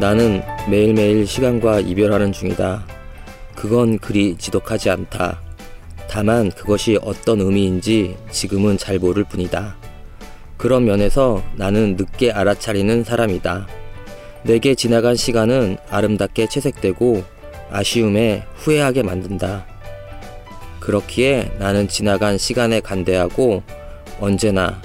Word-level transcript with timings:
나는 0.00 0.42
매일매일 0.70 1.26
시간과 1.26 1.80
이별하는 1.80 2.32
중이다. 2.32 2.86
그건 3.54 3.98
그리 3.98 4.34
지독하지 4.38 4.88
않다. 4.88 5.42
다만 6.08 6.50
그것이 6.50 6.98
어떤 7.02 7.42
의미인지 7.42 8.16
지금은 8.30 8.78
잘 8.78 8.98
모를 8.98 9.24
뿐이다. 9.24 9.76
그런 10.56 10.86
면에서 10.86 11.42
나는 11.56 11.96
늦게 11.96 12.32
알아차리는 12.32 13.04
사람이다. 13.04 13.66
내게 14.44 14.74
지나간 14.74 15.16
시간은 15.16 15.76
아름답게 15.90 16.46
채색되고 16.46 17.22
아쉬움에 17.70 18.44
후회하게 18.54 19.02
만든다. 19.02 19.66
그렇기에 20.80 21.52
나는 21.58 21.88
지나간 21.88 22.38
시간에 22.38 22.80
간대하고 22.80 23.62
언제나 24.18 24.80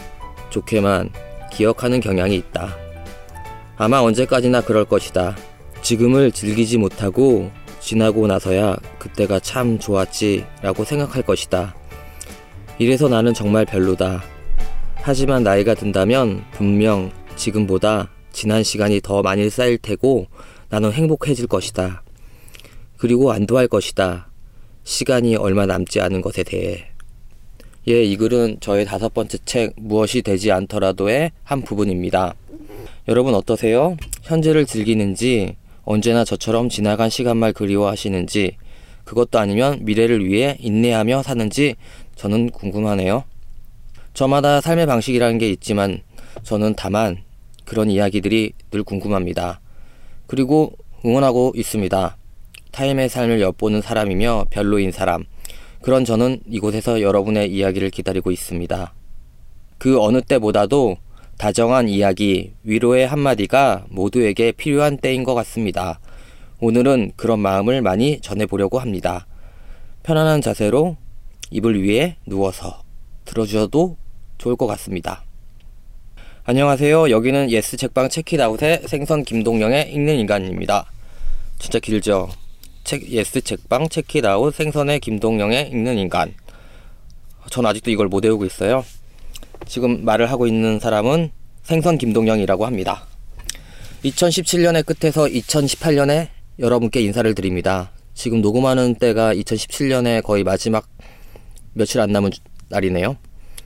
좋게만 0.49 1.09
기억하는 1.53 2.01
경향이 2.01 2.35
있다. 2.35 2.84
아마 3.77 3.99
언제까지나 3.99 4.61
그럴 4.61 4.85
것이다. 4.85 5.35
지금을 5.81 6.31
즐기지 6.31 6.77
못하고 6.77 7.51
지나고 7.79 8.25
나서야 8.25 8.77
그때가 8.97 9.39
참 9.39 9.77
좋았지 9.77 10.45
라고 10.61 10.83
생각할 10.83 11.21
것이다. 11.21 11.75
이래서 12.79 13.07
나는 13.07 13.33
정말 13.33 13.65
별로다. 13.65 14.23
하지만 14.95 15.43
나이가 15.43 15.75
든다면 15.75 16.43
분명 16.51 17.11
지금보다 17.35 18.09
지난 18.31 18.63
시간이 18.63 19.01
더 19.01 19.21
많이 19.21 19.49
쌓일 19.49 19.77
테고 19.77 20.27
나는 20.69 20.91
행복해질 20.91 21.47
것이다. 21.47 22.03
그리고 22.97 23.31
안도할 23.31 23.67
것이다. 23.67 24.29
시간이 24.83 25.35
얼마 25.35 25.65
남지 25.65 26.01
않은 26.01 26.21
것에 26.21 26.43
대해. 26.43 26.94
예, 27.87 28.03
이 28.03 28.17
글은 28.17 28.57
저의 28.61 28.83
다섯 28.83 29.13
번째 29.13 29.37
책 29.45 29.73
무엇이 29.75 30.23
되지 30.23 30.51
않더라도의 30.51 31.31
한 31.43 31.61
부분입니다. 31.61 32.33
여러분 33.07 33.35
어떠세요? 33.35 33.95
현재를 34.23 34.65
즐기는지 34.65 35.55
언제나 35.83 36.23
저처럼 36.23 36.67
지나간 36.69 37.11
시간만 37.11 37.53
그리워하시는지 37.53 38.57
그것도 39.03 39.37
아니면 39.37 39.81
미래를 39.83 40.25
위해 40.25 40.57
인내하며 40.59 41.21
사는지 41.21 41.75
저는 42.15 42.49
궁금하네요. 42.49 43.23
저마다 44.15 44.61
삶의 44.61 44.87
방식이라는 44.87 45.37
게 45.37 45.51
있지만 45.51 46.01
저는 46.41 46.73
다만 46.75 47.17
그런 47.65 47.91
이야기들이 47.91 48.53
늘 48.71 48.83
궁금합니다. 48.83 49.61
그리고 50.25 50.73
응원하고 51.05 51.53
있습니다. 51.55 52.17
타임의 52.71 53.09
삶을 53.09 53.41
엿보는 53.41 53.83
사람이며 53.83 54.45
별로인 54.49 54.91
사람. 54.91 55.25
그런 55.85 56.03
저는 56.03 56.39
이곳에서 56.49 56.99
여러분의 56.99 57.51
이야기를 57.53 57.91
기다리고 57.91 58.31
있습니다. 58.31 58.91
그 59.77 60.01
어느 60.01 60.19
때보다도 60.19 60.97
다정한 61.37 61.89
이야기, 61.89 62.53
위로의 62.63 63.07
한마디가 63.07 63.85
모두에게 63.89 64.51
필요한 64.51 64.97
때인 64.97 65.23
것 65.23 65.35
같습니다. 65.35 65.99
오늘은 66.59 67.11
그런 67.15 67.39
마음을 67.39 67.83
많이 67.83 68.19
전해보려고 68.19 68.79
합니다. 68.79 69.27
편안한 70.01 70.41
자세로 70.41 70.97
이불 71.51 71.83
위에 71.83 72.15
누워서 72.25 72.81
들어주셔도 73.25 73.95
좋을 74.39 74.55
것 74.55 74.65
같습니다. 74.65 75.23
안녕하세요. 76.45 77.11
여기는 77.11 77.51
예스 77.51 77.77
책방 77.77 78.09
책읽아웃의 78.09 78.87
생선 78.87 79.23
김동영의 79.23 79.93
읽는 79.93 80.15
인간입니다. 80.15 80.91
진짜 81.59 81.77
길죠? 81.77 82.29
책, 82.85 83.09
예스 83.09 83.41
책방 83.41 83.89
책읽아웃 83.89 84.53
생선의 84.53 84.99
김동영의 84.99 85.69
읽는 85.71 85.97
인간. 85.97 86.33
전 87.49 87.65
아직도 87.65 87.89
이걸 87.89 88.07
못 88.07 88.23
외우고 88.23 88.45
있어요. 88.45 88.85
지금 89.65 90.05
말을 90.05 90.29
하고 90.31 90.45
있는 90.45 90.79
사람은 90.79 91.31
생선 91.63 91.97
김동영이라고 91.97 92.65
합니다. 92.65 93.07
2017년의 94.03 94.85
끝에서 94.85 95.25
2018년에 95.25 96.29
여러분께 96.59 97.01
인사를 97.01 97.33
드립니다. 97.33 97.91
지금 98.13 98.41
녹음하는 98.41 98.93
때가 98.95 99.33
2017년의 99.33 100.23
거의 100.23 100.43
마지막 100.43 100.87
며칠 101.73 101.99
안 101.99 102.11
남은 102.11 102.29
날이네요. 102.69 103.17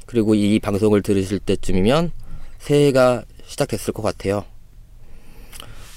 그리고 0.06 0.34
이 0.34 0.60
방송을 0.60 1.02
들으실 1.02 1.40
때쯤이면 1.40 2.12
새해가 2.60 3.26
시작됐을 3.46 3.94
것 3.94 4.02
같아요. 4.02 4.46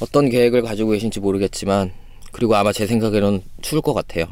어떤 0.01 0.29
계획을 0.29 0.63
가지고 0.63 0.91
계신지 0.91 1.21
모르겠지만, 1.21 1.93
그리고 2.33 2.57
아마 2.57 2.73
제 2.73 2.87
생각에는 2.87 3.43
추울 3.61 3.83
것 3.83 3.95
같아요. 3.95 4.25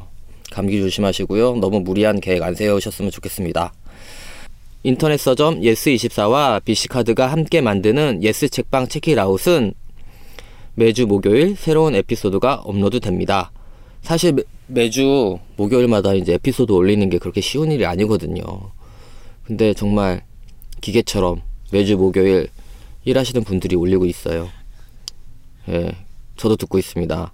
감기 0.51 0.81
조심하시고요. 0.81 1.57
너무 1.57 1.81
무리한 1.81 2.21
계획 2.21 2.43
안 2.43 2.55
세우셨으면 2.55 3.11
좋겠습니다. 3.11 3.73
인터넷 4.83 5.19
서점 5.19 5.61
예스24와 5.61 6.65
BC카드가 6.65 7.27
함께 7.27 7.61
만드는 7.61 8.23
예스 8.23 8.49
책방 8.49 8.89
책읽아웃은 8.89 9.75
매주 10.75 11.07
목요일 11.07 11.55
새로운 11.57 11.95
에피소드가 11.95 12.63
업로드 12.65 13.01
됩니다. 13.01 13.53
사실 14.01 14.43
매, 14.67 14.89
주 14.89 15.39
목요일마다 15.57 16.15
이제 16.15 16.35
에피소드 16.35 16.73
올리는 16.73 17.09
게 17.11 17.19
그렇게 17.19 17.43
쉬운 17.43 17.71
일이 17.71 17.85
아니거든요. 17.85 18.43
근데 19.45 19.75
정말 19.75 20.23
기계처럼 20.81 21.43
매주 21.73 21.99
목요일 21.99 22.49
일하시는 23.05 23.45
분들이 23.45 23.77
올리고 23.77 24.07
있어요. 24.07 24.49
예, 25.69 25.93
저도 26.37 26.57
듣고 26.57 26.79
있습니다. 26.79 27.33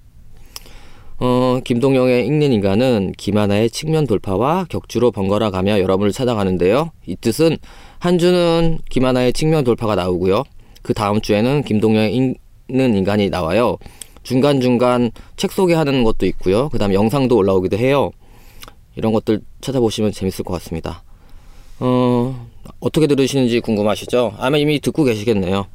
어, 1.19 1.60
김동영의 1.65 2.27
읽는 2.27 2.53
인간은 2.53 3.12
김하나의 3.16 3.71
측면 3.71 4.06
돌파와 4.06 4.66
격주로 4.69 5.10
번갈아 5.10 5.50
가며 5.50 5.81
여러분을 5.81 6.12
찾아가는데요. 6.12 6.91
이 7.06 7.16
뜻은 7.16 7.56
한 7.99 8.19
주는 8.19 8.78
김하나의 8.91 9.32
측면 9.32 9.65
돌파가 9.65 9.94
나오고요. 9.94 10.44
그 10.82 10.93
다음 10.93 11.21
주에는 11.21 11.62
김동영의 11.62 12.15
읽는 12.15 12.94
인간이 12.97 13.31
나와요. 13.31 13.78
중간중간 14.22 15.10
책 15.37 15.53
소개하는 15.53 16.04
것도 16.04 16.27
있고요. 16.27 16.69
그 16.69 16.78
다음 16.78 16.93
영상도 16.93 17.37
올라오기도 17.37 17.78
해요. 17.78 18.10
이런 18.94 19.12
것들 19.12 19.41
찾아보시면 19.60 20.12
재밌을 20.12 20.44
것 20.44 20.53
같습니다. 20.54 21.03
어, 21.81 22.48
어떻게 22.81 23.06
들으시는지 23.06 23.60
궁금하시죠? 23.60 24.34
아마 24.38 24.59
이미 24.59 24.81
듣고 24.81 25.04
계시겠네요. 25.04 25.66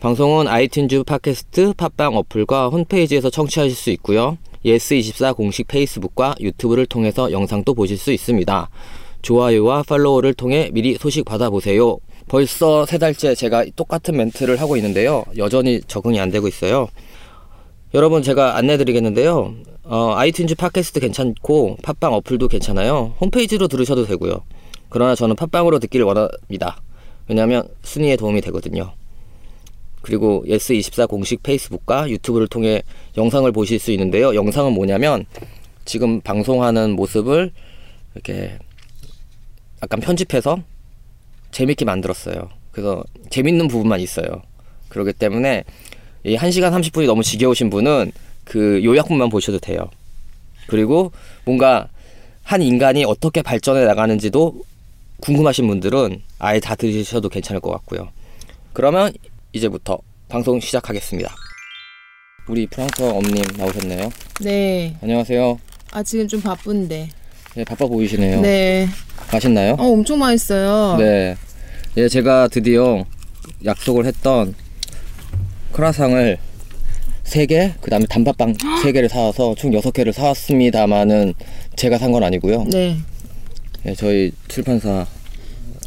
방송은 0.00 0.46
아이튠즈 0.46 1.06
팟캐스트, 1.06 1.74
팟빵 1.74 2.16
어플과 2.16 2.68
홈페이지에서 2.68 3.30
청취하실 3.30 3.76
수 3.76 3.90
있고요. 3.90 4.38
예스24 4.64 5.36
공식 5.36 5.68
페이스북과 5.68 6.34
유튜브를 6.40 6.86
통해서 6.86 7.30
영상도 7.32 7.74
보실 7.74 7.96
수 7.96 8.12
있습니다. 8.12 8.68
좋아요와 9.22 9.82
팔로우를 9.82 10.34
통해 10.34 10.70
미리 10.72 10.94
소식 10.94 11.24
받아보세요. 11.24 11.98
벌써 12.28 12.84
세 12.86 12.98
달째 12.98 13.34
제가 13.34 13.64
똑같은 13.74 14.16
멘트를 14.16 14.60
하고 14.60 14.76
있는데요. 14.76 15.24
여전히 15.36 15.80
적응이 15.80 16.20
안 16.20 16.30
되고 16.30 16.46
있어요. 16.46 16.88
여러분 17.94 18.22
제가 18.22 18.56
안내드리겠는데요. 18.58 19.54
어, 19.84 20.14
아이튠즈 20.16 20.58
팟캐스트 20.58 21.00
괜찮고 21.00 21.78
팟빵 21.82 22.12
어플도 22.12 22.48
괜찮아요. 22.48 23.14
홈페이지로 23.20 23.66
들으셔도 23.68 24.04
되고요. 24.04 24.42
그러나 24.90 25.14
저는 25.14 25.36
팟빵으로 25.36 25.78
듣기를 25.78 26.04
원합니다. 26.04 26.82
왜냐하면 27.28 27.66
순위에 27.82 28.16
도움이 28.16 28.42
되거든요. 28.42 28.92
그리고 30.08 30.42
예스24 30.48 31.06
공식 31.06 31.42
페이스북과 31.42 32.08
유튜브를 32.08 32.48
통해 32.48 32.82
영상을 33.18 33.52
보실 33.52 33.78
수 33.78 33.92
있는데요. 33.92 34.34
영상은 34.34 34.72
뭐냐면 34.72 35.26
지금 35.84 36.22
방송하는 36.22 36.92
모습을 36.92 37.52
이렇게 38.14 38.58
약간 39.82 40.00
편집해서 40.00 40.62
재밌게 41.50 41.84
만들었어요. 41.84 42.48
그래서 42.72 43.04
재밌는 43.28 43.68
부분만 43.68 44.00
있어요. 44.00 44.40
그렇기 44.88 45.12
때문에 45.12 45.64
이 46.24 46.36
1시간 46.36 46.72
30분이 46.72 47.04
너무 47.04 47.22
지겨우신 47.22 47.68
분은 47.68 48.12
그 48.44 48.82
요약본만 48.82 49.28
보셔도 49.28 49.58
돼요. 49.58 49.90
그리고 50.68 51.12
뭔가 51.44 51.90
한 52.42 52.62
인간이 52.62 53.04
어떻게 53.04 53.42
발전해 53.42 53.84
나가는지도 53.84 54.62
궁금하신 55.20 55.68
분들은 55.68 56.22
아예 56.38 56.60
다 56.60 56.74
들으셔도 56.76 57.28
괜찮을 57.28 57.60
것 57.60 57.70
같고요. 57.72 58.08
그러면 58.72 59.12
이제부터 59.52 59.98
방송 60.28 60.60
시작하겠습니다. 60.60 61.34
우리 62.48 62.66
프랑스어 62.66 63.08
엄님 63.10 63.42
나오셨네요. 63.56 64.10
네. 64.40 64.94
안녕하세요. 65.02 65.58
아 65.92 66.02
지금 66.02 66.28
좀 66.28 66.40
바쁜데. 66.40 67.08
네, 67.54 67.64
바빠 67.64 67.86
보이시네요. 67.86 68.40
네. 68.40 68.86
맛있나요? 69.32 69.72
어 69.78 69.84
엄청 69.92 70.18
맛있어요. 70.18 70.96
네. 70.98 71.36
예, 71.96 72.08
제가 72.08 72.48
드디어 72.48 73.04
약속을 73.64 74.04
했던 74.06 74.54
크라상을 75.72 76.38
3개, 77.24 77.74
그 77.80 77.90
다음에 77.90 78.06
단팥빵 78.06 78.54
3개를 78.54 79.08
사와서 79.08 79.54
총 79.54 79.70
6개를 79.72 80.12
사왔습니다만은 80.12 81.34
제가 81.76 81.98
산 81.98 82.12
건 82.12 82.22
아니고요. 82.24 82.64
네. 82.64 82.96
예, 83.86 83.94
저희 83.94 84.32
출판사 84.48 85.06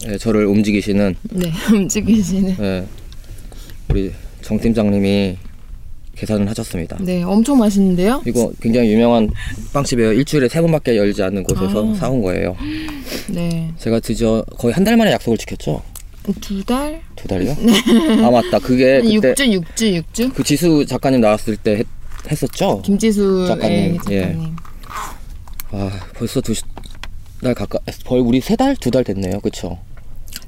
예, 0.08 0.18
저를 0.18 0.46
움직이시는 0.46 1.16
네 1.32 1.52
움직이시는. 1.74 2.56
예, 2.60 2.86
우리 3.90 4.12
정 4.42 4.60
팀장님이 4.60 5.38
계산을 6.16 6.48
하셨습니다. 6.50 6.98
네 7.02 7.24
엄청 7.24 7.58
맛있는데요. 7.60 8.22
이거 8.26 8.52
굉장히 8.62 8.92
유명한 8.94 9.30
빵집이에요. 9.74 10.14
일주일에 10.14 10.50
세 10.50 10.62
번밖에 10.62 10.98
열지 10.98 11.24
않는 11.24 11.44
곳에서 11.44 11.92
아. 11.92 11.96
사온 11.96 12.22
거예요. 12.22 12.56
네. 13.30 13.72
제가 13.80 14.00
드디어 14.02 14.44
거의 14.58 14.74
한 14.74 14.84
달 14.84 14.98
만에 14.98 15.12
약속을 15.14 15.38
지켰죠. 15.38 15.82
두 16.40 16.64
달? 16.64 17.02
두 17.16 17.28
달요? 17.28 17.56
아 18.24 18.30
맞다. 18.30 18.60
그게 18.60 19.02
그때 19.02 19.34
6주, 19.48 19.64
6주, 19.76 20.04
6주? 20.14 20.34
그 20.36 20.44
지수 20.44 20.86
작가님 20.86 21.22
나왔을 21.22 21.56
때 21.58 21.78
했, 21.78 21.88
했었죠. 22.30 22.82
김지수 22.84 23.48
작가님, 23.48 23.98
예, 24.10 24.16
예. 24.16 24.22
작가님. 24.22 24.56
아 25.72 25.90
벌써 26.14 26.42
두 26.42 26.54
달 27.42 27.56
가까. 27.56 27.80
거의 28.06 28.22
우리 28.22 28.40
세 28.40 28.56
달, 28.56 28.76
두 28.76 28.92
달 28.92 29.04
됐네요. 29.04 29.40
그렇죠. 29.40 29.80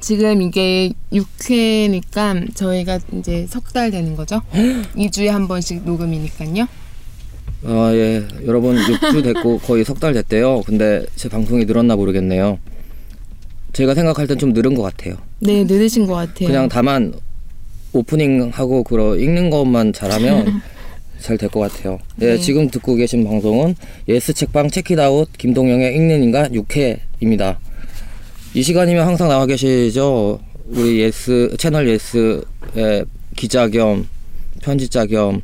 지금 0.03 0.41
이게 0.41 0.91
6회니까 1.13 2.53
저희가 2.53 2.99
이제 3.17 3.45
석 3.47 3.71
달 3.73 3.89
되는 3.89 4.17
거죠? 4.17 4.41
2주에 4.97 5.27
한 5.27 5.47
번씩 5.47 5.83
녹음이니까요. 5.85 6.67
아 7.65 7.91
예, 7.93 8.21
여러분 8.45 8.75
6주 8.75 9.23
됐고 9.23 9.59
거의 9.59 9.85
석 9.85 9.99
달 10.01 10.11
됐대요. 10.13 10.61
근데 10.65 11.05
제 11.15 11.29
방송이 11.29 11.63
늘었나 11.63 11.95
모르겠네요. 11.95 12.59
제가 13.71 13.95
생각할 13.95 14.27
땐 14.27 14.37
좀 14.37 14.51
늘은 14.51 14.73
것 14.75 14.81
같아요. 14.83 15.15
네, 15.39 15.63
늘으신 15.63 16.05
것 16.05 16.15
같아요. 16.15 16.47
그냥 16.47 16.67
다만 16.67 17.13
오프닝 17.93 18.49
하고 18.53 18.83
그러 18.83 19.15
읽는 19.17 19.49
것만 19.49 19.93
잘하면 19.93 20.61
잘 21.21 21.37
될 21.37 21.47
것 21.49 21.61
같아요. 21.61 21.99
예, 22.21 22.33
네. 22.35 22.37
지금 22.37 22.69
듣고 22.69 22.95
계신 22.95 23.23
방송은 23.23 23.75
예스 24.09 24.33
책방 24.33 24.69
체키다웃 24.69 25.29
김동영의 25.37 25.95
읽는 25.95 26.23
인간 26.23 26.51
6회입니다. 26.51 27.55
이 28.53 28.61
시간이면 28.61 29.07
항상 29.07 29.29
나와 29.29 29.45
계시죠. 29.45 30.39
우리 30.67 30.99
예스 31.01 31.55
채널 31.57 31.89
예스의 31.89 33.05
기자 33.35 33.67
겸 33.67 34.07
편집자 34.61 35.05
겸 35.05 35.41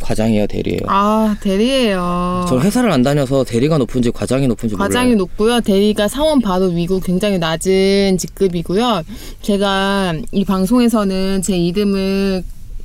과장이에요 0.00 0.46
대리예요. 0.46 0.80
아, 0.86 1.36
대리예요. 1.42 2.46
저 2.48 2.58
회사를 2.60 2.90
안 2.90 3.02
다녀서 3.02 3.44
대리가 3.44 3.76
높은지 3.78 4.10
과장이 4.10 4.46
높은지 4.46 4.74
과장이 4.74 5.08
몰라요. 5.10 5.18
높고요. 5.18 5.60
대리가 5.60 6.08
사원 6.08 6.40
바로 6.40 6.66
위고 6.66 7.00
굉장히 7.00 7.38
낮은 7.38 8.16
직급이고요. 8.18 9.02
제가 9.42 10.14
이 10.32 10.44
방송에서는 10.44 11.42
제 11.42 11.56
이름을 11.56 12.42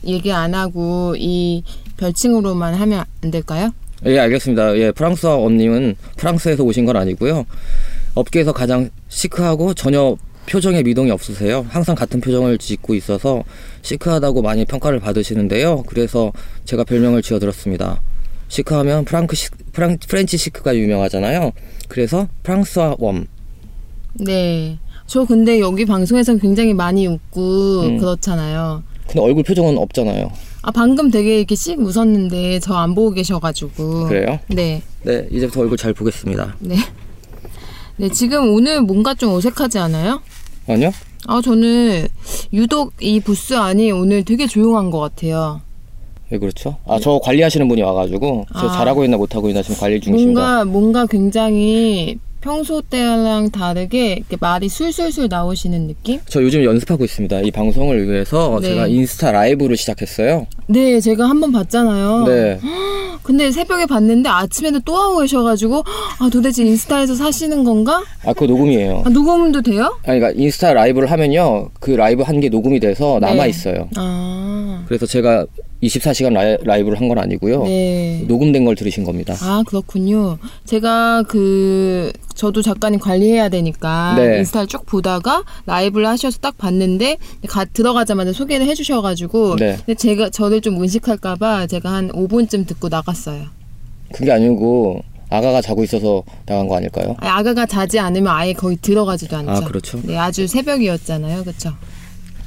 얘기 0.07 0.31
안 0.31 0.53
하고 0.55 1.15
이 1.17 1.63
별칭으로만 1.97 2.73
하면 2.73 3.03
안 3.23 3.31
될까요? 3.31 3.71
예, 4.05 4.17
알겠습니다. 4.19 4.77
예, 4.77 4.91
프랑소와 4.91 5.37
엄님은 5.37 5.95
프랑스에서 6.17 6.63
오신 6.63 6.85
건 6.85 6.97
아니고요. 6.97 7.45
업계에서 8.15 8.51
가장 8.51 8.89
시크하고 9.09 9.73
전혀 9.73 10.17
표정에 10.47 10.81
미동이 10.81 11.11
없으세요. 11.11 11.65
항상 11.69 11.95
같은 11.95 12.19
표정을 12.19 12.57
짓고 12.57 12.95
있어서 12.95 13.43
시크하다고 13.83 14.41
많이 14.41 14.65
평가를 14.65 14.99
받으시는데요. 14.99 15.83
그래서 15.85 16.31
제가 16.65 16.83
별명을 16.83 17.21
지어드렸습니다. 17.21 18.01
시크하면 18.47 19.05
프랑크 19.05 19.35
시, 19.35 19.49
프랑, 19.71 19.97
French 20.07 20.35
chic가 20.37 20.75
유명하잖아요. 20.75 21.51
그래서 21.87 22.27
프랑소와 22.43 22.97
엄. 22.99 23.27
네. 24.15 24.77
저 25.05 25.25
근데 25.25 25.59
여기 25.59 25.85
방송에서 25.85 26.35
굉장히 26.37 26.73
많이 26.73 27.05
웃고 27.07 27.81
음. 27.81 27.97
그렇잖아요. 27.97 28.83
근데 29.07 29.19
얼굴 29.21 29.43
표정은 29.43 29.77
없잖아요. 29.77 30.31
아 30.63 30.71
방금 30.71 31.09
되게 31.09 31.37
이렇게 31.39 31.55
씩 31.55 31.79
웃었는데 31.79 32.59
저 32.59 32.75
안 32.75 32.93
보고 32.95 33.11
계셔가지고. 33.11 34.07
그래요? 34.07 34.39
네. 34.47 34.81
네, 35.03 35.27
이제부터 35.31 35.61
얼굴 35.61 35.77
잘 35.77 35.93
보겠습니다. 35.93 36.55
네. 36.59 36.75
네 37.97 38.09
지금 38.09 38.53
오늘 38.53 38.81
뭔가 38.81 39.13
좀 39.13 39.33
어색하지 39.33 39.79
않아요? 39.79 40.21
아니요? 40.67 40.91
아 41.27 41.41
저는 41.43 42.07
유독 42.53 42.93
이 42.99 43.19
부스 43.19 43.53
안이 43.55 43.91
오늘 43.91 44.23
되게 44.23 44.47
조용한 44.47 44.89
것 44.91 44.99
같아요. 44.99 45.61
왜 46.29 46.37
그렇죠? 46.39 46.77
아, 46.87 46.97
저 46.99 47.19
관리하시는 47.21 47.67
분이 47.67 47.81
와가지고 47.81 48.45
저 48.53 48.67
아. 48.67 48.71
잘하고 48.71 49.03
있나 49.03 49.17
못하고 49.17 49.49
있나 49.49 49.61
지금 49.61 49.75
관리 49.77 49.99
중이십니다. 49.99 50.41
뭔가 50.41 50.65
뭔가 50.65 51.05
굉장히 51.05 52.17
평소 52.41 52.81
때랑 52.81 53.51
다르게 53.51 54.13
이렇게 54.13 54.35
말이 54.39 54.67
술술술 54.67 55.27
나오시는 55.29 55.87
느낌? 55.87 56.19
저 56.27 56.41
요즘 56.41 56.63
연습하고 56.63 57.05
있습니다. 57.05 57.41
이 57.41 57.51
방송을 57.51 58.09
위해서 58.09 58.59
네. 58.61 58.69
제가 58.69 58.87
인스타 58.87 59.31
라이브를 59.31 59.77
시작했어요. 59.77 60.47
네, 60.67 60.99
제가 60.99 61.29
한 61.29 61.39
번 61.39 61.51
봤잖아요. 61.51 62.25
네. 62.27 62.59
근데 63.23 63.51
새벽에 63.51 63.85
봤는데 63.85 64.27
아침에는 64.29 64.81
또 64.83 64.95
하고 64.97 65.19
계셔가지고 65.19 65.83
아 66.19 66.29
도대체 66.31 66.63
인스타에서 66.63 67.13
사시는 67.13 67.63
건가? 67.63 68.03
아, 68.25 68.33
그거 68.33 68.47
녹음이에요. 68.47 69.03
아 69.05 69.09
녹음도 69.09 69.61
돼요? 69.61 69.95
아니, 70.05 70.19
그러니까 70.19 70.31
인스타 70.41 70.73
라이브를 70.73 71.09
하면요. 71.11 71.69
그 71.79 71.91
라이브 71.91 72.23
한 72.23 72.41
게 72.41 72.49
녹음이 72.49 72.79
돼서 72.79 73.19
네. 73.21 73.27
남아 73.27 73.45
있어요. 73.45 73.87
아, 73.97 74.83
그래서 74.87 75.05
제가 75.05 75.45
24시간 75.83 76.33
라이, 76.33 76.57
라이브를 76.63 76.99
한 76.99 77.07
건 77.09 77.17
아니고요. 77.17 77.63
네. 77.63 78.23
녹음된 78.27 78.63
걸 78.63 78.75
들으신 78.75 79.03
겁니다. 79.03 79.35
아 79.41 79.63
그렇군요. 79.67 80.37
제가 80.65 81.23
그 81.27 82.13
저도 82.35 82.61
작가님 82.61 82.99
관리해야 82.99 83.49
되니까 83.49 84.13
네. 84.15 84.37
인스타를 84.39 84.67
쭉 84.67 84.85
보다가 84.85 85.43
라이브를 85.65 86.07
하셔서 86.07 86.37
딱 86.39 86.57
봤는데 86.57 87.17
가, 87.47 87.65
들어가자마자 87.65 88.31
소개를 88.31 88.65
해주셔가지고 88.67 89.55
네. 89.57 89.75
근데 89.77 89.95
제가 89.95 90.29
저를 90.29 90.61
좀 90.61 90.81
의식할까봐 90.81 91.67
제가 91.67 91.91
한 91.91 92.09
5분쯤 92.11 92.67
듣고 92.67 92.87
나갔어요. 92.89 93.45
그게 94.13 94.31
아니고 94.31 95.01
아가가 95.29 95.61
자고 95.61 95.83
있어서 95.83 96.23
나간 96.45 96.67
거 96.67 96.75
아닐까요? 96.75 97.15
아, 97.19 97.37
아가가 97.39 97.65
자지 97.65 97.97
않으면 97.99 98.27
아예 98.33 98.53
거의 98.53 98.75
들어가지도 98.77 99.37
않죠. 99.37 99.51
아, 99.51 99.59
그렇죠. 99.61 99.99
네, 100.03 100.17
아주 100.17 100.45
새벽이었잖아요, 100.45 101.43
그렇죠. 101.43 101.71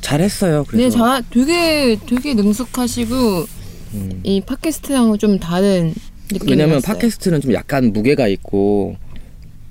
잘했어요. 0.04 0.64
네, 0.64 0.64
그래서 0.68 0.98
자, 0.98 1.22
되게 1.30 1.96
되게 2.06 2.34
능숙하시고 2.34 3.14
음. 3.94 4.20
이 4.22 4.40
팟캐스트랑은 4.42 5.18
좀 5.18 5.38
다른 5.38 5.94
느낌이 6.30 6.50
왜냐면 6.50 6.76
났어요. 6.76 6.94
팟캐스트는 6.94 7.40
좀 7.40 7.54
약간 7.54 7.92
무게가 7.92 8.28
있고 8.28 8.96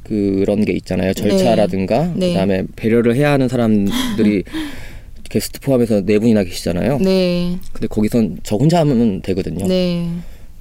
그런 0.03 0.65
게 0.65 0.73
있잖아요. 0.73 1.13
절차라든가 1.13 2.13
네. 2.15 2.29
그다음에 2.29 2.63
배려를 2.75 3.15
해야 3.15 3.31
하는 3.31 3.47
사람들이 3.47 4.43
게스트 5.29 5.59
포함해서 5.61 6.01
네 6.01 6.17
분이나 6.19 6.43
계시잖아요. 6.43 6.97
네, 6.99 7.57
근데 7.71 7.87
거기선 7.87 8.39
저 8.43 8.55
혼자 8.55 8.79
하면 8.79 9.21
되거든요. 9.21 9.67
네, 9.67 10.09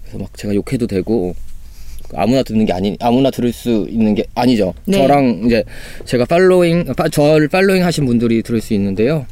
그래서 0.03 0.19
막 0.19 0.37
제가 0.37 0.55
욕해도 0.55 0.87
되고 0.87 1.35
아무나 2.15 2.43
듣는 2.43 2.67
게 2.67 2.73
아니 2.75 2.97
아무나 3.01 3.31
들을 3.31 3.53
수 3.53 3.87
있는 3.89 4.15
게 4.15 4.25
아니죠. 4.35 4.75
네. 4.85 4.99
저랑 4.99 5.45
이제 5.47 5.65
제가 6.05 6.27
팔로잉 6.27 6.93
파, 6.97 7.09
저를 7.09 7.49
팔로잉 7.49 7.85
하신 7.85 8.05
분들이 8.05 8.43
들을 8.43 8.61
수 8.61 8.75
있는데요. 8.75 9.27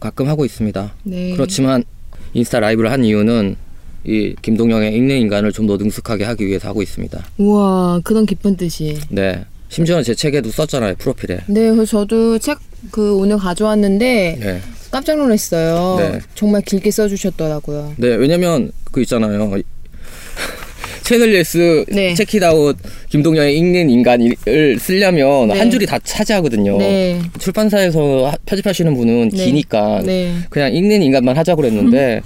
저 0.00 0.08
가끔 0.08 0.28
하고 0.28 0.44
있습니다. 0.44 0.94
네. 1.04 1.32
그렇지만 1.32 1.84
인스타 2.32 2.60
라이브를 2.60 2.90
한 2.90 3.04
이유는 3.04 3.56
이 4.04 4.34
김동영의 4.40 4.94
읽는 4.94 5.18
인간을 5.18 5.52
좀 5.52 5.66
더 5.66 5.76
능숙하게 5.76 6.24
하기 6.24 6.46
위해서 6.46 6.68
하고 6.68 6.82
있습니다. 6.82 7.22
우와, 7.38 8.00
그런 8.02 8.24
기쁜 8.26 8.56
뜻이. 8.56 8.98
네. 9.10 9.44
심지어는 9.68 10.02
제 10.02 10.14
책에도 10.14 10.50
썼잖아요 10.50 10.94
프로필에. 10.96 11.40
네, 11.46 11.70
그래서 11.70 11.84
저도 11.84 12.38
책 12.38 12.58
그 12.90 13.14
오늘 13.14 13.36
가져왔는데 13.36 14.38
네. 14.40 14.60
깜짝 14.90 15.18
놀랐어요. 15.18 15.96
네. 15.98 16.18
정말 16.34 16.62
길게 16.62 16.90
써주셨더라고요. 16.90 17.92
네. 17.98 18.08
왜냐면 18.16 18.72
그 18.90 19.02
있잖아요. 19.02 19.58
채널 21.02 21.34
예스 21.34 21.84
네. 21.88 22.14
체키다웃 22.14 22.76
김동영의 23.08 23.56
읽는 23.56 23.90
인간을 23.90 24.78
쓰려면 24.78 25.48
네. 25.48 25.58
한 25.58 25.70
줄이 25.70 25.86
다 25.86 25.98
차지하거든요. 25.98 26.78
네, 26.78 27.20
출판사에서 27.38 28.26
하- 28.28 28.36
편집하시는 28.46 28.94
분은 28.94 29.28
네. 29.30 29.44
기니까 29.44 30.02
네. 30.04 30.34
그냥 30.50 30.72
읽는 30.74 31.02
인간만 31.02 31.36
하자고 31.36 31.62
그랬는데 31.62 32.20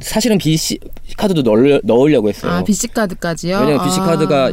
사실은 0.00 0.38
BC 0.38 0.78
카드도 1.16 1.42
넣으려, 1.42 1.80
넣으려고 1.84 2.28
했어요. 2.28 2.52
아 2.52 2.64
BC 2.64 2.88
카드까지요? 2.88 3.58
왜냐면 3.58 3.84
BC 3.84 3.98
카드가 4.00 4.46
아, 4.46 4.52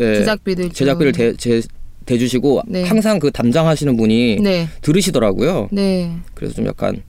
예, 0.00 0.14
제작비를 0.16 0.64
좀- 0.66 0.72
제작비를 0.72 1.12
대, 1.12 1.32
제, 1.36 1.62
대주시고 2.06 2.62
네. 2.66 2.84
항상 2.84 3.18
그 3.18 3.30
담당하시는 3.30 3.96
분이 3.96 4.36
네, 4.42 4.68
들으시더라고요. 4.82 5.68
네, 5.72 6.12
그래서 6.34 6.54
좀 6.54 6.66
약간 6.66 7.02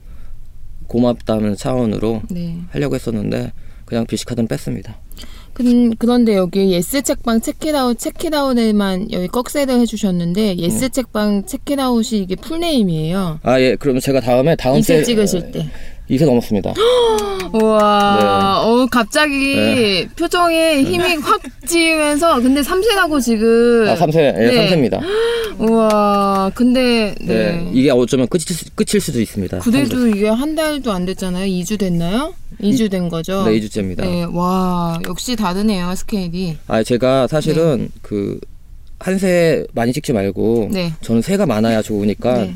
고맙다는 0.87 1.55
차원으로 1.57 2.21
네. 2.29 2.57
하려고 2.69 2.95
했었는데 2.95 3.51
그냥 3.85 4.05
BC 4.05 4.25
카드는 4.25 4.47
뺐습니다. 4.47 4.97
그, 5.55 5.91
그런데 5.97 6.35
여기 6.35 6.69
예스 6.71 7.01
책방 7.01 7.39
책읽아웃 7.39 7.97
책읽아웃에만 7.97 9.11
여기 9.13 9.27
꺾쇠를 9.29 9.79
해주셨는데 9.79 10.57
예스 10.57 10.89
책방 10.89 11.45
책읽아웃이 11.45 12.19
이게 12.21 12.35
full 12.35 12.67
name이에요. 12.67 13.39
아 13.41 13.59
예, 13.61 13.75
그러면 13.79 14.01
제가 14.01 14.19
다음에 14.19 14.55
다음 14.57 14.81
주에 14.81 15.01
찍으실 15.01 15.51
때. 15.51 15.65
2쇄 16.09 16.25
넘었습니다. 16.25 16.73
우와, 17.53 18.61
어 18.63 18.85
갑자기 18.91 19.55
네. 19.55 20.07
표정에 20.15 20.83
힘이 20.83 21.15
확 21.15 21.41
찌면서 21.65 22.41
근데 22.41 22.61
삼쇄라고 22.61 23.19
지금. 23.19 23.87
아 23.87 23.95
3쇄, 23.95 24.15
예, 24.17 24.31
네. 24.33 24.69
3쇄입니다. 24.69 25.01
우와, 25.57 26.51
근데 26.53 27.15
네. 27.21 27.25
네. 27.53 27.71
이게 27.73 27.89
어쩌면 27.91 28.27
끝일, 28.27 28.41
수- 28.55 28.69
끝일 28.75 29.01
수도 29.01 29.19
있습니다. 29.21 29.59
그래도 29.59 30.07
이게 30.07 30.27
한 30.27 30.53
달도 30.55 30.91
안 30.91 31.05
됐잖아요. 31.05 31.47
2주 31.47 31.79
됐나요? 31.79 32.33
2주 32.61 32.89
된 32.89 33.09
거죠? 33.09 33.43
네, 33.45 33.59
2주째입니다. 33.59 34.01
네, 34.01 34.23
와, 34.23 34.99
역시 35.07 35.35
다르네요, 35.35 35.93
스케일이. 35.95 36.57
아 36.67 36.83
제가 36.83 37.27
사실은 37.27 37.89
그한세 38.01 39.65
많이 39.73 39.93
찍지 39.93 40.13
말고 40.13 40.69
네. 40.71 40.93
저는 41.01 41.21
새가 41.21 41.45
많아야 41.45 41.81
좋으니까 41.81 42.37
네. 42.37 42.55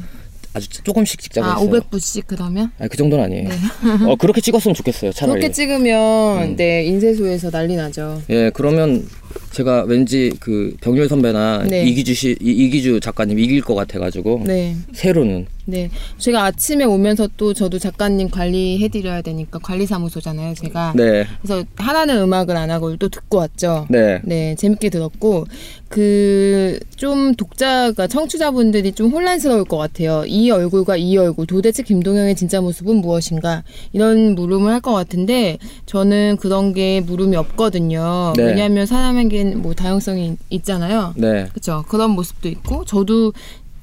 아주 0.53 0.67
조금씩 0.83 1.19
찍자고 1.21 1.47
아, 1.47 1.53
했어요. 1.57 1.69
500부씩 1.69 2.23
그러면? 2.25 2.71
아니 2.79 2.89
그 2.89 2.97
정도는 2.97 3.23
아니에요. 3.25 3.49
어 4.09 4.15
그렇게 4.15 4.41
찍었으면 4.41 4.73
좋겠어요. 4.73 5.11
차라리. 5.11 5.39
그렇게 5.39 5.53
찍으면 5.53 6.41
음. 6.43 6.55
네 6.55 6.83
인쇄소에서 6.85 7.51
난리 7.51 7.75
나죠. 7.75 8.21
예 8.29 8.49
그러면 8.53 9.07
제가 9.51 9.83
왠지 9.83 10.31
그 10.39 10.75
병렬 10.81 11.07
선배나 11.09 11.65
네. 11.69 11.83
이기주 11.85 12.13
씨 12.13 12.35
이- 12.41 12.51
이기주 12.65 12.99
작가님 12.99 13.39
이길 13.39 13.61
것 13.61 13.75
같아가지고 13.75 14.43
네. 14.45 14.75
새로는 14.93 15.45
네. 15.65 15.89
제가 16.17 16.45
아침에 16.45 16.83
오면서 16.83 17.27
또 17.37 17.53
저도 17.53 17.77
작가님 17.77 18.29
관리해드려야 18.31 19.21
되니까 19.21 19.59
관리사무소잖아요, 19.59 20.55
제가. 20.55 20.93
네, 20.95 21.27
그래서 21.43 21.63
하나는 21.75 22.21
음악을 22.23 22.57
안 22.57 22.71
하고 22.71 22.97
또 22.97 23.07
듣고 23.07 23.37
왔죠. 23.37 23.85
네, 23.87 24.19
네, 24.23 24.55
재밌게 24.55 24.89
들었고, 24.89 25.45
그, 25.87 26.79
좀 26.95 27.35
독자가, 27.35 28.07
청취자분들이 28.07 28.93
좀 28.93 29.11
혼란스러울 29.11 29.63
것 29.65 29.77
같아요. 29.77 30.23
이 30.25 30.49
얼굴과 30.49 30.97
이 30.97 31.15
얼굴, 31.17 31.45
도대체 31.45 31.83
김동영의 31.83 32.35
진짜 32.35 32.61
모습은 32.61 32.95
무엇인가? 32.95 33.63
이런 33.93 34.33
물음을 34.33 34.73
할 34.73 34.79
것 34.81 34.93
같은데, 34.93 35.59
저는 35.85 36.37
그런 36.39 36.73
게 36.73 37.01
물음이 37.01 37.35
없거든요. 37.35 38.33
네. 38.37 38.43
왜냐하면 38.43 38.87
사람 38.87 39.18
에겐 39.19 39.61
뭐 39.61 39.73
다양성이 39.73 40.37
있잖아요. 40.49 41.13
네. 41.17 41.47
그쵸. 41.53 41.83
그런 41.87 42.11
모습도 42.11 42.49
있고, 42.49 42.85
저도 42.85 43.33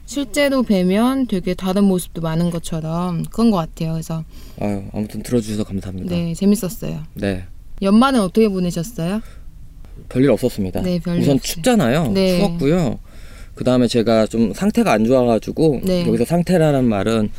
실제로 0.07 0.63
뵈면 0.63 1.27
되게 1.27 1.55
다른 1.55 1.85
모습도 1.85 2.21
많은 2.21 2.51
것처럼 2.51 3.25
그런 3.25 3.51
것 3.51 3.57
같아요. 3.59 3.93
그래서, 3.93 4.25
아유 4.61 4.85
아무튼 4.93 5.23
들어주셔서 5.23 5.65
감사합니다. 5.65 6.15
네, 6.15 6.33
재밌었어요. 6.35 7.03
네. 7.15 7.45
연말은 7.83 8.21
어떻게 8.21 8.49
보내셨어요? 8.49 9.21
별일 10.09 10.31
없었습니다. 10.31 10.83
네, 10.83 10.99
별일 10.99 11.23
우선 11.23 11.37
없어요. 11.37 11.55
춥잖아요. 11.55 12.13
네. 12.13 12.39
추웠고요. 12.39 12.99
그 13.55 13.65
다음에 13.65 13.89
제가 13.89 14.27
좀 14.27 14.53
상태가 14.53 14.93
안 14.93 15.05
좋아가지고 15.05 15.81
네. 15.83 16.07
여기서 16.07 16.25
상태라는 16.25 16.85
말은 16.85 17.31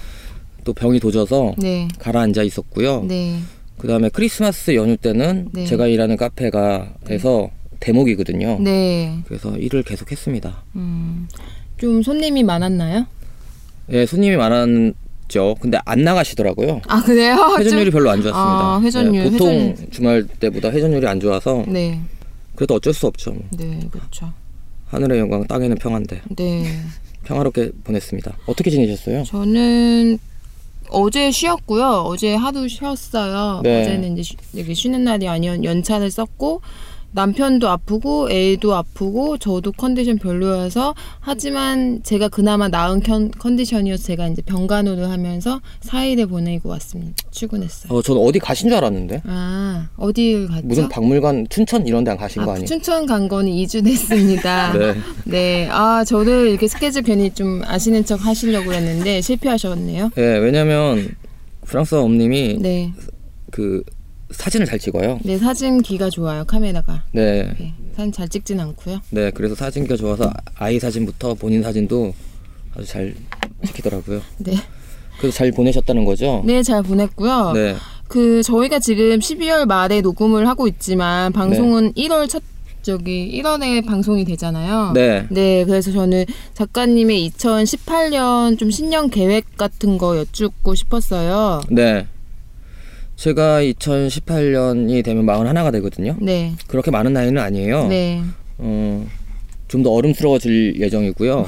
또 0.64 0.74
병이 0.74 1.00
도져서 1.00 1.56
네, 1.60 1.88
가라앉아 2.00 2.44
있었고요. 2.44 3.04
네, 3.04 3.38
그 3.78 3.88
다음에 3.88 4.10
크리스마스 4.10 4.76
연휴 4.76 4.98
때는 4.98 5.50
네. 5.54 5.66
제가 5.66 5.88
일하는 5.88 6.18
카페가 6.18 6.96
에서 7.10 7.50
대목이거든요. 7.80 8.58
네. 8.60 9.20
그래서 9.28 9.56
일을 9.58 9.84
계속했습니다. 9.84 10.64
음, 10.76 11.28
좀 11.78 12.02
손님이 12.04 12.44
많았나요? 12.44 13.06
예, 13.92 14.06
손님이 14.06 14.36
많았죠. 14.36 15.56
근데 15.60 15.78
안 15.86 16.04
나가시더라고요. 16.04 16.82
아 16.88 17.02
그래요? 17.02 17.36
회전율이 17.60 17.92
별로 17.92 18.10
안 18.10 18.22
좋았습니다. 18.22 18.76
아, 18.76 18.82
회전율, 18.84 19.26
예, 19.26 19.30
보통 19.30 19.48
회전율. 19.50 19.90
주말 19.92 20.24
때보다 20.40 20.72
회전율이 20.72 21.08
안 21.08 21.20
좋아서 21.20 21.64
좀- 21.64 21.74
네, 21.74 22.00
그래도 22.56 22.76
어쩔 22.76 22.94
수 22.94 23.08
없죠. 23.08 23.32
뭐. 23.32 23.44
네, 23.58 23.80
그렇죠. 23.92 24.32
하늘의 24.88 25.20
영광, 25.20 25.46
땅에는 25.48 25.78
평안데 25.78 26.22
네, 26.36 26.64
평화롭게 27.26 27.72
보냈습니다. 27.84 28.38
어떻게 28.46 28.70
지내셨어요? 28.70 29.24
저는 29.26 30.18
어제 30.90 31.30
쉬었고요. 31.32 31.86
어제 32.08 32.34
하루 32.34 32.68
쉬었어요. 32.70 33.60
네. 33.64 33.82
어제는 33.82 34.18
이제 34.18 34.24
쉬, 34.54 34.74
쉬는 34.74 35.04
날이 35.04 35.28
아니었 35.28 35.62
연차를 35.64 36.10
썼고 36.10 36.62
남편도 37.12 37.68
아프고 37.68 38.30
애도 38.30 38.76
아프고 38.76 39.38
저도 39.38 39.72
컨디션 39.72 40.18
별로여서 40.18 40.94
하지만 41.20 42.02
제가 42.04 42.28
그나마 42.28 42.68
나은 42.68 43.02
컨, 43.02 43.32
컨디션이어서 43.32 44.04
제가 44.04 44.28
이제 44.28 44.42
병간호를 44.42 45.10
하면서 45.10 45.62
4일을 45.82 46.30
보내고 46.30 46.70
왔습니다. 46.70 47.16
출근했어요. 47.32 47.94
어, 47.94 48.02
저는 48.02 48.22
어디 48.22 48.40
가신 48.40 48.70
줄 48.70 48.78
알았는데 48.78 49.24
아 49.26 49.88
어디를 49.98 50.48
갔죠? 50.48 50.68
무슨 50.68 50.90
박물관 50.90 51.48
춘천 51.50 51.88
이런 51.88 52.04
데 52.04 52.16
가신 52.16 52.44
거 52.44 52.52
아, 52.52 52.54
아니에요? 52.54 52.68
춘천 52.68 53.06
간 53.06 53.28
거는 53.28 53.52
2주 53.52 53.84
됐습니다. 53.84 54.74
네. 54.78 54.96
네. 55.26 55.70
아, 55.72 56.04
저를 56.04 56.50
이렇게 56.50 56.68
스케줄 56.68 57.02
괜히 57.02 57.34
좀 57.34 57.62
아시는 57.66 58.06
척 58.06 58.26
하시려고 58.26 58.74
했는데 58.74 59.22
실패하셨네요. 59.22 60.12
네, 60.16 60.38
왜냐면 60.38 61.10
프랑스 61.66 61.96
엄님이 61.96 62.58
네. 62.60 62.94
그 63.52 63.84
사진을 64.30 64.66
잘 64.66 64.80
찍어요. 64.80 65.20
네, 65.24 65.38
사진기가 65.38 66.10
좋아요. 66.10 66.44
카메라가. 66.46 67.04
네, 67.12 67.44
네. 67.58 67.74
사진 67.96 68.12
잘 68.12 68.28
찍진 68.28 68.60
않고요. 68.60 69.02
네, 69.12 69.32
그래서 69.32 69.56
사진기가 69.56 69.96
좋아서 69.96 70.32
아이 70.56 70.80
사진부터 70.80 71.36
본인 71.36 71.64
사진도 71.64 72.14
아주 72.76 72.86
잘 72.86 73.16
찍히더라고요. 73.66 74.22
네. 74.40 74.56
그래서 75.20 75.38
잘 75.38 75.52
보내셨다는 75.52 76.06
거죠? 76.06 76.44
네, 76.46 76.62
잘 76.62 76.84
보냈고요. 76.84 77.54
네, 77.54 77.76
그 78.08 78.44
저희가 78.44 78.80
지금 78.80 79.20
12월 79.20 79.66
말에 79.66 80.02
녹음을 80.02 80.48
하고 80.48 80.68
있지만 80.68 81.32
방송은 81.32 81.94
1월 81.94 82.30
첫 82.30 82.44
저기 82.84 83.42
1월에 83.42 83.86
방송이 83.86 84.24
되잖아요. 84.26 84.92
네, 84.94 85.26
네, 85.30 85.66
그래서 85.66 85.92
저는 85.92 86.26
작가님의 86.54 87.32
2018년 87.32 88.58
좀 88.58 88.72
신년 88.72 89.10
계획 89.10 89.58
같은 89.58 89.98
거 89.98 90.18
여쭙고 90.18 90.76
싶었어요. 90.76 91.62
네. 91.70 92.08
제가 93.18 93.62
2018년이 93.62 95.04
되면 95.04 95.26
41가 95.26 95.72
되거든요. 95.74 96.16
네. 96.22 96.54
그렇게 96.68 96.92
많은 96.92 97.14
나이는 97.14 97.42
아니에요. 97.42 97.88
네. 97.88 98.22
어, 98.60 99.06
좀 99.68 99.84
더 99.84 99.92
어름스러워질 99.92 100.80
예정이고요. 100.80 101.46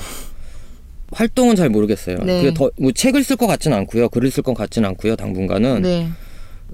활동은 1.12 1.56
잘 1.56 1.70
모르겠어요. 1.70 2.18
네. 2.24 2.42
그게 2.42 2.54
더, 2.54 2.70
뭐 2.78 2.92
책을 2.92 3.24
쓸 3.24 3.36
것 3.38 3.48
같지는 3.48 3.78
않고요. 3.78 4.10
글을 4.10 4.30
쓸 4.32 4.44
것 4.44 4.54
같지는 4.56 4.90
않고요. 4.90 5.16
당분간은 5.16 5.82
네. 5.84 6.10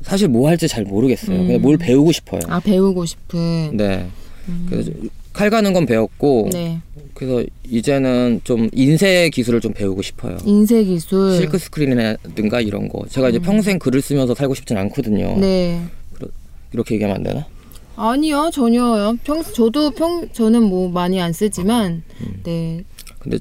사실 0.02 0.28
뭐 0.28 0.50
할지 0.50 0.68
잘 0.68 0.84
모르겠어요. 0.84 1.40
음. 1.40 1.48
그냥 1.48 1.62
뭘 1.62 1.78
배우고 1.78 2.12
싶어요. 2.12 2.42
아, 2.48 2.60
배우고 2.60 3.06
싶은. 3.06 3.78
네. 3.78 4.08
그래서 4.70 4.92
칼 5.36 5.50
가는 5.50 5.74
건 5.74 5.86
배웠고 5.86 6.50
네. 6.54 6.80
그래서 7.14 7.44
이제는 7.70 8.40
좀 8.46 8.70
인쇄 8.72 9.30
기술을 9.30 9.60
좀 9.60 9.74
배우고 9.74 10.02
싶어요. 10.02 10.38
인쇄 10.46 10.82
기술. 10.82 11.36
실크 11.36 11.58
스크린이라든가 11.58 12.62
이런 12.62 12.88
거. 12.88 13.06
제가 13.10 13.30
이제 13.30 13.40
평생 13.40 13.78
글을 13.78 14.02
쓰면서 14.02 14.34
살고 14.34 14.56
싶진 14.56 14.78
않거든요. 14.78 15.34
음. 15.36 15.42
네. 15.42 15.82
이렇게 16.72 16.96
얘기하면 16.96 17.18
안 17.18 17.24
되나? 17.24 17.46
아니요, 17.98 18.50
전혀요. 18.54 19.18
평 19.26 19.44
저도 19.44 19.92
평 19.92 20.30
저는 20.32 20.64
뭐 20.64 20.90
많이 20.90 21.20
안 21.20 21.34
쓰지만 21.34 22.04
음. 22.22 22.40
네. 22.44 22.84
근데 23.20 23.38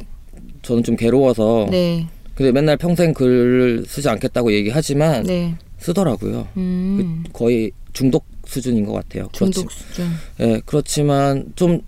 저는 0.63 0.83
좀 0.83 0.97
괴로워서 0.97 1.69
네. 1.71 2.09
근데 2.35 2.51
맨날 2.51 2.77
평생 2.77 3.15
글을 3.15 3.85
쓰지 3.87 4.09
않겠다고 4.09 4.53
얘기하지만 4.53 5.23
네. 5.23 5.55
쓰더라고요. 5.79 6.49
음. 6.57 7.23
거의 7.33 7.71
중독 7.93 8.25
수준인 8.55 8.87
것 8.87 8.93
같아요. 8.93 9.29
중독 9.33 9.67
그렇지, 9.67 9.85
수준. 9.89 10.07
예, 10.41 10.61
그렇지만 10.65 11.45
좀 11.57 11.81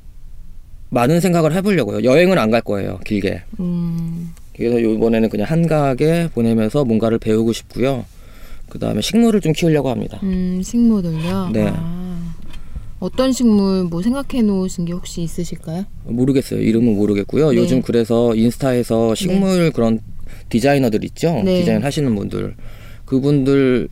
많은 0.91 1.21
생각을 1.21 1.53
해보려고요. 1.55 2.03
여행은 2.05 2.37
안 2.39 2.51
갈 2.51 2.61
거예요. 2.61 2.99
길게. 3.07 3.43
음. 3.61 4.33
그래서 4.57 4.79
이번에는 4.79 5.29
그냥 5.29 5.47
한가하게 5.49 6.31
보내면서 6.35 6.85
뭔가를 6.85 7.19
배우고 7.19 7.53
싶고요. 7.53 8.05
그 8.69 8.79
다음에 8.79 9.01
식물을 9.01 9.41
좀 9.41 9.53
키우려고 9.53 9.91
합니다. 9.91 10.19
음, 10.25 10.61
식물을요. 10.63 11.51
네. 11.53 11.69
아. 11.73 12.35
어떤 12.99 13.31
식물 13.33 13.85
뭐 13.85 14.03
생각해 14.03 14.43
놓으신 14.43 14.87
게 14.87 14.93
혹시 14.95 15.23
있으실까요? 15.23 15.85
모르겠어요. 16.05 16.61
이름은 16.61 16.97
모르겠고요. 16.97 17.51
네. 17.53 17.57
요즘 17.59 17.83
그래서 17.83 18.35
인스타에서 18.35 19.15
식물 19.15 19.71
그런 19.71 20.01
디자이너들 20.49 21.05
있죠. 21.05 21.43
네. 21.45 21.61
디자인 21.61 21.83
하시는 21.85 22.13
분들. 22.15 22.55
그분들을 23.07 23.89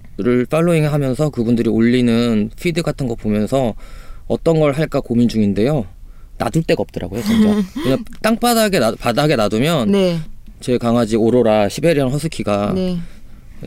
팔로잉 0.51 0.93
하면서 0.93 1.31
그분들이 1.31 1.71
올리는 1.71 2.51
피드 2.61 2.83
같은 2.83 3.09
거 3.09 3.15
보면서 3.15 3.75
어떤 4.27 4.61
걸 4.61 4.73
할까 4.73 5.01
고민 5.01 5.29
중인데요. 5.29 5.87
놔둘 6.39 6.65
데가 6.65 6.83
없더라고요, 6.83 7.23
진짜. 7.23 7.55
그냥 7.83 8.05
땅바닥에 8.23 8.79
놔, 8.79 8.93
바닥에 8.97 9.37
놔두면 9.37 9.93
네. 9.93 10.19
제 10.61 10.79
강아지 10.79 11.17
오로라 11.17 11.69
시베리안 11.69 12.11
허스키가 12.11 12.73
네. 12.75 12.99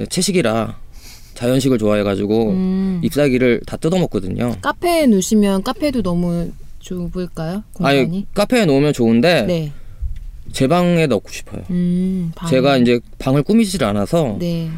채식이라 0.09 0.77
자연식을 1.33 1.77
좋아해가지고 1.77 2.49
음. 2.49 3.01
잎사귀를 3.03 3.61
다 3.65 3.77
뜯어먹거든요. 3.77 4.55
카페에 4.61 5.05
놓으시면 5.05 5.63
카페도 5.63 6.01
너무 6.01 6.51
좁을까요? 6.79 7.63
공간이? 7.73 7.99
아니 7.99 8.27
카페에 8.33 8.65
놓으면 8.65 8.93
좋은데 8.93 9.43
네. 9.43 9.71
제 10.51 10.67
방에 10.67 11.05
넣고 11.07 11.29
싶어요. 11.29 11.63
음. 11.69 12.31
방. 12.35 12.49
제가 12.49 12.77
이제 12.77 12.99
방을 13.19 13.43
꾸미질 13.43 13.83
않아서 13.83 14.37
네. 14.39 14.69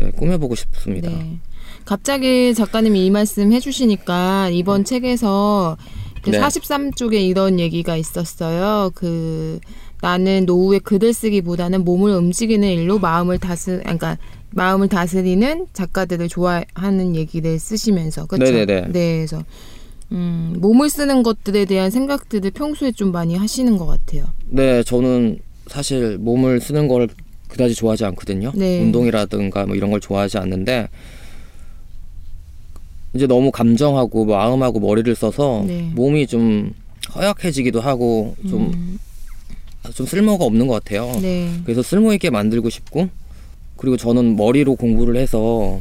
예, 0.00 0.10
꾸며보고 0.10 0.54
싶습니다. 0.54 1.10
네. 1.10 1.38
갑자기 1.84 2.54
작가님이 2.54 3.06
이 3.06 3.10
말씀 3.10 3.52
해주시니까 3.52 4.50
이번 4.50 4.84
책에서 4.84 5.76
그 6.22 6.30
네. 6.30 6.40
43쪽에 6.40 7.14
이런 7.14 7.60
얘기가 7.60 7.96
있었어요. 7.96 8.90
그 8.94 9.60
나는 10.00 10.44
노후에 10.46 10.78
글을 10.78 11.12
쓰기보다는 11.12 11.84
몸을 11.84 12.12
움직이는 12.14 12.68
일로 12.68 12.98
마음을 12.98 13.38
다스, 13.38 13.80
그러니까 13.82 14.18
마음을 14.50 14.88
다스리는 14.88 15.66
작가들을 15.72 16.28
좋아하는 16.28 17.16
얘기를 17.16 17.58
쓰시면서 17.58 18.26
그렇죠. 18.26 18.52
네네네. 18.52 18.92
네, 18.92 19.16
그래서 19.16 19.44
음, 20.12 20.56
몸을 20.58 20.90
쓰는 20.90 21.22
것들에 21.22 21.64
대한 21.64 21.90
생각들을 21.90 22.50
평소에 22.52 22.92
좀 22.92 23.12
많이 23.12 23.36
하시는 23.36 23.76
것 23.76 23.86
같아요. 23.86 24.24
네, 24.46 24.82
저는 24.82 25.38
사실 25.66 26.18
몸을 26.18 26.60
쓰는 26.60 26.88
걸 26.88 27.08
그다지 27.54 27.74
좋아하지 27.76 28.04
않거든요. 28.06 28.50
네. 28.56 28.80
운동이라든가 28.80 29.64
뭐 29.66 29.76
이런 29.76 29.90
걸 29.92 30.00
좋아하지 30.00 30.38
않는데 30.38 30.88
이제 33.14 33.28
너무 33.28 33.52
감정하고 33.52 34.24
마음하고 34.24 34.80
머리를 34.80 35.14
써서 35.14 35.62
네. 35.66 35.88
몸이 35.94 36.26
좀 36.26 36.74
허약해지기도 37.14 37.80
하고 37.80 38.34
좀좀 38.48 38.98
쓸모가 40.06 40.44
없는 40.44 40.66
것 40.66 40.82
같아요. 40.82 41.12
네. 41.22 41.48
그래서 41.64 41.80
쓸모 41.82 42.12
있게 42.14 42.30
만들고 42.30 42.70
싶고 42.70 43.08
그리고 43.76 43.96
저는 43.96 44.36
머리로 44.36 44.74
공부를 44.74 45.16
해서 45.16 45.80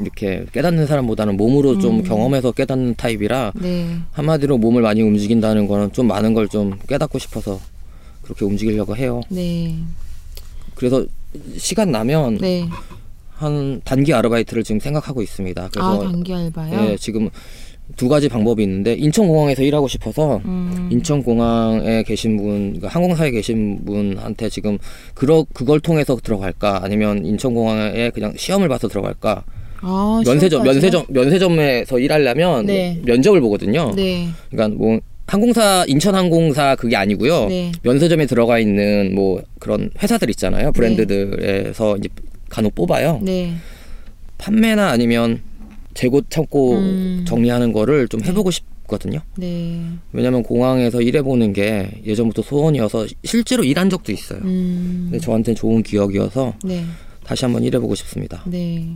이렇게 0.00 0.46
깨닫는 0.52 0.88
사람보다는 0.88 1.36
몸으로 1.36 1.78
좀 1.78 1.98
음. 1.98 2.02
경험해서 2.02 2.50
깨닫는 2.50 2.96
타입이라 2.96 3.52
네. 3.54 3.98
한마디로 4.10 4.58
몸을 4.58 4.82
많이 4.82 5.00
움직인다는 5.02 5.68
거는 5.68 5.92
좀 5.92 6.08
많은 6.08 6.34
걸 6.34 6.48
좀 6.48 6.76
깨닫고 6.88 7.20
싶어서 7.20 7.60
그렇게 8.22 8.44
움직이려고 8.44 8.96
해요. 8.96 9.20
네. 9.28 9.76
그래서 10.84 11.06
시간 11.56 11.90
나면 11.90 12.36
네. 12.38 12.68
한 13.32 13.80
단기 13.84 14.12
아르바이트를 14.12 14.62
지금 14.62 14.78
생각하고 14.78 15.22
있습니다. 15.22 15.64
아, 15.64 15.68
그래서 15.72 16.02
단기 16.02 16.34
알바요? 16.34 16.90
예, 16.90 16.96
지금 16.98 17.30
두 17.96 18.08
가지 18.08 18.28
방법이 18.28 18.62
있는데 18.62 18.92
인천공항에서 18.94 19.62
일하고 19.62 19.88
싶어서 19.88 20.40
음. 20.44 20.88
인천공항에 20.92 22.02
계신 22.02 22.36
분, 22.36 22.74
그러니까 22.74 22.88
항공사에 22.88 23.30
계신 23.30 23.84
분한테 23.84 24.50
지금 24.50 24.78
그러, 25.14 25.44
그걸 25.54 25.80
통해서 25.80 26.16
들어갈까 26.16 26.80
아니면 26.84 27.24
인천공항에 27.24 28.10
그냥 28.10 28.34
시험을 28.36 28.68
봐서 28.68 28.86
들어갈까 28.86 29.42
아, 29.80 30.22
면세점 30.24 30.64
시험까지요? 30.64 30.72
면세점 30.72 31.06
면세점에서 31.08 31.98
일하려면 31.98 32.66
네. 32.66 33.00
면접을 33.04 33.40
보거든요. 33.40 33.92
네. 33.94 34.28
그러니까 34.50 34.78
뭐 34.78 35.00
항공사 35.26 35.84
인천항공사 35.88 36.76
그게 36.76 36.96
아니고요. 36.96 37.46
네. 37.46 37.72
면세점에 37.82 38.26
들어가 38.26 38.58
있는 38.58 39.14
뭐 39.14 39.42
그런 39.58 39.90
회사들 40.02 40.30
있잖아요. 40.30 40.72
브랜드들에서 40.72 41.96
이제 41.96 42.08
간혹 42.48 42.74
뽑아요. 42.74 43.20
네. 43.22 43.54
판매나 44.38 44.90
아니면 44.90 45.40
재고 45.94 46.20
창고 46.28 46.74
음. 46.74 47.24
정리하는 47.26 47.72
거를 47.72 48.08
좀 48.08 48.22
해보고 48.24 48.50
싶거든요. 48.50 49.20
네. 49.36 49.80
왜냐면 50.12 50.42
공항에서 50.42 51.00
일해보는 51.00 51.52
게 51.52 51.88
예전부터 52.04 52.42
소원이어서 52.42 53.06
실제로 53.24 53.64
일한 53.64 53.88
적도 53.88 54.12
있어요. 54.12 54.40
음. 54.42 55.08
근데 55.10 55.24
저한테는 55.24 55.56
좋은 55.56 55.82
기억이어서 55.82 56.54
네. 56.64 56.84
다시 57.24 57.44
한번 57.44 57.64
일해보고 57.64 57.94
싶습니다. 57.94 58.42
네. 58.46 58.88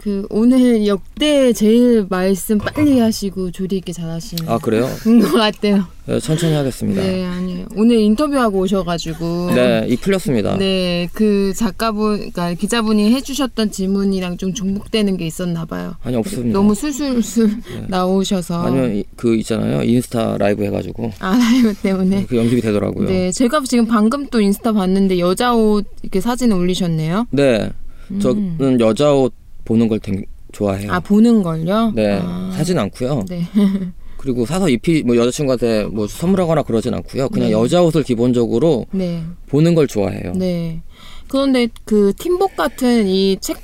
그 0.00 0.24
오늘 0.30 0.86
역대 0.86 1.52
제일 1.52 2.06
말씀 2.08 2.58
빨리 2.58 3.00
하시고 3.00 3.50
조리 3.50 3.78
있게 3.78 3.92
잘하시는 3.92 4.48
아 4.48 4.56
그래요? 4.58 4.88
것 5.22 5.32
같아요. 5.32 5.84
네, 6.06 6.20
천천히 6.20 6.54
하겠습니다. 6.54 7.02
네, 7.02 7.24
아니 7.26 7.64
오늘 7.74 7.96
인터뷰하고 7.98 8.60
오셔가지고 8.60 9.50
네, 9.54 9.86
이 9.88 9.96
풀렸습니다. 9.96 10.56
네, 10.56 11.08
그 11.12 11.52
작가분, 11.54 12.16
그러니까 12.16 12.54
기자분이 12.54 13.12
해주셨던 13.12 13.72
질문이랑 13.72 14.36
좀 14.38 14.54
중복되는 14.54 15.16
게 15.16 15.26
있었나 15.26 15.64
봐요. 15.64 15.96
아니 16.04 16.16
없습니다. 16.16 16.56
너무 16.56 16.74
술술술 16.76 17.50
나오셔서 17.88 18.62
아니면 18.62 18.96
이- 18.96 19.04
그 19.16 19.34
있잖아요 19.36 19.82
인스타 19.82 20.38
라이브 20.38 20.62
해가지고 20.64 21.10
아 21.18 21.36
라이브 21.36 21.74
때문에. 21.74 22.24
그 22.26 22.36
연습이 22.36 22.60
되더라고요. 22.62 23.08
네, 23.08 23.32
제가 23.32 23.60
지금 23.64 23.86
방금 23.86 24.26
또 24.28 24.40
인스타 24.40 24.72
봤는데 24.72 25.18
여자 25.18 25.54
옷 25.54 25.84
이렇게 26.02 26.20
사진 26.20 26.52
올리셨네요. 26.52 27.26
네, 27.32 27.70
음. 28.12 28.20
저는 28.20 28.80
여자 28.80 29.12
옷 29.12 29.34
보는 29.68 29.86
걸 29.88 30.00
되게 30.00 30.22
좋아해요. 30.52 30.90
아 30.90 30.98
보는 30.98 31.42
걸요? 31.42 31.92
네, 31.94 32.18
아, 32.22 32.50
사진 32.56 32.78
않고요. 32.78 33.26
네. 33.28 33.46
그리고 34.16 34.46
사서 34.46 34.68
입히 34.70 35.02
뭐 35.02 35.14
여자친구한테 35.14 35.84
뭐 35.84 36.06
선물하거나 36.08 36.62
그러진 36.62 36.94
않고요. 36.94 37.28
그냥 37.28 37.48
네. 37.50 37.52
여자 37.52 37.82
옷을 37.82 38.02
기본적으로 38.02 38.86
네. 38.90 39.22
보는 39.46 39.74
걸 39.74 39.86
좋아해요. 39.86 40.32
네. 40.34 40.80
그런데 41.28 41.68
그 41.84 42.12
팀복 42.18 42.56
같은 42.56 43.06
이 43.06 43.36
책 43.40 43.58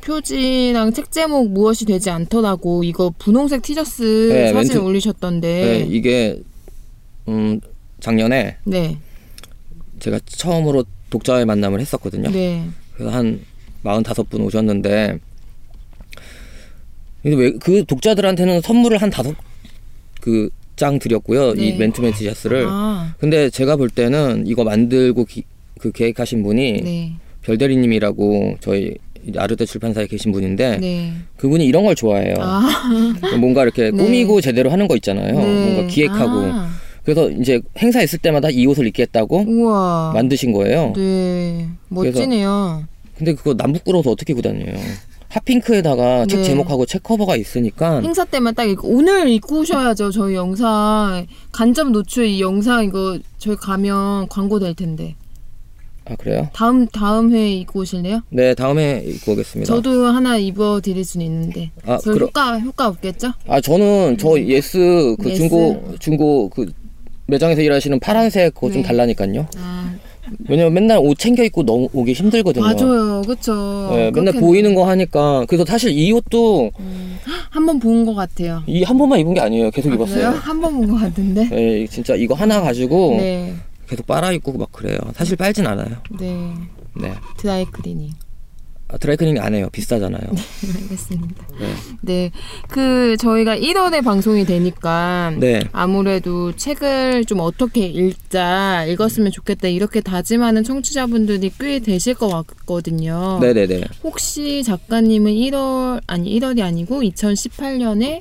표지랑 0.00 0.92
책 0.94 1.12
제목 1.12 1.50
무엇이 1.50 1.84
되지 1.84 2.10
않더라고 2.10 2.82
이거 2.82 3.12
분홍색 3.18 3.62
티셔츠 3.62 4.02
네, 4.32 4.52
사진 4.52 4.74
멘트- 4.74 4.84
올리셨던데. 4.84 5.48
네, 5.48 5.86
이게 5.88 6.42
음 7.28 7.60
작년에 8.00 8.56
네. 8.64 8.98
제가 10.00 10.18
처음으로 10.26 10.84
독자의 11.10 11.44
만남을 11.44 11.78
했었거든요. 11.80 12.30
네. 12.30 12.66
그래서 12.96 13.14
한 13.14 13.40
45분 13.84 14.40
오셨는데 14.44 15.18
근데 17.22 17.36
왜 17.36 17.52
그 17.58 17.84
독자들한테는 17.84 18.60
선물을 18.62 18.98
한 18.98 19.10
다섯 19.10 19.34
그 20.20 20.48
장 20.74 20.98
드렸고요. 20.98 21.52
네. 21.52 21.66
이 21.68 21.76
맨투맨 21.76 22.14
티셔츠를. 22.14 22.64
아. 22.66 23.14
근데 23.18 23.50
제가 23.50 23.76
볼 23.76 23.90
때는 23.90 24.44
이거 24.46 24.64
만들고 24.64 25.26
기- 25.26 25.44
그 25.78 25.92
계획하신 25.92 26.42
분이 26.42 26.80
네. 26.80 27.12
별대리님이라고 27.42 28.56
저희 28.60 28.94
아르테 29.36 29.66
출판사에 29.66 30.06
계신 30.06 30.32
분인데 30.32 30.78
네. 30.78 31.12
그분이 31.36 31.66
이런 31.66 31.84
걸 31.84 31.94
좋아해요. 31.94 32.34
아. 32.40 32.62
뭔가 33.38 33.62
이렇게 33.64 33.90
네. 33.90 33.90
꾸미고 33.90 34.40
제대로 34.40 34.70
하는 34.70 34.88
거 34.88 34.96
있잖아요. 34.96 35.38
네. 35.38 35.72
뭔가 35.74 35.86
기획하고. 35.92 36.38
아. 36.52 36.70
그래서 37.04 37.30
이제 37.30 37.60
행사 37.78 38.02
있을 38.02 38.18
때마다 38.20 38.48
이 38.48 38.64
옷을 38.66 38.86
입겠다고 38.86 39.44
우와. 39.46 40.12
만드신 40.14 40.52
거예요. 40.52 40.94
네. 40.96 41.68
멋지네요. 41.90 42.84
근데 43.18 43.34
그거 43.34 43.54
남 43.54 43.72
부끄러워서 43.74 44.10
어떻게 44.10 44.32
입고 44.32 44.40
다녀요? 44.42 44.72
핫핑크에다가 45.42 46.26
책 46.26 46.38
네. 46.40 46.44
제목하고 46.44 46.84
책 46.86 47.02
커버가 47.02 47.36
있으니까 47.36 48.00
행사 48.00 48.24
때만 48.24 48.54
딱 48.54 48.64
입고 48.64 48.88
오늘 48.88 49.28
입고 49.30 49.60
오셔야죠. 49.60 50.10
저희 50.10 50.34
영상 50.34 51.26
간접 51.50 51.90
노출 51.90 52.26
이 52.26 52.40
영상 52.40 52.84
이거 52.84 53.18
저희 53.38 53.56
가면 53.56 54.28
광고 54.28 54.58
될 54.58 54.74
텐데. 54.74 55.14
아 56.04 56.16
그래요? 56.16 56.48
다음 56.52 56.86
다음 56.88 57.32
회에 57.32 57.52
입고 57.58 57.80
오실래요? 57.80 58.22
네 58.30 58.54
다음에 58.54 59.02
입고 59.06 59.32
오겠습니다. 59.32 59.72
저도 59.72 60.06
하나 60.06 60.36
입어 60.36 60.80
드릴 60.82 61.04
수는 61.04 61.24
있는데. 61.26 61.70
아, 61.86 61.98
별 62.04 62.14
그럼- 62.14 62.28
효과 62.28 62.58
효과 62.60 62.88
없겠죠? 62.88 63.32
아 63.48 63.60
저는 63.60 64.18
저 64.18 64.38
예스 64.38 65.16
그 65.22 65.30
예스. 65.30 65.38
중고 65.38 65.94
중고 65.98 66.48
그 66.50 66.70
매장에서 67.26 67.62
일하시는 67.62 67.98
파란색 68.00 68.52
그거 68.54 68.70
좀 68.70 68.82
네. 68.82 68.88
달라니까요. 68.88 69.46
아, 69.56 69.94
왜냐면 70.48 70.72
맨날 70.74 70.98
옷 70.98 71.18
챙겨 71.18 71.42
입고 71.42 71.64
너무 71.64 71.88
오기 71.92 72.12
힘들거든요. 72.12 72.64
맞아요. 72.64 73.22
그쵸. 73.26 73.88
네, 73.90 74.10
맨날 74.10 74.34
보이는 74.34 74.74
거 74.74 74.86
하니까 74.88 75.44
그래서 75.48 75.64
사실 75.64 75.90
이 75.92 76.12
옷도 76.12 76.70
한번 77.50 77.78
본 77.78 78.04
것 78.06 78.14
같아요. 78.14 78.62
이 78.66 78.82
한 78.84 78.96
번만 78.98 79.18
입은 79.20 79.34
게 79.34 79.40
아니에요. 79.40 79.70
계속 79.70 79.92
입었어요. 79.92 80.28
한 80.28 80.60
번 80.60 80.74
본 80.74 80.88
것 80.90 80.96
같은데. 81.00 81.48
네, 81.48 81.86
진짜 81.86 82.14
이거 82.14 82.34
하나 82.34 82.60
가지고 82.60 83.16
네. 83.18 83.54
계속 83.88 84.06
빨아 84.06 84.32
입고 84.32 84.52
막 84.58 84.70
그래요. 84.72 84.98
사실 85.14 85.36
빨진 85.36 85.66
않아요. 85.66 85.96
네. 86.18 86.52
네. 86.94 87.12
드라이 87.38 87.64
클리닝. 87.66 88.10
아, 88.92 88.98
드라이클리닝 88.98 89.40
안 89.40 89.54
해요. 89.54 89.68
비싸잖아요. 89.72 90.20
알겠습니다. 90.82 91.46
네. 91.58 91.74
네. 92.02 92.30
그 92.68 93.16
저희가 93.18 93.56
1월에 93.56 94.04
방송이 94.04 94.44
되니까 94.44 95.32
네. 95.38 95.62
아무래도 95.72 96.54
책을 96.54 97.24
좀 97.24 97.40
어떻게 97.40 97.86
읽자, 97.86 98.84
읽었으면 98.86 99.32
좋겠다 99.32 99.68
이렇게 99.68 100.00
다짐하는 100.02 100.62
청취자분들이 100.64 101.50
꽤 101.58 101.78
되실 101.78 102.14
것 102.14 102.28
같거든요. 102.28 103.38
네 103.40 103.52
네 103.54 103.66
네. 103.66 103.82
혹시 104.04 104.62
작가님은 104.62 105.32
1월 105.32 106.00
아니 106.06 106.38
1월이 106.38 106.62
아니고 106.62 107.00
2018년에 107.02 108.20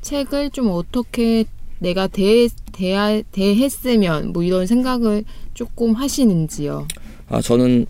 책을 0.00 0.50
좀 0.50 0.70
어떻게 0.70 1.44
내가 1.78 2.06
대 2.06 2.48
대하, 2.72 3.20
대했으면 3.32 4.32
뭐 4.32 4.42
이런 4.42 4.66
생각을 4.66 5.24
조금 5.52 5.92
하시는지요? 5.94 6.86
아 7.28 7.40
저는 7.42 7.86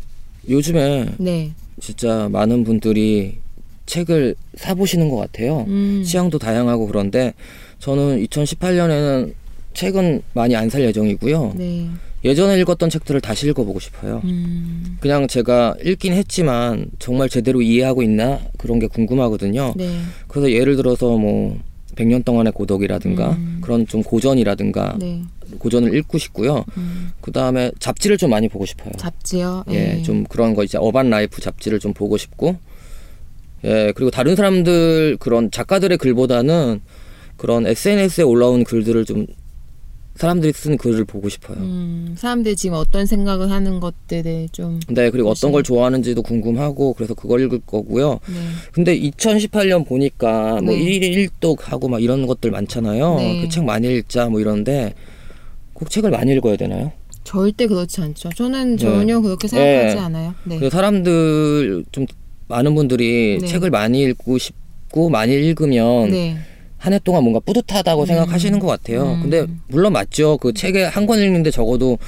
요즘에 0.48 1.14
네. 1.18 1.52
진짜 1.80 2.28
많은 2.30 2.64
분들이 2.64 3.38
책을 3.86 4.34
사보시는 4.56 5.08
것 5.08 5.16
같아요. 5.16 5.64
음. 5.68 6.02
취향도 6.04 6.38
다양하고 6.38 6.86
그런데 6.86 7.34
저는 7.78 8.24
2018년에는 8.26 9.32
책은 9.74 10.22
많이 10.32 10.56
안 10.56 10.70
살 10.70 10.82
예정이고요. 10.82 11.54
네. 11.56 11.88
예전에 12.24 12.58
읽었던 12.60 12.90
책들을 12.90 13.20
다시 13.20 13.46
읽어보고 13.48 13.78
싶어요. 13.78 14.20
음. 14.24 14.96
그냥 15.00 15.28
제가 15.28 15.76
읽긴 15.84 16.14
했지만 16.14 16.86
정말 16.98 17.28
제대로 17.28 17.62
이해하고 17.62 18.02
있나 18.02 18.40
그런 18.58 18.78
게 18.80 18.86
궁금하거든요. 18.88 19.74
네. 19.76 20.00
그래서 20.26 20.50
예를 20.50 20.76
들어서 20.76 21.16
뭐 21.16 21.58
100년 21.94 22.24
동안의 22.24 22.52
고독이라든가 22.52 23.30
음. 23.32 23.58
그런 23.60 23.86
좀 23.86 24.02
고전이라든가 24.02 24.96
네. 24.98 25.22
고전을 25.58 25.94
읽고 25.96 26.18
싶고요. 26.18 26.64
음. 26.76 27.12
그 27.20 27.32
다음에 27.32 27.70
잡지를 27.78 28.16
좀 28.18 28.30
많이 28.30 28.48
보고 28.48 28.66
싶어요. 28.66 28.92
잡지요. 28.98 29.64
예, 29.70 29.94
네. 29.94 30.02
좀 30.02 30.24
그런 30.24 30.54
거 30.54 30.64
이제 30.64 30.78
어반 30.78 31.10
라이프 31.10 31.40
잡지를 31.40 31.78
좀 31.78 31.92
보고 31.92 32.16
싶고, 32.16 32.56
예, 33.64 33.92
그리고 33.94 34.10
다른 34.10 34.36
사람들 34.36 35.16
그런 35.18 35.50
작가들의 35.50 35.98
글보다는 35.98 36.80
그런 37.36 37.66
SNS에 37.66 38.24
올라온 38.24 38.64
글들을 38.64 39.04
좀 39.04 39.26
사람들이 40.16 40.52
쓴 40.52 40.76
글을 40.78 41.04
보고 41.04 41.28
싶어요. 41.28 41.58
음, 41.58 42.14
사람들이 42.16 42.56
지금 42.56 42.76
어떤 42.78 43.04
생각을 43.06 43.50
하는 43.50 43.80
것들을 43.80 44.48
좀 44.50 44.80
네, 44.88 45.10
그리고 45.10 45.28
어떤 45.28 45.52
그렇죠. 45.52 45.52
걸 45.52 45.62
좋아하는지도 45.62 46.22
궁금하고 46.22 46.94
그래서 46.94 47.14
그걸 47.14 47.42
읽을 47.42 47.60
거고요. 47.66 48.20
네. 48.26 48.34
근데 48.72 48.98
2018년 48.98 49.86
보니까 49.86 50.60
뭐 50.62 50.74
네. 50.74 50.78
1일 50.78 51.30
1독 51.40 51.60
하고 51.64 51.88
막 51.88 52.02
이런 52.02 52.26
것들 52.26 52.50
많잖아요. 52.50 53.16
네. 53.16 53.42
그책 53.42 53.64
많이 53.64 53.94
읽자 53.94 54.28
뭐 54.28 54.40
이런데 54.40 54.94
꼭 55.76 55.90
책을 55.90 56.10
많이 56.10 56.32
읽어야 56.32 56.56
되나요? 56.56 56.90
절대 57.22 57.66
그렇지 57.66 58.00
않죠. 58.00 58.30
저는 58.30 58.76
네. 58.76 58.82
전혀 58.82 59.20
그렇게 59.20 59.46
생각하지 59.46 59.94
네. 59.96 60.00
않아요. 60.00 60.34
네. 60.44 60.58
그래서 60.58 60.74
사람들 60.74 61.84
좀 61.92 62.06
많은 62.48 62.74
분들이 62.74 63.38
네. 63.40 63.46
책을 63.46 63.70
많이 63.70 64.02
읽고 64.04 64.38
싶고 64.38 65.10
많이 65.10 65.34
읽으면 65.34 66.10
네. 66.10 66.36
한해 66.78 66.98
동안 67.04 67.24
뭔가 67.24 67.40
뿌듯하다고 67.40 68.02
음. 68.02 68.06
생각하시는 68.06 68.58
것 68.58 68.66
같아요. 68.68 69.14
음. 69.14 69.22
근데 69.22 69.46
물론 69.68 69.92
맞죠. 69.92 70.38
그 70.38 70.52
책에 70.54 70.84
한 70.84 71.06
권 71.06 71.18
읽는데 71.20 71.50
적어도 71.50 71.98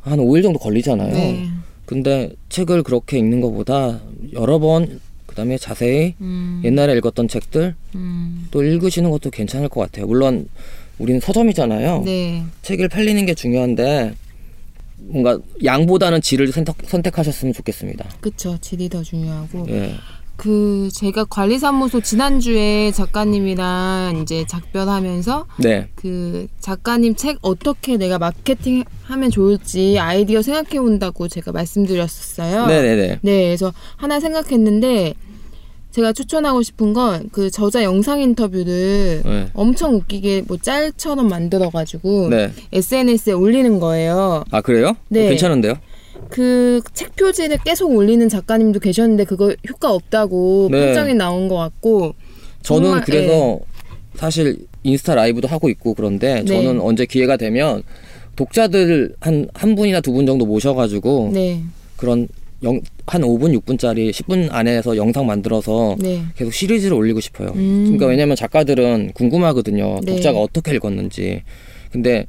한 0.00 0.18
5일 0.18 0.42
정도 0.42 0.58
걸리잖아요. 0.58 1.12
네. 1.12 1.48
근데 1.84 2.30
책을 2.48 2.84
그렇게 2.84 3.18
읽는 3.18 3.40
것보다 3.40 4.00
여러 4.32 4.58
번 4.58 5.00
그다음에 5.26 5.58
자세히 5.58 6.14
음, 6.20 6.62
옛날에 6.64 6.94
읽었던 6.96 7.26
책들 7.28 7.74
음, 7.96 8.46
또 8.50 8.62
읽으시는 8.62 9.10
것도 9.10 9.30
괜찮을 9.30 9.68
것 9.68 9.80
같아요. 9.80 10.06
물론 10.06 10.46
우리는 10.98 11.20
서점이잖아요. 11.20 12.02
네, 12.04 12.44
책을 12.62 12.88
팔리는 12.88 13.24
게 13.26 13.34
중요한데 13.34 14.14
뭔가 14.98 15.38
양보다는 15.64 16.20
질을 16.20 16.52
선택, 16.52 16.76
선택하셨으면 16.86 17.52
좋겠습니다. 17.54 18.08
그쵸. 18.20 18.56
질이 18.60 18.88
더 18.88 19.02
중요하고. 19.02 19.66
예. 19.68 19.94
그 20.36 20.88
제가 20.92 21.24
관리사무소 21.24 22.00
지난주에 22.00 22.90
작가님이랑 22.90 24.18
이제 24.22 24.44
작별하면서 24.48 25.46
네. 25.58 25.88
그 25.94 26.48
작가님 26.58 27.14
책 27.14 27.38
어떻게 27.42 27.96
내가 27.96 28.18
마케팅 28.18 28.82
하면 29.04 29.30
좋을지 29.30 29.98
아이디어 29.98 30.42
생각해 30.42 30.78
온다고 30.78 31.28
제가 31.28 31.52
말씀드렸었어요. 31.52 32.66
네네네. 32.66 33.18
네, 33.20 33.44
그래서 33.44 33.72
하나 33.96 34.18
생각했는데 34.18 35.14
제가 35.92 36.12
추천하고 36.12 36.62
싶은 36.62 36.92
건 36.92 37.28
그 37.32 37.50
저자 37.50 37.82
영상 37.84 38.20
인터뷰를 38.20 39.22
네. 39.24 39.46
엄청 39.54 39.94
웃기게 39.94 40.44
뭐 40.48 40.56
짤처럼 40.56 41.28
만들어가지고 41.28 42.28
네. 42.30 42.50
SNS에 42.72 43.32
올리는 43.32 43.78
거예요. 43.78 44.44
아 44.50 44.60
그래요? 44.60 44.96
네. 45.08 45.26
어, 45.26 45.28
괜찮은데요? 45.28 45.74
그 46.30 46.80
책 46.94 47.14
표지를 47.16 47.58
계속 47.64 47.90
올리는 47.94 48.26
작가님도 48.28 48.80
계셨는데 48.80 49.24
그거 49.24 49.54
효과 49.68 49.92
없다고 49.92 50.68
네. 50.70 50.86
판정이 50.86 51.14
나온 51.14 51.48
것 51.48 51.56
같고 51.56 52.14
저는 52.62 52.82
정말, 52.84 53.04
그래서 53.04 53.60
사실 54.14 54.66
인스타 54.82 55.14
라이브도 55.14 55.48
하고 55.48 55.68
있고 55.68 55.94
그런데 55.94 56.42
네. 56.42 56.44
저는 56.44 56.80
언제 56.80 57.04
기회가 57.06 57.36
되면 57.36 57.82
독자들 58.36 59.14
한 59.20 59.46
한 59.54 59.74
분이나 59.74 60.00
두 60.00 60.12
분 60.12 60.24
정도 60.26 60.46
모셔가지고 60.46 61.30
네, 61.34 61.62
그런 61.96 62.28
영, 62.62 62.80
한 63.06 63.22
5분 63.22 63.58
6분짜리 63.60 64.10
10분 64.10 64.48
안에서 64.52 64.96
영상 64.96 65.26
만들어서 65.26 65.96
네, 65.98 66.22
계속 66.36 66.52
시리즈를 66.52 66.96
올리고 66.96 67.20
싶어요. 67.20 67.50
음. 67.56 67.84
그러니까 67.84 68.06
왜냐면 68.06 68.36
작가들은 68.36 69.12
궁금하거든요. 69.14 70.00
네. 70.04 70.12
독자가 70.12 70.38
어떻게 70.40 70.74
읽었는지. 70.74 71.42
근데 71.90 72.26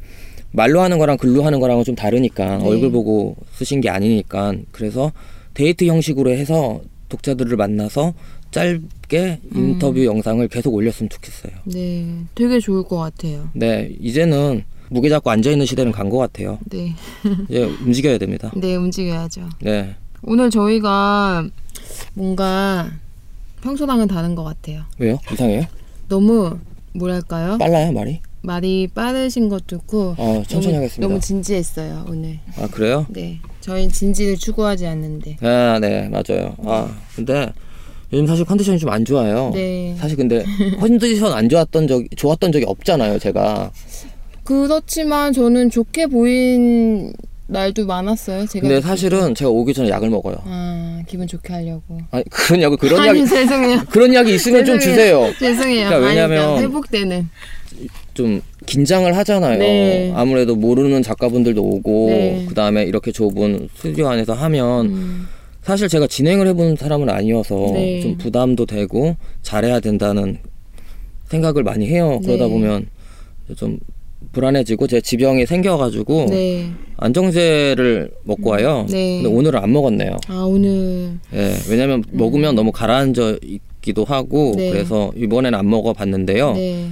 말로 0.52 0.82
하는 0.82 0.98
거랑 1.00 1.17
글로 1.17 1.43
하는 1.43 1.60
거랑은 1.60 1.84
좀 1.84 1.96
다르니까 1.96 2.58
네. 2.58 2.65
얼굴 2.65 2.91
보고 2.91 3.36
쓰신 3.54 3.82
게 3.82 3.89
아니니까 3.89 4.54
그래서 4.72 5.12
데이트 5.54 5.86
형식으로 5.86 6.32
해서 6.32 6.82
독자들을 7.10 7.56
만나서 7.58 8.13
짧게 8.52 9.39
음. 9.56 9.58
인터뷰 9.58 10.04
영상을 10.06 10.48
계속 10.48 10.74
올렸으면 10.74 11.10
좋겠어요. 11.10 11.52
네, 11.65 12.08
되게 12.36 12.60
좋을 12.60 12.84
것 12.84 12.98
같아요. 12.98 13.50
네, 13.54 13.91
이제는 14.00 14.63
무게 14.89 15.10
잡고 15.10 15.30
앉아 15.32 15.50
있는 15.52 15.65
시대는 15.65 15.91
간 15.91 16.10
것 16.10 16.17
같아요. 16.19 16.60
네, 16.69 16.93
이제 17.50 17.63
움직여야 17.63 18.17
됩니다. 18.19 18.52
네 18.56 18.76
움직여야죠. 18.76 19.50
네. 19.62 19.96
오늘 20.23 20.49
저희가 20.49 21.45
뭔가 22.13 22.91
평소랑은 23.62 24.07
다른 24.07 24.36
것 24.36 24.43
같아요. 24.43 24.83
왜요? 24.97 25.17
이상해요? 25.31 25.65
너무 26.09 26.57
뭐랄까요? 26.93 27.57
빨라요, 27.57 27.91
말이? 27.91 28.19
말이 28.41 28.88
빠르신 28.93 29.47
것도 29.49 29.77
있고 29.77 30.15
어, 30.17 30.43
천천히 30.47 30.73
너무, 30.73 30.75
하겠습니다. 30.77 31.07
너무 31.07 31.19
진지했어요 31.19 32.05
오늘. 32.09 32.39
아, 32.57 32.67
그래요? 32.67 33.05
네, 33.09 33.39
저희는 33.62 33.89
진지를 33.91 34.36
추구하지 34.38 34.86
않는데. 34.86 35.38
아, 35.41 35.79
네, 35.79 36.09
맞아요. 36.09 36.55
아, 36.65 36.89
근데 37.15 37.51
요즘 38.12 38.27
사실 38.27 38.43
컨디션이 38.45 38.79
좀 38.79 38.89
안 38.91 39.05
좋아요. 39.05 39.51
네. 39.53 39.95
사실 39.97 40.17
근데 40.17 40.43
컨디션 40.79 41.31
안 41.31 41.47
좋았던 41.47 41.88
적 41.88 42.03
좋았던 42.17 42.51
적이 42.51 42.65
없잖아요, 42.67 43.17
제가. 43.19 43.71
그렇지만 44.43 45.31
저는 45.31 45.69
좋게 45.69 46.07
보인 46.07 47.13
날도 47.47 47.86
많았어요. 47.86 48.45
제가. 48.47 48.67
근데. 48.67 48.82
사실은 48.82 49.36
제가 49.36 49.49
오기 49.51 49.73
전에 49.73 49.89
약을 49.89 50.10
먹어요. 50.10 50.38
아 50.45 51.01
기분 51.08 51.27
좋게 51.27 51.51
하려고. 51.53 51.99
아니, 52.12 52.23
그런 52.29 52.62
약을 52.62 52.77
그런 52.77 52.99
아니 53.01 53.19
약이 53.19 53.27
죄송해요. 53.29 53.82
그런 53.91 54.13
약이 54.13 54.34
있으면 54.34 54.65
좀. 54.65 54.79
주세요. 54.79 55.32
죄송해요. 55.39 55.88
그러니까 55.89 56.08
왜냐면- 56.08 56.38
그러니까 56.56 56.62
회복되는. 56.62 57.29
좀 58.13 58.41
긴장을 58.67 59.15
하잖아요. 59.17 59.58
네. 59.58 60.12
아무래도 60.15 60.56
모르는 60.56 61.01
작가분들도 61.01 61.62
오고 61.62 62.10
네. 62.10 62.45
그 62.47 62.53
다음에 62.53 62.84
이렇게 62.84 63.12
좁은 63.12 63.67
스튜디오 63.75 64.08
안에서 64.10 64.34
하면 64.34 64.86
음, 64.86 65.27
사실 65.63 65.88
제가 65.88 66.06
진행을 66.08 66.47
해본 66.49 66.75
사람은 66.75 67.10
아니어서 67.10 67.71
네. 67.73 68.01
좀 68.01 68.17
부담도 68.19 68.67
되고 68.67 69.15
잘해야 69.41 69.79
된다는 69.79 70.38
생각을 71.29 71.63
많이 71.63 71.88
해요. 71.88 72.19
그러다 72.23 72.45
네. 72.45 72.51
보면 72.51 72.88
좀 73.58 73.79
불안해지고 74.31 74.88
제 74.88 75.01
지병이 75.01 75.45
생겨가지고 75.45 76.27
네. 76.29 76.71
안정제를 76.97 78.12
먹고 78.23 78.51
와요. 78.51 78.86
네. 78.89 79.21
근데 79.21 79.36
오늘은 79.36 79.59
안 79.59 79.71
먹었네요. 79.71 80.17
아 80.27 80.43
오늘 80.47 81.19
예, 81.33 81.53
왜냐면 81.69 82.03
먹으면 82.12 82.55
너무 82.55 82.71
가라앉아 82.71 83.38
있기도 83.43 84.03
하고 84.05 84.53
네. 84.55 84.69
그래서 84.71 85.12
이번에는 85.15 85.57
안 85.57 85.69
먹어봤는데요. 85.69 86.53
네. 86.53 86.89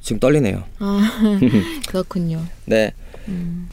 지금 0.00 0.20
떨리네요. 0.20 0.62
아 0.78 1.10
그렇군요. 1.88 2.40
네, 2.66 2.92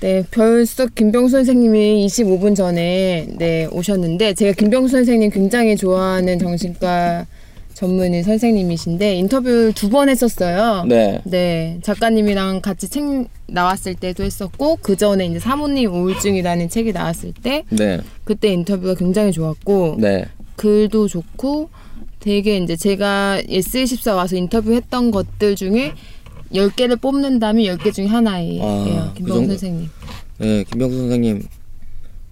네, 0.02 0.24
벌써 0.32 0.88
김병수 0.88 1.32
선생님이 1.32 2.06
25분 2.08 2.56
전에 2.56 3.28
네 3.38 3.66
오셨는데 3.72 4.34
제가 4.34 4.54
김병수 4.54 4.92
선생님 4.92 5.30
굉장히 5.30 5.76
좋아하는 5.76 6.40
정신과 6.40 7.26
전문의 7.76 8.24
선생님이신데 8.24 9.16
인터뷰 9.18 9.72
두 9.76 9.90
번 9.90 10.10
했었어요. 10.10 10.86
네, 10.88 11.22
네, 11.26 11.78
작가님이랑 11.84 12.62
같이 12.62 12.90
책 12.90 13.28
나왔을 13.48 13.96
때도 13.96 14.24
했었고 14.24 14.78
그 14.82 14.96
전에 14.96 15.26
이제 15.28 15.40
사모님 15.40 15.94
우울증이라는 15.94 16.70
책이 16.70 16.92
나왔을 16.94 17.34
때 17.34 17.64
네, 17.70 18.00
그때 18.24 18.48
인터뷰가 18.52 18.96
굉장히 18.96 19.32
좋았고 19.32 19.98
네, 20.00 20.26
글도 20.56 21.08
좋고 21.10 21.70
되게 22.20 22.58
이제 22.58 22.76
제가 22.76 23.42
S24 23.48 24.16
와서 24.16 24.36
인터뷰했던 24.36 25.12
것들 25.12 25.56
중에 25.56 25.94
10개를 26.54 27.00
뽑는다면 27.00 27.64
10개 27.78 27.94
중에 27.94 28.08
하나예요. 28.08 28.64
아, 28.64 29.12
그 29.14 29.18
김병수 29.18 29.40
정도? 29.42 29.48
선생님. 29.54 29.90
네, 30.40 30.64
김병수 30.64 30.98
선생님 30.98 31.44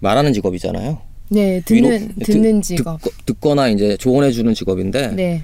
말하는 0.00 0.32
직업이잖아요. 0.32 0.98
네, 1.28 1.60
듣는 1.64 1.90
위로- 1.90 2.24
듣는 2.24 2.60
듣- 2.60 2.76
직업. 2.76 3.00
듣고, 3.02 3.16
듣거나 3.26 3.68
이제 3.68 3.96
조언해 3.96 4.30
주는 4.30 4.52
직업인데, 4.54 5.08
네. 5.08 5.42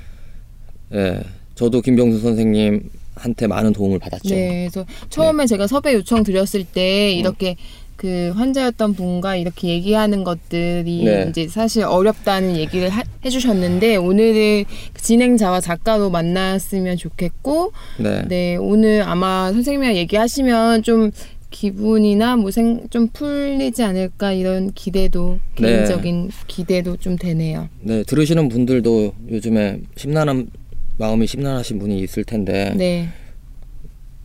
예, 0.95 1.21
저도 1.55 1.81
김병수 1.81 2.21
선생님 2.21 2.91
한테 3.15 3.47
많은 3.47 3.73
도움을 3.73 3.99
받았죠. 3.99 4.29
네. 4.35 4.69
그래서 4.71 4.87
처음에 5.09 5.47
제가 5.47 5.67
섭외 5.67 5.95
요청 5.95 6.23
드렸을 6.23 6.65
때 6.65 7.13
이렇게 7.13 7.57
그 7.97 8.33
환자였던 8.35 8.95
분과 8.95 9.37
이렇게 9.37 9.69
얘기하는 9.69 10.25
것들이 10.25 11.05
네. 11.05 11.27
이제 11.29 11.49
사실 11.49 11.83
어렵다는 11.85 12.57
얘기를 12.57 12.89
하- 12.89 13.03
해주셨는데 13.27 13.97
오늘은 13.97 14.65
그 14.95 15.03
진행자와 15.03 15.61
작가로 15.61 16.09
만났으면 16.09 16.97
좋겠고 16.97 17.73
네, 17.99 18.23
네 18.27 18.57
오늘 18.57 19.03
아마 19.03 19.53
선생님이랑 19.53 19.97
얘기하시면 19.97 20.83
좀 20.83 21.11
기분이나 21.51 22.37
뭐좀 22.37 23.09
풀리지 23.13 23.83
않을까 23.83 24.33
이런 24.33 24.73
기대도 24.73 25.39
네. 25.61 25.67
개인적인 25.67 26.31
기대도 26.47 26.97
좀 26.97 27.17
되네요. 27.17 27.69
네, 27.83 28.03
들으시는 28.05 28.49
분들도 28.49 29.13
요즘에 29.31 29.81
심란한 29.97 30.49
마음이 30.99 31.27
심란하신 31.27 31.79
분이 31.79 32.01
있을 32.01 32.25
텐데, 32.25 32.73
네, 32.77 33.09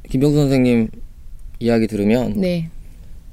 김병수 0.09 0.37
선생님 0.37 0.89
이야기 1.59 1.87
들으면 1.87 2.33
네, 2.39 2.69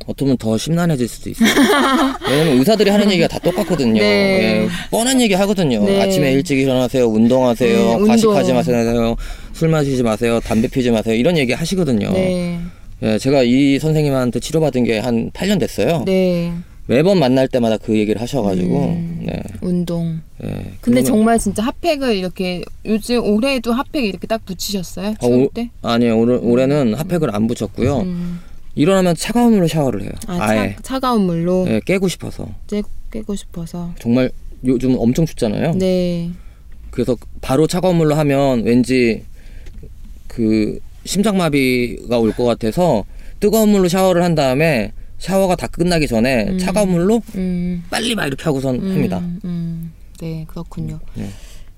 어쩌면 0.06 0.36
더 0.38 0.56
심란해질 0.56 1.06
수도 1.06 1.30
있어요. 1.30 1.48
왜냐면 2.28 2.58
의사들이 2.58 2.88
하는 2.88 3.10
얘기가 3.10 3.28
다 3.28 3.38
똑같거든요. 3.40 4.00
네. 4.00 4.62
예, 4.64 4.68
뻔한 4.90 5.20
얘기 5.20 5.34
하거든요. 5.34 5.84
네. 5.84 6.00
아침에 6.00 6.32
일찍 6.32 6.58
일어나세요, 6.58 7.06
운동하세요, 7.06 7.76
네, 7.76 7.94
운동. 7.94 8.08
과식하지 8.08 8.52
마세요, 8.54 9.16
술 9.52 9.68
마시지 9.68 10.02
마세요, 10.02 10.40
담배 10.42 10.66
피지 10.68 10.90
마세요, 10.90 11.14
이런 11.14 11.36
얘기 11.36 11.52
하시거든요. 11.52 12.10
네, 13.02 13.14
예, 13.14 13.18
제가 13.18 13.42
이 13.42 13.78
선생님한테 13.80 14.38
치료받은 14.38 14.84
게 14.84 15.00
한 15.00 15.30
8년 15.32 15.58
됐어요. 15.58 16.04
네. 16.06 16.52
매번 16.86 17.18
만날 17.18 17.48
때마다 17.48 17.76
그 17.76 17.96
얘기를 17.98 18.20
하셔가지고, 18.20 18.78
음. 18.90 19.22
네, 19.26 19.42
운동. 19.60 20.20
예. 20.44 20.46
근데 20.48 20.72
그러면- 20.80 21.04
정말 21.04 21.38
진짜 21.38 21.62
핫팩을 21.64 22.14
이렇게 22.16 22.62
요즘 22.84 23.24
올해도 23.24 23.72
핫팩 23.72 24.04
이렇게 24.04 24.26
딱 24.28 24.44
붙이셨어요? 24.44 25.08
아, 25.08 25.14
추울 25.20 25.44
오- 25.44 25.50
때? 25.52 25.70
아니요, 25.82 26.16
올, 26.18 26.30
올해는 26.42 26.94
핫팩을 26.94 27.34
안 27.34 27.46
붙였고요. 27.48 27.98
음. 28.02 28.40
일어나면 28.76 29.16
차가운 29.16 29.52
물로 29.54 29.66
샤워를 29.68 30.02
해요. 30.02 30.10
아, 30.28 30.38
아, 30.40 30.56
예 30.66 30.74
차, 30.76 30.82
차가운 30.94 31.22
물로 31.26 31.66
예, 31.68 31.80
깨고 31.84 32.06
싶어서. 32.08 32.48
쬐, 32.68 32.84
깨고 33.10 33.34
싶어서. 33.34 33.92
정말 34.00 34.30
요즘 34.64 34.94
엄청 34.98 35.26
춥잖아요. 35.26 35.72
네. 35.74 36.30
그래서 36.90 37.16
바로 37.40 37.66
차가운 37.66 37.96
물로 37.96 38.14
하면 38.14 38.62
왠지 38.64 39.22
그 40.28 40.78
심장마비가 41.04 42.18
올 42.18 42.32
것 42.32 42.44
같아서 42.44 43.04
뜨거운 43.40 43.70
물로 43.70 43.88
샤워를 43.88 44.22
한 44.22 44.34
다음에 44.34 44.92
샤워가 45.18 45.54
다 45.56 45.66
끝나기 45.66 46.06
전에 46.08 46.46
음. 46.48 46.58
차가운 46.58 46.90
물로 46.90 47.22
음. 47.36 47.84
빨리 47.90 48.14
막 48.14 48.26
이렇게 48.26 48.42
하고선 48.44 48.80
합니다. 48.80 49.18
음, 49.18 49.40
음. 49.44 49.92
네, 50.20 50.44
그렇군요. 50.48 50.98
네. 51.14 51.28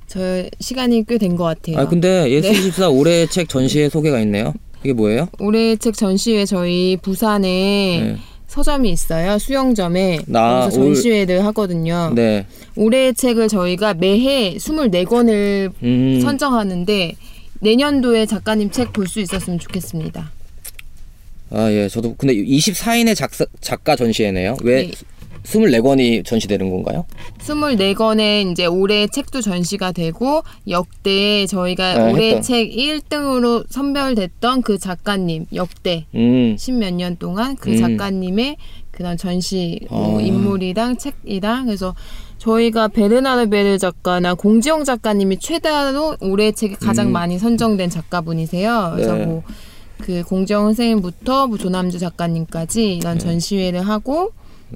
저 0.07 0.45
시간이 0.61 1.05
꽤 1.07 1.19
된 1.19 1.37
것 1.37 1.45
같아요. 1.45 1.79
아 1.79 1.89
근데 1.89 2.25
네. 2.25 2.41
예스24 2.41 2.93
올해 2.97 3.27
책 3.27 3.49
전시회 3.49 3.89
소개가 3.89 4.21
있네요. 4.21 4.53
이게 4.83 4.93
뭐예요? 4.93 5.29
올해 5.41 5.77
책 5.77 5.95
전시회 5.95 6.45
저희 6.45 6.97
부산에 7.03 7.49
네. 8.13 8.17
서점이 8.47 8.91
있어요. 8.91 9.39
수영점에 9.39 10.21
나 10.27 10.61
거기서 10.61 10.81
올- 10.81 10.95
전시회를 10.95 11.45
하거든요. 11.47 12.13
네. 12.15 12.47
올해의 12.77 13.15
책을 13.15 13.49
저희가 13.49 13.95
매해 13.95 14.55
24권을 14.57 15.73
음. 15.83 16.21
선정하는데 16.23 17.15
내년도에 17.65 18.27
작가님 18.27 18.71
책 18.71 18.93
볼 18.93 19.09
수 19.09 19.21
있었으면 19.21 19.59
좋겠습니다. 19.59 20.31
아, 21.51 21.71
예. 21.73 21.89
저도 21.89 22.15
근데 22.17 22.35
24인의 22.35 23.17
작사, 23.17 23.45
작가 23.61 23.97
전시회네요. 23.97 24.57
왜 24.63 24.87
네. 24.87 24.91
24권이 25.45 26.25
전시되는 26.25 26.71
건가요? 26.71 27.05
24권의 27.41 28.51
이제 28.53 28.65
올해 28.67 29.07
책도 29.07 29.41
전시가 29.43 29.93
되고 29.93 30.43
역대 30.69 31.47
저희가 31.47 31.93
아, 31.93 32.11
올해 32.11 32.29
했던. 32.37 32.43
책 32.43 32.71
1등으로 32.71 33.65
선별됐던 33.71 34.63
그 34.63 34.79
작가님 34.79 35.47
역대 35.55 36.07
음. 36.15 36.57
십몇 36.59 36.95
년 36.95 37.17
동안 37.19 37.57
그 37.57 37.71
음. 37.73 37.77
작가님의 37.77 38.57
그런 38.91 39.17
전시 39.17 39.81
뭐 39.91 40.19
아. 40.19 40.23
인물이랑 40.23 40.97
책이랑 40.97 41.67
그래서 41.67 41.95
저희가 42.49 42.89
베르나르 42.89 43.49
베르 43.49 43.79
작가나 43.79 44.35
공지영 44.35 44.85
작가님이 44.85 45.39
최다로 45.39 46.17
올해 46.21 46.53
책이 46.53 46.77
가장 46.77 47.07
음. 47.09 47.13
많이 47.13 47.39
선정된 47.39 47.89
작가분이세요. 47.89 48.93
그래서 48.95 49.15
네. 49.15 49.25
뭐그 49.25 50.25
공지영 50.29 50.65
선생님부터 50.65 51.47
뭐 51.47 51.57
조남주 51.57 51.99
작가님까지 51.99 52.97
이런 52.97 53.19
전시회를 53.19 53.81
하고 53.89 54.33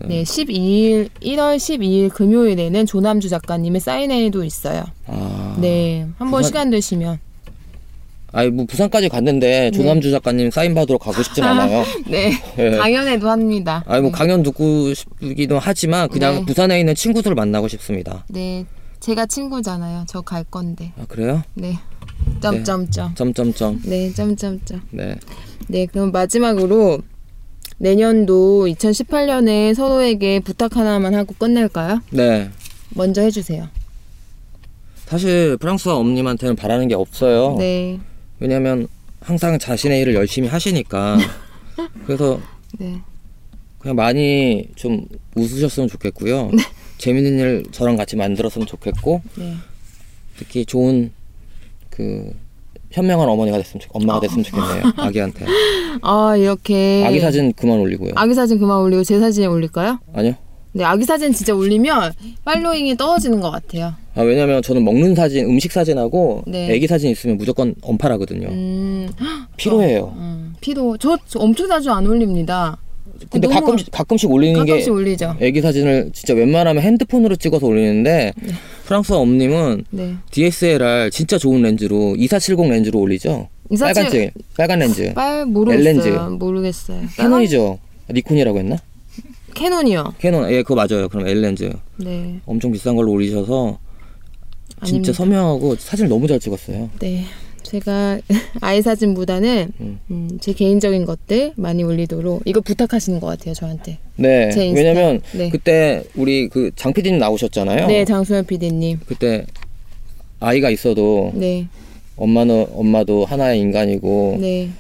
네, 0.07 0.23
12일 0.23 1.09
1월 1.23 1.57
12일 1.57 2.11
금요일에는 2.15 2.87
조남주 2.87 3.29
작가님의 3.29 3.81
사인회도 3.81 4.45
있어요. 4.45 4.85
아. 5.07 5.57
네, 5.61 6.07
한번 6.19 6.39
부산- 6.41 6.45
시간 6.45 6.71
되시면 6.71 7.19
아니, 8.33 8.51
뭐 8.51 8.67
부산까지 8.67 9.09
갔는데 9.09 9.71
조남주 9.71 10.11
작가님 10.11 10.51
사인 10.51 10.75
받으러 10.75 10.99
가고 10.99 11.23
싶진 11.23 11.45
않아요. 11.45 11.83
네 12.09 12.33
예. 12.59 12.71
강연회도 12.77 13.29
합니다. 13.29 13.83
아니 13.87 14.03
뭐 14.03 14.11
강연 14.11 14.43
듣고 14.43 14.93
싶기도 14.93 15.59
하지만 15.59 16.09
그냥 16.09 16.35
네. 16.41 16.45
부산에 16.45 16.79
있는 16.79 16.95
친구들을 16.95 17.35
만나고 17.35 17.69
싶습니다. 17.69 18.25
네, 18.29 18.67
제가 19.01 19.27
친구잖아요. 19.27 20.05
저 20.09 20.21
갈 20.21 20.45
건데. 20.45 20.93
아 21.01 21.05
그래요? 21.09 21.43
네. 21.55 21.79
점점점. 22.43 23.15
점점점. 23.15 23.81
네, 23.85 24.13
점점점. 24.13 24.83
네. 24.91 25.15
네, 25.69 25.87
그럼 25.87 26.13
마지막으로 26.13 26.99
내년도 27.79 28.67
2018년에 28.67 29.75
서로에게 29.75 30.41
부탁 30.41 30.77
하나만 30.77 31.15
하고 31.15 31.35
끝낼까요? 31.39 32.01
네. 32.11 32.51
먼저 32.91 33.23
해주세요. 33.23 33.69
사실 35.07 35.57
프랑스와 35.59 35.97
엄님한테는 35.97 36.57
바라는 36.57 36.89
게 36.89 36.95
없어요. 36.95 37.55
네, 37.59 37.99
왜냐면 38.41 38.89
항상 39.21 39.59
자신의 39.59 40.01
일을 40.01 40.15
열심히 40.15 40.49
하시니까. 40.49 41.19
그래서 42.07 42.41
네, 42.79 43.01
그냥 43.79 43.97
많이 43.97 44.69
좀 44.77 45.07
웃으셨으면 45.35 45.89
좋겠고요. 45.89 46.51
재밌는 46.99 47.39
일 47.39 47.65
저랑 47.71 47.97
같이 47.97 48.17
만들었으면 48.17 48.67
좋겠고 48.67 49.23
네. 49.37 49.55
특히 50.37 50.65
좋은 50.65 51.13
그 51.91 52.33
현명한 52.91 53.29
어머니가 53.29 53.59
됐으면 53.59 53.81
좋, 53.81 53.89
엄마가 53.93 54.21
됐으면 54.21 54.45
좋겠네요. 54.45 54.93
아기한테. 54.97 55.47
아 56.03 56.37
이렇게 56.37 57.05
아기 57.07 57.21
사진 57.21 57.53
그만 57.53 57.79
올리고요. 57.79 58.13
아기 58.17 58.35
사진 58.35 58.59
그만 58.59 58.79
올리고 58.81 59.05
제 59.05 59.19
사진에 59.21 59.47
올릴까요? 59.47 60.01
아니요. 60.13 60.35
네, 60.73 60.85
아기 60.85 61.05
사진 61.05 61.33
진짜 61.33 61.55
올리면 61.55 62.13
팔로잉이 62.45 62.97
떨어지는 62.97 63.41
것 63.41 63.51
같아요. 63.51 63.95
아 64.15 64.23
왜냐면 64.23 64.63
저는 64.63 64.85
먹는 64.85 65.15
사진, 65.15 65.47
음식 65.47 65.73
사진하고 65.73 66.43
네. 66.47 66.71
애기 66.73 66.87
사진 66.87 67.11
있으면 67.11 67.37
무조건 67.37 67.75
언팔하거든요. 67.83 68.49
음, 68.49 69.09
피로해요. 69.57 70.15
음, 70.17 70.55
피도 70.61 70.99
저, 70.99 71.19
저 71.27 71.39
엄청 71.39 71.69
자주 71.69 71.91
안 71.91 72.07
올립니다. 72.07 72.79
근데 73.31 73.49
너무 73.49 73.61
가끔씩 73.61 73.91
가끔씩 73.91 74.31
올리는 74.31 74.59
가끔씩 74.59 74.87
게 74.87 74.91
올리죠. 74.91 75.37
애기 75.41 75.61
사진을 75.61 76.11
진짜 76.13 76.35
웬만하면 76.35 76.83
핸드폰으로 76.83 77.37
찍어서 77.37 77.67
올리는데 77.67 78.33
프랑스 78.85 79.13
엄님은 79.13 79.85
네. 79.91 80.15
DSLR 80.31 81.11
진짜 81.11 81.39
좋은 81.39 81.63
렌즈로 81.63 82.15
2470 82.17 82.71
렌즈로 82.71 83.01
올리죠. 83.01 83.49
이사칠 83.71 83.95
빨간색 83.95 84.35
빨간 84.57 84.79
렌즈. 84.79 85.15
빨 85.15 85.47
모르겠어요. 85.47 85.85
L렌즈. 85.85 86.09
모르겠어요. 86.43 87.01
캐논이죠. 87.17 87.79
니콘이라고 88.11 88.59
했나? 88.59 88.77
캐논이요. 89.59 90.15
캐논. 90.19 90.51
예, 90.53 90.63
그거 90.63 90.75
맞아요. 90.75 91.09
그럼 91.09 91.27
L 91.27 91.41
렌즈. 91.41 91.71
네. 91.97 92.41
엄청 92.47 92.71
비싼 92.73 92.97
걸로 92.97 93.13
올리셔서 93.13 93.79
진짜 94.85 94.91
아닙니다. 94.93 95.13
선명하고 95.13 95.75
사진을 95.77 96.09
너무 96.09 96.27
잘 96.27 96.39
찍었어요. 96.39 96.91
네. 97.01 97.25
제가 97.65 98.19
아이 98.63 98.81
사진보다는 98.81 99.73
음. 99.81 100.01
음, 100.11 100.39
제 100.41 100.53
개인적인 100.55 101.05
것들 101.05 101.53
많이 101.57 101.83
올리도록 101.83 102.43
이거 102.47 102.61
부탁하시는 102.61 103.21
것 103.21 103.27
같아요 103.27 103.53
저한테. 103.53 103.99
네. 104.17 104.51
제 104.51 104.67
인스타. 104.67 104.81
왜냐면 104.89 105.21
네. 105.33 105.51
그때 105.51 106.05
우리 106.15 106.49
그 106.49 106.71
장 106.77 106.93
PD님 106.95 107.19
나오셨잖아요. 107.19 107.87
네, 107.89 108.05
장소연 108.07 108.47
PD님. 108.47 109.01
그때 109.07 109.45
아이가 110.41 110.71
있어도 110.71 111.33
네, 111.35 111.67
엄마는 112.17 112.69
엄마도 112.73 113.25
하나의 113.27 113.61
인간이고 113.61 114.39
네, 114.41 114.71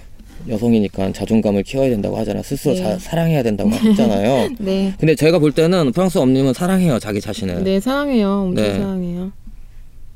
여성이니까 0.48 1.12
자존감을 1.12 1.62
키워야 1.62 1.90
된다고 1.90 2.16
하잖아요. 2.18 2.42
스스로 2.42 2.74
네. 2.74 2.82
자- 2.82 2.98
사랑해야 2.98 3.42
된다고 3.42 3.70
하잖아요. 3.74 4.48
네, 4.58 4.94
근데 4.98 5.14
제가 5.14 5.38
볼 5.38 5.52
때는 5.52 5.92
프랑스 5.92 6.18
엄님은 6.18 6.52
사랑해요 6.54 6.98
자기 6.98 7.20
자신을. 7.20 7.64
네 7.64 7.80
사랑해요. 7.80 8.30
엄청 8.48 8.64
네. 8.64 8.72
사랑해요. 8.78 9.32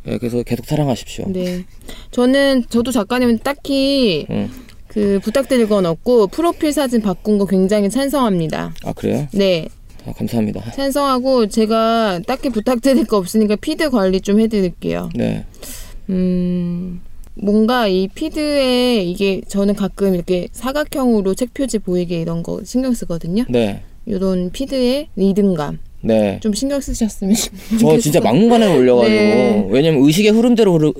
예, 0.08 0.18
그래서 0.18 0.42
계속 0.42 0.66
사랑하십시오. 0.66 1.26
네, 1.28 1.64
저는 2.10 2.64
저도 2.68 2.90
작가님 2.90 3.38
딱히 3.38 4.26
응. 4.30 4.50
그 4.88 5.20
부탁드릴 5.22 5.68
건 5.68 5.86
없고 5.86 6.26
프로필 6.28 6.72
사진 6.72 7.00
바꾼 7.00 7.38
거 7.38 7.46
굉장히 7.46 7.88
찬성합니다. 7.88 8.74
아 8.84 8.92
그래요? 8.92 9.26
네, 9.32 9.68
아, 10.04 10.12
감사합니다. 10.12 10.72
찬성하고 10.72 11.46
제가 11.48 12.20
딱히 12.26 12.48
부탁드릴 12.50 13.04
거 13.06 13.16
없으니까 13.18 13.56
피드 13.56 13.90
관리 13.90 14.20
좀 14.20 14.40
해드릴게요. 14.40 15.08
네. 15.14 15.44
음, 16.10 17.00
뭔가 17.34 17.88
이 17.88 18.08
피드에 18.08 19.02
이게 19.02 19.40
저는 19.48 19.74
가끔 19.74 20.14
이렇게 20.14 20.48
사각형으로 20.52 21.34
책 21.34 21.54
표지 21.54 21.78
보이게 21.78 22.20
이런 22.20 22.42
거 22.42 22.60
신경 22.64 22.92
쓰거든요. 22.94 23.44
네. 23.48 23.82
이런 24.06 24.50
피드의 24.50 25.08
리듬감 25.16 25.78
네. 26.02 26.38
좀 26.42 26.52
신경 26.52 26.80
쓰셨으면 26.80 27.34
저 27.80 27.98
진짜 27.98 28.20
막무가내로 28.20 28.76
올려가지고 28.78 29.16
네. 29.16 29.66
왜냐면 29.70 30.02
의식의 30.04 30.32
흐름대로 30.32 30.74
흐르 30.74 30.92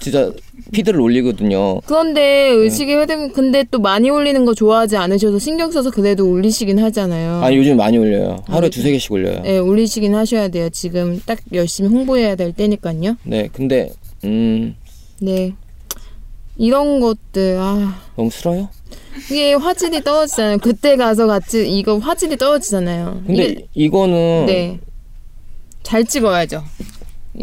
진짜 0.00 0.32
피드를 0.72 1.00
올리거든요. 1.00 1.80
그런데 1.82 2.48
의식의 2.48 2.96
흐름 2.96 3.32
근데 3.32 3.64
또 3.70 3.78
많이 3.78 4.10
올리는 4.10 4.44
거 4.44 4.54
좋아하지 4.54 4.96
않으셔서 4.96 5.38
신경 5.38 5.70
써서 5.70 5.90
그래도 5.90 6.28
올리시긴 6.28 6.78
하잖아요. 6.78 7.42
아니 7.42 7.56
요즘 7.56 7.76
많이 7.76 7.98
올려요. 7.98 8.42
하루에 8.46 8.66
아, 8.66 8.70
두세 8.70 8.90
개씩 8.90 9.12
올려요. 9.12 9.42
네, 9.42 9.58
올리시긴 9.58 10.14
하셔야 10.14 10.48
돼요. 10.48 10.68
지금 10.70 11.20
딱 11.24 11.38
열심히 11.52 11.90
홍보해야 11.90 12.34
될 12.34 12.52
때니까요. 12.52 13.16
네. 13.24 13.48
근데 13.52 13.92
음 14.24 14.74
네. 15.20 15.52
이런 16.62 17.00
것들 17.00 17.56
아 17.58 18.00
너무 18.16 18.30
싫어요? 18.30 18.68
이게 19.30 19.54
화질이 19.54 20.00
떨어지잖아요. 20.04 20.58
그때 20.58 20.96
가서 20.96 21.26
같이 21.26 21.68
이거 21.68 21.98
화질이 21.98 22.36
떨어지잖아요. 22.36 23.22
근데 23.26 23.44
이게- 23.46 23.66
이거는 23.74 24.46
네. 24.46 24.78
잘 25.82 26.04
찍어야죠. 26.04 26.62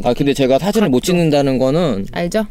아 0.06 0.14
근데 0.14 0.34
제가 0.34 0.58
사진을 0.58 0.88
못 0.88 1.04
찍는다는 1.04 1.58
거는 1.58 2.06
알죠? 2.14 2.46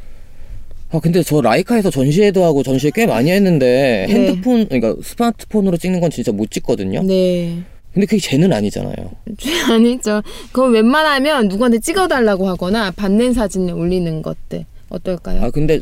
아 0.90 1.00
근데 1.00 1.22
저 1.22 1.40
라이카에서 1.40 1.90
전시회도 1.90 2.44
하고 2.44 2.62
전시회 2.62 2.90
꽤 2.94 3.06
많이 3.06 3.30
했는데 3.30 4.04
네. 4.06 4.14
핸드폰 4.14 4.68
그러니까 4.68 4.94
스마트폰으로 5.02 5.78
찍는 5.78 6.00
건 6.00 6.10
진짜 6.10 6.32
못 6.32 6.50
찍거든요. 6.50 7.02
네. 7.02 7.62
근데 7.94 8.04
그게 8.06 8.20
쟤는 8.20 8.52
아니잖아요. 8.52 8.94
아니죠. 9.70 10.20
그건 10.52 10.72
웬만하면 10.72 11.48
누구한테 11.48 11.78
찍어달라고 11.78 12.46
하거나 12.46 12.90
받는 12.90 13.32
사진을 13.32 13.72
올리는 13.72 14.20
것들 14.20 14.66
어떨까요? 14.90 15.42
아 15.42 15.50
근데 15.50 15.80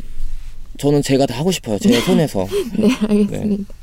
저는 0.78 1.02
제가 1.02 1.26
다 1.26 1.38
하고 1.38 1.50
싶어요. 1.50 1.78
제 1.78 1.92
손에서. 2.00 2.46
네, 2.78 2.88
알겠습니다. 3.08 3.74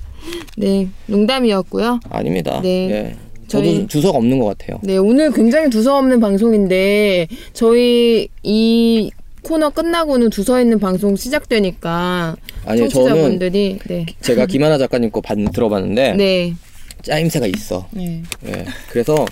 네, 0.57 0.87
농담이었고요. 1.07 1.99
아닙니다. 2.09 2.59
네. 2.61 2.89
예. 2.91 3.15
저도 3.47 3.65
저희- 3.65 3.87
주석 3.87 4.15
없는 4.15 4.39
것 4.39 4.57
같아요. 4.57 4.79
네, 4.83 4.97
오늘 4.97 5.31
굉장히 5.31 5.69
두서없는 5.69 6.19
방송인데 6.19 7.27
저희 7.53 8.27
이 8.41 9.11
코너 9.43 9.69
끝나고는 9.69 10.29
두서 10.29 10.61
있는 10.61 10.79
방송 10.79 11.15
시작되니까 11.17 12.35
아니 12.65 12.77
저는 12.77 12.89
청취자분들이 12.89 13.79
네, 13.87 14.05
제가 14.21 14.45
김하나 14.45 14.77
작가님 14.77 15.11
거 15.11 15.19
봤- 15.19 15.37
들어봤는데 15.53 16.13
네, 16.13 16.53
짜임새가 17.01 17.47
있어. 17.47 17.85
네, 17.91 18.23
예. 18.47 18.65
그래서 18.89 19.25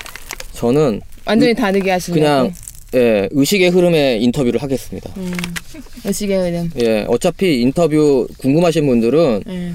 저는 0.54 1.00
완전히 1.26 1.54
다르게 1.54 1.92
하시려고. 1.92 2.20
그냥 2.20 2.54
예, 2.94 3.30
의식의 3.32 3.70
흐름에 3.70 4.18
인터뷰를 4.18 4.62
하겠습니다. 4.62 5.10
음, 5.18 5.34
의식의 6.06 6.38
흐름. 6.38 6.70
예, 6.82 7.06
어차피 7.08 7.62
인터뷰 7.62 8.28
궁금하신 8.38 8.86
분들은 8.86 9.44
네. 9.46 9.74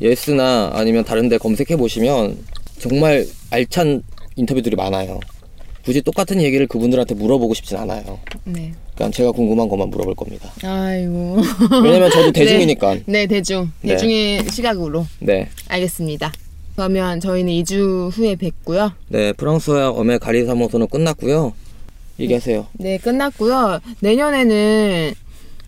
예스나 0.00 0.70
아니면 0.74 1.04
다른 1.04 1.28
데 1.28 1.38
검색해 1.38 1.76
보시면 1.76 2.38
정말 2.78 3.26
알찬 3.50 4.02
인터뷰들이 4.36 4.76
많아요. 4.76 5.18
굳이 5.84 6.00
똑같은 6.00 6.40
얘기를 6.40 6.68
그분들한테 6.68 7.14
물어보고 7.16 7.54
싶진 7.54 7.76
않아요. 7.78 8.20
네. 8.44 8.72
그러니까 8.94 9.16
제가 9.16 9.32
궁금한 9.32 9.68
것만 9.68 9.88
물어볼 9.90 10.14
겁니다. 10.14 10.52
아이고. 10.62 11.38
왜냐면 11.82 12.08
저도 12.10 12.30
대중이니까. 12.32 12.98
네, 13.06 13.26
대중. 13.26 13.72
네. 13.80 13.88
대중의 13.94 14.44
시각으로. 14.50 15.04
네. 15.18 15.48
알겠습니다. 15.68 16.32
그러면 16.76 17.18
저희는 17.18 17.52
2주 17.64 18.10
후에 18.16 18.36
뵙고요. 18.36 18.92
네, 19.08 19.32
프랑스와 19.32 19.90
엄의 19.90 20.20
가리 20.20 20.44
사무소는 20.46 20.86
끝났고요. 20.86 21.52
얘기하세요. 22.22 22.66
네, 22.74 22.98
끝났고요. 22.98 23.80
내년에는 24.00 25.12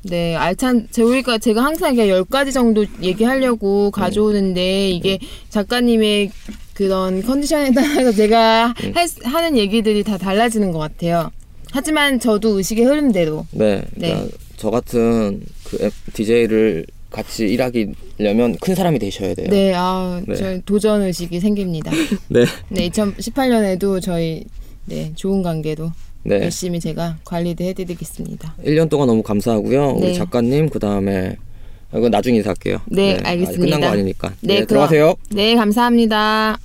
네, 0.06 0.36
알찬 0.36 0.88
저희가 0.90 1.38
제가 1.38 1.64
항상 1.64 1.94
이게 1.94 2.06
10가지 2.08 2.52
정도 2.52 2.84
얘기하려고 3.02 3.90
가져오는데 3.90 4.90
이게 4.90 5.18
작가님의 5.48 6.30
그런 6.74 7.22
컨디션에 7.22 7.70
따라서 7.72 8.12
제가 8.12 8.74
음. 8.84 8.92
할, 8.94 9.08
수- 9.08 9.20
하는 9.24 9.56
얘기들이 9.56 10.02
다 10.02 10.18
달라지는 10.18 10.72
것 10.72 10.78
같아요. 10.78 11.30
하지만 11.72 12.20
저도 12.20 12.58
의식의 12.58 12.84
흐름대로 12.84 13.46
네, 13.52 13.82
네. 13.94 14.08
그러니까 14.12 14.36
저 14.56 14.70
같은 14.70 15.42
그 15.64 15.90
DJ를 16.12 16.84
같이 17.10 17.46
일하려면 17.46 18.56
큰 18.60 18.74
사람이 18.74 18.98
되셔야 18.98 19.34
돼요. 19.34 19.46
네, 19.48 19.72
아, 19.74 20.20
네. 20.26 20.34
저 20.34 20.58
도전 20.66 21.02
의식이 21.02 21.40
생깁니다. 21.40 21.90
네, 22.28 22.44
네, 22.68 22.88
2018년에도 22.90 24.02
저희 24.02 24.44
네, 24.84 25.12
좋은 25.14 25.42
관계도 25.42 25.90
네. 26.24 26.42
열심히 26.42 26.80
제가 26.80 27.18
관리도 27.24 27.64
해드리겠습니다. 27.64 28.54
1년 28.64 28.88
동안 28.88 29.08
너무 29.08 29.22
감사하고요. 29.22 29.92
네. 30.00 30.06
우리 30.06 30.14
작가님 30.14 30.70
그 30.70 30.78
다음에 30.78 31.36
이거 31.94 32.08
나중에 32.08 32.38
인사할게요. 32.38 32.78
네, 32.86 33.14
아직 33.14 33.26
알겠습니다. 33.26 33.64
끝난 33.64 33.80
거 33.80 33.86
아니니까. 33.86 34.32
네, 34.40 34.60
네, 34.60 34.66
들어가세요. 34.66 35.14
네, 35.30 35.54
감사합니다. 35.54 36.58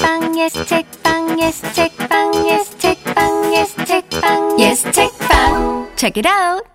빵 0.00 0.38
예스 0.38 0.64
책빵 0.66 1.40
예스 1.40 1.72
책빵 1.72 2.48
예스 2.48 2.78
책빵 2.78 3.54
예스 3.54 3.84
책빵 3.84 4.60
예스 4.60 4.92
책빵 4.92 5.88
Check 5.96 6.22
it 6.22 6.28
out 6.28 6.68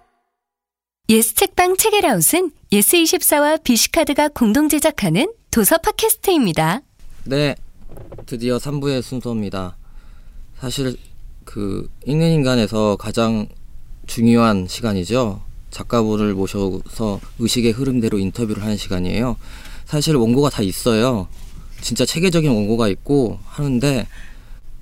예스 1.10 1.36
책빵 1.36 1.78
책읽아웃은 1.78 2.52
예스24와 2.72 3.64
BC카드가 3.64 4.30
공동 4.30 4.68
제작하는 4.68 5.32
도서 5.52 5.78
팟캐스트입니다. 5.78 6.82
네, 7.24 7.56
드디어 8.26 8.58
3부의 8.58 9.02
순서입니다. 9.02 9.78
사실 10.60 10.98
그 11.44 11.90
읽는 12.06 12.32
인간에서 12.32 12.98
가장 12.98 13.48
중요한 14.06 14.68
시간이죠. 14.68 15.42
작가분을 15.70 16.34
모셔서 16.34 17.20
의식의 17.40 17.72
흐름대로 17.72 18.18
인터뷰를 18.18 18.64
하는 18.64 18.78
시간이에요. 18.78 19.38
사실 19.86 20.16
원고가 20.16 20.50
다 20.50 20.62
있어요. 20.62 21.28
진짜 21.82 22.06
체계적인 22.06 22.50
원고가 22.50 22.88
있고 22.90 23.40
하는데 23.46 24.08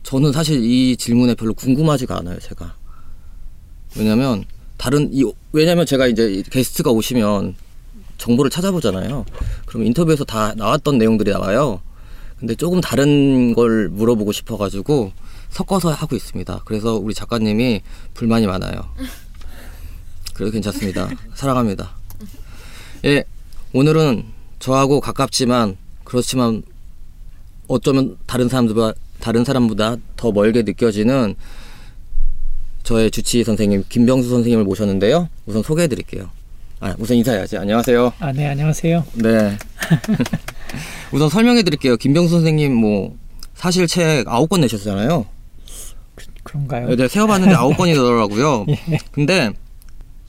저는 0.03 0.31
사실 0.31 0.63
이 0.63 0.95
질문에 0.95 1.35
별로 1.35 1.53
궁금하지가 1.53 2.17
않아요, 2.19 2.39
제가. 2.39 2.75
왜냐면 3.97 4.45
다른 4.77 5.09
이 5.11 5.23
왜냐면 5.51 5.85
제가 5.85 6.07
이제 6.07 6.43
게스트가 6.49 6.91
오시면 6.91 7.55
정보를 8.17 8.49
찾아보잖아요. 8.51 9.25
그럼 9.65 9.85
인터뷰에서 9.85 10.23
다 10.23 10.53
나왔던 10.55 10.97
내용들이 10.97 11.31
나와요. 11.31 11.81
근데 12.45 12.53
조금 12.53 12.79
다른 12.79 13.55
걸 13.55 13.89
물어보고 13.89 14.31
싶어가지고 14.31 15.12
섞어서 15.49 15.89
하고 15.89 16.15
있습니다. 16.15 16.62
그래서 16.63 16.93
우리 16.93 17.15
작가님이 17.15 17.81
불만이 18.13 18.45
많아요. 18.45 18.88
그래도 20.36 20.51
괜찮습니다. 20.51 21.10
사랑합니다. 21.34 21.95
예, 23.05 23.23
오늘은 23.73 24.25
저하고 24.60 24.99
가깝지만 24.99 25.75
그렇지만 26.03 26.62
어쩌면 27.67 28.15
다른 28.27 28.47
사람들보다 28.47 28.93
다른 29.19 29.43
사람보다 29.43 29.95
더 30.15 30.31
멀게 30.31 30.62
느껴지는 30.62 31.34
저의 32.84 33.10
주치 33.10 33.43
선생님 33.43 33.86
김병수 33.89 34.29
선생님을 34.29 34.65
모셨는데요. 34.65 35.29
우선 35.47 35.63
소개해 35.63 35.88
드릴게요. 35.88 36.29
아, 36.79 36.93
우선 36.99 37.17
인사해야지. 37.17 37.58
안녕하세요. 37.58 38.13
아, 38.19 38.31
네, 38.31 38.45
안녕하세요. 38.49 39.03
네. 39.15 39.58
우선 41.12 41.30
설명해 41.30 41.63
드릴게요. 41.63 41.97
김병수 41.97 42.30
선생님 42.36 42.73
뭐 42.73 43.15
사실 43.54 43.88
책 43.88 44.28
아홉 44.28 44.49
권 44.49 44.62
내셨잖아요. 44.62 45.25
그 46.43 46.54
런가요? 46.54 46.95
네, 46.95 47.08
세어봤는데 47.08 47.56
아홉 47.56 47.78
권이더라고요. 47.78 48.65
예. 48.91 48.99
근데 49.12 49.51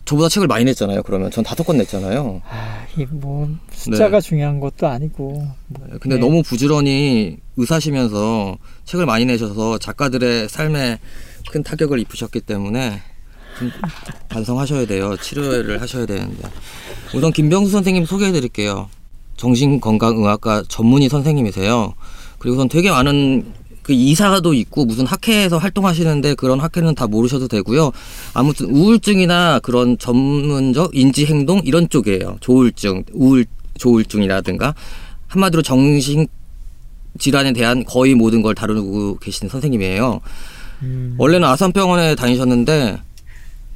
저보다 0.07 0.29
책을 0.29 0.47
많이 0.47 0.65
냈잖아요. 0.65 1.03
그러면 1.03 1.31
전 1.31 1.43
다섯 1.45 1.65
권 1.65 1.77
냈잖아요. 1.79 2.41
아, 2.49 2.87
이뭐 2.97 3.51
숫자가 3.73 4.21
중요한 4.21 4.61
것도 4.61 4.87
아니고. 4.87 5.47
뭐, 5.67 5.87
근데 6.01 6.15
네. 6.17 6.21
너무 6.21 6.43
부지런히 6.43 7.39
의사시면서 7.57 8.57
책을 8.85 9.05
많이 9.05 9.25
내셔서 9.25 9.79
작가들의 9.79 10.49
삶에 10.49 11.01
큰 11.51 11.63
타격을 11.63 11.99
입으셨기 12.01 12.41
때문에 12.41 13.01
좀 13.59 13.71
반성하셔야 14.31 14.87
돼요. 14.87 15.17
치료를 15.17 15.81
하셔야 15.83 16.07
되는데. 16.07 16.49
우선 17.15 17.33
김병수 17.33 17.73
선생님 17.73 18.05
소개해 18.07 18.31
드릴게요. 18.31 18.89
정신건강의학과 19.37 20.65
전문의 20.69 21.09
선생님이세요. 21.09 21.95
그리고선 22.39 22.69
되게 22.69 22.91
많은 22.91 23.53
그 23.83 23.93
이사도 23.93 24.53
있고 24.53 24.85
무슨 24.85 25.07
학회에서 25.07 25.59
활동하시는데 25.59 26.35
그런 26.35 26.59
학회는 26.59 26.97
다 26.97 27.07
모르셔도 27.07 27.47
되고요. 27.47 27.93
아무튼 28.35 28.67
우울증이나 28.67 29.61
그런 29.61 29.97
전문적 29.97 30.97
인지 30.97 31.25
행동 31.27 31.61
이런 31.65 31.89
쪽이에요. 31.89 32.39
조울증, 32.41 33.05
우울 33.13 33.47
조울증이라든가 33.79 34.75
한마디로 35.29 35.63
정신 35.63 36.27
질환에 37.19 37.53
대한 37.53 37.85
거의 37.85 38.15
모든 38.15 38.43
걸 38.43 38.55
다루고 38.55 39.19
계시는 39.19 39.51
선생님이에요. 39.51 40.21
음, 40.83 41.15
원래는 41.19 41.47
아산병원에 41.47 42.17
다니셨는데 42.17 42.99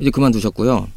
이제 0.01 0.11
그만두셨고요. 0.11 0.88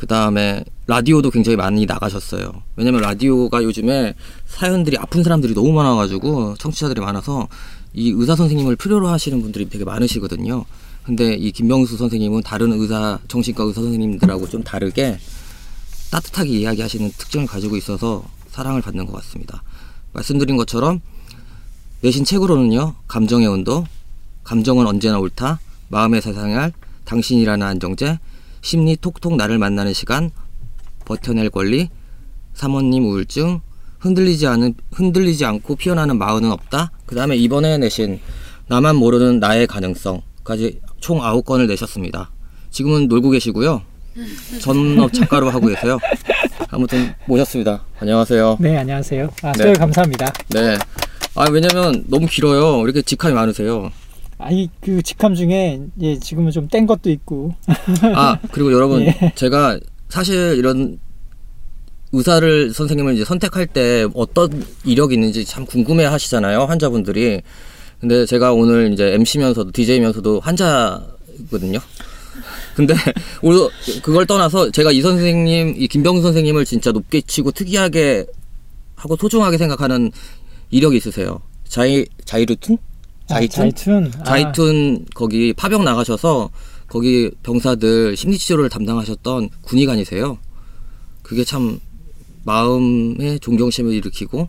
그 0.00 0.06
다음에 0.06 0.64
라디오도 0.86 1.30
굉장히 1.30 1.56
많이 1.56 1.84
나가셨어요. 1.84 2.62
왜냐면 2.76 3.02
라디오가 3.02 3.62
요즘에 3.62 4.14
사연들이 4.46 4.96
아픈 4.96 5.22
사람들이 5.22 5.52
너무 5.52 5.72
많아가지고 5.72 6.54
청취자들이 6.54 7.02
많아서 7.02 7.48
이 7.92 8.10
의사 8.16 8.34
선생님을 8.34 8.76
필요로 8.76 9.08
하시는 9.08 9.42
분들이 9.42 9.68
되게 9.68 9.84
많으시거든요. 9.84 10.64
근데 11.02 11.34
이 11.34 11.52
김병수 11.52 11.98
선생님은 11.98 12.44
다른 12.44 12.72
의사 12.72 13.18
정신과 13.28 13.64
의사 13.64 13.82
선생님들하고 13.82 14.48
좀 14.48 14.62
다르게 14.62 15.18
따뜻하게 16.10 16.48
이야기하시는 16.48 17.12
특징을 17.18 17.46
가지고 17.46 17.76
있어서 17.76 18.24
사랑을 18.48 18.80
받는 18.80 19.04
것 19.04 19.12
같습니다. 19.16 19.62
말씀드린 20.14 20.56
것처럼 20.56 21.02
내신 22.00 22.24
책으로는요, 22.24 22.94
감정의 23.06 23.48
온도, 23.48 23.84
감정은 24.44 24.86
언제나 24.86 25.18
옳다, 25.18 25.60
마음의 25.88 26.22
세상을 26.22 26.72
당신이라는 27.04 27.66
안정제, 27.66 28.18
심리 28.60 28.96
톡톡 28.96 29.36
나를 29.36 29.58
만나는 29.58 29.92
시간, 29.92 30.30
버텨낼 31.04 31.50
권리, 31.50 31.88
사모님 32.54 33.04
우울증, 33.06 33.60
흔들리지 34.00 34.46
않은 34.46 34.74
흔들리지 34.92 35.44
않고 35.44 35.76
피어나는 35.76 36.18
마음은 36.18 36.50
없다. 36.50 36.92
그 37.06 37.14
다음에 37.14 37.36
이번에 37.36 37.78
내신 37.78 38.20
나만 38.68 38.96
모르는 38.96 39.40
나의 39.40 39.66
가능성까지 39.66 40.80
총 41.00 41.22
아홉 41.24 41.44
권을 41.44 41.66
내셨습니다. 41.66 42.30
지금은 42.70 43.08
놀고 43.08 43.30
계시고요. 43.30 43.82
전업 44.60 45.12
작가로 45.12 45.50
하고 45.50 45.66
계세요. 45.68 45.98
아무튼 46.70 47.14
모셨습니다. 47.26 47.84
안녕하세요. 47.98 48.58
네, 48.60 48.76
안녕하세요. 48.76 49.28
아, 49.42 49.52
네. 49.52 49.62
소개 49.64 49.72
감사합니다. 49.74 50.32
네. 50.50 50.76
아 51.34 51.46
왜냐면 51.50 52.04
너무 52.08 52.26
길어요. 52.26 52.82
이렇게 52.84 53.02
직함이 53.02 53.34
많으세요. 53.34 53.90
아니, 54.40 54.68
그 54.80 55.02
직함 55.02 55.34
중에 55.34 55.80
예, 56.00 56.18
지금은 56.18 56.50
좀 56.50 56.68
뗀 56.68 56.86
것도 56.86 57.10
있고. 57.10 57.54
아 58.14 58.38
그리고 58.52 58.72
여러분 58.72 59.02
예. 59.06 59.32
제가 59.34 59.78
사실 60.08 60.54
이런 60.56 60.98
의사를 62.12 62.72
선생님을 62.72 63.14
이제 63.14 63.24
선택할 63.24 63.66
때 63.68 64.06
어떤 64.14 64.64
이력이 64.84 65.14
있는지 65.14 65.44
참 65.44 65.64
궁금해 65.64 66.04
하시잖아요 66.06 66.64
환자분들이 66.64 67.40
근데 68.00 68.26
제가 68.26 68.52
오늘 68.52 68.92
이제 68.92 69.12
MC면서도 69.14 69.70
DJ면서도 69.70 70.40
환자거든요 70.40 71.78
근데 72.74 72.94
오늘 73.42 73.68
그걸 74.02 74.26
떠나서 74.26 74.72
제가 74.72 74.90
이 74.90 75.02
선생님 75.02 75.74
이 75.76 75.86
김병수 75.86 76.22
선생님을 76.22 76.64
진짜 76.64 76.90
높게 76.90 77.20
치고 77.20 77.52
특이하게 77.52 78.26
하고 78.96 79.14
소중하게 79.16 79.56
생각하는 79.58 80.10
이력이 80.70 80.96
있으세요 80.96 81.40
자이 81.68 82.06
자이루 82.24 82.56
툰 83.30 83.36
아, 83.36 83.48
자이툰. 83.48 84.12
아, 84.20 84.24
자이툰 84.24 85.06
거기 85.14 85.52
파병 85.52 85.84
나가셔서 85.84 86.50
거기 86.88 87.30
병사들 87.42 88.16
심리 88.16 88.36
치료를 88.36 88.68
담당하셨던 88.68 89.50
군의관이세요. 89.62 90.38
그게 91.22 91.44
참 91.44 91.78
마음에 92.44 93.38
존경심을 93.38 93.92
일으키고 93.92 94.48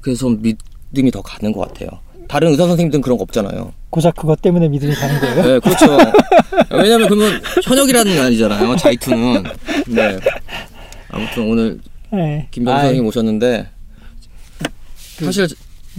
그래서 0.00 0.20
좀 0.20 0.42
믿음이 0.42 1.10
더 1.10 1.22
가는 1.22 1.52
것 1.52 1.66
같아요. 1.66 1.88
다른 2.28 2.50
의사 2.50 2.66
선생님들은 2.66 3.00
그런 3.00 3.16
거 3.16 3.22
없잖아요. 3.22 3.72
고작 3.88 4.14
그것 4.16 4.42
때문에 4.42 4.68
믿음이 4.68 4.94
가는 4.94 5.18
거예요. 5.20 5.42
네, 5.42 5.58
그렇죠. 5.60 5.86
왜냐면 6.70 7.08
그러면 7.08 7.40
현역이라는 7.64 8.12
게 8.12 8.20
아니잖아요. 8.20 8.76
자이툰은. 8.76 9.44
네. 9.88 10.18
아무튼 11.08 11.48
오늘 11.50 11.80
네. 12.12 12.46
김병수 12.50 12.80
선생님 12.82 13.06
오셨는데 13.06 13.70
사실 15.24 15.48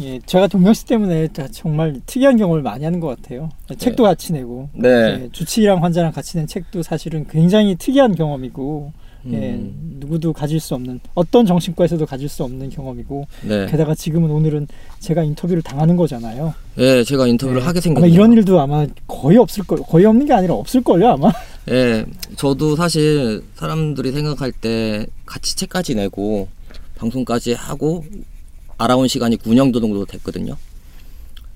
예, 0.02 0.20
제가 0.26 0.48
동명씨 0.48 0.86
때문에 0.86 1.28
다 1.28 1.48
정말 1.52 2.00
특이한 2.06 2.38
경험을 2.38 2.62
많이 2.62 2.84
하는 2.84 3.00
것 3.00 3.08
같아요. 3.08 3.50
책도 3.78 4.04
같이 4.04 4.34
내고. 4.34 4.70
네. 4.74 4.90
예, 4.90 5.30
주치의랑 5.32 5.84
환자랑 5.84 6.12
같이 6.12 6.38
낸 6.38 6.48
책도 6.48 6.84
사실은 6.84 7.26
굉장히 7.28 7.76
특이한 7.76 8.16
경험이고 8.16 8.94
예, 9.32 9.36
음. 9.36 9.98
누구도 10.00 10.32
가질 10.32 10.60
수 10.60 10.76
없는 10.76 11.02
어떤 11.14 11.46
정신과에서도 11.46 12.06
가질 12.06 12.30
수 12.30 12.44
없는 12.44 12.70
경험이고 12.70 13.28
네. 13.48 13.66
게다가 13.66 13.94
지금은 13.94 14.32
오늘은 14.32 14.68
제가 15.00 15.24
인터뷰를 15.24 15.62
당하는 15.62 15.98
거잖아요. 15.98 16.54
예, 16.78 17.04
제가 17.04 17.28
인터뷰를 17.28 17.60
네. 17.60 17.66
하게 17.66 17.82
생겼네요. 17.82 18.14
이런 18.14 18.32
일도 18.32 18.60
아마 18.60 18.88
거의 19.08 19.38
없을 19.38 19.66
걸 19.66 19.80
거의 19.80 20.06
없는 20.06 20.26
게 20.26 20.34
아니라 20.34 20.54
없을 20.54 20.82
걸요 20.82 21.10
아마. 21.10 21.32
예, 21.70 22.06
저도 22.38 22.78
사실 22.78 23.44
사람들이 23.56 24.14
생각할 24.14 24.54
때 24.54 25.06
같이 25.26 25.56
책까지 25.58 25.96
내고 25.96 26.48
방송까지 26.96 27.54
하고 27.54 28.06
알아온 28.80 29.08
시간이 29.08 29.38
9년 29.38 29.72
정도 29.74 30.06
됐거든요. 30.06 30.56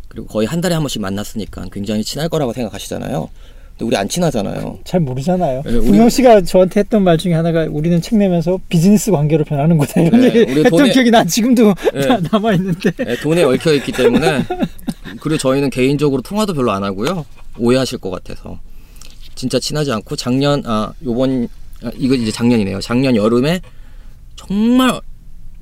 그리고 0.07 0.27
거의 0.27 0.45
한 0.47 0.61
달에 0.61 0.75
한 0.75 0.83
번씩 0.83 1.01
만났으니까 1.01 1.65
굉장히 1.71 2.03
친할 2.03 2.29
거라고 2.29 2.53
생각하시잖아요. 2.53 3.29
근데 3.71 3.85
우리 3.85 3.95
안 3.97 4.07
친하잖아요. 4.07 4.79
잘 4.83 4.99
모르잖아요. 4.99 5.63
네, 5.65 5.71
우리- 5.73 5.87
분영 5.87 6.09
씨가 6.09 6.41
저한테 6.41 6.81
했던 6.81 7.03
말 7.03 7.17
중에 7.17 7.33
하나가 7.33 7.65
우리는 7.67 7.99
책 8.01 8.17
내면서 8.19 8.59
비즈니스 8.69 9.09
관계로 9.09 9.43
변하는 9.45 9.79
거다 9.79 10.01
이런 10.01 10.21
네, 10.21 10.27
얘기 10.27 10.39
했던 10.59 10.71
돈에- 10.71 10.93
기억이 10.93 11.09
난 11.09 11.27
지금도 11.27 11.73
네. 11.93 12.07
남아 12.31 12.53
있는데. 12.53 12.91
예, 13.07 13.15
돈에 13.15 13.41
얽혀 13.43 13.73
있기 13.73 13.91
때문에 13.93 14.43
그리고 15.21 15.37
저희는 15.39 15.71
개인적으로 15.71 16.21
통화도 16.21 16.53
별로 16.53 16.71
안 16.71 16.83
하고요. 16.83 17.25
오해하실 17.57 17.97
것 17.99 18.11
같아서 18.11 18.59
진짜 19.33 19.59
친하지 19.59 19.91
않고 19.91 20.15
작년 20.15 20.61
아 20.67 20.93
요번 21.03 21.47
아, 21.83 21.89
이거 21.97 22.13
이제 22.13 22.31
작년이네요. 22.31 22.79
작년 22.81 23.15
여름에 23.15 23.59
정말 24.35 24.99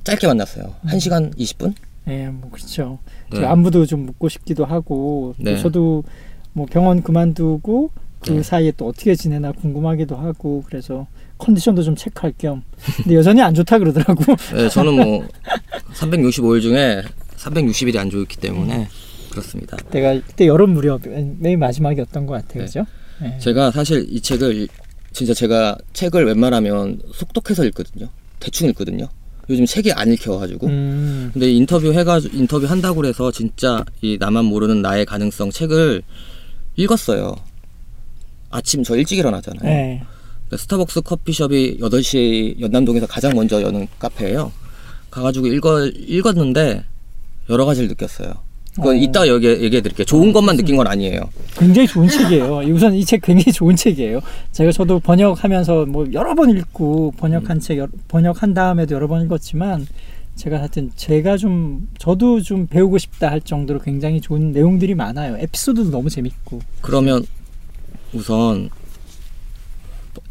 짧게 0.04 0.26
만났어요. 0.26 0.74
1시간 0.86 1.36
20분? 1.36 1.74
예, 2.08 2.28
뭐 2.28 2.50
그렇죠. 2.50 2.98
네. 3.30 3.40
저 3.40 3.46
안부도 3.46 3.86
좀 3.86 4.06
묻고 4.06 4.28
싶기도 4.28 4.64
하고 4.64 5.34
또 5.38 5.44
네. 5.44 5.56
저도 5.56 6.04
뭐 6.52 6.66
병원 6.66 7.02
그만두고 7.02 7.90
그 8.20 8.30
네. 8.30 8.42
사이에 8.42 8.72
또 8.76 8.88
어떻게 8.88 9.14
지내나 9.14 9.52
궁금하기도 9.52 10.16
하고 10.16 10.62
그래서 10.66 11.06
컨디션도 11.38 11.82
좀 11.82 11.96
체크할 11.96 12.34
겸 12.38 12.62
근데 12.96 13.16
여전히 13.16 13.40
안 13.42 13.54
좋다 13.54 13.78
그러더라고. 13.78 14.24
네, 14.54 14.68
저는 14.68 14.94
뭐 14.94 15.26
365일 15.94 16.62
중에 16.62 17.02
360일이 17.36 17.96
안 17.96 18.10
좋기 18.10 18.36
때문에 18.36 18.88
그렇습니다. 19.30 19.76
내가 19.90 20.14
그때 20.14 20.46
여름 20.46 20.70
무렵 20.70 21.02
맨 21.38 21.58
마지막이었던 21.58 22.26
것 22.26 22.34
같아요, 22.34 22.60
네. 22.60 22.64
그죠? 22.66 22.86
예. 23.22 23.38
제가 23.38 23.70
사실 23.70 24.06
이 24.08 24.20
책을 24.20 24.68
진짜 25.12 25.34
제가 25.34 25.76
책을 25.92 26.24
웬만하면 26.26 27.00
속독해서 27.12 27.64
읽거든요. 27.66 28.08
대충 28.40 28.68
읽거든요. 28.70 29.08
요즘 29.50 29.66
책이 29.66 29.92
안 29.92 30.12
읽혀가지고. 30.12 30.66
음, 30.68 31.30
근데 31.32 31.50
인터뷰 31.50 31.92
해가지고 31.92 32.36
인터뷰 32.36 32.66
한다고 32.66 32.96
그래서 32.96 33.30
진짜 33.30 33.84
이 34.00 34.16
나만 34.18 34.44
모르는 34.44 34.82
나의 34.82 35.04
가능성 35.04 35.50
책을 35.50 36.02
읽었어요. 36.76 37.36
아침 38.50 38.82
저 38.82 38.96
일찍 38.96 39.18
일어나잖아요. 39.18 39.70
예. 39.70 40.02
그 40.48 40.56
스타벅스 40.56 41.00
커피숍이 41.00 41.78
8시 41.80 42.60
연남동에서 42.60 43.06
가장 43.06 43.34
먼저 43.34 43.62
여는 43.62 43.88
카페예요. 43.98 44.52
가가지고 45.10 45.46
읽어, 45.46 45.86
읽었는데 45.86 46.84
여러 47.48 47.64
가지를 47.64 47.88
느꼈어요. 47.88 48.34
그건 48.74 48.96
어. 48.96 48.98
이따 48.98 49.26
여기 49.28 49.46
얘기해 49.48 49.82
드릴게요. 49.82 50.04
좋은 50.06 50.32
것만 50.32 50.56
느낀 50.56 50.76
건 50.76 50.86
아니에요. 50.86 51.20
굉장히 51.58 51.86
좋은 51.86 52.08
책이에요. 52.08 52.58
우선 52.72 52.94
이 52.94 53.04
책 53.04 53.20
굉장히 53.22 53.52
좋은 53.52 53.76
책이에요. 53.76 54.20
제가 54.52 54.72
저도 54.72 54.98
번역하면서 55.00 55.86
뭐 55.86 56.06
여러 56.14 56.34
번 56.34 56.50
읽고 56.56 57.12
번역한 57.18 57.60
책 57.60 57.78
여- 57.78 57.88
번역한 58.08 58.54
다음에도 58.54 58.94
여러 58.94 59.08
번 59.08 59.24
읽었지만 59.24 59.86
제가 60.36 60.58
하여튼 60.60 60.90
제가 60.96 61.36
좀 61.36 61.86
저도 61.98 62.40
좀 62.40 62.66
배우고 62.66 62.96
싶다 62.96 63.30
할 63.30 63.42
정도로 63.42 63.80
굉장히 63.80 64.20
좋은 64.22 64.52
내용들이 64.52 64.94
많아요. 64.94 65.36
에피소드도 65.38 65.90
너무 65.90 66.08
재밌고. 66.08 66.60
그러면 66.80 67.26
우선 68.14 68.70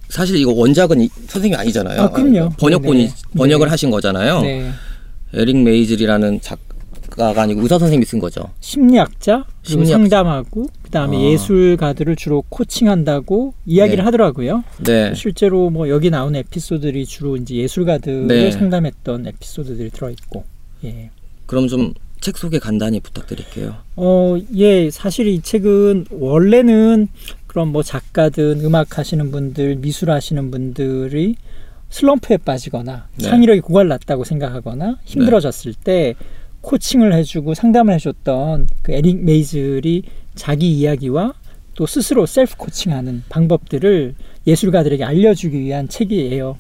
사실 0.10 0.36
이거 0.38 0.52
원작은 0.52 1.00
이- 1.02 1.10
선생님이 1.28 1.56
아니잖아요. 1.56 2.02
아, 2.02 2.10
그럼요. 2.10 2.50
번역본이 2.60 3.00
네네. 3.04 3.14
번역을 3.38 3.68
네. 3.68 3.70
하신 3.70 3.92
거잖아요. 3.92 4.42
네. 4.42 4.72
에릭 5.34 5.58
메이즐이라는 5.58 6.42
작 6.42 6.60
가가 7.18 7.44
아니고 7.44 7.62
의사 7.62 7.78
선생님이 7.80 8.06
쓴 8.06 8.20
거죠. 8.20 8.50
심리학자 8.60 9.46
그리고 9.64 9.84
심리학자. 9.86 9.98
상담하고 9.98 10.68
그다음에 10.84 11.18
아. 11.18 11.22
예술가들을 11.32 12.16
주로 12.16 12.44
코칭한다고 12.50 13.54
이야기를 13.66 13.98
네. 13.98 14.04
하더라고요. 14.04 14.64
네. 14.84 15.14
실제로 15.16 15.70
뭐 15.70 15.90
여기 15.90 16.10
나오는 16.10 16.40
에피소드들이 16.40 17.06
주로 17.06 17.38
이제 17.38 17.56
예술가들을 17.56 18.28
네. 18.28 18.52
상담했던 18.52 19.28
에피소드들이 19.28 19.90
들어 19.92 20.10
있고. 20.10 20.44
예. 20.84 21.10
그럼 21.46 21.68
좀 21.68 21.94
책 22.22 22.38
소개 22.38 22.60
간단히 22.60 23.00
부탁드릴게요. 23.00 23.76
어, 23.96 24.38
예, 24.56 24.92
사실 24.92 25.26
이 25.28 25.42
책은 25.42 26.06
원래는 26.12 27.08
그런 27.48 27.70
뭐 27.70 27.82
작가든 27.82 28.62
음악 28.64 29.00
하시는 29.00 29.32
분들, 29.32 29.78
미술 29.78 30.12
하시는 30.12 30.52
분들이 30.52 31.36
슬럼프에 31.90 32.38
빠지거나 32.38 33.08
네. 33.16 33.24
창의력이 33.24 33.62
고갈났다고 33.62 34.24
생각하거나 34.24 35.00
힘들어졌을 35.04 35.74
때 35.74 36.14
코칭을 36.62 37.14
해주고 37.14 37.54
상담을 37.54 37.94
해줬던 37.96 38.68
그 38.82 38.92
에릭 38.92 39.24
메이즐이 39.24 40.04
자기 40.36 40.72
이야기와 40.72 41.34
또 41.76 41.86
스스로 41.86 42.26
셀프 42.26 42.58
코칭하는 42.58 43.24
방법들을 43.30 44.16
예술가들에게 44.46 45.04
알려주기 45.04 45.60
위한 45.60 45.88
책이에요. 45.88 46.58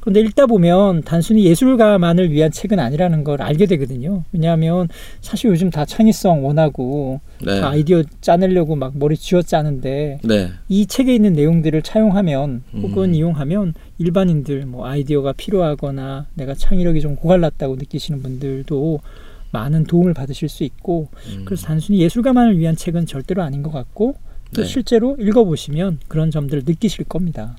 그런데 0.00 0.20
읽다 0.20 0.46
보면 0.46 1.02
단순히 1.02 1.44
예술가만을 1.44 2.32
위한 2.32 2.50
책은 2.50 2.80
아니라는 2.80 3.22
걸 3.22 3.40
알게 3.40 3.66
되거든요. 3.66 4.24
왜냐하면 4.32 4.88
사실 5.20 5.50
요즘 5.50 5.70
다 5.70 5.84
창의성 5.84 6.44
원하고 6.44 7.20
네. 7.40 7.60
다 7.60 7.70
아이디어 7.70 8.02
짜내려고 8.20 8.74
막 8.74 8.92
머리 8.96 9.16
쥐어 9.16 9.42
짜는데 9.42 10.18
네. 10.24 10.48
이 10.68 10.86
책에 10.86 11.14
있는 11.14 11.34
내용들을 11.34 11.82
차용하면 11.82 12.64
혹은 12.82 13.10
음. 13.10 13.14
이용하면 13.14 13.74
일반인들 13.98 14.66
뭐 14.66 14.86
아이디어가 14.86 15.34
필요하거나 15.34 16.26
내가 16.34 16.54
창의력이 16.54 17.00
좀 17.00 17.14
고갈났다고 17.14 17.76
느끼시는 17.76 18.22
분들도 18.22 19.00
많은 19.52 19.84
도움을 19.84 20.14
받으실 20.14 20.48
수 20.48 20.64
있고 20.64 21.08
음. 21.28 21.42
그래서 21.44 21.66
단순히 21.66 22.00
예술가만을 22.00 22.58
위한 22.58 22.74
책은 22.74 23.06
절대로 23.06 23.42
아닌 23.42 23.62
것 23.62 23.70
같고 23.70 24.16
또 24.54 24.62
네. 24.62 24.68
실제로 24.68 25.16
읽어보시면 25.18 26.00
그런 26.08 26.30
점들을 26.30 26.64
느끼실 26.66 27.04
겁니다. 27.04 27.56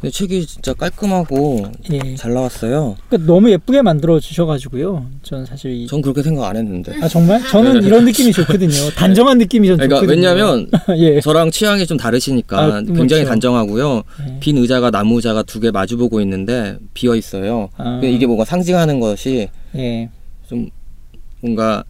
근데 0.00 0.12
책이 0.12 0.44
진짜 0.46 0.74
깔끔하고 0.74 1.66
예. 1.92 2.14
잘 2.16 2.34
나왔어요. 2.34 2.96
그러니까 3.08 3.32
너무 3.32 3.50
예쁘게 3.50 3.80
만들어 3.82 4.18
주셔가지고 4.20 5.06
저는 5.22 5.46
사실 5.46 5.70
이 5.72 5.86
전 5.86 6.02
그렇게 6.02 6.22
생각 6.22 6.46
안 6.48 6.56
했는데. 6.56 6.92
아 7.00 7.08
정말 7.08 7.40
저는 7.48 7.82
이런 7.84 8.04
느낌이 8.04 8.32
좋거든요. 8.32 8.72
단정한 8.96 9.38
느낌이 9.38 9.68
전 9.68 9.76
그러니까 9.78 10.00
좋거든요. 10.00 10.28
왜냐면 10.28 10.68
예. 10.98 11.20
저랑 11.20 11.50
취향이 11.52 11.86
좀 11.86 11.96
다르시니까 11.96 12.58
아, 12.60 12.80
굉장히 12.82 13.06
그렇죠. 13.22 13.28
단정하고요. 13.28 14.02
예. 14.28 14.36
빈 14.40 14.58
의자가 14.58 14.90
나무 14.90 15.16
의자가 15.16 15.42
두 15.44 15.60
개 15.60 15.70
마주 15.70 15.96
보고 15.96 16.20
있는데 16.20 16.76
비어 16.92 17.14
있어요. 17.14 17.70
아. 17.76 18.00
이게 18.02 18.26
뭔가 18.26 18.44
상징하는 18.44 18.98
것이 19.00 19.48
예. 19.76 20.10
좀 20.48 20.68
뭔가 21.44 21.84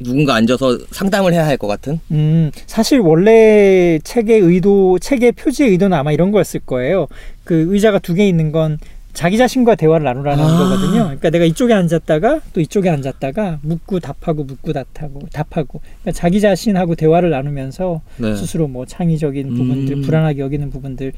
누군가 0.00 0.34
앉아서 0.34 0.78
상담을 0.90 1.32
해야 1.32 1.44
할 1.46 1.56
것 1.56 1.66
같은. 1.66 1.98
음, 2.12 2.50
사실 2.66 3.00
원래 3.00 3.98
책의 4.04 4.38
의도, 4.40 4.98
책의 4.98 5.32
표지의 5.32 5.70
의도는 5.70 5.96
아마 5.96 6.12
이런 6.12 6.30
거였을 6.30 6.60
거예요. 6.60 7.08
그 7.44 7.66
의자가 7.74 7.98
두 7.98 8.14
개 8.14 8.26
있는 8.28 8.52
건 8.52 8.78
자기 9.14 9.38
자신과 9.38 9.74
대화를 9.76 10.04
나누라는 10.04 10.44
아. 10.44 10.58
거거든요. 10.58 11.02
그러니까 11.04 11.30
내가 11.30 11.44
이쪽에 11.46 11.72
앉았다가 11.72 12.42
또 12.52 12.60
이쪽에 12.60 12.90
앉았다가 12.90 13.60
묻고 13.62 14.00
답하고 14.00 14.44
묻고 14.44 14.74
답하고 14.74 15.22
답하고 15.32 15.80
그러니까 16.02 16.12
자기 16.12 16.40
자신하고 16.42 16.94
대화를 16.94 17.30
나누면서 17.30 18.02
네. 18.18 18.36
스스로 18.36 18.68
뭐 18.68 18.84
창의적인 18.84 19.48
부분들, 19.48 19.96
음. 19.96 20.02
불안하게 20.02 20.40
여기는 20.42 20.70
부분들 20.70 21.12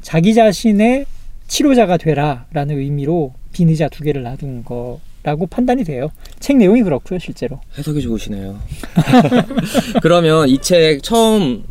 자기 0.00 0.32
자신의 0.32 1.04
치료자가 1.46 1.98
되라라는 1.98 2.78
의미로 2.78 3.34
빈 3.52 3.68
의자 3.68 3.90
두 3.90 4.02
개를 4.02 4.22
놔둔 4.22 4.64
거 4.64 5.00
라고 5.22 5.46
판단이 5.46 5.84
돼요. 5.84 6.10
책 6.40 6.56
내용이 6.56 6.82
그렇고요, 6.82 7.18
실제로. 7.20 7.60
해석이 7.78 8.02
좋으시네요. 8.02 8.58
그러면 10.02 10.48
이 10.48 10.58
책 10.58 11.02
처음 11.02 11.64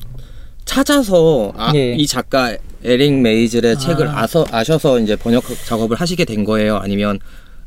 찾아서 0.65 1.51
아, 1.57 1.71
예. 1.75 1.93
이 1.95 2.05
작가 2.07 2.55
에릭 2.83 3.13
메이즐의 3.21 3.73
아. 3.73 3.77
책을 3.77 4.07
아서, 4.07 4.45
아셔서 4.51 4.99
이제 4.99 5.15
번역 5.15 5.43
작업을 5.65 5.97
하시게 5.97 6.25
된 6.25 6.43
거예요? 6.45 6.77
아니면 6.77 7.19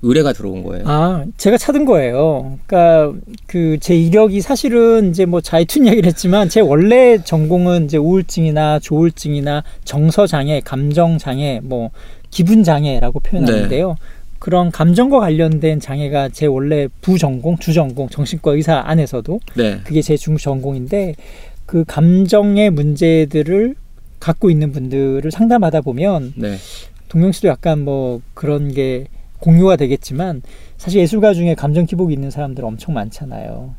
의뢰가 0.02 0.32
들어온 0.34 0.62
거예요? 0.64 0.84
아, 0.86 1.24
제가 1.36 1.56
찾은 1.56 1.86
거예요. 1.86 2.58
그러니까 2.66 3.18
그 3.46 3.78
제 3.80 3.94
이력이 3.96 4.40
사실은 4.42 5.10
이제 5.10 5.24
뭐 5.24 5.40
자이툰 5.40 5.86
이야기를 5.86 6.06
했지만 6.08 6.48
제 6.50 6.60
원래 6.60 7.18
전공은 7.22 7.86
이제 7.86 7.96
우울증이나 7.96 8.80
조울증이나 8.80 9.64
정서 9.84 10.26
장애, 10.26 10.60
감정 10.60 11.16
장애, 11.18 11.60
뭐 11.62 11.90
기분 12.30 12.64
장애라고 12.64 13.20
표현하는데요. 13.20 13.96
그런 14.38 14.70
감정과 14.70 15.20
관련된 15.20 15.80
장애가 15.80 16.30
제 16.30 16.46
원래 16.46 16.88
부전공, 17.00 17.56
주전공, 17.58 18.08
정신과 18.08 18.52
의사 18.52 18.82
안에서도 18.84 19.40
네. 19.56 19.80
그게 19.84 20.02
제 20.02 20.16
중전공인데 20.16 21.14
그 21.66 21.84
감정의 21.86 22.70
문제들을 22.70 23.74
갖고 24.20 24.50
있는 24.50 24.72
분들을 24.72 25.30
상담하다 25.30 25.82
보면 25.82 26.34
네. 26.36 26.56
동영 27.08 27.32
씨도 27.32 27.48
약간 27.48 27.84
뭐 27.84 28.20
그런 28.34 28.72
게 28.72 29.06
공유가 29.38 29.76
되겠지만 29.76 30.42
사실 30.76 31.00
예술가 31.00 31.34
중에 31.34 31.54
감정 31.54 31.86
기복이 31.86 32.12
있는 32.12 32.30
사람들 32.30 32.64
엄청 32.64 32.94
많잖아요. 32.94 33.74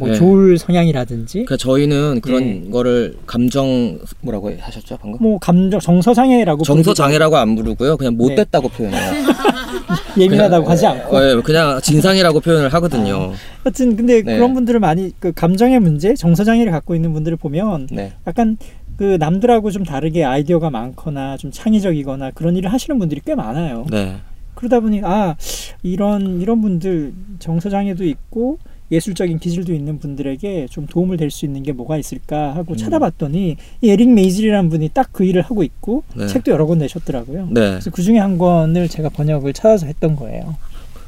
뭐 0.00 0.08
네. 0.08 0.14
조울 0.14 0.56
성향이라든지 0.58 1.44
그러니까 1.44 1.58
저희는 1.58 2.22
그런 2.22 2.42
네. 2.42 2.70
거를 2.70 3.16
감정 3.26 3.98
뭐라고 4.22 4.50
하셨죠 4.58 4.96
방금? 4.96 5.18
뭐 5.20 5.38
감정 5.38 5.78
정서 5.78 6.14
장애라고 6.14 6.64
정서 6.64 6.94
장애라고 6.94 7.36
안 7.36 7.54
부르고요. 7.54 7.98
그냥 7.98 8.16
못됐다고 8.16 8.68
표현해요. 8.70 9.12
예민하다고 10.18 10.64
그냥, 10.64 10.72
하지 10.72 10.86
않고 10.86 11.16
어, 11.16 11.22
예, 11.22 11.40
그냥 11.42 11.80
진상이라고 11.82 12.40
표현을 12.40 12.72
하거든요. 12.74 13.32
하여튼 13.62 13.96
근데 13.96 14.22
네. 14.22 14.36
그런 14.36 14.54
분들을 14.54 14.80
많이 14.80 15.12
그 15.18 15.32
감정의 15.32 15.80
문제, 15.80 16.14
정서 16.14 16.44
장애를 16.44 16.72
갖고 16.72 16.94
있는 16.94 17.12
분들을 17.12 17.36
보면 17.36 17.88
네. 17.90 18.12
약간 18.26 18.56
그 18.96 19.16
남들하고 19.18 19.70
좀 19.70 19.84
다르게 19.84 20.24
아이디어가 20.24 20.70
많거나 20.70 21.36
좀 21.36 21.50
창의적이거나 21.50 22.32
그런 22.32 22.56
일을 22.56 22.72
하시는 22.72 22.98
분들이 22.98 23.20
꽤 23.24 23.34
많아요. 23.34 23.86
네. 23.90 24.16
그러다 24.54 24.80
보니 24.80 25.00
아 25.04 25.36
이런 25.82 26.40
이런 26.40 26.60
분들 26.60 27.12
정서 27.38 27.70
장애도 27.70 28.04
있고 28.04 28.58
예술적인 28.90 29.38
기질도 29.38 29.72
있는 29.72 29.98
분들에게 29.98 30.66
좀 30.70 30.86
도움을 30.86 31.16
될 31.16 31.30
수 31.30 31.44
있는 31.46 31.62
게 31.62 31.72
뭐가 31.72 31.96
있을까 31.96 32.54
하고 32.56 32.74
음. 32.74 32.76
찾아봤더니 32.76 33.56
이 33.82 33.90
에릭 33.90 34.10
메이즐이라는 34.12 34.68
분이 34.70 34.90
딱 34.94 35.10
그 35.12 35.24
일을 35.24 35.42
하고 35.42 35.62
있고 35.62 36.02
네. 36.14 36.26
책도 36.26 36.50
여러 36.52 36.66
권 36.66 36.78
내셨더라고요. 36.78 37.46
네. 37.50 37.60
그래서 37.60 37.90
그 37.90 38.02
중에 38.02 38.18
한 38.18 38.38
권을 38.38 38.88
제가 38.88 39.08
번역을 39.10 39.52
찾아서 39.52 39.86
했던 39.86 40.16
거예요. 40.16 40.56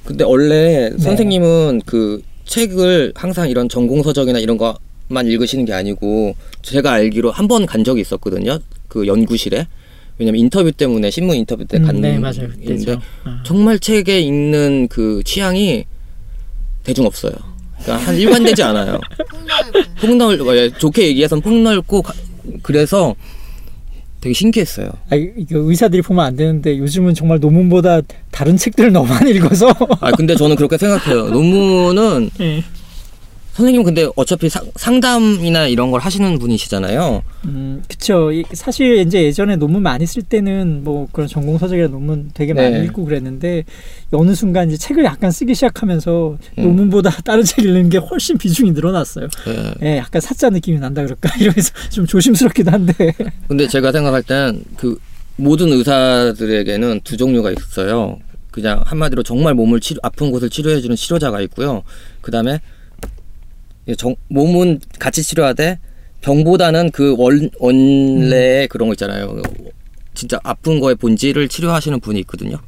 근데 0.04 0.24
원래 0.24 0.90
네. 0.90 0.98
선생님은 0.98 1.82
그 1.86 2.22
책을 2.44 3.12
항상 3.14 3.48
이런 3.48 3.68
전공 3.68 4.02
서적이나 4.02 4.38
이런 4.40 4.58
거만 4.58 5.26
읽으시는 5.26 5.64
게 5.64 5.72
아니고 5.72 6.34
제가 6.62 6.92
알기로 6.92 7.30
한 7.30 7.46
번 7.48 7.66
간 7.66 7.84
적이 7.84 8.00
있었거든요. 8.02 8.58
그 8.88 9.06
연구실에. 9.06 9.66
왜냐면 10.18 10.40
인터뷰 10.40 10.70
때문에 10.70 11.10
신문 11.10 11.36
인터뷰 11.36 11.64
때 11.64 11.78
음, 11.78 11.84
갔는 11.84 12.20
네. 12.22 12.96
아. 13.24 13.42
정말 13.44 13.78
책에 13.78 14.20
읽는 14.20 14.88
그 14.88 15.22
취향이 15.24 15.84
대중 16.84 17.06
없어요. 17.06 17.32
그러니까 17.82 18.06
한 18.06 18.16
일관되지 18.16 18.62
않아요. 18.62 19.00
폭넓 20.00 20.38
예, 20.56 20.70
좋게 20.70 21.06
얘기해서는 21.08 21.42
폭넓고 21.42 22.02
가- 22.02 22.14
그래서 22.62 23.14
되게 24.20 24.32
신기했어요. 24.32 24.88
아, 25.10 25.16
이거 25.16 25.58
의사들이 25.58 26.02
보면 26.02 26.24
안 26.24 26.36
되는데 26.36 26.78
요즘은 26.78 27.14
정말 27.14 27.40
논문보다 27.40 28.00
다른 28.30 28.56
책들을 28.56 28.92
너무 28.92 29.08
많이 29.08 29.32
읽어서. 29.32 29.68
아 30.00 30.10
근데 30.12 30.36
저는 30.36 30.56
그렇게 30.56 30.78
생각해요. 30.78 31.28
논문은 31.30 32.30
예. 32.40 32.62
선생님 33.52 33.82
근데 33.82 34.08
어차피 34.16 34.48
상, 34.48 34.64
상담이나 34.76 35.66
이런 35.66 35.90
걸 35.90 36.00
하시는 36.00 36.38
분이시잖아요. 36.38 37.22
음, 37.44 37.82
그쵸. 37.86 38.32
이- 38.32 38.44
사실 38.54 38.98
이제 38.98 39.24
예전에 39.24 39.56
논문 39.56 39.82
많이 39.82 40.06
쓸 40.06 40.22
때는 40.22 40.82
뭐 40.84 41.06
그런 41.12 41.28
전공 41.28 41.58
서적이나 41.58 41.88
논문 41.88 42.30
되게 42.32 42.54
많이 42.54 42.70
네. 42.78 42.84
읽고 42.84 43.04
그랬는데 43.04 43.64
어느 44.12 44.34
순간 44.34 44.68
이제 44.68 44.78
책을 44.78 45.04
약간 45.04 45.30
쓰기 45.30 45.54
시작하면서 45.54 46.38
음. 46.58 46.62
논문보다 46.62 47.10
다른 47.24 47.44
책 47.44 47.64
읽는 47.66 47.90
게 47.90 47.98
훨씬 47.98 48.38
비중이 48.38 48.70
늘어났어요. 48.72 49.28
예. 49.48 49.74
예, 49.82 49.96
약간 49.98 50.20
사짜 50.22 50.48
느낌이 50.48 50.78
난다 50.78 51.02
그럴까 51.02 51.30
이러면서 51.38 51.72
좀 51.90 52.06
조심스럽기도 52.06 52.70
한데. 52.70 52.94
근데 53.48 53.68
제가 53.68 53.92
생각할 53.92 54.22
땐 54.22 54.64
그 54.78 54.98
모든 55.36 55.72
의사들에게는 55.72 57.00
두 57.04 57.16
종류가 57.18 57.50
있어요. 57.52 58.18
그냥 58.50 58.82
한마디로 58.84 59.22
정말 59.22 59.54
몸을 59.54 59.80
치료, 59.80 59.98
아픈 60.02 60.30
곳을 60.30 60.48
치료해주는 60.50 60.94
치료자가 60.96 61.40
있고요. 61.42 61.82
그 62.20 62.30
다음에 62.30 62.60
몸은 64.28 64.80
같이 64.98 65.22
치료하되 65.22 65.78
병보다는 66.20 66.90
그 66.90 67.14
원, 67.18 67.50
원래의 67.58 68.68
그런 68.68 68.88
거 68.88 68.94
있잖아요. 68.94 69.42
진짜 70.14 70.38
아픈 70.42 70.80
거의 70.80 70.94
본질을 70.94 71.48
치료하시는 71.48 72.00
분이 72.00 72.20
있거든요. 72.20 72.58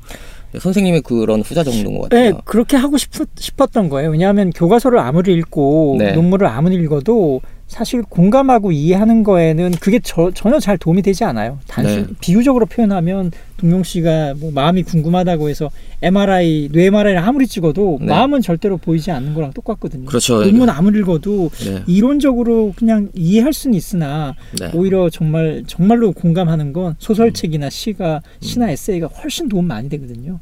네, 0.53 0.61
선생님이 0.61 1.01
그런 1.01 1.41
후자 1.41 1.65
정도인 1.65 1.99
것 1.99 2.09
네, 2.11 2.31
같아요. 2.31 2.43
그렇게 2.45 2.77
하고 2.77 2.97
싶, 2.97 3.11
싶었던 3.37 3.89
거예요. 3.89 4.11
왜냐하면 4.11 4.51
교과서를 4.51 4.99
아무리 4.99 5.35
읽고 5.35 5.97
네. 5.99 6.13
논문을 6.13 6.47
아무리 6.47 6.77
읽어도 6.77 7.41
사실 7.75 8.03
공감하고 8.03 8.71
이해하는 8.71 9.25
거에는 9.25 9.73
그게 9.81 9.99
저- 10.01 10.31
전혀 10.33 10.61
잘 10.61 10.79
도움이 10.79 11.03
되지 11.03 11.25
않아요. 11.25 11.59
단순 11.67 12.07
네. 12.07 12.15
비유적으로 12.21 12.67
표현하면 12.67 13.33
동용 13.57 13.83
씨가 13.83 14.35
뭐 14.39 14.53
마음이 14.53 14.85
궁금하다고 14.85 15.49
해서 15.49 15.71
MRI, 16.01 16.69
뇌 16.71 16.87
MRI를 16.87 17.19
아무리 17.19 17.49
찍어도 17.49 17.99
네. 18.01 18.07
마음은 18.07 18.43
절대로 18.43 18.77
보이지 18.77 19.11
않는 19.11 19.35
거랑 19.35 19.53
똑같거든요. 19.55 20.05
그렇죠. 20.05 20.45
논문 20.45 20.69
아무리 20.71 21.01
읽어도 21.01 21.51
네. 21.67 21.83
이론적으로 21.89 22.75
그냥 22.77 23.09
이해할 23.13 23.53
수는 23.53 23.75
있으나 23.77 24.37
네. 24.61 24.71
오히려 24.73 25.11
정말 25.11 25.65
정말로 25.67 26.13
공감하는 26.13 26.73
건 26.73 26.95
소설책이나 27.01 27.71
시가 27.71 28.23
시나 28.41 28.71
에세이가 28.71 29.09
훨씬 29.09 29.49
도움 29.49 29.67
많이 29.67 29.89
되거든요. 29.89 30.39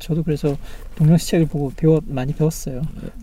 저도 0.00 0.22
그래서 0.22 0.54
동영 0.96 1.16
씨 1.18 1.28
책을 1.28 1.46
보고 1.46 1.72
배워 1.76 2.00
많이 2.06 2.32
배웠어요. 2.32 2.82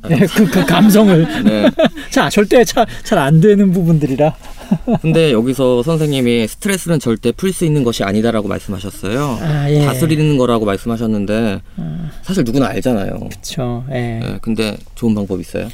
네, 0.09 0.19
그, 0.19 0.45
그 0.49 0.65
감성을 0.65 1.27
네. 1.43 1.69
자 2.11 2.29
절대 2.29 2.63
잘 2.63 2.85
안 3.17 3.39
되는 3.39 3.71
부분들이라. 3.71 4.35
근데 5.01 5.31
여기서 5.31 5.83
선생님이 5.83 6.47
스트레스는 6.47 6.99
절대 6.99 7.31
풀 7.31 7.51
수 7.53 7.65
있는 7.65 7.83
것이 7.83 8.03
아니다라고 8.03 8.47
말씀하셨어요. 8.47 9.37
아 9.41 9.69
예. 9.69 9.85
다스리는 9.85 10.37
거라고 10.37 10.65
말씀하셨는데 10.65 11.61
아, 11.77 12.11
사실 12.23 12.43
누구나 12.43 12.67
알잖아요. 12.67 13.19
그렇죠. 13.19 13.83
예. 13.89 13.93
네, 13.93 14.37
근데 14.41 14.77
좋은 14.95 15.13
방법 15.13 15.39
있어요? 15.41 15.67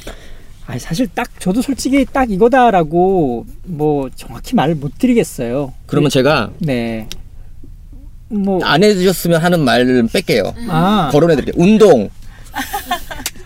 아 0.66 0.78
사실 0.78 1.06
딱 1.14 1.28
저도 1.40 1.62
솔직히 1.62 2.04
딱 2.12 2.30
이거다라고 2.30 3.46
뭐 3.64 4.10
정확히 4.16 4.54
말을 4.54 4.74
못 4.74 4.98
드리겠어요. 4.98 5.72
그러면 5.86 6.10
제가 6.10 6.50
네. 6.58 7.06
뭐 8.30 8.60
안 8.64 8.82
해주셨으면 8.82 9.40
하는 9.42 9.60
말을 9.60 10.06
뺄게요. 10.12 10.54
아, 10.68 11.08
거론해드릴게요. 11.12 11.62
운동, 11.62 12.08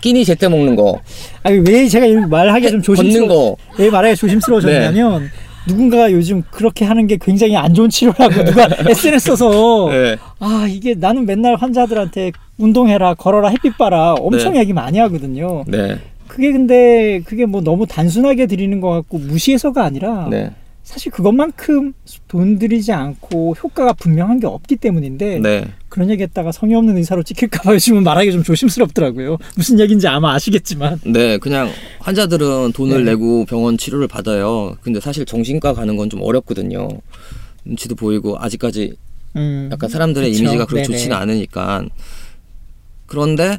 끼니 0.01 0.25
제때 0.25 0.47
먹는 0.49 0.75
거, 0.75 0.99
아니 1.43 1.59
왜 1.59 1.87
제가 1.87 2.05
이 2.05 2.13
말하기가 2.15 2.71
좀 2.71 2.81
조심스러워. 2.81 3.27
걷는 3.27 3.27
거. 3.27 3.55
왜 3.83 3.89
말하기가 3.89 4.15
조심스러워졌냐면 4.15 5.29
누군가가 5.67 6.11
요즘 6.11 6.43
그렇게 6.51 6.83
하는 6.83 7.07
게 7.07 7.17
굉장히 7.21 7.55
안 7.55 7.73
좋은 7.73 7.89
치료라고 7.89 8.43
누가 8.43 8.67
SNS 8.89 9.27
써서 9.29 9.87
네. 9.91 10.17
아 10.39 10.67
이게 10.69 10.93
나는 10.93 11.25
맨날 11.25 11.55
환자들한테 11.55 12.33
운동해라 12.57 13.13
걸어라 13.13 13.47
햇빛 13.49 13.77
봐라 13.77 14.13
엄청 14.15 14.53
네. 14.53 14.59
얘기 14.59 14.73
많이 14.73 14.99
하거든요. 14.99 15.63
네. 15.67 15.97
그게 16.27 16.51
근데 16.51 17.21
그게 17.25 17.45
뭐 17.45 17.61
너무 17.61 17.85
단순하게 17.87 18.47
드리는 18.47 18.81
것 18.81 18.89
같고 18.89 19.19
무시해서가 19.19 19.85
아니라 19.85 20.27
네. 20.29 20.51
사실 20.83 21.11
그것만큼 21.11 21.93
돈 22.27 22.59
들이지 22.59 22.91
않고 22.91 23.55
효과가 23.63 23.93
분명한 23.93 24.39
게 24.41 24.47
없기 24.47 24.75
때문인데 24.75 25.39
네. 25.39 25.65
그런 25.87 26.09
얘기했다가 26.09 26.51
성의 26.51 26.75
없는 26.75 26.97
의사로 26.97 27.23
찍힐까봐 27.23 27.73
요즘은 27.75 28.03
말하기 28.03 28.31
좀 28.33 28.43
조심스럽더라고요. 28.43 29.37
무슨 29.55 29.79
얘기인지 29.79 30.07
아마 30.07 30.33
아시겠지만. 30.33 30.99
네. 31.05 31.37
그냥 31.37 31.69
환자들은 31.99 32.73
돈을 32.73 33.05
네. 33.05 33.11
내고 33.11 33.45
병원 33.45 33.77
치료를 33.77 34.07
받아요. 34.07 34.75
근데 34.81 34.99
사실 34.99 35.25
정신과 35.25 35.73
가는 35.73 35.95
건 35.95 36.09
좀 36.09 36.21
어렵거든요. 36.21 36.89
눈치도 37.65 37.95
보이고 37.95 38.37
아직까지 38.37 38.93
음, 39.37 39.69
약간 39.71 39.89
사람들의 39.89 40.29
그쵸. 40.31 40.43
이미지가 40.43 40.65
그렇게 40.65 40.83
네네. 40.85 40.97
좋지는 40.97 41.15
않으니까. 41.15 41.85
그런데 43.07 43.57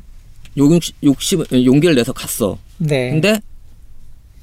욕, 0.58 0.70
욕심, 1.02 1.42
용기를 1.52 1.94
내서 1.94 2.12
갔어. 2.12 2.58
네. 2.78 3.10
근데 3.10 3.40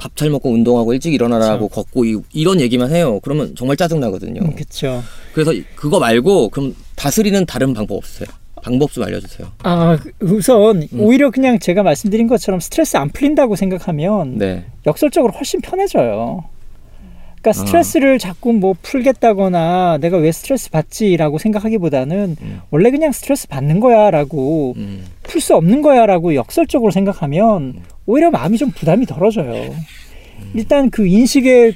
밥 0.02 0.16
잘 0.16 0.32
먹고 0.32 0.50
운동하고 0.52 0.94
일찍 0.94 1.14
일어나라고 1.14 1.68
걷고 1.68 2.06
이, 2.06 2.18
이런 2.34 2.60
얘기만 2.60 2.92
해요. 2.92 3.20
그러면 3.22 3.54
정말 3.56 3.78
짜증 3.78 4.00
나거든요. 4.00 4.42
음, 4.42 4.56
그렇죠. 4.56 5.04
그래서 5.34 5.54
이- 5.54 5.64
그거 5.76 6.00
말고 6.00 6.50
그럼 6.50 6.76
다스리는 6.96 7.46
다른 7.46 7.74
방법 7.76 7.98
없어요? 7.98 8.28
방법 8.64 8.92
좀 8.92 9.04
알려주세요. 9.04 9.48
아 9.64 9.98
우선 10.22 10.82
음. 10.92 11.00
오히려 11.00 11.30
그냥 11.30 11.60
제가 11.60 11.84
말씀드린 11.84 12.28
것처럼 12.28 12.60
스트레스 12.60 12.98
안 12.98 13.10
풀린다고 13.10 13.56
생각하면 13.56 14.38
네, 14.40 14.66
역설적으로 14.88 15.34
훨씬 15.34 15.62
편해져요. 15.62 16.44
그러니까 17.42 17.50
아. 17.50 17.54
스트레스를 17.54 18.20
자꾸 18.20 18.54
뭐 18.54 18.76
풀겠다거나 18.82 19.98
내가 20.00 20.18
왜 20.18 20.32
스트레스 20.32 20.70
받지라고 20.70 21.40
생각하기보다는 21.40 22.38
음. 22.40 22.62
원래 22.70 22.92
그냥 22.92 23.12
스트레스 23.12 23.48
받는 23.48 23.80
거야라고 23.80 24.76
음, 24.78 25.06
풀수 25.24 25.56
없는 25.56 25.82
거야라고 25.82 26.36
역설적으로 26.36 26.92
생각하면 26.92 27.82
오히려 28.06 28.30
마음이 28.30 28.58
좀 28.58 28.70
부담이 28.72 29.08
덜어져요. 29.08 29.74
일단 30.54 30.90
그 30.90 31.06
인식의 31.08 31.76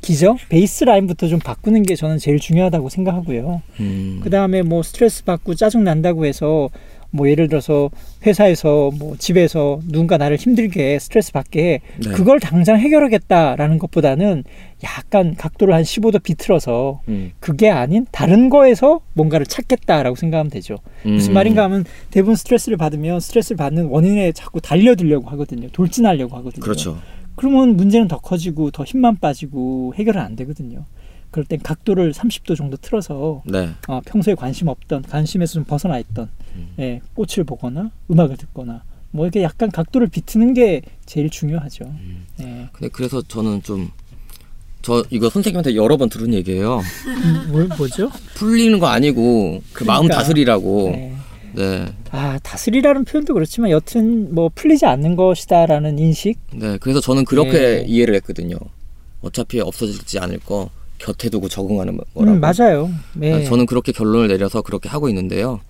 기저 0.00 0.36
베이스 0.48 0.84
라인부터 0.84 1.28
좀 1.28 1.38
바꾸는 1.38 1.84
게 1.84 1.94
저는 1.94 2.18
제일 2.18 2.40
중요하다고 2.40 2.88
생각하고요. 2.88 3.62
음, 3.80 4.20
그 4.22 4.30
다음에 4.30 4.62
뭐 4.62 4.82
스트레스 4.82 5.24
받고 5.24 5.54
짜증 5.54 5.84
난다고 5.84 6.26
해서 6.26 6.70
뭐 7.12 7.28
예를 7.28 7.48
들어서 7.48 7.90
회사에서 8.26 8.90
뭐 8.98 9.16
집에서 9.18 9.80
누군가 9.86 10.16
나를 10.16 10.36
힘들게 10.36 10.98
스트레스 10.98 11.30
받게 11.32 11.62
해 11.62 11.80
네. 12.02 12.10
그걸 12.10 12.40
당장 12.40 12.78
해결하겠다라는 12.78 13.78
것보다는 13.78 14.44
약간 14.82 15.36
각도를 15.36 15.74
한 15.74 15.82
15도 15.82 16.22
비틀어서 16.22 17.02
음, 17.08 17.32
그게 17.38 17.70
아닌 17.70 18.06
다른 18.10 18.48
거에서 18.48 19.00
뭔가를 19.12 19.46
찾겠다라고 19.46 20.16
생각하면 20.16 20.50
되죠. 20.50 20.76
무슨 21.04 21.32
음, 21.32 21.34
말인가 21.34 21.64
하면 21.64 21.84
대부분 22.10 22.34
스트레스를 22.34 22.76
받으면 22.78 23.20
스트레스를 23.20 23.56
받는 23.58 23.86
원인에 23.86 24.32
자꾸 24.32 24.60
달려들려고 24.60 25.28
하거든요. 25.30 25.68
돌진하려고 25.72 26.36
하거든요. 26.38 26.62
그렇죠. 26.62 26.98
그러면 27.36 27.76
문제는 27.76 28.08
더 28.08 28.18
커지고 28.18 28.70
더 28.70 28.84
힘만 28.84 29.16
빠지고 29.18 29.94
해결은 29.96 30.20
안 30.20 30.34
되거든요. 30.36 30.84
그럴 31.32 31.44
땐 31.44 31.58
각도를 31.60 32.12
30도 32.12 32.56
정도 32.56 32.76
틀어서 32.76 33.42
네, 33.44 33.70
어, 33.88 34.00
평소에 34.06 34.36
관심 34.36 34.68
없던 34.68 35.02
관심에서 35.02 35.54
좀 35.54 35.64
벗어나 35.64 35.98
있던 35.98 36.28
음. 36.54 36.74
예, 36.78 37.00
꽃을 37.14 37.44
보거나 37.44 37.90
음악을 38.10 38.36
듣거나 38.36 38.84
뭐 39.10 39.26
이렇게 39.26 39.42
약간 39.42 39.70
각도를 39.70 40.06
비트는 40.06 40.54
게 40.54 40.82
제일 41.04 41.28
중요하죠. 41.28 41.86
음. 41.86 42.26
네. 42.38 42.68
근데 42.72 42.88
그래서 42.88 43.20
저는 43.22 43.62
좀 43.62 43.90
저 44.82 45.04
이거 45.10 45.30
선생님한테 45.30 45.76
여러 45.76 45.96
번 45.96 46.08
들은 46.08 46.34
얘기예요. 46.34 46.80
음, 47.06 47.52
뭘 47.52 47.68
뭐죠? 47.78 48.10
풀리는 48.34 48.78
거 48.80 48.88
아니고 48.88 49.62
그 49.72 49.84
마음 49.84 50.02
그러니까. 50.02 50.18
다스리라고. 50.18 50.90
네. 50.90 51.14
네. 51.54 51.86
아 52.10 52.38
다스리라는 52.42 53.04
표현도 53.04 53.34
그렇지만 53.34 53.70
여튼 53.70 54.34
뭐 54.34 54.50
풀리지 54.54 54.84
않는 54.86 55.16
것이다라는 55.16 55.98
인식. 55.98 56.38
네. 56.52 56.78
그래서 56.78 57.00
저는 57.00 57.24
그렇게 57.24 57.52
네. 57.52 57.84
이해를 57.86 58.14
했거든요. 58.16 58.56
어차피 59.20 59.60
없어지지 59.60 60.18
않을 60.18 60.40
거 60.40 60.68
곁에 61.02 61.28
두고 61.28 61.48
적응하는 61.48 61.96
거라고. 62.14 62.20
음, 62.36 62.40
맞아요. 62.40 62.90
네. 63.14 63.32
아, 63.34 63.44
저는 63.44 63.66
그렇게 63.66 63.92
결론을 63.92 64.28
내려서 64.28 64.62
그렇게 64.62 64.88
하고 64.88 65.08
있는데요. 65.08 65.60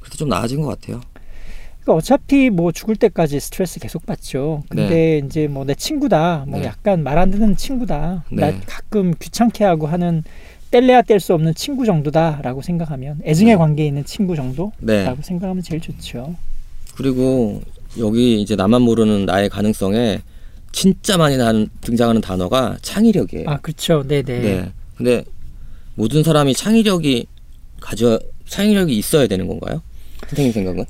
그래서 0.00 0.16
좀 0.16 0.28
나아진 0.28 0.60
것 0.62 0.68
같아요. 0.68 1.00
그러니까 1.82 1.94
어차피 1.94 2.48
뭐 2.50 2.70
죽을 2.70 2.94
때까지 2.96 3.40
스트레스 3.40 3.80
계속 3.80 4.06
받죠. 4.06 4.62
근데 4.68 5.18
이제 5.24 5.48
뭐 5.48 5.64
내 5.64 5.74
친구다, 5.74 6.44
뭐 6.46 6.60
네. 6.60 6.66
약간 6.66 7.02
말 7.02 7.18
안 7.18 7.30
듣는 7.30 7.56
친구다, 7.56 8.24
네. 8.30 8.52
나 8.52 8.60
가끔 8.66 9.12
귀찮게 9.18 9.64
하고 9.64 9.86
하는 9.88 10.22
뗄래야 10.70 11.02
뗄 11.02 11.18
수 11.18 11.34
없는 11.34 11.54
친구 11.54 11.84
정도다라고 11.86 12.62
생각하면 12.62 13.20
애증의 13.24 13.54
네. 13.54 13.56
관계에 13.56 13.86
있는 13.86 14.04
친구 14.04 14.36
정도라고 14.36 14.74
네. 14.80 15.16
생각하면 15.22 15.62
제일 15.62 15.80
좋죠. 15.80 16.34
그리고 16.94 17.62
여기 17.98 18.40
이제 18.40 18.54
나만 18.54 18.82
모르는 18.82 19.24
나의 19.24 19.48
가능성에 19.48 20.20
진짜 20.72 21.16
많이 21.16 21.36
난, 21.36 21.68
등장하는 21.80 22.20
단어가 22.20 22.76
창의력이에요. 22.82 23.48
아 23.48 23.58
그렇죠, 23.58 24.04
네네. 24.06 24.40
네. 24.40 24.72
근데 24.96 25.24
모든 25.94 26.22
사람이 26.22 26.54
창의력이 26.54 27.26
가져 27.80 28.18
창의력이 28.46 28.96
있어야 28.96 29.26
되는 29.26 29.46
건가요? 29.46 29.82
선생님 30.28 30.52
생각은? 30.52 30.84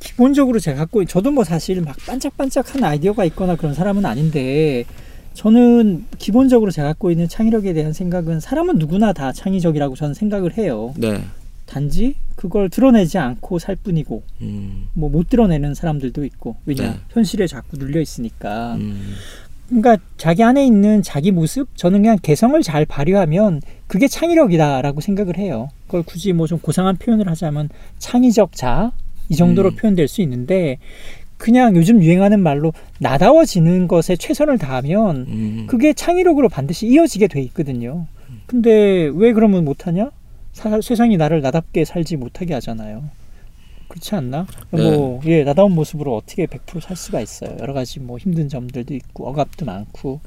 기본적으로 0.00 0.58
제가 0.58 0.78
갖고 0.78 1.02
있- 1.02 1.08
저도 1.08 1.30
뭐 1.30 1.44
사실 1.44 1.80
막 1.80 1.96
반짝반짝한 2.06 2.82
아이디어가 2.82 3.24
있거나 3.26 3.54
그런 3.56 3.72
사람은 3.74 4.04
아닌데 4.04 4.84
저는 5.34 6.06
기본적으로 6.18 6.70
제가 6.70 6.88
갖고 6.88 7.10
있는 7.10 7.28
창의력에 7.28 7.72
대한 7.72 7.92
생각은 7.92 8.40
사람은 8.40 8.78
누구나 8.78 9.12
다 9.12 9.32
창의적이라고 9.32 9.94
저는 9.96 10.14
생각을 10.14 10.56
해요. 10.58 10.94
네. 10.96 11.22
단지 11.66 12.14
그걸 12.36 12.68
드러내지 12.68 13.18
않고 13.18 13.58
살 13.58 13.76
뿐이고 13.76 14.22
음, 14.42 14.88
뭐못 14.94 15.28
드러내는 15.28 15.74
사람들도 15.74 16.24
있고 16.26 16.56
왜냐 16.66 16.82
네. 16.82 16.98
현실에 17.10 17.46
자꾸 17.46 17.76
눌려 17.76 18.00
있으니까 18.00 18.74
음, 18.74 19.14
그러니까 19.68 19.96
자기 20.18 20.42
안에 20.42 20.66
있는 20.66 21.02
자기 21.02 21.30
모습 21.30 21.68
저는 21.76 22.02
그냥 22.02 22.18
개성을 22.20 22.60
잘 22.62 22.84
발휘하면 22.84 23.62
그게 23.86 24.08
창의력이다라고 24.08 25.00
생각을 25.00 25.38
해요 25.38 25.68
그걸 25.86 26.02
굳이 26.02 26.32
뭐 26.32 26.46
좀 26.46 26.58
고상한 26.58 26.96
표현을 26.96 27.28
하자면 27.28 27.70
창의적 27.98 28.52
자이 28.54 28.90
정도로 29.36 29.70
음. 29.70 29.76
표현될 29.76 30.06
수 30.08 30.20
있는데 30.22 30.78
그냥 31.36 31.76
요즘 31.76 32.02
유행하는 32.02 32.40
말로 32.40 32.72
나다워지는 33.00 33.88
것에 33.88 34.16
최선을 34.16 34.58
다하면 34.58 35.16
음. 35.28 35.64
그게 35.66 35.92
창의력으로 35.92 36.48
반드시 36.48 36.86
이어지게 36.86 37.26
돼 37.28 37.40
있거든요. 37.42 38.06
근데 38.46 39.10
왜 39.12 39.32
그러면 39.32 39.64
못하냐? 39.64 40.10
사- 40.54 40.80
세상이 40.80 41.16
나를 41.18 41.42
나답게 41.42 41.84
살지 41.84 42.16
못하게 42.16 42.54
하잖아요. 42.54 43.04
그렇지 43.88 44.14
않나? 44.14 44.46
네. 44.70 44.96
뭐, 44.96 45.20
예, 45.26 45.44
나다운 45.44 45.72
모습으로 45.72 46.16
어떻게 46.16 46.46
100%살 46.46 46.96
수가 46.96 47.20
있어요. 47.20 47.56
여러 47.60 47.74
가지 47.74 48.00
뭐 48.00 48.16
힘든 48.18 48.48
점들도 48.48 48.94
있고, 48.94 49.28
억압도 49.28 49.66
많고, 49.66 50.20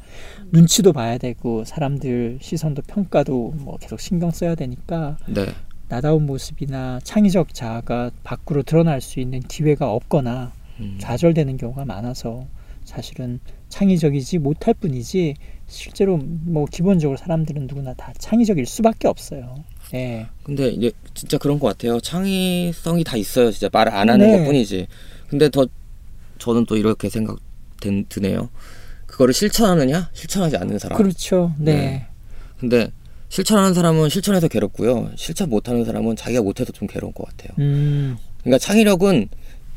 눈치도 0.52 0.94
봐야 0.94 1.18
되고, 1.18 1.64
사람들 1.66 2.38
시선도 2.42 2.84
평가도 2.84 3.54
뭐 3.58 3.78
계속 3.78 4.00
신경 4.00 4.30
써야 4.32 4.54
되니까, 4.56 5.18
네. 5.28 5.46
나다운 5.90 6.26
모습이나 6.26 7.00
창의적 7.04 7.54
자아가 7.54 8.12
밖으로 8.24 8.62
드러날 8.64 9.02
수 9.02 9.20
있는 9.20 9.40
기회가 9.40 9.92
없거나, 9.92 10.52
음. 10.80 10.98
좌절되는 11.02 11.58
경우가 11.58 11.86
많아서 11.86 12.46
사실은 12.86 13.40
창의적이지 13.70 14.38
못할 14.38 14.74
뿐이지 14.76 15.34
실제로 15.66 16.18
뭐 16.18 16.66
기본적으로 16.72 17.18
사람들은 17.18 17.68
누구나 17.68 17.94
다 17.96 18.14
창의적일 18.18 18.66
수밖에 18.66 19.08
없어요. 19.10 19.56
예. 19.94 20.28
근데 20.44 20.68
이제 20.70 20.92
진짜 21.14 21.38
그런 21.38 21.60
것 21.60 21.68
같아요. 21.68 22.00
창의성이 22.00 23.04
다 23.04 23.16
있어요. 23.18 23.52
진짜 23.52 23.70
말안 23.72 24.10
하는 24.10 24.32
네. 24.32 24.38
것뿐이지. 24.40 24.88
근데 25.30 25.50
더 25.50 25.66
저는 26.40 26.66
또 26.66 26.76
이렇게 26.78 27.10
생각 27.10 27.38
든- 27.80 28.06
드네요. 28.10 28.50
그거를 29.06 29.34
실천하느냐, 29.34 30.10
실천하지 30.14 30.58
않는 30.58 30.80
사람. 30.80 30.98
그렇죠. 30.98 31.54
네. 31.58 31.74
네. 31.76 32.08
근데 32.60 32.92
실천하는 33.30 33.74
사람은 33.74 34.10
실천해서 34.10 34.48
괴롭고요. 34.48 35.12
실천 35.16 35.50
못하는 35.50 35.86
사람은 35.86 36.16
자기가 36.16 36.42
못해서 36.44 36.72
좀 36.72 36.88
괴로운 36.88 37.14
것 37.14 37.28
같아요. 37.28 37.56
음. 37.60 38.18
그러니까 38.42 38.58
창의력은 38.60 39.30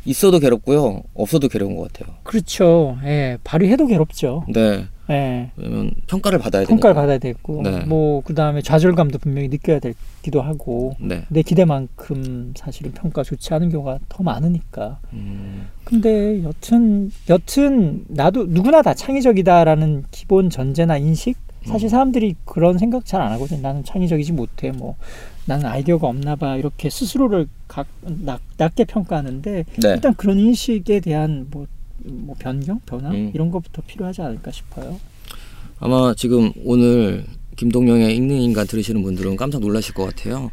있어도 0.05 0.39
괴롭고요, 0.39 1.03
없어도 1.15 1.49
괴로운 1.49 1.77
것 1.77 1.93
같아요. 1.93 2.15
그렇죠. 2.23 2.97
예. 3.05 3.39
발휘해도 3.45 3.87
괴롭죠. 3.87 4.45
네. 4.49 4.87
예. 5.11 5.51
왜냐면 5.57 5.91
평가를 6.07 6.39
받아야 6.39 6.63
되니까. 6.63 6.71
평가를 6.71 6.95
받아야 6.95 7.19
되고 7.19 7.63
네. 7.63 7.81
뭐 7.85 8.23
그다음에 8.23 8.63
좌절감도 8.63 9.19
분명히 9.19 9.49
느껴야 9.49 9.81
되기도 9.81 10.41
하고 10.41 10.95
네. 11.01 11.25
내 11.29 11.43
기대만큼 11.43 12.53
사실은 12.57 12.93
평가 12.93 13.25
좋지 13.25 13.53
않은 13.55 13.71
경우가 13.71 13.99
더 14.09 14.23
많으니까 14.23 15.01
음, 15.13 15.67
근데 15.85 16.43
여튼 16.45 17.11
여튼 17.29 18.05
나도 18.07 18.47
누구나 18.47 18.83
다 18.83 18.95
창의적이다라는 18.95 20.05
기본 20.13 20.49
전제나 20.49 20.97
인식 20.99 21.37
사실 21.65 21.87
음. 21.87 21.91
사람들이 21.91 22.35
그런 22.45 22.79
생각 22.79 23.05
잘 23.05 23.21
안 23.21 23.33
하거든. 23.33 23.61
나는 23.63 23.85
창의적이지 23.85 24.33
못해. 24.33 24.71
뭐 24.73 24.97
나는 25.47 25.67
아이디어가 25.67 26.07
없나 26.09 26.37
봐. 26.37 26.57
이렇게 26.57 26.89
스스로를 26.91 27.49
각, 27.69 27.87
낮, 28.03 28.41
낮게 28.57 28.85
평가하는데 28.85 29.65
네. 29.83 29.89
일단 29.89 30.15
그런 30.15 30.39
인식에 30.39 31.01
대한 31.01 31.47
뭐, 31.51 31.67
뭐 32.05 32.35
변경, 32.39 32.81
변화 32.87 33.11
음. 33.11 33.31
이런 33.35 33.51
것부터 33.51 33.83
필요하지 33.87 34.23
않을까 34.23 34.51
싶어요. 34.51 34.99
아마 35.79 36.15
지금 36.17 36.53
오늘 36.65 37.25
김동영의 37.57 38.17
읽는 38.17 38.37
인간 38.37 38.67
들으시는 38.67 39.03
분들은 39.03 39.37
깜짝 39.37 39.61
놀라실 39.61 39.95
것 39.95 40.05
같아요. 40.05 40.51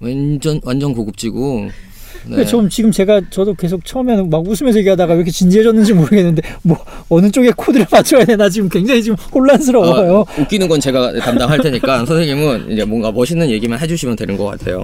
완전 0.00 0.60
완전 0.64 0.92
고급지고. 0.94 1.68
네. 2.26 2.44
좀 2.44 2.68
지금 2.68 2.90
제가 2.90 3.20
저도 3.30 3.54
계속 3.54 3.84
처음에는 3.84 4.30
막 4.30 4.46
웃으면서 4.46 4.78
얘기하다가 4.78 5.12
왜 5.12 5.18
이렇게 5.18 5.30
진지해졌는지 5.30 5.92
모르겠는데 5.94 6.42
뭐 6.62 6.78
어느 7.08 7.30
쪽에 7.30 7.50
코드를 7.56 7.86
맞춰야 7.92 8.24
되나 8.24 8.48
지금 8.48 8.68
굉장히 8.68 9.02
지금 9.02 9.16
혼란스러워요. 9.34 10.24
아, 10.28 10.40
웃기는 10.40 10.68
건 10.68 10.80
제가 10.80 11.12
담당할 11.20 11.58
테니까 11.60 12.04
선생님은 12.06 12.72
이제 12.72 12.84
뭔가 12.84 13.10
멋있는 13.12 13.50
얘기만 13.50 13.78
해주시면 13.78 14.16
되는 14.16 14.36
것 14.36 14.44
같아요. 14.44 14.82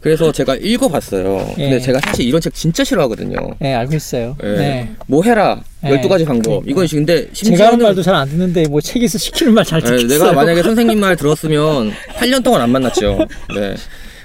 그래서 0.00 0.32
제가 0.32 0.56
읽어봤어요. 0.56 1.52
근데 1.54 1.74
예. 1.74 1.78
제가 1.78 2.00
사실 2.00 2.26
이런 2.26 2.40
책 2.40 2.52
진짜 2.54 2.82
싫어하거든요. 2.82 3.36
네 3.60 3.72
알고 3.74 3.94
있어요. 3.94 4.36
예. 4.42 4.48
네. 4.48 4.90
뭐 5.06 5.22
해라. 5.22 5.60
예. 5.84 5.90
12가지 5.90 6.26
방법. 6.26 6.64
그러니까. 6.64 6.70
이건 6.70 6.86
근데 6.88 7.16
제가 7.22 7.30
심지어는 7.34 7.72
하는 7.74 7.84
말도 7.84 8.02
잘 8.02 8.12
안 8.14 8.28
듣는데 8.28 8.66
뭐 8.68 8.80
책에서 8.80 9.16
시키는 9.18 9.54
말잘 9.54 9.80
예, 9.80 9.84
듣겠어요. 9.86 10.08
내가 10.08 10.32
만약에 10.32 10.62
선생님 10.62 10.98
말 11.00 11.16
들었으면 11.16 11.92
8년 12.18 12.42
동안 12.42 12.62
안 12.62 12.70
만났죠. 12.70 13.18
네. 13.54 13.74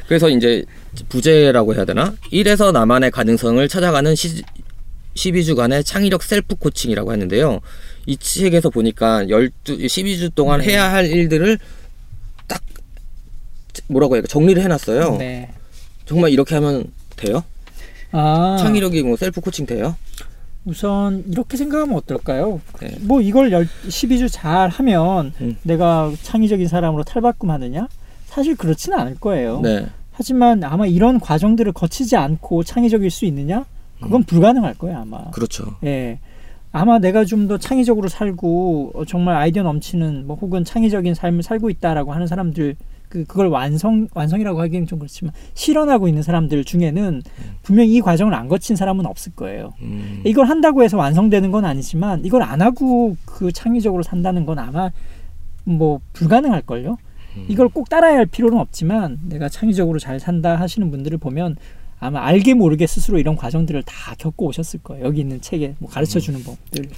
그래서 0.07 0.29
이제 0.29 0.63
부제라고 1.09 1.75
해야 1.75 1.85
되나? 1.85 2.13
1에서 2.31 2.71
나만의 2.71 3.11
가능성을 3.11 3.67
찾아가는 3.67 4.15
시, 4.15 4.43
12주간의 5.15 5.85
창의력 5.85 6.23
셀프 6.23 6.55
코칭이라고 6.55 7.11
했는데요. 7.11 7.59
이 8.05 8.17
책에서 8.17 8.69
보니까 8.69 9.27
12, 9.27 9.51
12주 9.65 10.33
동안 10.33 10.61
네. 10.61 10.71
해야 10.71 10.91
할 10.91 11.05
일들을 11.07 11.57
딱 12.47 12.61
뭐라고 13.87 14.15
해야 14.15 14.23
정리를 14.23 14.61
해놨어요. 14.61 15.17
네. 15.17 15.49
정말 16.05 16.31
이렇게 16.31 16.55
하면 16.55 16.85
돼요? 17.15 17.43
아, 18.11 18.57
창의력이 18.59 19.03
뭐 19.03 19.17
셀프 19.17 19.41
코칭 19.41 19.65
돼요? 19.65 19.95
우선 20.63 21.23
이렇게 21.29 21.57
생각하면 21.57 21.95
어떨까요? 21.95 22.61
네. 22.81 22.97
뭐 23.01 23.21
이걸 23.21 23.51
열, 23.51 23.67
12주 23.87 24.27
잘 24.31 24.69
하면 24.69 25.33
음. 25.39 25.57
내가 25.63 26.11
창의적인 26.23 26.67
사람으로 26.67 27.03
탈바꿈하느냐? 27.03 27.87
사실 28.25 28.55
그렇지는 28.55 28.99
않을 28.99 29.15
거예요. 29.19 29.61
네. 29.61 29.87
하지만 30.17 30.63
아마 30.63 30.87
이런 30.87 31.19
과정들을 31.19 31.71
거치지 31.73 32.15
않고 32.17 32.63
창의적일 32.63 33.11
수 33.11 33.25
있느냐? 33.25 33.65
그건 34.01 34.23
불가능할 34.23 34.73
거예요, 34.73 34.97
아마. 34.97 35.29
그렇죠. 35.29 35.75
예. 35.83 36.17
아마 36.71 36.97
내가 36.97 37.23
좀 37.23 37.47
더 37.47 37.57
창의적으로 37.59 38.07
살고 38.09 38.93
어, 38.95 39.05
정말 39.05 39.35
아이디어 39.35 39.61
넘치는 39.61 40.25
뭐 40.25 40.35
혹은 40.35 40.63
창의적인 40.65 41.13
삶을 41.13 41.43
살고 41.43 41.69
있다라고 41.69 42.13
하는 42.13 42.25
사람들 42.25 42.75
그 43.09 43.25
그걸 43.25 43.47
완성 43.47 44.07
완성이라고 44.13 44.59
하기는 44.59 44.87
좀 44.87 44.99
그렇지만 44.99 45.33
실현하고 45.53 46.07
있는 46.07 46.23
사람들 46.23 46.63
중에는 46.65 47.21
분명히 47.61 47.93
이 47.93 48.01
과정을 48.01 48.33
안 48.33 48.47
거친 48.47 48.75
사람은 48.75 49.05
없을 49.05 49.33
거예요. 49.35 49.73
음, 49.81 50.23
이걸 50.25 50.47
한다고 50.49 50.83
해서 50.83 50.97
완성되는 50.97 51.51
건 51.51 51.63
아니지만 51.63 52.25
이걸 52.25 52.41
안 52.41 52.61
하고 52.63 53.15
그 53.23 53.51
창의적으로 53.51 54.01
산다는 54.03 54.45
건 54.45 54.57
아마 54.59 54.89
뭐 55.63 55.99
불가능할 56.13 56.63
걸요. 56.63 56.97
음. 57.37 57.45
이걸 57.47 57.69
꼭 57.69 57.89
따라야 57.89 58.17
할 58.17 58.25
필요는 58.25 58.57
없지만 58.57 59.19
내가 59.23 59.49
창의적으로 59.49 59.99
잘 59.99 60.19
산다 60.19 60.55
하시는 60.55 60.89
분들을 60.91 61.17
보면 61.17 61.55
아마 61.99 62.23
알게 62.25 62.53
모르게 62.53 62.85
스스로 62.85 63.17
이런 63.17 63.35
과정들을 63.35 63.81
다 63.83 64.13
겪고 64.17 64.47
오셨을 64.47 64.81
거예요. 64.83 65.05
여기 65.05 65.21
있는 65.21 65.41
책에 65.41 65.75
뭐 65.79 65.89
가르쳐 65.89 66.19
주는 66.19 66.43
법들, 66.43 66.89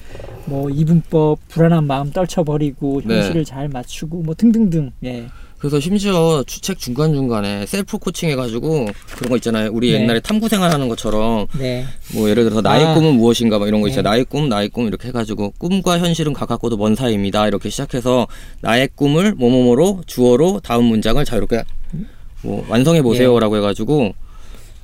뭐 0.46 0.70
이분법, 0.70 1.40
불안한 1.48 1.86
마음 1.86 2.12
떨쳐버리고 2.12 3.02
네. 3.06 3.16
현실을 3.16 3.46
잘 3.46 3.70
맞추고 3.70 4.24
뭐 4.24 4.36
등등등. 4.36 4.92
예. 5.06 5.28
그래서 5.60 5.80
심지어 5.80 6.42
주- 6.48 6.62
책 6.62 6.80
중간 6.80 7.14
중간에 7.14 7.66
셀프 7.66 7.98
코칭 7.98 8.30
해가지고 8.30 8.88
그런 9.18 9.30
거 9.30 9.36
있잖아요. 9.36 9.70
우리 9.74 9.92
네. 9.92 10.02
옛날에 10.02 10.22
탐구 10.22 10.48
생활하는 10.48 10.88
것처럼 10.88 11.48
네. 11.58 11.86
뭐 12.14 12.30
예를 12.30 12.44
들어서 12.46 12.62
나의 12.62 12.86
아. 12.86 12.94
꿈은 12.94 13.16
무엇인가 13.16 13.58
뭐 13.58 13.68
이런 13.68 13.82
거 13.82 13.90
있어요. 13.90 14.02
네. 14.04 14.10
나의 14.10 14.24
꿈, 14.26 14.48
나의 14.48 14.70
꿈 14.70 14.88
이렇게 14.88 15.10
해가지고 15.10 15.54
꿈과 15.58 16.00
현실은 16.00 16.32
가깝고도 16.32 16.78
먼 16.78 16.96
사이입니다. 16.96 17.48
이렇게 17.48 17.70
시작해서 17.70 18.26
나의 18.62 18.90
꿈을 18.96 19.34
뭐뭐뭐로 19.36 20.04
주어로 20.08 20.62
다음 20.64 20.86
문장을 20.86 21.24
자유롭게 21.26 21.64
뭐 22.42 22.66
완성해 22.70 23.02
보세요라고 23.02 23.58
해가지고 23.58 24.14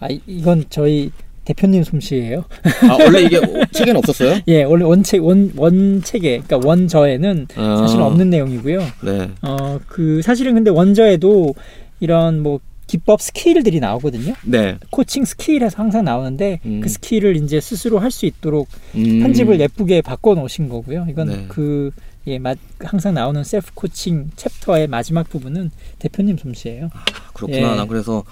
아 0.02 0.10
이- 0.10 0.20
이건 0.28 0.66
저희 0.70 1.10
대표님 1.46 1.84
솜씨예요. 1.84 2.44
아 2.90 2.98
원래 3.04 3.22
이게 3.22 3.40
책에는 3.72 3.98
없었어요? 4.00 4.42
예, 4.48 4.64
원래 4.64 4.84
원책 4.84 5.24
원 5.24 5.52
원책에 5.56 6.42
그러니까 6.46 6.68
원저에는 6.68 7.48
아. 7.56 7.78
사실 7.78 8.02
없는 8.02 8.30
내용이고요. 8.30 8.80
네. 9.04 9.30
어그 9.42 10.22
사실은 10.24 10.56
근데 10.56 10.72
원저에도 10.72 11.54
이런 12.00 12.42
뭐 12.42 12.60
기법 12.88 13.22
스킬들이 13.22 13.80
나오거든요. 13.80 14.36
네. 14.44 14.78
코칭 14.92 15.26
스킬에서 15.26 15.78
항상 15.78 16.04
나오는데 16.06 16.60
음. 16.66 16.82
그 16.82 16.90
스킬을 16.90 17.36
이제 17.38 17.60
스스로 17.60 18.00
할 18.00 18.12
수 18.12 18.26
있도록 18.28 18.68
음. 18.96 19.20
편집을 19.22 19.60
예쁘게 19.60 20.02
바꿔 20.02 20.36
놓으신 20.36 20.70
거고요. 20.70 21.06
이건 21.10 21.28
네. 21.28 21.46
그 21.48 21.92
예, 22.28 22.40
마, 22.40 22.56
항상 22.80 23.14
나오는 23.14 23.44
셀프 23.44 23.72
코칭 23.74 24.30
챕터의 24.36 24.88
마지막 24.88 25.30
부분은 25.30 25.70
대표님 26.00 26.38
솜씨예요. 26.38 26.90
그렇구나. 27.34 27.74
예. 27.74 27.76
나 27.76 27.86
그래서 27.86 28.24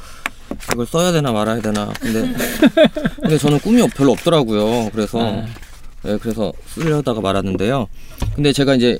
이걸 0.71 0.85
써야 0.85 1.11
되나 1.11 1.31
말아야 1.31 1.61
되나. 1.61 1.91
근데 1.99 2.33
근데 3.21 3.37
저는 3.37 3.59
꿈이 3.59 3.81
없- 3.81 3.93
별로 3.93 4.11
없더라고요. 4.13 4.89
그래서 4.91 5.19
아. 5.19 5.45
네, 6.03 6.17
그래서 6.17 6.51
쓰려다가 6.67 7.21
말았는데요. 7.21 7.87
근데 8.35 8.51
제가 8.51 8.75
이제 8.75 8.97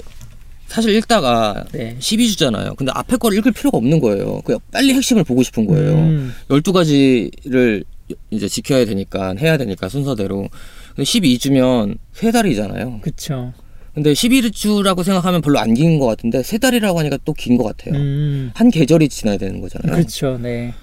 사실 0.68 0.96
읽다가 0.96 1.66
네. 1.74 1.96
12주잖아요. 2.00 2.76
근데 2.78 2.92
앞에 2.96 3.18
걸 3.18 3.34
읽을 3.36 3.52
필요가 3.52 3.78
없는 3.78 4.00
거예요. 4.00 4.42
그냥 4.42 4.60
빨리 4.72 4.94
핵심을 4.94 5.24
보고 5.24 5.44
싶은 5.44 5.66
거예요. 5.68 5.94
음, 5.94 6.34
12가지를 6.50 7.84
이제 8.32 8.48
지켜야 8.48 8.86
되니까 8.86 9.36
해야 9.40 9.58
되니까 9.58 9.90
순서대로. 9.90 10.48
근데 10.96 11.04
12주면 11.04 11.98
세 12.14 12.32
달이잖아요. 12.32 13.00
그쵸. 13.02 13.54
근데 13.94 14.14
11주라고 14.14 15.04
생각하면 15.04 15.42
별로 15.42 15.60
안 15.60 15.74
긴 15.76 16.00
것 16.00 16.08
같은데 16.08 16.42
세 16.42 16.58
달이라고 16.58 16.98
하니까 17.00 17.18
또 17.26 17.34
긴 17.34 17.58
것 17.58 17.64
같아요. 17.64 17.94
음, 18.00 18.52
한 18.56 18.72
계절이 18.72 19.10
지나야 19.10 19.38
되는 19.38 19.62
거잖아요. 19.62 19.96
그렇죠. 19.96 20.38
네. 20.42 20.74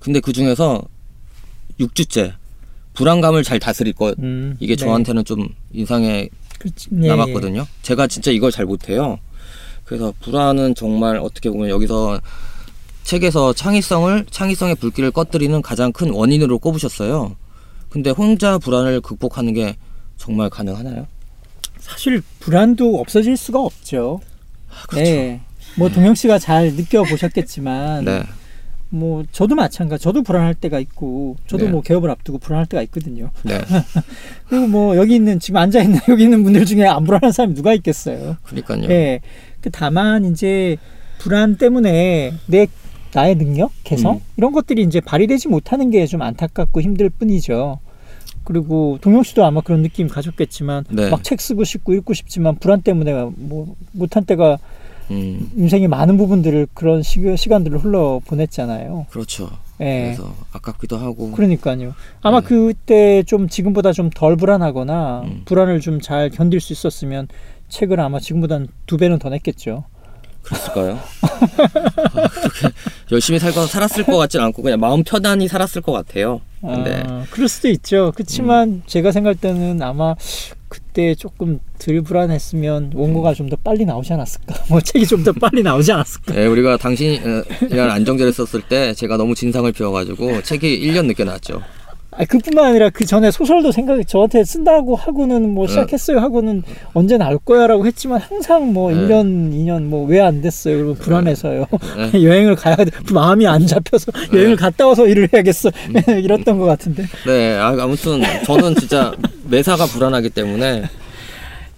근데 0.00 0.20
그 0.20 0.32
중에서 0.32 0.82
6주째 1.80 2.34
불안감을 2.94 3.42
잘 3.42 3.58
다스릴 3.58 3.92
것 3.92 4.18
음, 4.18 4.56
이게 4.60 4.74
네. 4.74 4.84
저한테는 4.84 5.24
좀 5.24 5.48
인상에 5.72 6.28
그치, 6.58 6.88
네, 6.90 7.08
남았거든요. 7.08 7.66
제가 7.82 8.06
진짜 8.06 8.30
이걸 8.30 8.50
잘 8.50 8.64
못해요. 8.64 9.18
그래서 9.84 10.12
불안은 10.20 10.74
정말 10.74 11.18
어떻게 11.18 11.50
보면 11.50 11.68
여기서 11.68 12.20
책에서 13.04 13.52
창의성을 13.52 14.26
창의성의 14.30 14.76
불길을 14.76 15.12
꺼뜨리는 15.12 15.60
가장 15.62 15.92
큰 15.92 16.10
원인으로 16.10 16.58
꼽으셨어요. 16.58 17.36
근데 17.88 18.10
혼자 18.10 18.58
불안을 18.58 19.00
극복하는 19.00 19.52
게 19.52 19.76
정말 20.16 20.50
가능하나요? 20.50 21.06
사실 21.78 22.22
불안도 22.40 22.98
없어질 22.98 23.36
수가 23.36 23.60
없죠. 23.60 24.20
그렇죠. 24.88 25.10
네. 25.10 25.40
뭐 25.76 25.88
동영 25.88 26.14
씨가 26.14 26.38
잘 26.38 26.74
느껴 26.74 27.04
보셨겠지만 27.04 28.04
네. 28.04 28.24
뭐 28.96 29.24
저도 29.32 29.54
마찬가지. 29.54 30.02
저도 30.02 30.22
불안할 30.22 30.54
때가 30.54 30.78
있고 30.80 31.36
저도 31.46 31.66
네. 31.66 31.70
뭐 31.70 31.82
개업을 31.82 32.10
앞두고 32.10 32.38
불안할 32.38 32.66
때가 32.66 32.82
있거든요. 32.84 33.30
네. 33.44 33.60
그리고 34.48 34.66
뭐 34.66 34.96
여기 34.96 35.14
있는 35.14 35.38
지금 35.38 35.58
앉아 35.60 35.82
있는 35.82 35.98
여기 36.08 36.24
있는 36.24 36.42
분들 36.42 36.64
중에 36.64 36.84
안 36.86 37.04
불안한 37.04 37.32
사람이 37.32 37.54
누가 37.54 37.72
있겠어요. 37.74 38.36
그러니까요. 38.44 38.84
예. 38.90 39.20
그 39.60 39.70
다만 39.70 40.24
이제 40.24 40.76
불안 41.18 41.56
때문에 41.56 42.32
내 42.46 42.66
나의 43.12 43.36
능력, 43.36 43.70
개성 43.82 44.16
음. 44.16 44.20
이런 44.36 44.52
것들이 44.52 44.82
이제 44.82 45.00
발휘되지 45.00 45.48
못하는 45.48 45.90
게 45.90 46.06
좀 46.06 46.22
안타깝고 46.22 46.80
힘들 46.82 47.08
뿐이죠. 47.10 47.78
그리고 48.44 48.98
동영 49.00 49.22
씨도 49.24 49.44
아마 49.44 49.60
그런 49.60 49.82
느낌 49.82 50.06
가졌겠지만 50.06 50.84
네. 50.90 51.10
막책 51.10 51.40
쓰고 51.40 51.64
싶고 51.64 51.94
읽고 51.94 52.14
싶지만 52.14 52.56
불안 52.58 52.82
때문에 52.82 53.12
뭐 53.36 53.74
못한 53.92 54.24
때가 54.24 54.58
음. 55.10 55.50
인생의 55.56 55.88
많은 55.88 56.16
부분들을 56.16 56.68
그런 56.74 57.02
시, 57.02 57.20
시간들을 57.36 57.78
흘러 57.78 58.20
보냈잖아요. 58.26 59.06
그렇죠. 59.10 59.50
예. 59.80 60.14
그래서 60.16 60.34
아깝기도 60.52 60.96
하고. 60.96 61.32
그러니까요. 61.32 61.94
아마 62.22 62.40
네. 62.40 62.46
그때 62.46 63.22
좀 63.24 63.48
지금보다 63.48 63.92
좀 63.92 64.10
덜 64.14 64.36
불안하거나 64.36 65.22
음. 65.24 65.42
불안을 65.44 65.80
좀 65.80 66.00
잘 66.00 66.30
견딜 66.30 66.60
수 66.60 66.72
있었으면 66.72 67.28
책을 67.68 68.00
아마 68.00 68.18
지금보다는 68.20 68.68
두 68.86 68.96
배는 68.96 69.18
더 69.18 69.28
냈겠죠. 69.28 69.84
그랬을까요? 70.42 70.98
아, 71.22 72.28
그렇게 72.28 72.68
열심히 73.10 73.38
살고 73.40 73.66
살았을 73.66 74.04
것 74.04 74.16
같진 74.16 74.40
않고 74.40 74.62
그냥 74.62 74.78
마음 74.78 75.02
편안히 75.02 75.48
살았을 75.48 75.82
것 75.82 75.90
같아요. 75.90 76.40
근데 76.60 77.02
아, 77.06 77.24
그럴 77.30 77.48
수도 77.48 77.68
있죠. 77.68 78.12
그렇지만 78.14 78.68
음. 78.68 78.82
제가 78.86 79.10
생각할 79.10 79.34
때는 79.34 79.82
아마 79.82 80.14
그때 80.96 81.14
조금 81.14 81.60
덜 81.78 82.00
불안했으면 82.00 82.92
원고가 82.94 83.34
좀 83.34 83.50
더 83.50 83.56
빨리 83.62 83.84
나오지 83.84 84.14
않았을까? 84.14 84.54
뭐 84.70 84.80
책이 84.80 85.06
좀 85.06 85.22
더 85.22 85.30
빨리 85.32 85.62
나오지 85.62 85.92
않았을까? 85.92 86.34
예, 86.40 86.46
우리가 86.46 86.78
당신이란 86.78 87.90
안정제를 87.90 88.32
썼을 88.32 88.62
때 88.66 88.94
제가 88.94 89.18
너무 89.18 89.34
진상을 89.34 89.70
피워가지고 89.72 90.40
책이 90.42 90.80
1년 90.88 91.04
늦게 91.06 91.24
나왔죠. 91.24 91.60
아, 92.18 92.24
그뿐만 92.24 92.64
아니라 92.70 92.88
그 92.90 93.04
전에 93.04 93.30
소설도 93.30 93.72
생각 93.72 94.02
저한테 94.06 94.42
쓴다고 94.44 94.96
하고는 94.96 95.50
뭐 95.52 95.66
시작했어요 95.66 96.18
하고는 96.18 96.62
언제 96.94 97.18
나올 97.18 97.38
거야라고 97.38 97.84
했지만 97.86 98.20
항상 98.20 98.72
뭐 98.72 98.90
네. 98.90 98.96
1년, 99.00 99.52
2년 99.52 99.82
뭐 99.84 100.06
왜 100.08 100.20
안 100.20 100.40
됐어요? 100.40 100.76
그러면 100.76 100.94
불안해서요. 100.96 101.66
네. 102.12 102.22
여행을 102.24 102.56
가야 102.56 102.76
돼. 102.76 102.86
마음이 103.12 103.46
안 103.46 103.66
잡혀서 103.66 104.12
여행을 104.32 104.56
갔다 104.56 104.86
와서 104.86 105.06
일을 105.06 105.28
해야겠어. 105.32 105.70
음. 105.88 105.94
이랬던 106.24 106.58
것 106.58 106.64
같은데. 106.64 107.04
네, 107.26 107.56
아, 107.58 107.76
아무튼 107.78 108.22
저는 108.46 108.74
진짜 108.76 109.12
매사가 109.48 109.84
불안하기 109.86 110.30
때문에 110.30 110.84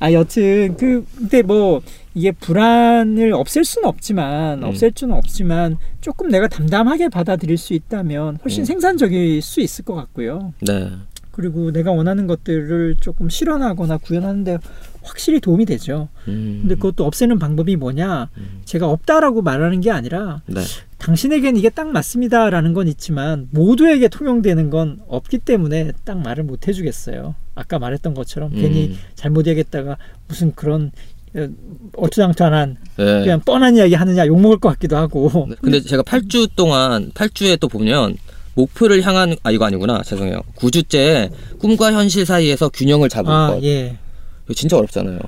아 0.01 0.13
여튼 0.13 0.77
그 0.79 1.05
근데 1.17 1.43
뭐 1.43 1.81
이게 2.15 2.33
불안을 2.33 3.33
없앨 3.33 3.65
수는 3.65 3.89
없지만 3.89 4.63
음. 4.63 4.65
없앨 4.65 4.93
수는 4.95 5.15
없지만 5.15 5.79
조금 6.01 6.29
내가 6.29 6.49
담담하게 6.49 7.09
받아들일 7.09 7.57
수 7.59 7.75
있다면 7.75 8.39
훨씬 8.45 8.63
음. 8.63 8.65
생산적일 8.65 9.41
수 9.43 9.61
있을 9.61 9.85
것 9.85 9.95
같고요. 9.95 10.53
네, 10.61 10.91
그리고 11.31 11.71
내가 11.71 11.93
원하는 11.93 12.27
것들을 12.27 12.97
조금 13.01 13.29
실현하거나 13.29 13.99
구현하는데 13.99 14.59
확실히 15.03 15.41
도움이 15.41 15.67
되죠. 15.67 16.09
음, 16.27 16.59
근데 16.63 16.75
그것도 16.75 17.07
없애는 17.07 17.39
방법이 17.39 17.77
뭐냐? 17.77 18.29
음. 18.37 18.61
제가 18.65 18.89
없다라고 18.89 19.43
말하는 19.43 19.81
게 19.81 19.91
아니라 19.91 20.43
네, 20.47 20.61
당신에겐 20.99 21.57
이게 21.57 21.71
딱 21.71 21.89
맞습니다라는 21.89 22.75
건 22.75 22.89
있지만 22.89 23.49
모두에게 23.53 24.09
통용되는 24.09 24.69
건 24.69 24.99
없기 25.07 25.39
때문에 25.39 25.93
딱 26.05 26.21
말을 26.21 26.43
못 26.45 26.67
해주겠어요. 26.67 27.37
아까 27.55 27.79
말했던 27.79 28.15
것처럼 28.15 28.51
괜히 28.51 28.89
음, 28.89 28.97
잘못 29.15 29.47
얘기했다가 29.47 29.97
무슨 30.27 30.53
그런 30.55 30.91
어, 31.37 31.49
어투장투한 31.97 32.77
네. 32.97 33.05
그냥 33.05 33.41
뻔한 33.41 33.77
이야기 33.77 33.95
하느냐 33.95 34.27
욕 34.27 34.41
먹을 34.41 34.59
것 34.59 34.69
같기도 34.71 34.97
하고 34.97 35.47
네, 35.49 35.57
근데 35.61 35.81
제가 35.81 36.03
8주 36.03 36.51
동안 36.57 37.11
8주에 37.13 37.59
또 37.61 37.69
보면 37.69 38.17
목표를 38.55 39.03
향한 39.03 39.37
아 39.43 39.51
이거 39.51 39.65
아니구나 39.65 40.03
죄송해요 40.03 40.41
9주째 40.57 41.31
꿈과 41.59 41.93
현실 41.93 42.27
사이에서 42.27 42.69
균형을 42.71 43.09
잡을 43.09 43.31
아 43.33 43.49
것 43.53 43.63
예. 43.65 43.97
이거 44.45 44.55
진짜 44.55 44.77
어렵잖아요 44.77 45.19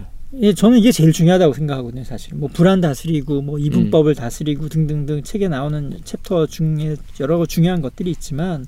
예, 0.42 0.54
저는 0.54 0.78
이게 0.78 0.92
제일 0.92 1.12
중요하다고 1.12 1.54
생각하거든요, 1.54 2.04
사실. 2.04 2.36
뭐 2.36 2.48
불안 2.52 2.80
다스리고 2.80 3.42
뭐 3.42 3.56
음. 3.56 3.60
이분법을 3.64 4.14
다스리고 4.14 4.68
등등등 4.68 5.24
책에 5.24 5.48
나오는 5.48 5.98
챕터 6.04 6.46
중에 6.46 6.94
여러 7.18 7.36
거 7.36 7.46
중요한 7.46 7.82
것들이 7.82 8.12
있지만 8.12 8.64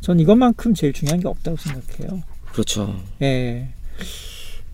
전 0.00 0.20
이것만큼 0.20 0.72
제일 0.74 0.92
중요한 0.92 1.18
게 1.18 1.26
없다고 1.26 1.56
생각해요. 1.56 2.22
그렇죠 2.52 2.94
예. 3.22 3.70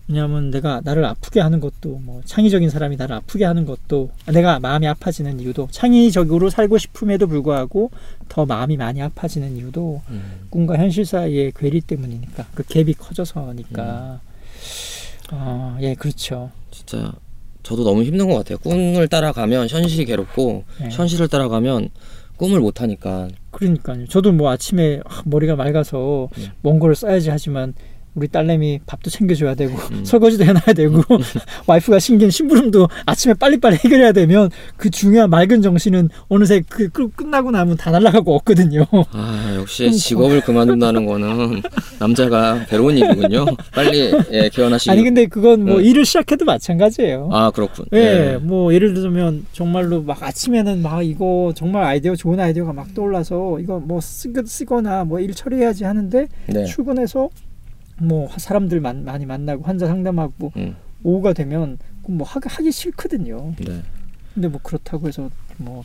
왜냐하면 0.07 0.51
내가 0.51 0.81
나를 0.83 1.03
아프게 1.03 1.41
하는 1.41 1.59
것도 1.59 1.99
뭐 2.01 2.21
창의적인 2.23 2.69
사람이 2.69 2.95
나를 2.95 3.15
아프게 3.17 3.43
하는 3.43 3.65
것도 3.65 4.11
내가 4.31 4.59
마음이 4.59 4.87
아파지는 4.87 5.39
이유도 5.41 5.67
창의적으로 5.71 6.49
살고 6.49 6.77
싶음에도 6.77 7.27
불구하고 7.27 7.91
더 8.29 8.45
마음이 8.45 8.77
많이 8.77 9.01
아파지는 9.01 9.57
이유도 9.57 10.01
음, 10.09 10.47
꿈과 10.49 10.77
현실 10.77 11.05
사이의 11.05 11.51
괴리 11.55 11.81
때문이니까 11.81 12.45
그 12.53 12.63
갭이 12.63 12.97
커져서니까 12.97 14.21
아, 15.29 15.77
예, 15.81 15.93
그렇죠. 15.93 16.51
진짜 16.71 17.11
저도 17.63 17.83
너무 17.83 18.03
힘든 18.03 18.29
것 18.29 18.35
같아요 18.35 18.57
꿈을 18.59 19.09
따라가면 19.09 19.67
현실이 19.67 20.05
괴롭고 20.05 20.63
네. 20.79 20.89
현실을 20.89 21.27
따라가면 21.27 21.89
꿈을 22.37 22.61
못 22.61 22.81
하니까 22.81 23.27
그러니까요. 23.51 24.07
저도 24.07 24.31
뭐 24.31 24.51
아침에 24.51 25.01
아, 25.03 25.23
머리가 25.25 25.57
맑아서 25.57 26.29
음. 26.37 26.47
원고를 26.63 26.95
써야지 26.95 27.29
하지만 27.29 27.73
우리 28.17 28.27
딸내미 28.27 28.79
밥도 28.87 29.11
챙겨줘야 29.11 29.53
되고 29.53 29.77
음. 29.91 30.03
설거지도 30.03 30.43
해놔야 30.43 30.73
되고 30.75 31.03
와이프가 31.67 31.99
신긴 31.99 32.31
심부름도 32.31 32.87
아침에 33.05 33.35
빨리빨리 33.35 33.75
해결해야 33.77 34.11
되면 34.11 34.49
그 34.75 34.89
중요한 34.89 35.29
맑은 35.29 35.61
정신은 35.61 36.09
어느새 36.27 36.63
그 36.67 36.89
끝- 36.89 37.15
끝나고 37.15 37.51
나면 37.51 37.77
다 37.77 37.91
날아가고 37.91 38.35
없거든요. 38.37 38.85
아 39.11 39.53
역시 39.55 39.91
직업을 39.91 40.41
그만둔다는 40.41 41.05
거는 41.05 41.61
남자가 41.99 42.65
괴로운 42.67 42.97
일이군요. 42.97 43.45
빨리 43.71 44.11
예, 44.31 44.49
개원하시기. 44.49 44.89
아니 44.89 45.03
근데 45.03 45.27
그건 45.27 45.63
뭐 45.63 45.77
네. 45.79 45.83
일을 45.87 46.03
시작해도 46.03 46.43
마찬가지예요. 46.45 47.29
아 47.31 47.51
그렇군. 47.51 47.85
예, 47.93 48.39
뭐 48.41 48.73
예를 48.73 48.95
들면 48.95 49.45
정말로 49.53 50.01
막 50.01 50.23
아침에는 50.23 50.81
막 50.81 51.03
이거 51.03 51.53
정말 51.55 51.83
아이디어 51.83 52.15
좋은 52.15 52.39
아이디어가 52.39 52.73
막 52.73 52.91
떠올라서 52.95 53.59
이거 53.59 53.79
뭐 53.79 54.01
쓰, 54.01 54.33
쓰거나 54.43 55.03
뭐 55.03 55.17
일 55.19 55.33
처리해야지 55.35 55.83
하는데 55.83 56.27
네. 56.47 56.65
출근해서 56.65 57.29
뭐 57.99 58.29
사람들 58.37 58.79
만, 58.79 59.03
많이 59.03 59.25
만나고 59.25 59.63
환자 59.63 59.87
상담하고 59.87 60.51
음, 60.57 60.75
오후가 61.03 61.33
되면 61.33 61.77
그뭐 62.05 62.23
하기, 62.23 62.47
하기 62.49 62.71
싫거든요. 62.71 63.53
네. 63.59 63.81
근데 64.33 64.47
뭐 64.47 64.59
그렇다고 64.63 65.07
해서 65.07 65.29
뭐 65.57 65.83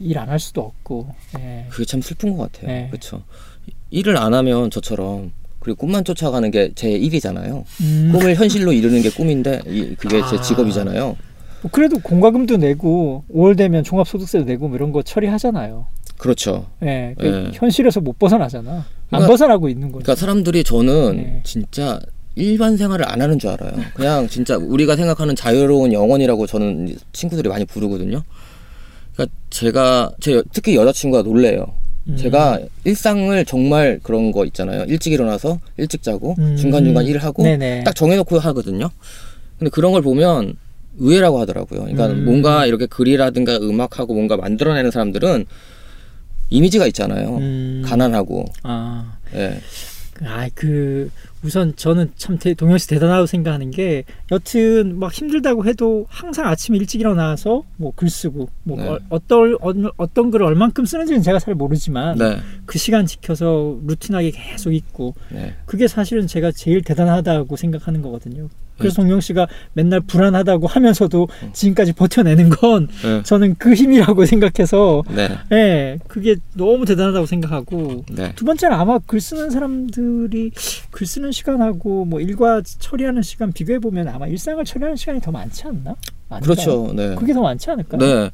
일 0.00 0.16
안 0.18 0.30
할 0.30 0.38
수도 0.40 0.62
없고. 0.62 1.14
예. 1.38 1.66
그게 1.68 1.84
참 1.84 2.00
슬픈 2.00 2.34
것 2.36 2.50
같아요. 2.50 2.68
네. 2.68 2.88
그렇죠. 2.90 3.22
일을 3.90 4.16
안 4.16 4.32
하면 4.32 4.70
저처럼 4.70 5.30
그리고 5.60 5.76
꿈만 5.80 6.04
쫓아가는 6.04 6.50
게 6.50 6.72
제 6.74 6.90
일이잖아요. 6.90 7.64
음, 7.82 8.08
꿈을 8.12 8.34
현실로 8.34 8.72
이루는 8.72 9.02
게 9.02 9.10
꿈인데 9.10 9.60
이, 9.66 9.94
그게 9.96 10.20
제 10.30 10.36
아. 10.38 10.40
직업이잖아요. 10.40 11.16
뭐 11.62 11.70
그래도 11.70 11.98
공과금도 11.98 12.56
내고 12.56 13.24
5월 13.30 13.58
되면 13.58 13.84
종합소득세도 13.84 14.46
내고 14.46 14.68
뭐 14.68 14.76
이런 14.78 14.90
거 14.90 15.02
처리하잖아요. 15.02 15.86
그렇죠. 16.16 16.66
예, 16.82 17.14
그 17.18 17.26
예. 17.26 17.50
현실에서 17.52 18.00
못 18.00 18.18
벗어나잖아. 18.18 18.86
안 19.10 19.20
그러니까- 19.20 19.26
벗어나고 19.28 19.68
있는 19.68 19.88
거죠. 19.92 20.02
그러니까 20.04 20.14
사람들이 20.20 20.64
저는 20.64 21.16
네. 21.16 21.40
진짜 21.44 22.00
일반 22.36 22.76
생활을 22.76 23.08
안 23.08 23.22
하는 23.22 23.38
줄 23.38 23.50
알아요. 23.50 23.72
그냥 23.94 24.28
진짜 24.28 24.56
우리가 24.56 24.96
생각하는 24.96 25.36
자유로운 25.36 25.92
영혼이라고 25.92 26.46
저는 26.46 26.96
친구들이 27.12 27.48
많이 27.48 27.64
부르거든요. 27.64 28.22
그러니까 29.14 29.36
제가 29.50 30.10
제 30.20 30.34
여- 30.34 30.42
특히 30.52 30.74
여자친구가 30.74 31.22
놀래요. 31.22 31.66
음. 32.08 32.16
제가 32.16 32.58
일상을 32.84 33.44
정말 33.44 34.00
그런 34.02 34.32
거 34.32 34.44
있잖아요. 34.46 34.84
일찍 34.88 35.12
일어나서 35.12 35.60
일찍 35.76 36.02
자고 36.02 36.34
음. 36.38 36.56
중간 36.56 36.84
중간 36.84 37.06
일을 37.06 37.22
하고 37.22 37.44
네네. 37.44 37.84
딱 37.84 37.94
정해놓고 37.94 38.38
하거든요. 38.40 38.90
근데 39.58 39.70
그런 39.70 39.92
걸 39.92 40.02
보면 40.02 40.56
의외라고 40.98 41.38
하더라고요. 41.40 41.80
그러니까 41.82 42.06
음. 42.08 42.24
뭔가 42.24 42.66
이렇게 42.66 42.86
글이라든가 42.86 43.56
음악하고 43.56 44.12
뭔가 44.14 44.36
만들어내는 44.36 44.90
사람들은 44.90 45.46
이미지가 46.50 46.86
있잖아요. 46.88 47.36
음. 47.38 47.82
가난하고 47.84 48.44
아, 48.62 49.16
예. 49.34 49.60
아, 50.22 50.48
그 50.54 51.10
우선 51.42 51.74
저는 51.76 52.12
참 52.16 52.38
대, 52.38 52.54
동영 52.54 52.78
씨 52.78 52.88
대단하다고 52.88 53.26
생각하는 53.26 53.70
게 53.70 54.04
여튼 54.30 54.98
막 54.98 55.12
힘들다고 55.12 55.66
해도 55.66 56.06
항상 56.08 56.46
아침에 56.46 56.78
일찍 56.78 57.00
일어나서 57.00 57.64
뭐 57.76 57.92
글 57.96 58.08
쓰고 58.08 58.48
뭐 58.62 58.78
네. 58.78 58.88
어, 58.88 58.98
어떤 59.10 59.54
어, 59.60 59.72
어떤 59.96 60.30
글을 60.30 60.46
얼만큼 60.46 60.84
쓰는지는 60.86 61.22
제가 61.22 61.38
잘 61.38 61.54
모르지만 61.54 62.16
네. 62.16 62.38
그 62.64 62.78
시간 62.78 63.06
지켜서 63.06 63.76
루틴하게 63.84 64.30
계속 64.30 64.72
있고 64.72 65.14
네. 65.30 65.54
그게 65.66 65.88
사실은 65.88 66.26
제가 66.26 66.52
제일 66.52 66.82
대단하다고 66.82 67.56
생각하는 67.56 68.00
거거든요. 68.00 68.48
그래서 68.78 69.02
네. 69.02 69.06
동영 69.08 69.20
씨가 69.20 69.46
맨날 69.72 70.00
불안하다고 70.00 70.66
하면서도 70.66 71.28
지금까지 71.52 71.92
버텨내는 71.92 72.48
건 72.50 72.88
네. 73.02 73.22
저는 73.22 73.54
그 73.58 73.74
힘이라고 73.74 74.26
생각해서 74.26 75.02
네. 75.14 75.28
예, 75.52 75.98
그게 76.08 76.36
너무 76.54 76.84
대단하다고 76.84 77.26
생각하고 77.26 78.04
네. 78.10 78.32
두 78.34 78.44
번째는 78.44 78.76
아마 78.76 78.98
글 78.98 79.20
쓰는 79.20 79.50
사람들이 79.50 80.50
글 80.90 81.06
쓰는 81.06 81.30
시간하고 81.32 82.04
뭐 82.04 82.20
일과 82.20 82.62
처리하는 82.62 83.22
시간 83.22 83.52
비교해 83.52 83.78
보면 83.78 84.08
아마 84.08 84.26
일상을 84.26 84.64
처리하는 84.64 84.96
시간이 84.96 85.20
더 85.20 85.30
많지 85.30 85.66
않나? 85.66 85.94
아닌가요? 86.28 86.40
그렇죠. 86.40 86.92
네. 86.94 87.14
그게 87.14 87.32
더 87.32 87.42
많지 87.42 87.70
않을까요? 87.70 88.00
네. 88.00 88.30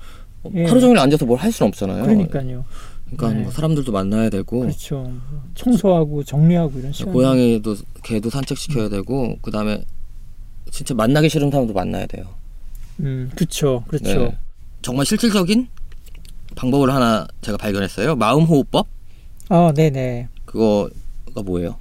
예. 0.55 0.65
하루 0.65 0.81
종일 0.81 0.99
앉아서 0.99 1.27
뭘 1.27 1.39
할 1.39 1.53
수는 1.53 1.69
없잖아요. 1.69 2.03
그러니까요. 2.05 2.65
그러니까 3.11 3.37
네. 3.39 3.43
뭐 3.43 3.53
사람들도 3.53 3.91
만나야 3.93 4.31
되고 4.31 4.61
그렇죠. 4.61 5.13
청소하고 5.55 6.25
정리하고 6.25 6.79
이런 6.79 6.93
시간. 6.93 7.13
고양이도 7.13 7.75
개도 8.05 8.31
산책시켜야 8.31 8.89
되고 8.89 9.37
그다음에 9.43 9.83
진짜 10.71 10.95
만나기 10.95 11.29
싫은 11.29 11.51
사람도 11.51 11.73
만나야 11.73 12.07
돼요. 12.07 12.25
음, 13.01 13.31
그렇죠. 13.35 13.85
그렇죠. 13.89 14.25
네. 14.25 14.39
정말 14.83 15.07
실질적인 15.07 15.69
방법을 16.57 16.93
하나 16.93 17.27
제가 17.43 17.59
발견했어요. 17.59 18.17
마음 18.17 18.45
호흡법 18.45 18.87
아, 19.49 19.73
네네. 19.75 20.29
그거가 20.45 21.43
뭐예요? 21.45 21.77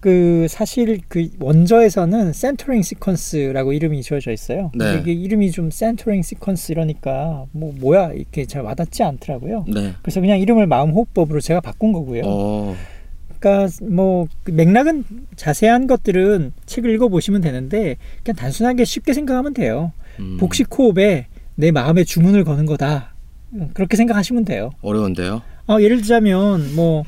그 0.00 0.46
사실 0.48 1.00
그 1.08 1.28
원저에서는 1.40 2.32
centering 2.32 2.80
sequence라고 2.80 3.74
이름이 3.74 4.02
지어져 4.02 4.30
있어요. 4.30 4.70
네. 4.74 4.98
이게 5.00 5.12
이름이 5.12 5.50
좀 5.50 5.70
centering 5.70 6.20
sequence 6.20 6.70
이러니까 6.70 7.46
뭐 7.52 7.72
뭐야 7.80 8.12
이렇게 8.12 8.44
잘 8.46 8.62
와닿지 8.62 9.02
않더라고요. 9.02 9.64
네. 9.66 9.94
그래서 10.02 10.20
그냥 10.20 10.38
이름을 10.38 10.66
마음 10.66 10.90
호흡법으로 10.90 11.40
제가 11.40 11.60
바꾼 11.60 11.92
거고요. 11.92 12.22
어. 12.24 12.76
그러니까 13.46 13.68
뭐그 13.82 14.50
맥락은 14.50 15.04
자세한 15.36 15.86
것들은 15.86 16.52
책을 16.66 16.90
읽어 16.94 17.08
보시면 17.08 17.40
되는데 17.40 17.96
그냥 18.24 18.36
단순하게 18.36 18.84
쉽게 18.84 19.12
생각하면 19.12 19.54
돼요. 19.54 19.92
음, 20.18 20.36
복식 20.38 20.68
호흡에 20.76 21.26
내 21.54 21.70
마음의 21.70 22.04
주문을 22.04 22.42
거는 22.44 22.66
거다. 22.66 23.14
음, 23.52 23.70
그렇게 23.72 23.96
생각하시면 23.96 24.44
돼요. 24.44 24.70
어려운데요. 24.82 25.42
어, 25.68 25.80
예를 25.80 25.98
들자면 25.98 26.74
뭐 26.74 27.04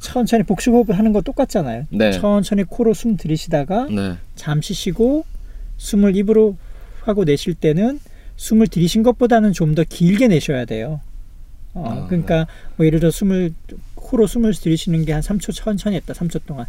천천히 0.00 0.42
복식 0.42 0.72
호흡을 0.72 0.98
하는 0.98 1.12
거 1.12 1.20
똑같잖아요. 1.20 1.86
네. 1.90 2.10
천천히 2.10 2.64
코로 2.64 2.92
숨 2.92 3.16
들이쉬다가 3.16 3.86
네. 3.86 4.16
잠시 4.34 4.74
쉬고 4.74 5.24
숨을 5.76 6.16
입으로 6.16 6.56
하고 7.02 7.24
내쉴 7.24 7.54
때는 7.54 8.00
숨을 8.36 8.66
들이신 8.66 9.04
것보다는 9.04 9.52
좀 9.52 9.74
더 9.74 9.84
길게 9.88 10.26
내셔야 10.28 10.64
돼요. 10.64 11.00
어, 11.74 11.84
아. 11.86 12.06
그러니까 12.08 12.46
뭐 12.76 12.84
예를 12.84 12.98
들어 12.98 13.10
숨을 13.10 13.52
코로 14.12 14.26
숨을 14.26 14.52
들이쉬는 14.52 15.06
게 15.06 15.12
한 15.12 15.22
3초 15.22 15.54
천천히 15.54 15.96
했다. 15.96 16.12
3초 16.12 16.40
동안 16.46 16.66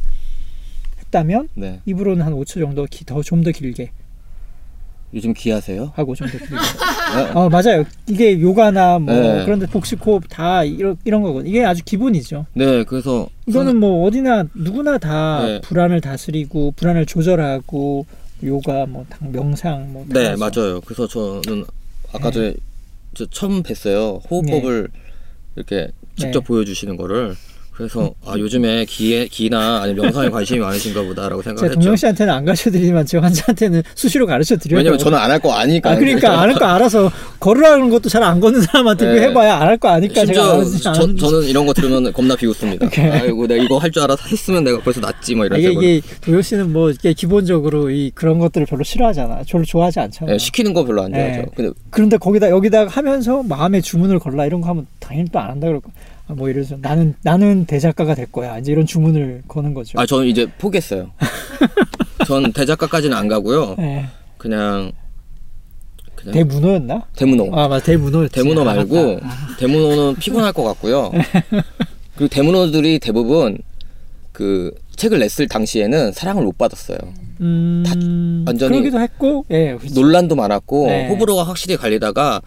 했다면 1.00 1.50
네. 1.56 1.82
입으로는 1.86 2.26
한 2.26 2.34
5초 2.34 2.60
정도 2.62 2.88
더좀 3.06 3.44
더 3.44 3.52
길게 3.52 3.92
요즘 5.14 5.34
귀하세요? 5.34 5.92
하고 5.96 6.16
좀 6.16 6.28
더 6.30 6.38
길게. 6.38 6.56
네. 7.16 7.32
어 7.36 7.50
맞아요. 7.50 7.84
이게 8.08 8.40
요가나 8.40 8.98
뭐 9.00 9.14
네. 9.14 9.44
그런데 9.46 9.68
복식 9.68 10.04
호흡 10.06 10.24
다 10.30 10.64
이런 10.64 10.96
이런 11.04 11.22
거거든요. 11.22 11.50
이게 11.50 11.64
아주 11.66 11.84
기본이죠. 11.84 12.46
네. 12.54 12.84
그래서 12.86 13.28
이거는 13.46 13.76
뭐 13.78 14.06
어디나 14.08 14.46
누구나 14.56 14.98
다 14.98 15.46
네. 15.46 15.62
불안을 15.62 16.00
다스리고 16.02 16.72
불안을 16.78 17.06
조절하고 17.06 18.06
요가 18.44 18.86
뭐 18.86 19.06
당- 19.10 19.32
명상 19.32 19.92
뭐다네 19.94 20.30
하죠. 20.30 20.40
맞아요. 20.40 20.82
그래서 20.82 21.08
저는 21.08 21.66
아까 22.14 22.30
네. 22.30 22.32
전에 22.32 22.54
저 23.14 23.26
처음 23.28 23.62
뵀어요. 23.62 24.22
호흡법을 24.32 24.88
이렇게 25.56 25.90
직접 26.16 26.40
네. 26.40 26.46
보여주시는 26.46 26.98
거를 26.98 27.36
그래서 27.76 28.14
아 28.26 28.36
요즘에 28.38 28.86
기에 28.86 29.26
기나 29.28 29.82
아니면 29.82 30.04
명상에 30.04 30.30
관심이 30.30 30.60
많으신가 30.60 31.02
보다라고 31.02 31.42
생각했죠. 31.44 31.74
동영 31.80 31.96
씨한테는 31.96 32.32
안 32.32 32.46
가르쳐 32.46 32.70
드리지만 32.70 33.04
제 33.06 33.18
환자한테는 33.18 33.82
수시로 33.96 34.28
가르쳐 34.28 34.56
드려요. 34.58 34.78
왜냐면 34.78 35.00
저는 35.00 35.18
안 35.18 35.32
할 35.32 35.40
거 35.40 35.52
아니까. 35.54 35.92
아 35.92 35.96
그러니까 35.96 36.40
안 36.40 36.50
할 36.52 36.54
거 36.54 36.66
알아서 36.66 37.12
걸으라는 37.40 37.90
것도 37.90 38.10
잘 38.10 38.22
안 38.24 38.40
걷는 38.40 38.62
사람한테 38.62 39.14
네. 39.14 39.22
해봐야 39.24 39.56
안 39.58 39.68
할 39.70 39.78
거 39.80 39.90
아니까 39.90 40.24
제가 40.26 40.54
안 40.54 40.66
저, 40.82 40.90
않- 40.92 41.18
저는 41.18 41.44
이런 41.48 41.66
거 41.66 41.74
들으면 41.74 42.14
겁나 42.14 42.36
비웃습니다. 42.36 42.86
오케이. 42.86 43.06
아이고 43.10 43.48
내가 43.48 43.64
이거 43.64 43.78
할 43.80 43.90
줄 43.92 44.04
알아서 44.04 44.24
했으면 44.28 44.64
내가 44.64 44.80
벌써 44.82 45.00
낫지 45.02 45.34
뭐 45.36 45.46
이런 45.46 45.60
이게, 45.60 45.70
식으로. 45.70 45.84
이게 45.84 46.02
도요 46.22 46.42
씨는 46.42 46.72
뭐 46.74 46.92
이게 46.92 47.14
기본적으로 47.14 47.90
이 47.90 48.12
그런 48.14 48.38
것들을 48.40 48.68
별로 48.68 48.84
싫어하잖아. 48.84 49.42
별로 49.50 49.66
좋아하지 49.66 50.00
않잖아. 50.00 50.32
네, 50.32 50.38
시키는 50.38 50.74
거 50.74 50.84
별로 50.86 51.02
안 51.04 51.12
좋아하죠. 51.12 51.38
네. 51.42 51.46
근데 51.56 51.72
그런데 51.90 52.18
거기다 52.18 52.50
여기다 52.50 52.86
하면서 52.88 53.42
마음의 53.44 53.82
주문을 53.82 54.20
걸라 54.20 54.46
이런 54.46 54.62
거 54.62 54.70
하면 54.70 54.86
당연히 55.00 55.30
또 55.30 55.40
안 55.40 55.50
한다 55.52 55.68
그럴 55.68 55.80
거. 55.82 55.90
아, 56.28 56.34
뭐 56.34 56.50
예를 56.50 56.64
들어서 56.64 56.80
나는 56.82 57.16
나는 57.22 57.66
대작가가 57.66 58.16
될 58.16 58.26
거야. 58.32 58.58
이제 58.58 58.72
이런 58.72 58.86
주문을 58.86 59.44
거는 59.48 59.74
거죠. 59.74 60.00
아 60.00 60.06
저는 60.06 60.28
이제 60.28 60.46
포기했어요. 60.58 61.12
전 62.26 62.54
대작가까지는 62.54 63.16
안 63.16 63.28
가고요. 63.28 63.76
네. 63.78 64.06
그냥 64.38 64.92
그냥 66.16 66.34
대문호였나? 66.34 67.04
대문호. 67.16 67.50
아, 67.54 67.68
맞아. 67.68 67.86
대문호였지. 67.86 68.34
대문호 68.34 68.62
아, 68.62 68.64
말고 68.64 69.16
맞다. 69.16 69.28
대문호는 69.60 70.16
피곤할 70.16 70.54
것 70.54 70.64
같고요. 70.64 71.12
그리고 72.16 72.30
대문호들이 72.30 73.00
대부분 73.00 73.58
그 74.32 74.74
책을 74.96 75.20
냈을 75.20 75.48
당시에는 75.48 76.12
사랑을 76.14 76.44
못 76.44 76.58
받았어요. 76.58 76.98
음, 77.42 78.44
완전히 78.48 78.72
그러기도 78.74 79.00
했고, 79.02 79.46
예, 79.50 79.76
그렇죠. 79.76 80.00
논란도 80.00 80.36
많았고 80.36 80.88
네. 80.88 81.08
호불호가 81.10 81.44
확실히 81.44 81.76
갈리다가 81.78 82.42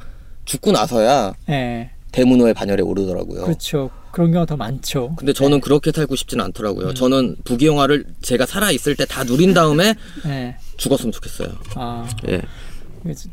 죽고 0.45 0.73
나서야 0.73 1.35
예, 1.51 1.91
대문호의 2.17 2.55
반열에 2.55 2.83
오르더라고요. 2.83 3.43
그렇죠. 3.45 3.91
그런 4.11 4.33
경우가 4.33 4.47
더 4.47 4.57
많죠. 4.57 5.15
근데 5.17 5.35
저는 5.35 5.61
그렇게 5.61 5.93
살고 5.93 6.17
싶지는 6.17 6.43
음. 6.43 6.47
않더라고요. 6.47 6.95
저는 6.95 7.37
부귀 7.45 7.67
영화를 7.67 8.07
제가 8.23 8.47
살아 8.47 8.71
있을 8.71 8.97
때 8.97 9.05
다 9.05 9.23
누린 9.23 9.53
다음에 9.53 9.95
예, 10.27 10.57
죽었으면 10.79 11.13
좋겠어요. 11.13 11.49
아, 11.75 12.09
예. 12.29 12.41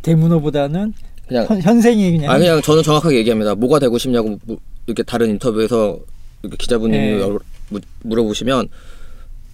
대문호보다는 0.02 0.94
그냥 1.28 1.46
현, 1.48 1.62
현생이 1.62 2.12
그냥. 2.12 2.32
아 2.32 2.38
그냥 2.38 2.62
저는 2.62 2.84
정확하게 2.84 3.18
얘기합니다. 3.20 3.56
뭐가 3.56 3.80
되고 3.80 3.98
싶냐고 3.98 4.38
무- 4.44 4.58
이렇게 4.86 5.02
다른 5.04 5.30
인터뷰에서 5.30 5.98
이렇게 6.42 6.58
기자분님이 6.58 7.24
네. 7.72 7.80
물어보시면 8.04 8.68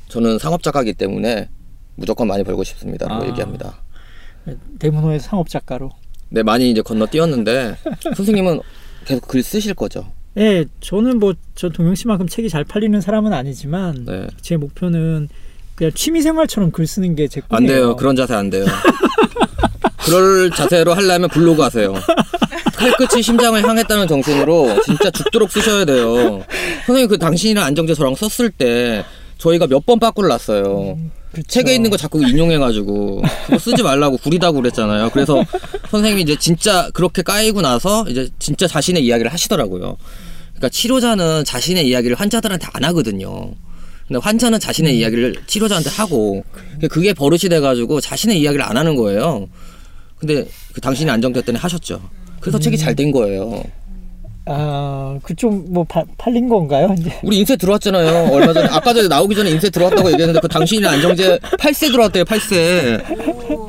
저는 0.07 0.39
상업 0.39 0.63
작가이기 0.63 0.93
때문에 0.93 1.47
무조건 1.95 2.27
많이 2.27 2.43
벌고 2.43 2.63
싶습니다라고 2.63 3.23
아. 3.23 3.27
얘기합니다. 3.27 3.75
대문호의 4.79 5.19
상업 5.19 5.47
작가로. 5.49 5.91
네, 6.29 6.41
많이 6.41 6.71
이제 6.71 6.81
건너뛰었는데 6.81 7.75
선생님은 8.15 8.59
계속 9.09 9.27
글 9.27 9.41
쓰실 9.43 9.73
거죠? 9.73 10.05
예, 10.37 10.65
저는 10.81 11.19
뭐저 11.19 11.69
동영 11.73 11.95
씨만큼 11.95 12.27
책이 12.27 12.49
잘 12.49 12.63
팔리는 12.63 13.01
사람은 13.01 13.33
아니지만 13.33 14.05
네. 14.05 14.27
제 14.41 14.55
목표는 14.55 15.27
그냥 15.75 15.91
취미 15.95 16.21
생활처럼 16.21 16.71
글 16.71 16.85
쓰는 16.85 17.15
게 17.15 17.27
제 17.27 17.41
꿈이에요. 17.41 17.57
안 17.57 17.65
돼요. 17.65 17.95
그런 17.95 18.15
자세 18.15 18.35
안 18.35 18.49
돼요. 18.49 18.65
그럴 20.05 20.49
자세로 20.51 20.93
하려면 20.93 21.29
블로그 21.29 21.61
하세요. 21.61 21.93
칼끝이 22.75 23.21
심장을 23.21 23.61
향했다는 23.61 24.07
정신으로 24.07 24.81
진짜 24.83 25.09
죽도록 25.11 25.51
쓰셔야 25.51 25.85
돼요. 25.85 26.43
선생님 26.85 27.07
그 27.09 27.17
당신이랑 27.17 27.65
안정재 27.65 27.93
저랑 27.95 28.15
썼을 28.15 28.51
때 28.51 29.03
저희가 29.37 29.67
몇 29.67 29.85
번 29.85 29.99
빠꾸를 29.99 30.29
났어요. 30.29 30.97
그렇죠. 31.31 31.47
책에 31.47 31.75
있는 31.75 31.89
거 31.89 31.97
자꾸 31.97 32.25
인용해가지고 32.27 33.21
그거 33.45 33.59
쓰지 33.59 33.83
말라고 33.83 34.17
구리다고 34.17 34.61
그랬잖아요. 34.61 35.11
그래서 35.11 35.43
선생님이 35.91 36.23
이제 36.23 36.35
진짜 36.39 36.89
그렇게 36.93 37.21
까이고 37.21 37.61
나서 37.61 38.05
이제 38.09 38.29
진짜 38.39 38.67
자신의 38.67 39.05
이야기를 39.05 39.31
하시더라고요. 39.31 39.97
그러니까 40.49 40.69
치료자는 40.69 41.45
자신의 41.45 41.87
이야기를 41.87 42.19
환자들한테 42.19 42.67
안 42.73 42.83
하거든요. 42.85 43.53
근데 44.07 44.19
환자는 44.23 44.59
자신의 44.59 44.97
이야기를 44.97 45.35
치료자한테 45.45 45.89
하고 45.91 46.43
그게 46.89 47.13
버릇이 47.13 47.41
돼가지고 47.41 48.01
자신의 48.01 48.41
이야기를 48.41 48.65
안 48.65 48.75
하는 48.75 48.95
거예요. 48.95 49.47
근데 50.17 50.47
그 50.73 50.81
당신이 50.81 51.09
안정됐더니 51.11 51.57
하셨죠. 51.59 52.01
그래서 52.41 52.57
책이 52.57 52.77
잘 52.77 52.95
된 52.95 53.11
거예요. 53.11 53.63
아, 54.51 55.19
그쪽 55.21 55.71
뭐 55.71 55.83
파- 55.83 56.03
팔린 56.17 56.49
건가요? 56.49 56.93
이제 56.97 57.11
우리 57.23 57.37
인쇄 57.37 57.55
들어왔잖아요. 57.55 58.31
얼마 58.33 58.51
전에 58.51 58.67
아까 58.67 58.93
전에 58.93 59.07
나오기 59.07 59.35
전에 59.35 59.51
인쇄 59.51 59.69
들어왔다고 59.69 60.09
얘기했는데 60.11 60.39
그 60.41 60.47
당신이 60.47 60.85
안정제 60.85 61.37
8세 61.37 61.91
들어왔대요. 61.91 62.23
8세. 62.25 63.03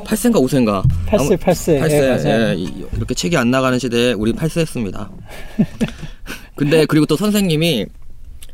8세인가 0.04 0.34
5세인가? 0.42 0.82
팔세 1.06 1.36
팔세. 1.36 1.74
예, 1.76 1.80
8세. 1.80 2.24
맞아요. 2.24 2.48
예, 2.50 2.54
이- 2.56 2.72
이렇게 2.96 3.14
책이 3.14 3.36
안 3.36 3.50
나가는 3.50 3.78
시대에 3.78 4.12
우리 4.14 4.32
8세 4.32 4.60
했습니다. 4.60 5.10
근데 6.56 6.86
그리고 6.86 7.06
또 7.06 7.16
선생님이 7.16 7.86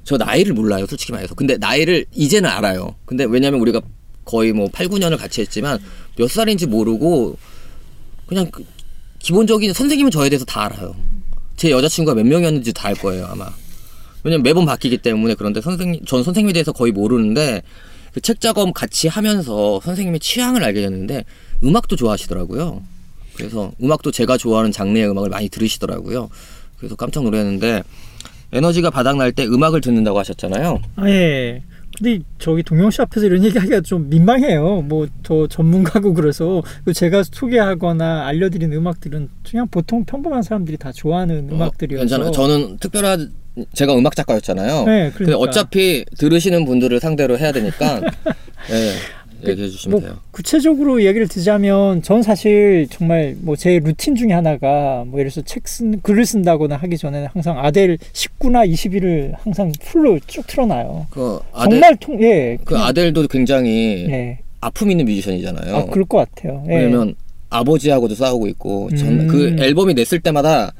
저 0.04 0.16
나이를 0.16 0.52
몰라요. 0.52 0.86
솔직히 0.86 1.12
말해서. 1.12 1.34
근데 1.34 1.56
나이를 1.56 2.06
이제는 2.14 2.48
알아요. 2.50 2.94
근데 3.04 3.24
왜냐면 3.24 3.60
우리가 3.60 3.80
거의 4.24 4.52
뭐 4.52 4.68
8, 4.72 4.88
9년을 4.88 5.16
같이 5.18 5.40
했지만 5.40 5.78
몇 6.16 6.28
살인지 6.30 6.66
모르고 6.66 7.36
그냥 8.26 8.48
그 8.50 8.64
기본적인 9.20 9.72
선생님은 9.72 10.10
저에 10.10 10.28
대해서 10.28 10.44
다 10.44 10.64
알아요. 10.64 10.94
제 11.56 11.70
여자친구가 11.70 12.14
몇 12.14 12.26
명이었는지 12.26 12.72
다 12.72 12.88
알 12.88 12.94
거예요, 12.94 13.26
아마. 13.26 13.48
왜냐면 14.22 14.42
매번 14.42 14.66
바뀌기 14.66 14.98
때문에 14.98 15.34
그런데 15.34 15.60
선생님, 15.60 16.04
전 16.04 16.22
선생님에 16.22 16.52
대해서 16.52 16.72
거의 16.72 16.92
모르는데 16.92 17.62
그 18.12 18.20
책 18.20 18.40
작업 18.40 18.72
같이 18.72 19.08
하면서 19.08 19.78
선생님의 19.84 20.20
취향을 20.20 20.64
알게 20.64 20.80
됐는데 20.80 21.24
음악도 21.62 21.96
좋아하시더라고요. 21.96 22.82
그래서 23.34 23.72
음악도 23.82 24.10
제가 24.10 24.38
좋아하는 24.38 24.72
장르의 24.72 25.10
음악을 25.10 25.28
많이 25.28 25.48
들으시더라고요. 25.50 26.30
그래서 26.78 26.96
깜짝 26.96 27.24
놀랐는데 27.24 27.82
에너지가 28.52 28.90
바닥날 28.90 29.32
때 29.32 29.44
음악을 29.44 29.80
듣는다고 29.82 30.18
하셨잖아요. 30.18 30.80
아, 30.96 31.08
예. 31.10 31.62
근데 31.96 32.18
저기 32.38 32.62
동영 32.62 32.90
씨 32.90 33.00
앞에서 33.02 33.26
이런 33.26 33.42
얘기하기가 33.44 33.80
좀 33.80 34.08
민망해요. 34.10 34.82
뭐 34.82 35.06
더 35.22 35.46
전문가고 35.48 36.14
그래서 36.14 36.62
제가 36.94 37.22
소개하거나 37.24 38.26
알려드린 38.26 38.72
음악들은 38.72 39.28
그냥 39.48 39.66
보통 39.68 40.04
평범한 40.04 40.42
사람들이 40.42 40.76
다 40.76 40.92
좋아하는 40.92 41.48
음악들이어서. 41.50 42.02
괜찮아요. 42.02 42.30
저는 42.30 42.76
특별한 42.78 43.32
제가 43.72 43.96
음악 43.96 44.14
작가였잖아요. 44.14 44.84
네, 44.84 45.10
근데 45.10 45.24
그러니까. 45.24 45.38
어차피 45.38 46.04
들으시는 46.18 46.64
분들을 46.66 47.00
상대로 47.00 47.38
해야 47.38 47.50
되니까 47.52 48.00
예, 48.70 48.92
얘기해 49.44 49.68
주시면 49.68 50.00
뭐 50.00 50.00
돼요. 50.08 50.18
구체적으로 50.30 51.02
얘기를 51.04 51.26
드자면 51.28 52.02
전 52.02 52.22
사실 52.22 52.86
정말 52.90 53.36
뭐 53.40 53.56
제 53.56 53.78
루틴 53.78 54.14
중에 54.14 54.32
하나가 54.32 55.04
뭐 55.06 55.18
예를 55.20 55.30
들어서 55.30 55.44
책 55.46 55.64
쓴 55.66 56.00
글을 56.00 56.24
쓴다거나 56.24 56.76
하기 56.76 56.96
전에는 56.96 57.28
항상 57.32 57.58
아델 57.58 57.98
19나 58.12 58.70
21을 58.72 59.34
항상 59.38 59.72
풀로 59.80 60.18
쭉 60.26 60.46
틀어놔요. 60.46 61.06
그 61.10 61.38
아델 61.52 61.70
정말 61.80 61.96
통 61.96 62.22
예. 62.22 62.56
그 62.64 62.76
아델도 62.76 63.26
굉장히 63.28 64.06
예. 64.08 64.38
아픔 64.60 64.90
있는 64.90 65.04
뮤지션이잖아요. 65.04 65.76
아 65.76 65.84
그럴 65.86 66.04
것 66.06 66.18
같아요. 66.18 66.64
예. 66.68 66.76
왜냐면 66.76 67.14
아버지하고도 67.50 68.14
싸우고 68.14 68.46
있고 68.48 68.90
전 68.96 69.20
음. 69.20 69.26
그 69.28 69.56
앨범이 69.58 69.94
냈을 69.94 70.20
때마다 70.20 70.72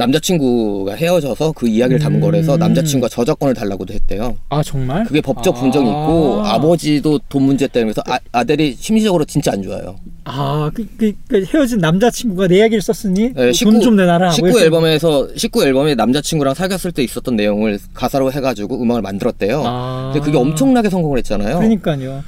남자친구가 0.00 0.94
헤어져서 0.94 1.52
그 1.52 1.68
이야기를 1.68 2.00
담은 2.00 2.18
음. 2.18 2.20
거라서 2.20 2.56
남자친구가 2.56 3.08
저작권을 3.08 3.54
달라고도 3.54 3.92
했대요. 3.94 4.36
아 4.48 4.62
정말? 4.62 5.04
그게 5.04 5.20
법적 5.20 5.56
아. 5.56 5.60
분정이 5.60 5.88
있고 5.88 6.42
아버지도 6.44 7.20
돈 7.28 7.42
문제 7.44 7.66
때문에 7.68 7.92
그래서 7.92 8.02
아, 8.06 8.18
아델이 8.32 8.76
심리적으로 8.78 9.24
진짜 9.24 9.52
안 9.52 9.62
좋아요. 9.62 9.96
아, 10.24 10.70
그, 10.74 10.86
그, 10.96 11.12
그 11.28 11.44
헤어진 11.44 11.78
남자친구가 11.78 12.48
내 12.48 12.58
이야기를 12.58 12.80
썼으니 12.82 13.32
네, 13.34 13.52
돈 13.52 13.80
좀 13.80 13.96
내놔라. 13.96 14.30
19뭐 14.30 14.46
이렇게. 14.48 14.64
앨범에서 14.64 15.28
19 15.36 15.64
앨범에 15.64 15.94
남자친구랑 15.94 16.54
사귀었을 16.54 16.92
때 16.92 17.02
있었던 17.02 17.36
내용을 17.36 17.78
가사로 17.94 18.30
해가지고 18.32 18.82
음악을 18.82 19.02
만들었대요. 19.02 19.62
아. 19.64 20.10
근데 20.12 20.24
그게 20.24 20.36
엄청나게 20.38 20.88
성공을 20.90 21.18
했잖아요. 21.18 21.56
그러니까요. 21.58 22.22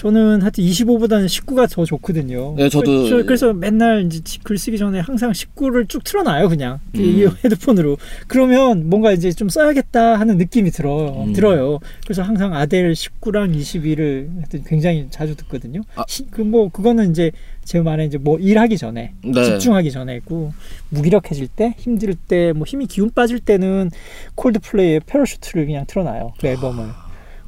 저는 0.00 0.42
하여튼 0.42 0.62
25보다는 0.62 1.24
19가 1.26 1.70
더 1.72 1.84
좋거든요. 1.86 2.54
네, 2.56 2.68
저도- 2.68 3.08
그- 3.08 3.24
그래서 3.24 3.54
맨날 3.54 4.04
이제 4.04 4.20
글 4.42 4.58
쓰기 4.58 4.76
전에 4.76 5.00
항상 5.00 5.32
19를 5.32 5.88
쭉 5.88 6.04
틀어놔요, 6.04 6.50
그냥. 6.50 6.80
음. 6.96 7.00
이 7.00 7.24
헤드폰으로. 7.44 7.96
그러면 8.26 8.90
뭔가 8.90 9.12
이제 9.12 9.32
좀 9.32 9.48
써야겠다 9.48 10.20
하는 10.20 10.36
느낌이 10.36 10.70
들어요. 10.70 11.24
음. 11.26 11.32
들어요. 11.32 11.78
그래서 12.04 12.22
항상 12.22 12.54
아델 12.54 12.92
19랑 12.92 13.56
22를 13.56 14.34
하여튼 14.36 14.64
굉장히 14.64 15.06
자주 15.08 15.34
듣거든요. 15.34 15.80
아. 15.94 16.04
그 16.30 16.42
뭐, 16.42 16.68
그거는 16.68 17.10
이제 17.10 17.30
제 17.64 17.80
말에 17.80 18.04
이제 18.04 18.18
뭐 18.18 18.38
일하기 18.38 18.76
전에 18.76 19.12
네. 19.24 19.44
집중하기 19.44 19.90
전에고 19.90 20.52
무기력해질 20.90 21.48
때 21.48 21.74
힘들 21.78 22.14
때 22.14 22.52
뭐 22.52 22.64
힘이 22.66 22.86
기운 22.86 23.10
빠질 23.10 23.40
때는 23.40 23.90
Coldplay의 24.36 25.00
Parachute를 25.06 25.66
그냥 25.66 25.84
틀어놔요 25.88 26.34
그 26.38 26.46
앨범을 26.46 26.84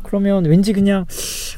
그러면 0.08 0.46
왠지 0.46 0.72
그냥 0.72 1.04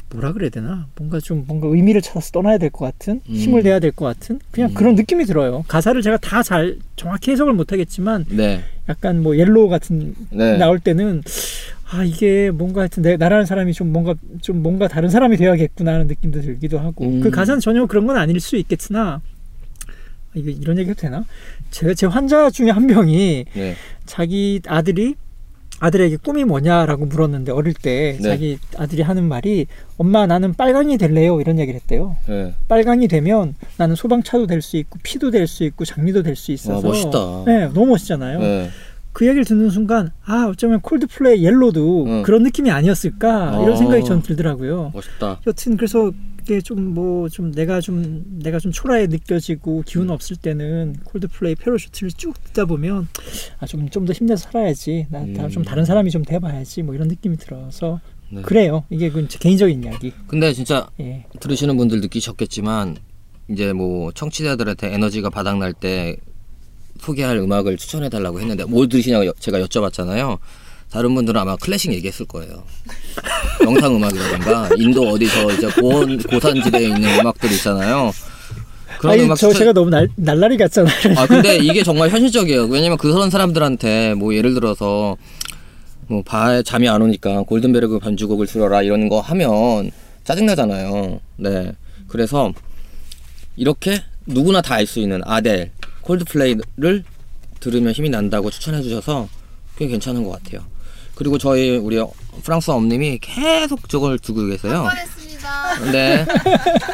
뭐라 0.09 0.33
그래야 0.33 0.49
되나 0.49 0.87
뭔가 0.97 1.19
좀 1.21 1.45
뭔가 1.47 1.67
의미를 1.69 2.01
찾아서 2.01 2.31
떠나야 2.31 2.57
될 2.57 2.69
것 2.69 2.83
같은 2.85 3.21
음. 3.29 3.33
힘을 3.33 3.63
내야 3.63 3.79
될 3.79 3.91
것 3.93 4.05
같은 4.05 4.39
그냥 4.51 4.71
음. 4.71 4.73
그런 4.73 4.95
느낌이 4.95 5.23
들어요 5.25 5.63
가사를 5.69 6.01
제가 6.01 6.17
다 6.17 6.43
잘 6.43 6.77
정확히 6.97 7.31
해석을 7.31 7.53
못하겠지만 7.53 8.25
네. 8.29 8.61
약간 8.89 9.23
뭐 9.23 9.37
Yellow 9.37 9.69
같은 9.69 10.13
네. 10.31 10.57
나올 10.57 10.79
때는 10.79 11.21
아 11.91 12.03
이게 12.03 12.51
뭔가 12.51 12.81
하여튼 12.81 13.03
내 13.03 13.15
나라는 13.15 13.45
사람이 13.45 13.73
좀 13.73 13.93
뭔가 13.93 14.15
좀 14.41 14.61
뭔가 14.61 14.87
다른 14.89 15.09
사람이 15.09 15.37
되어야겠구나 15.37 15.93
하는 15.93 16.07
느낌도 16.07 16.41
들기도 16.41 16.79
하고 16.79 17.05
음. 17.05 17.21
그 17.21 17.29
가사는 17.29 17.61
전혀 17.61 17.85
그런 17.85 18.05
건 18.05 18.17
아닐 18.17 18.39
수 18.41 18.57
있겠으나 18.57 19.21
아, 19.85 20.33
이게 20.33 20.51
이런 20.51 20.77
얘기 20.77 20.89
해도 20.89 20.99
되나? 21.01 21.23
제가 21.69 21.93
제 21.93 22.05
환자 22.07 22.49
중에 22.49 22.69
한 22.69 22.85
명이 22.85 23.45
네. 23.53 23.75
자기 24.05 24.61
아들이 24.67 25.15
아들에게 25.81 26.17
꿈이 26.17 26.43
뭐냐라고 26.45 27.07
물었는데 27.07 27.51
어릴 27.51 27.73
때 27.73 28.15
네. 28.21 28.29
자기 28.29 28.59
아들이 28.77 29.01
하는 29.01 29.23
말이 29.23 29.65
엄마 29.97 30.27
나는 30.27 30.53
빨강이 30.53 30.97
될래요 30.99 31.41
이런 31.41 31.57
얘기를 31.59 31.79
했대요. 31.79 32.15
네. 32.27 32.53
빨강이 32.67 33.07
되면 33.07 33.55
나는 33.77 33.95
소방차도 33.95 34.45
될 34.47 34.61
수 34.61 34.77
있고 34.77 34.99
피도 35.01 35.31
될 35.31 35.47
수 35.47 35.63
있고 35.63 35.83
장미도 35.83 36.21
될 36.21 36.35
수 36.35 36.51
있어서 36.51 36.75
와, 36.75 36.81
멋있다. 36.83 37.43
네, 37.47 37.65
너무 37.73 37.87
멋있잖아요. 37.87 38.39
네. 38.39 38.69
그 39.13 39.25
얘기를 39.27 39.43
듣는 39.43 39.69
순간 39.69 40.11
아 40.23 40.47
어쩌면 40.49 40.79
콜드플레이 40.81 41.43
옐로도 41.43 42.05
응. 42.07 42.23
그런 42.23 42.43
느낌이 42.43 42.71
아니었을까 42.71 43.59
어. 43.59 43.63
이런 43.63 43.75
생각이 43.77 44.03
전 44.05 44.21
들더라고요. 44.21 44.91
멋있다. 44.93 45.41
여튼 45.45 45.75
그래서 45.77 46.11
이게 46.43 46.59
좀 46.61 46.93
뭐 46.93 47.29
좀 47.29 47.51
내가 47.51 47.81
좀 47.81 48.23
내가 48.41 48.57
좀 48.59 48.71
초라해 48.71 49.07
느껴지고 49.07 49.83
기운 49.85 50.05
음. 50.07 50.11
없을 50.11 50.35
때는 50.37 50.95
콜드플레이 51.03 51.55
패러슈트를 51.55 52.11
쭉 52.13 52.33
듣다 52.45 52.65
보면 52.65 53.07
아 53.59 53.65
좀 53.67 53.89
좀 53.89 54.05
더 54.05 54.13
힘내서 54.13 54.49
살아야지 54.49 55.07
나좀 55.09 55.57
음. 55.57 55.63
다른 55.63 55.85
사람이 55.85 56.09
좀 56.09 56.23
돼봐야지 56.23 56.81
뭐 56.83 56.95
이런 56.95 57.07
느낌이 57.09 57.37
들어서 57.37 57.99
네. 58.31 58.41
그래요 58.41 58.85
이게 58.89 59.09
그 59.11 59.27
개인적인 59.27 59.83
이야기 59.83 60.13
근데 60.27 60.51
진짜 60.53 60.89
예 60.99 61.25
들으시는 61.39 61.75
분들 61.77 61.99
느끼셨겠지만 62.01 62.95
이제 63.49 63.73
뭐 63.73 64.11
청취자들한테 64.13 64.93
에너지가 64.93 65.29
바닥날 65.29 65.73
때 65.73 66.15
소개할 67.01 67.37
음악을 67.37 67.77
추천해 67.77 68.09
달라고 68.09 68.39
했는데 68.39 68.63
뭘 68.65 68.87
들으시냐고 68.87 69.25
여- 69.25 69.33
제가 69.39 69.59
여쭤봤잖아요. 69.59 70.37
다른 70.91 71.15
분들은 71.15 71.39
아마 71.39 71.55
클래식 71.55 71.91
얘기했을 71.93 72.25
거예요. 72.27 72.63
영상 73.63 73.95
음악이라든가 73.95 74.69
인도 74.77 75.09
어디서 75.09 75.51
이제 75.53 75.67
고원 75.79 76.17
고산지대에 76.21 76.83
있는 76.87 77.19
음악들 77.19 77.51
있잖아요. 77.53 78.11
그런 78.99 79.13
아니 79.13 79.23
음악 79.23 79.35
저 79.37 79.47
추천- 79.47 79.59
제가 79.59 79.73
너무 79.73 79.89
날, 79.89 80.09
날라리 80.15 80.57
같잖아요 80.57 80.93
아 81.17 81.25
근데 81.25 81.57
이게 81.57 81.81
정말 81.83 82.09
현실적이에요. 82.09 82.65
왜냐면 82.65 82.97
그런 82.97 83.29
사람들한테 83.29 84.13
뭐 84.15 84.35
예를 84.35 84.53
들어서 84.53 85.17
뭐 86.07 86.21
바, 86.23 86.61
잠이 86.61 86.87
안 86.89 87.01
오니까 87.01 87.43
골든베르그 87.43 87.99
반주곡을 87.99 88.45
들어라 88.47 88.81
이런 88.83 89.07
거 89.09 89.21
하면 89.21 89.91
짜증 90.23 90.45
나잖아요. 90.45 91.19
네. 91.37 91.71
그래서 92.07 92.51
이렇게 93.55 94.03
누구나 94.27 94.61
다 94.61 94.75
알 94.75 94.85
수 94.85 94.99
있는 94.99 95.21
아델, 95.23 95.71
콜드플레이를 96.01 97.03
들으면 97.59 97.93
힘이 97.93 98.09
난다고 98.09 98.49
추천해 98.49 98.81
주셔서 98.81 99.29
꽤 99.77 99.87
괜찮은 99.87 100.23
것 100.23 100.31
같아요. 100.31 100.61
그리고 101.15 101.37
저희 101.37 101.77
우리 101.77 102.01
프랑스 102.43 102.71
엄님이 102.71 103.19
계속 103.21 103.87
저걸 103.87 104.17
두고 104.19 104.47
계세요. 104.47 104.87
네. 105.91 106.25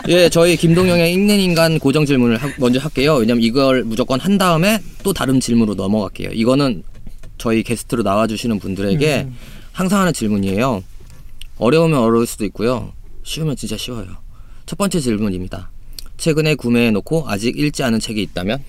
예, 0.09 0.29
저희 0.29 0.57
김동영의 0.57 1.13
읽는 1.13 1.39
인간 1.39 1.79
고정 1.79 2.05
질문을 2.05 2.37
하- 2.37 2.51
먼저 2.57 2.79
할게요. 2.79 3.15
왜냐면 3.15 3.43
이걸 3.43 3.83
무조건 3.83 4.19
한 4.19 4.37
다음에 4.37 4.79
또 5.03 5.13
다른 5.13 5.39
질문으로 5.39 5.75
넘어갈게요. 5.75 6.31
이거는 6.33 6.83
저희 7.37 7.63
게스트로 7.63 8.03
나와주시는 8.03 8.59
분들에게 8.59 9.21
음. 9.27 9.35
항상 9.71 10.01
하는 10.01 10.11
질문이에요. 10.13 10.83
어려우면 11.59 11.99
어려울 11.99 12.25
수도 12.27 12.45
있고요. 12.45 12.91
쉬우면 13.23 13.55
진짜 13.55 13.77
쉬워요. 13.77 14.07
첫 14.65 14.77
번째 14.77 14.99
질문입니다. 14.99 15.69
최근에 16.17 16.55
구매해놓고 16.55 17.29
아직 17.29 17.57
읽지 17.57 17.83
않은 17.83 17.99
책이 17.99 18.21
있다면? 18.23 18.59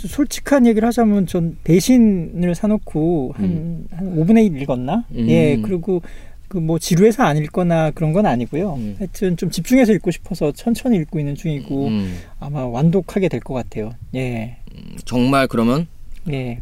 솔직한 0.00 0.66
얘기를 0.66 0.86
하자면 0.88 1.26
전 1.26 1.56
대신을 1.64 2.54
사놓고 2.54 3.34
한, 3.36 3.86
한 3.90 4.16
5분의 4.16 4.46
1 4.54 4.62
읽었나? 4.62 5.04
음. 5.14 5.28
예, 5.28 5.58
그리고 5.62 6.02
그 6.48 6.58
뭐 6.58 6.78
지루해서 6.78 7.24
안 7.24 7.36
읽거나 7.36 7.90
그런 7.90 8.12
건 8.12 8.24
아니고요. 8.24 8.74
음. 8.74 8.94
하여튼 8.98 9.36
좀 9.36 9.50
집중해서 9.50 9.92
읽고 9.94 10.10
싶어서 10.12 10.52
천천히 10.52 10.96
읽고 10.98 11.18
있는 11.18 11.34
중이고 11.34 11.88
음, 11.88 12.16
아마 12.38 12.64
완독하게 12.64 13.28
될 13.28 13.40
것 13.40 13.52
같아요. 13.54 13.90
예, 14.14 14.56
정말 15.04 15.48
그러면 15.48 15.86
예. 16.30 16.60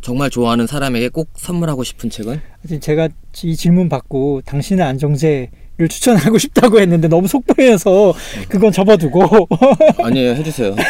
정말 0.00 0.30
좋아하는 0.30 0.66
사람에게 0.68 1.08
꼭 1.08 1.28
선물하고 1.34 1.82
싶은 1.82 2.08
책은? 2.10 2.40
하여튼 2.60 2.80
제가 2.80 3.08
이 3.42 3.56
질문 3.56 3.88
받고 3.88 4.42
당신의 4.44 4.84
안정제 4.84 5.50
를 5.78 5.88
추천하고 5.88 6.36
싶다고 6.38 6.80
했는데 6.80 7.06
너무 7.06 7.28
속보여서 7.28 8.14
그건 8.48 8.72
접어두고 8.72 9.46
아니에요, 10.02 10.30
해주세요. 10.30 10.74
네. 10.74 10.82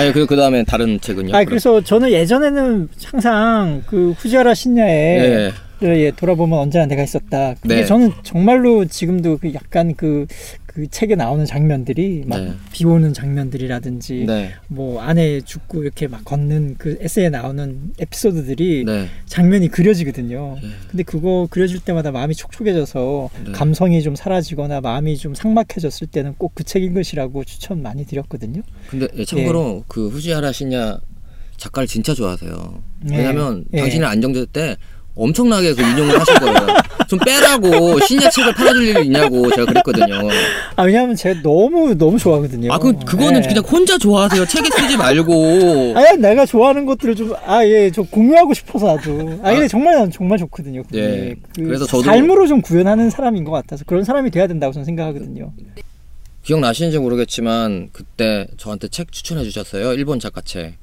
아니, 0.00 0.12
그, 0.12 0.24
그 0.24 0.36
다음에 0.36 0.64
다른 0.64 0.98
책은요? 0.98 1.36
아 1.36 1.44
그래서 1.44 1.82
저는 1.82 2.10
예전에는 2.10 2.88
항상 3.04 3.82
그 3.86 4.12
후지아라 4.12 4.54
신야에 4.54 4.90
예. 4.90 5.52
예, 5.82 6.10
돌아보면 6.10 6.58
언제나 6.58 6.86
내가 6.86 7.02
있었다. 7.02 7.54
근데 7.60 7.76
네. 7.76 7.84
저는 7.84 8.12
정말로 8.22 8.86
지금도 8.86 9.38
그 9.38 9.52
약간 9.54 9.94
그, 9.94 10.26
그 10.78 10.86
책에 10.86 11.16
나오는 11.16 11.44
장면들이 11.44 12.22
막 12.24 12.38
네. 12.40 12.52
비 12.70 12.84
오는 12.84 13.12
장면들이라든지 13.12 14.26
네. 14.28 14.52
뭐 14.68 15.02
아내 15.02 15.40
죽고 15.40 15.82
이렇게 15.82 16.06
막 16.06 16.24
걷는 16.24 16.76
그 16.78 16.96
에세이에 17.00 17.30
나오는 17.30 17.90
에피소드들이 17.98 18.84
네. 18.84 19.08
장면이 19.26 19.70
그려지거든요. 19.70 20.56
예. 20.62 20.68
근데 20.88 21.02
그거 21.02 21.48
그려질 21.50 21.80
때마다 21.80 22.12
마음이 22.12 22.36
촉촉해져서 22.36 23.30
네. 23.46 23.52
감성이 23.52 24.00
좀 24.02 24.14
사라지거나 24.14 24.80
마음이 24.80 25.16
좀 25.16 25.34
삭막해졌을 25.34 26.06
때는 26.06 26.36
꼭 26.38 26.54
그 26.54 26.62
책 26.62 26.84
읽으시라고 26.84 27.42
추천 27.42 27.82
많이 27.82 28.06
드렸거든요. 28.06 28.62
근데 28.88 29.08
예, 29.16 29.24
참고로 29.24 29.82
그 29.88 30.08
후지하라 30.10 30.52
신야 30.52 31.00
작가를 31.56 31.88
진짜 31.88 32.14
좋아하세요. 32.14 32.82
네. 33.00 33.16
왜냐면 33.16 33.64
예. 33.72 33.78
당신의 33.80 34.06
안정제 34.08 34.46
때 34.52 34.76
엄청나게 35.18 35.74
그 35.74 35.82
인용을 35.82 36.20
하신 36.20 36.34
거예요. 36.36 36.66
좀 37.08 37.18
빼라고 37.18 37.98
신야 38.06 38.30
책을 38.30 38.54
팔아줄 38.54 38.82
일이 38.84 39.04
있냐고 39.06 39.50
제가 39.50 39.66
그랬거든요. 39.66 40.28
아 40.76 40.82
왜냐하면 40.84 41.16
제가 41.16 41.42
너무 41.42 41.94
너무 41.96 42.18
좋아하거든요. 42.18 42.72
아, 42.72 42.78
그, 42.78 42.92
그거는 43.00 43.42
예. 43.42 43.48
그냥 43.48 43.64
혼자 43.64 43.98
좋아하세요. 43.98 44.46
책에 44.46 44.68
쓰지 44.70 44.96
말고. 44.96 45.94
아야 45.96 46.12
내가 46.12 46.46
좋아하는 46.46 46.86
것들을 46.86 47.16
좀 47.16 47.34
아예좀 47.44 48.06
공유하고 48.06 48.54
싶어서 48.54 48.96
아주 48.96 49.40
아 49.42 49.52
근데 49.52 49.66
정말 49.66 49.96
난 49.96 50.10
정말 50.10 50.38
좋거든요. 50.38 50.82
예. 50.94 51.34
그 51.56 51.62
그래서 51.64 51.84
저도- 51.86 52.04
삶으로 52.04 52.46
좀 52.46 52.62
구현하는 52.62 53.10
사람인 53.10 53.42
것 53.44 53.50
같아서 53.50 53.84
그런 53.86 54.04
사람이 54.04 54.30
돼야 54.30 54.46
된다고 54.46 54.72
저는 54.72 54.84
생각하거든요. 54.84 55.52
기억나시는지 56.44 56.98
모르겠지만 56.98 57.88
그때 57.92 58.46
저한테 58.56 58.88
책 58.88 59.10
추천해 59.12 59.42
주셨어요. 59.42 59.92
일본 59.94 60.20
작가 60.20 60.40
책. 60.40 60.74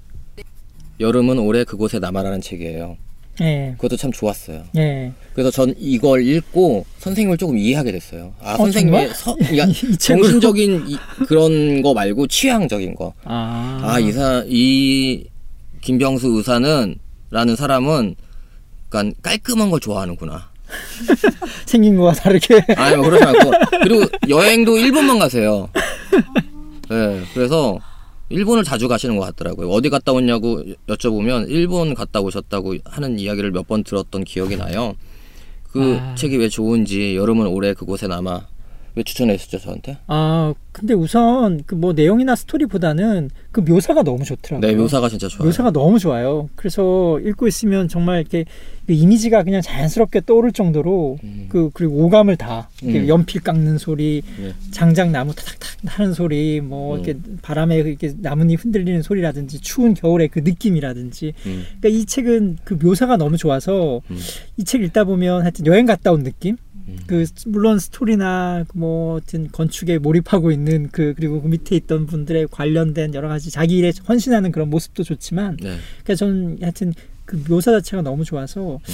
여름은 1.00 1.40
올해 1.40 1.64
그곳에 1.64 2.00
남아라는 2.00 2.42
책이에요. 2.42 2.98
예. 3.42 3.74
그것도 3.78 3.98
참 3.98 4.12
좋았어요. 4.12 4.64
예. 4.78 5.12
그래서 5.34 5.52
전 5.52 5.74
이걸 5.78 6.26
읽고 6.26 6.86
선생님을 7.00 7.38
조금 7.38 7.58
이해하게 7.58 7.92
됐어요. 7.92 8.34
아, 8.42 8.54
어, 8.54 8.58
선생님의? 8.58 9.10
서, 9.14 9.36
그러니까? 9.36 9.68
정신적인 10.00 10.86
이- 10.88 10.98
그런 11.28 11.82
거 11.82 11.94
말고 11.94 12.28
취향적인 12.28 12.96
거. 12.96 13.14
아. 13.26 13.80
아, 13.84 14.00
이 14.00 14.12
사, 14.12 14.44
이 14.48 15.26
김병수 15.82 16.28
의사는 16.38 16.96
라는 17.32 17.56
사람은 17.56 18.16
그러니까 18.90 19.20
깔끔한 19.22 19.70
걸 19.70 19.80
좋아하는구나. 19.82 20.50
생긴 21.66 21.96
거와 21.98 22.14
다르게. 22.14 22.60
아니, 22.78 22.96
뭐 22.96 23.06
그렇지 23.10 23.24
않고. 23.24 23.52
그리고 23.84 24.06
여행도 24.30 24.78
일본만 24.78 25.20
가세요. 25.20 25.70
네, 26.90 27.22
그래서 27.34 27.80
일본을 28.30 28.64
자주 28.64 28.88
가시는 28.88 29.18
것 29.18 29.24
같더라고요. 29.26 29.70
어디 29.70 29.90
갔다 29.90 30.12
왔냐고 30.14 30.64
여쭤보면 30.88 31.50
일본 31.50 31.94
갔다 31.94 32.22
오셨다고 32.22 32.76
하는 32.86 33.20
이야기를 33.20 33.52
몇 33.52 33.66
번 33.68 33.84
들었던 33.84 34.24
기억이 34.24 34.58
나요. 34.58 34.96
그 35.72 35.98
아. 36.02 36.16
책이 36.16 36.38
왜 36.38 36.50
좋은지 36.50 37.16
여름은 37.16 37.48
올해 37.48 37.74
그곳에 37.74 38.08
남아 38.08 38.48
왜 38.96 39.04
추천했었죠 39.04 39.60
저한테? 39.60 39.98
아 40.08 40.54
근데 40.72 40.94
우선 40.94 41.64
그 41.66 41.76
뭐 41.76 41.94
내용이나 41.94 42.36
스토리보다는 42.36 43.30
그 43.52 43.60
묘사가 43.60 44.02
너무 44.04 44.24
좋더라고요. 44.24 44.68
네 44.68 44.76
묘사가 44.76 45.10
진짜 45.10 45.28
좋아요. 45.28 45.46
묘사가 45.46 45.72
너무 45.72 46.00
좋아요. 46.00 46.50
그래서 46.56 47.20
읽고 47.20 47.48
있으면 47.48 47.88
정말 47.88 48.22
이렇게 48.22 48.46
그 48.88 48.94
이미지가 48.94 49.44
그냥 49.44 49.62
자연스럽게 49.62 50.22
떠오를 50.26 50.52
정도로 50.52 51.18
음. 51.24 51.46
그 51.50 51.70
그리고 51.74 51.96
오감을 52.06 52.38
다 52.38 52.70
음. 52.84 53.08
연필 53.08 53.42
깎는 53.42 53.78
소리, 53.78 54.22
예. 54.42 54.54
장작 54.72 55.12
나무 55.12 55.36
타닥타닥 55.36 56.00
하는 56.00 56.14
소리, 56.14 56.62
뭐 56.62 56.96
음. 56.96 57.04
이렇게 57.04 57.20
바람에 57.42 57.78
이렇게 57.78 58.14
나뭇잎 58.18 58.64
흔들리는 58.64 59.02
소리라든지 59.02 59.60
추운 59.60 59.94
겨울의 59.94 60.30
그 60.30 60.40
느낌이라든지. 60.40 61.34
음. 61.46 61.66
그러니까 61.80 61.90
이 61.90 62.06
책은 62.06 62.58
그 62.64 62.76
묘사가 62.82 63.18
너무 63.18 63.38
좋아서 63.38 64.02
음. 64.10 64.18
이책 64.58 64.82
읽다 64.84 65.04
보면 65.04 65.42
하여튼 65.44 65.66
여행 65.66 65.86
갔다 65.86 66.12
온 66.12 66.24
느낌. 66.24 66.58
음. 66.88 66.98
그 67.08 67.26
물론 67.48 67.80
스토리나 67.80 68.66
뭐 68.74 69.14
하여튼 69.14 69.50
건축에 69.52 69.98
몰입하고 69.98 70.52
있는 70.52 70.90
그 70.92 71.14
그리고 71.16 71.42
그 71.42 71.48
밑에 71.48 71.76
있던 71.76 72.06
분들의 72.06 72.48
관련된 72.52 73.14
여러 73.14 73.28
가지 73.28 73.50
자기 73.52 73.78
일에 73.78 73.92
헌신하는 74.08 74.52
그런 74.52 74.70
모습도 74.70 75.04
좋지만 75.04 75.58
네. 75.62 75.78
그러니까 76.04 76.16
저는 76.16 76.58
하여튼 76.62 76.94
그 77.26 77.42
묘사 77.50 77.72
자체가 77.72 78.04
너무 78.04 78.24
좋아서 78.24 78.76
음. 78.76 78.94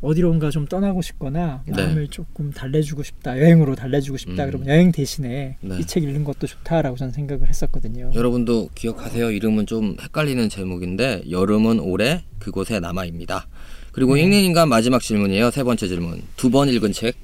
어디론가 0.00 0.50
좀 0.50 0.66
떠나고 0.66 1.00
싶거나 1.00 1.62
네. 1.66 1.72
마음을 1.80 2.08
조금 2.08 2.50
달래주고 2.50 3.04
싶다 3.04 3.38
여행으로 3.38 3.76
달래주고 3.76 4.16
싶다 4.18 4.44
음. 4.44 4.48
그러면 4.48 4.68
여행 4.68 4.90
대신에 4.90 5.56
네. 5.60 5.78
이책 5.78 6.02
읽는 6.02 6.24
것도 6.24 6.48
좋다라고 6.48 6.96
저는 6.96 7.12
생각을 7.12 7.48
했었거든요. 7.48 8.10
여러분도 8.14 8.70
기억하세요. 8.74 9.30
이름은 9.30 9.66
좀 9.66 9.96
헷갈리는 10.00 10.48
제목인데 10.48 11.22
여름은 11.30 11.78
올해 11.78 12.24
그곳에 12.40 12.80
남아입니다. 12.80 13.46
그리고 13.92 14.14
네. 14.16 14.22
읽는 14.22 14.38
인간 14.38 14.68
마지막 14.68 15.00
질문이에요. 15.00 15.50
세 15.52 15.62
번째 15.62 15.86
질문. 15.86 16.22
두 16.36 16.50
번 16.50 16.68
읽은 16.68 16.92
책. 16.92 17.14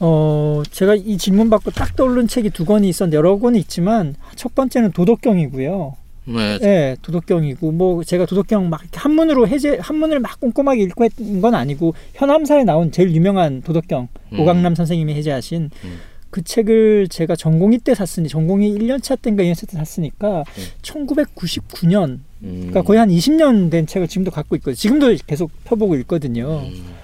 어 0.00 0.62
제가 0.70 0.94
이 0.94 1.16
질문 1.16 1.50
받고 1.50 1.70
딱 1.70 1.96
떠오른 1.96 2.28
책이 2.28 2.50
두 2.50 2.64
권이 2.64 2.88
있었는데 2.88 3.16
여러 3.16 3.38
권이 3.38 3.58
있지만 3.60 4.14
첫 4.36 4.54
번째는 4.54 4.92
도덕경이고요. 4.92 5.96
네. 6.26 6.58
네, 6.58 6.96
도덕경이고 7.02 7.72
뭐 7.72 8.02
제가 8.02 8.26
도덕경 8.26 8.70
막 8.70 8.82
한문으로 8.92 9.46
해제 9.46 9.78
한문을 9.80 10.20
막 10.20 10.40
꼼꼼하게 10.40 10.82
읽고 10.84 11.04
했던 11.04 11.40
건 11.40 11.54
아니고 11.54 11.94
현암사에 12.14 12.64
나온 12.64 12.90
제일 12.90 13.14
유명한 13.14 13.60
도덕경 13.62 14.08
음. 14.32 14.40
오강남 14.40 14.74
선생님이 14.74 15.14
해제하신 15.14 15.70
음. 15.84 15.98
그 16.30 16.42
책을 16.42 17.08
제가 17.08 17.36
전공의 17.36 17.78
때 17.80 17.94
샀으니 17.94 18.28
전공의 18.28 18.72
1년차 18.72 19.20
때인가 19.20 19.44
2년차 19.44 19.68
때 19.68 19.76
샀으니까 19.76 20.44
1999년 20.82 22.20
음. 22.42 22.56
그러니까 22.56 22.82
거의 22.82 22.98
한 22.98 23.08
20년 23.08 23.70
된 23.70 23.86
책을 23.86 24.08
지금도 24.08 24.30
갖고 24.30 24.56
있거든요. 24.56 24.74
지금도 24.74 25.14
계속 25.26 25.50
펴보고 25.64 25.94
읽거든요. 25.94 26.62
음. 26.64 27.03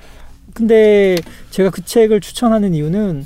근데 0.55 1.17
제가 1.51 1.71
그 1.71 1.85
책을 1.85 2.21
추천하는 2.21 2.75
이유는 2.75 3.25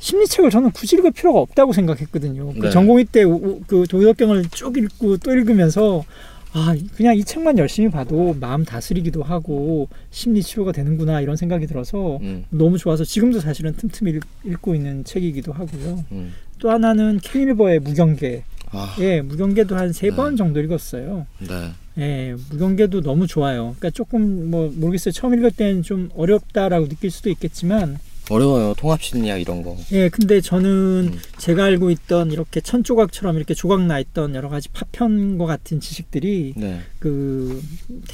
심리책을 0.00 0.50
저는 0.50 0.70
굳이 0.72 0.96
읽을 0.96 1.10
필요가 1.12 1.40
없다고 1.40 1.72
생각했거든요. 1.72 2.54
그 2.54 2.60
네. 2.60 2.70
전공의 2.70 3.04
때그 3.06 3.86
도덕경을 3.88 4.46
쭉 4.50 4.76
읽고 4.76 5.18
또 5.18 5.32
읽으면서 5.32 6.04
아 6.52 6.74
그냥 6.96 7.16
이 7.16 7.22
책만 7.22 7.58
열심히 7.58 7.90
봐도 7.90 8.34
마음 8.40 8.64
다스리기도 8.64 9.22
하고 9.22 9.88
심리 10.10 10.42
치료가 10.42 10.72
되는구나 10.72 11.20
이런 11.20 11.36
생각이 11.36 11.66
들어서 11.66 12.16
음. 12.22 12.44
너무 12.50 12.76
좋아서 12.76 13.04
지금도 13.04 13.40
사실은 13.40 13.74
틈틈이 13.74 14.10
읽, 14.10 14.22
읽고 14.44 14.74
있는 14.74 15.04
책이기도 15.04 15.52
하고요. 15.52 16.04
음. 16.12 16.32
또 16.58 16.70
하나는 16.70 17.20
케밀버의 17.22 17.80
무경계. 17.80 18.44
아, 18.72 18.96
예, 19.00 19.20
무경계도 19.20 19.76
한세 19.76 20.10
네. 20.10 20.16
번 20.16 20.36
정도 20.36 20.60
읽었어요. 20.60 21.26
네. 21.40 21.70
예, 21.98 22.34
무경계도 22.50 23.02
너무 23.02 23.26
좋아요. 23.26 23.74
그러니까 23.78 23.90
조금 23.90 24.50
뭐 24.50 24.72
모르겠어요. 24.74 25.12
처음 25.12 25.34
읽을 25.34 25.50
때는 25.50 25.82
좀 25.82 26.10
어렵다라고 26.14 26.88
느낄 26.88 27.10
수도 27.10 27.30
있겠지만 27.30 27.98
어려워요. 28.30 28.74
통합 28.76 29.02
심리학 29.02 29.40
이런 29.40 29.62
거. 29.62 29.76
예, 29.90 30.08
근데 30.08 30.40
저는 30.40 31.10
음. 31.12 31.18
제가 31.38 31.64
알고 31.64 31.90
있던 31.90 32.30
이렇게 32.30 32.60
천 32.60 32.84
조각처럼 32.84 33.36
이렇게 33.36 33.54
조각 33.54 33.82
나 33.82 33.98
있던 33.98 34.36
여러 34.36 34.48
가지 34.48 34.68
파편과 34.68 35.46
같은 35.46 35.80
지식들이 35.80 36.54
네. 36.56 36.80
그 37.00 37.60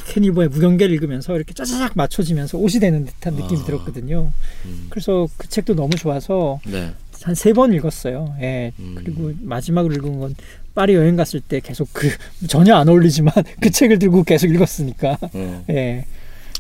케닐버의 0.07 0.49
무경계를 0.49 0.95
읽으면서 0.95 1.37
이렇게 1.37 1.53
짜자작 1.53 1.93
맞춰지면서 1.95 2.57
옷이 2.57 2.81
되는 2.81 3.05
듯한 3.05 3.35
느낌이 3.35 3.61
아. 3.61 3.65
들었거든요. 3.65 4.33
음. 4.65 4.87
그래서 4.89 5.29
그 5.37 5.49
책도 5.49 5.75
너무 5.75 5.95
좋아서 5.97 6.61
네. 6.67 6.93
한세 7.23 7.53
번 7.53 7.75
읽었어요. 7.75 8.37
예. 8.41 8.73
음. 8.79 8.95
그리고 8.97 9.33
마지막으로 9.43 9.95
읽은 9.95 10.19
건 10.19 10.35
파리 10.77 10.95
여행 10.95 11.17
갔을 11.17 11.41
때 11.41 11.59
계속 11.59 11.89
그 11.93 12.09
전혀 12.47 12.77
안 12.77 12.89
어울리지만 12.89 13.33
그 13.61 13.71
책을 13.71 13.99
들고 13.99 14.23
계속 14.23 14.47
읽었으니까 14.49 15.19
음. 15.35 15.65
예. 15.71 16.05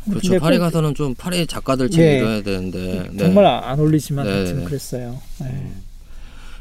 그렇죠. 0.08 0.38
파리 0.40 0.56
꼭- 0.58 0.64
가서는 0.64 0.94
좀 0.94 1.14
파리 1.14 1.46
작가들 1.46 1.90
책 1.90 2.00
예. 2.02 2.18
읽어야 2.18 2.42
되는데 2.42 3.08
네. 3.12 3.18
정말 3.18 3.44
안 3.46 3.78
어울리지만 3.78 4.26
네, 4.26 4.32
하여튼 4.32 4.58
네. 4.60 4.64
그랬어요. 4.64 5.20
네. 5.40 5.72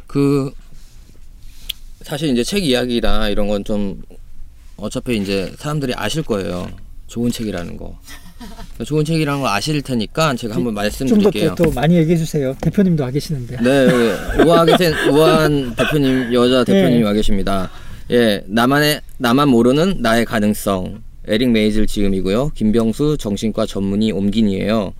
그 0.05 0.51
사실 2.03 2.29
이제 2.29 2.43
책 2.43 2.63
이야기나 2.63 3.29
이런 3.29 3.47
건 3.47 3.63
좀 3.63 4.03
어차피 4.77 5.17
이제 5.17 5.53
사람들이 5.57 5.93
아실 5.95 6.21
거예요. 6.21 6.69
좋은 7.07 7.31
책이라는 7.31 7.77
거. 7.77 7.97
좋은 8.83 9.05
책이라는 9.05 9.41
거 9.41 9.47
아실 9.49 9.81
테니까 9.81 10.35
제가 10.35 10.55
한번 10.55 10.71
좀더 10.73 10.81
말씀드릴게요. 10.81 11.55
또 11.55 11.71
많이 11.71 11.95
얘기해 11.95 12.17
주세요. 12.17 12.55
대표님도 12.61 13.03
와 13.03 13.09
계시는데. 13.11 13.57
네, 13.61 13.87
여기 13.87 14.43
우아하게 14.43 14.77
생 14.77 14.93
우아한 15.13 15.75
대표님 15.75 16.33
여자 16.33 16.63
대표님이 16.63 16.99
네. 16.99 17.03
와 17.05 17.13
계십니다. 17.13 17.69
예, 18.11 18.43
나만의 18.47 19.01
나만 19.17 19.47
모르는 19.49 20.01
나의 20.01 20.25
가능성. 20.25 21.01
에릭 21.27 21.49
메이즐 21.49 21.87
지음이고요. 21.87 22.51
김병수 22.53 23.17
정신과 23.17 23.65
전문의 23.65 24.11
옴긴이에요. 24.11 24.93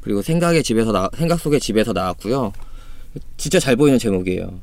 그리고 0.00 0.22
생각의 0.22 0.62
집에서 0.62 0.90
나 0.92 1.10
생각 1.16 1.38
속의 1.40 1.60
집에서 1.60 1.92
나왔고요. 1.92 2.52
진짜 3.36 3.58
잘 3.60 3.76
보이는 3.76 3.98
제목이에요. 3.98 4.60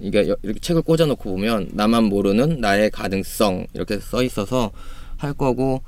이게 0.00 0.28
여- 0.28 0.36
이렇게 0.42 0.58
책을 0.60 0.82
꽂아놓고 0.82 1.22
보면 1.30 1.70
나만 1.72 2.04
모르는 2.04 2.60
나의 2.60 2.90
가능성 2.90 3.66
이렇게 3.74 3.98
써 4.00 4.22
있어서 4.24 4.70
할 5.16 5.32
거고 5.34 5.82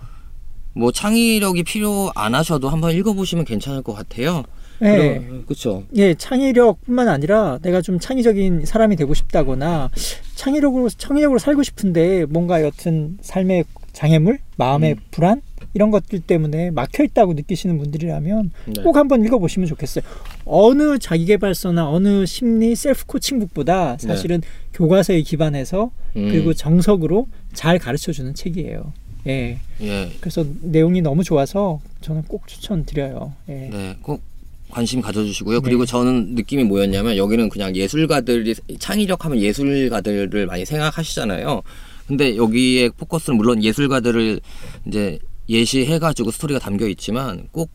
뭐 0.72 0.92
창의력이 0.92 1.64
필요 1.64 2.10
안 2.14 2.34
하셔도 2.34 2.68
한번 2.68 2.92
읽어보시면 2.92 3.44
괜찮을 3.44 3.82
것 3.82 3.92
같아요. 3.94 4.44
네. 4.80 5.20
그렇죠. 5.44 5.84
예, 5.94 6.14
창의력뿐만 6.14 7.08
아니라 7.08 7.58
내가 7.62 7.82
좀 7.82 7.98
창의적인 7.98 8.64
사람이 8.64 8.96
되고 8.96 9.12
싶다거나 9.12 9.90
창의력으로 10.36 10.88
창의력으로 10.88 11.38
살고 11.38 11.62
싶은데 11.62 12.24
뭔가 12.24 12.62
여튼 12.62 13.18
삶의 13.20 13.64
장애물, 13.92 14.38
마음의 14.56 14.92
음. 14.94 14.98
불안 15.10 15.42
이런 15.74 15.90
것들 15.90 16.20
때문에 16.20 16.70
막혀 16.70 17.04
있다고 17.04 17.34
느끼시는 17.34 17.78
분들이라면 17.78 18.50
네. 18.66 18.82
꼭 18.82 18.96
한번 18.96 19.24
읽어보시면 19.24 19.68
좋겠어요. 19.68 20.02
어느 20.44 20.98
자기개발서나 20.98 21.88
어느 21.88 22.24
심리 22.26 22.74
셀프 22.74 23.04
코칭북보다 23.06 23.98
사실은 23.98 24.40
교과서에 24.72 25.20
기반해서 25.22 25.90
음. 26.16 26.28
그리고 26.30 26.54
정석으로 26.54 27.26
잘 27.52 27.78
가르쳐 27.78 28.12
주는 28.12 28.34
책이에요. 28.34 28.92
예. 29.26 29.58
예, 29.82 30.12
그래서 30.20 30.44
내용이 30.62 31.00
너무 31.02 31.24
좋아서 31.24 31.80
저는 32.00 32.22
꼭 32.22 32.46
추천드려요. 32.46 33.32
예. 33.48 33.52
네, 33.72 33.96
꼭 34.02 34.22
관심 34.70 35.00
가져주시고요. 35.00 35.58
네. 35.58 35.62
그리고 35.64 35.84
저는 35.84 36.34
느낌이 36.34 36.64
뭐였냐면 36.64 37.16
여기는 37.16 37.48
그냥 37.48 37.74
예술가들이 37.74 38.54
창의력 38.78 39.24
하면 39.24 39.38
예술가들을 39.40 40.46
많이 40.46 40.64
생각하시잖아요. 40.64 41.62
근데 42.06 42.36
여기에 42.36 42.90
포커스는 42.90 43.36
물론 43.36 43.62
예술가들을 43.62 44.40
이제 44.86 45.18
예시해가지고 45.48 46.30
스토리가 46.30 46.60
담겨 46.60 46.88
있지만 46.88 47.48
꼭 47.52 47.70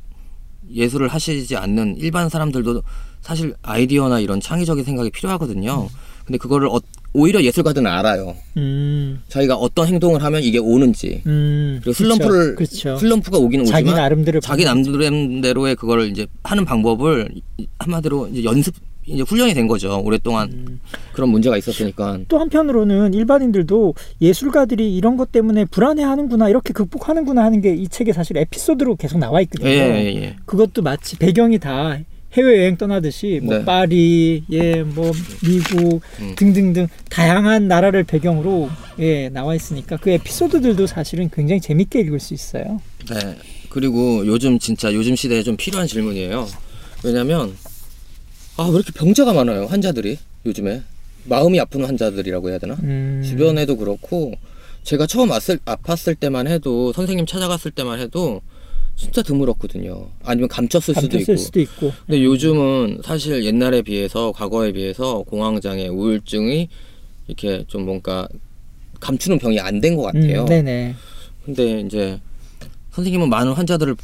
예술을 0.74 1.08
하시지 1.10 1.56
않는 1.56 1.98
일반 1.98 2.30
사람들도 2.30 2.82
사실 3.22 3.54
아이디어나 3.62 4.20
이런 4.20 4.40
창의적인 4.40 4.84
생각이 4.84 5.10
필요하거든요. 5.12 5.90
근데 6.26 6.38
그거를 6.38 6.68
어- 6.70 6.80
오히려 7.16 7.42
예술가들은 7.42 7.88
알아요. 7.88 8.36
음, 8.58 9.22
자기가 9.30 9.56
어떤 9.56 9.88
행동을 9.88 10.22
하면 10.24 10.44
이게 10.44 10.58
오는지. 10.60 11.22
음. 11.26 11.80
그리고 11.82 11.94
슬럼프를 11.94 12.56
그렇죠. 12.56 12.98
슬럼프가 12.98 13.38
오기는 13.38 13.66
자기 13.66 13.86
오지만 13.86 14.02
나름대로 14.02 14.40
자기 14.42 14.66
남대로의 14.66 15.76
그걸 15.76 16.10
이제 16.10 16.28
하는 16.44 16.66
방법을 16.66 17.30
한마디로 17.80 18.28
이제 18.28 18.44
연습 18.44 18.76
이제 19.08 19.22
훈련이 19.22 19.54
된 19.54 19.68
거죠. 19.68 20.02
오랫동안 20.04 20.50
음. 20.52 20.80
그런 21.14 21.30
문제가 21.30 21.58
있었으니까. 21.58 22.20
또 22.28 22.40
한편으로는 22.40 23.14
일반인들도 23.14 23.94
예술가들이 24.20 24.96
이런 24.96 25.16
것 25.16 25.32
때문에 25.32 25.66
불안해하는구나 25.66 26.50
이렇게 26.50 26.74
극복하는구나 26.74 27.44
하는 27.44 27.62
게 27.62 27.76
이 27.76 27.88
책에 27.88 28.14
사실 28.14 28.36
에피소드로 28.38 28.96
계속 28.96 29.20
나와 29.20 29.42
있거든요. 29.42 29.70
예, 29.70 29.74
예, 29.74 30.16
예. 30.22 30.36
그것도 30.46 30.82
마치 30.82 31.18
배경이 31.18 31.60
다 31.60 32.00
해외 32.36 32.60
여행 32.60 32.78
떠나듯이 32.78 33.40
뭐 33.42 33.58
네. 33.58 33.66
파리, 33.66 34.44
예, 34.52 34.84
뭐 34.84 35.12
미국 35.44 36.02
음. 36.20 36.36
등등등 36.36 36.88
다양한 37.10 37.68
나라를 37.68 38.04
배경으로 38.04 38.70
예 39.00 39.30
나와 39.30 39.56
있으니까 39.56 39.98
그 39.98 40.10
에피소드들도 40.10 40.88
사실은 40.88 41.30
굉장히 41.34 41.62
재밌게 41.62 42.00
읽을 42.02 42.20
수 42.20 42.34
있어요. 42.34 42.82
네. 43.10 43.38
그리고 43.70 44.26
요즘 44.26 44.60
진짜 44.60 44.94
요즘 44.94 45.16
시대에 45.16 45.44
좀 45.44 45.58
필요한 45.58 45.88
질문이에요. 45.88 46.48
왜냐면 47.04 47.56
아, 48.58 48.64
왜 48.64 48.76
이렇게 48.76 48.92
병자가 48.94 49.34
많아요, 49.34 49.66
환자들이 49.66 50.18
요즘에. 50.46 50.82
마음이 51.26 51.60
아픈 51.60 51.84
환자들이라고 51.84 52.50
해야 52.50 52.58
되나? 52.60 52.76
음, 52.84 53.24
주변에도 53.26 53.78
그렇고 53.78 54.34
제가 54.84 55.08
처음 55.08 55.32
왔을, 55.32 55.58
아팠을 55.58 56.20
때만 56.20 56.48
해도 56.48 56.94
선생님 56.94 57.26
찾아갔을 57.26 57.72
때만 57.72 58.00
해도 58.00 58.42
진짜 58.96 59.22
드물었거든요. 59.22 60.10
아니면 60.24 60.48
감췄을 60.50 60.94
수도 60.96 61.10
감췄을 61.10 61.34
있고. 61.34 61.38
수도 61.44 61.60
있고. 61.60 61.92
근데 62.06 62.24
요즘은 62.24 63.02
사실 63.04 63.44
옛날에 63.44 63.82
비해서 63.82 64.32
과거에 64.32 64.72
비해서 64.72 65.24
공황장애, 65.24 65.88
우울증이 65.88 66.70
이렇게 67.28 67.66
좀 67.68 67.86
뭔가 67.86 68.28
감추는 69.02 69.40
병이 69.40 69.60
안 69.60 69.82
된 69.82 69.96
것 69.98 70.04
같아요. 70.04 70.42
음, 70.44 70.46
네네. 70.46 70.96
근데 71.46 71.82
이제 71.82 72.20
선생님은 72.92 73.30
많은 73.30 73.52
환자들을 73.54 73.96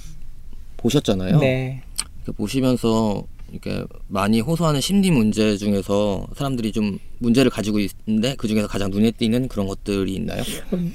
보셨잖아요. 0.78 1.40
네. 1.40 1.82
보시면서 2.36 3.24
이렇게 3.52 3.84
많이 4.08 4.40
호소하는 4.40 4.80
심리 4.80 5.12
문제 5.12 5.58
중에서 5.58 6.26
사람들이 6.36 6.72
좀 6.72 6.98
문제를 7.20 7.52
가지고 7.52 7.80
있는데 7.80 8.36
그 8.38 8.48
중에서 8.48 8.68
가장 8.68 8.90
눈에 8.90 9.12
띄는 9.12 9.50
그런 9.50 9.68
것들이 9.68 10.16
있나요? 10.16 10.42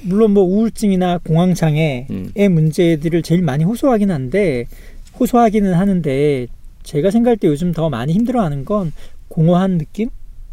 물론 0.03 0.31
뭐 0.31 0.43
우울증이나 0.43 1.19
공황 1.19 1.53
장애의 1.53 2.07
음. 2.09 2.31
문제들을 2.35 3.21
제일 3.21 3.43
많이 3.43 3.63
호소하긴 3.63 4.09
한데 4.09 4.65
호소하기는 5.19 5.73
하는데 5.73 6.47
제가 6.83 7.11
생각할 7.11 7.37
때 7.37 7.47
요즘 7.47 7.71
더 7.73 7.89
많이 7.89 8.13
힘들어하는 8.13 8.65
건 8.65 8.91
공허한 9.27 9.77
느낌, 9.77 10.09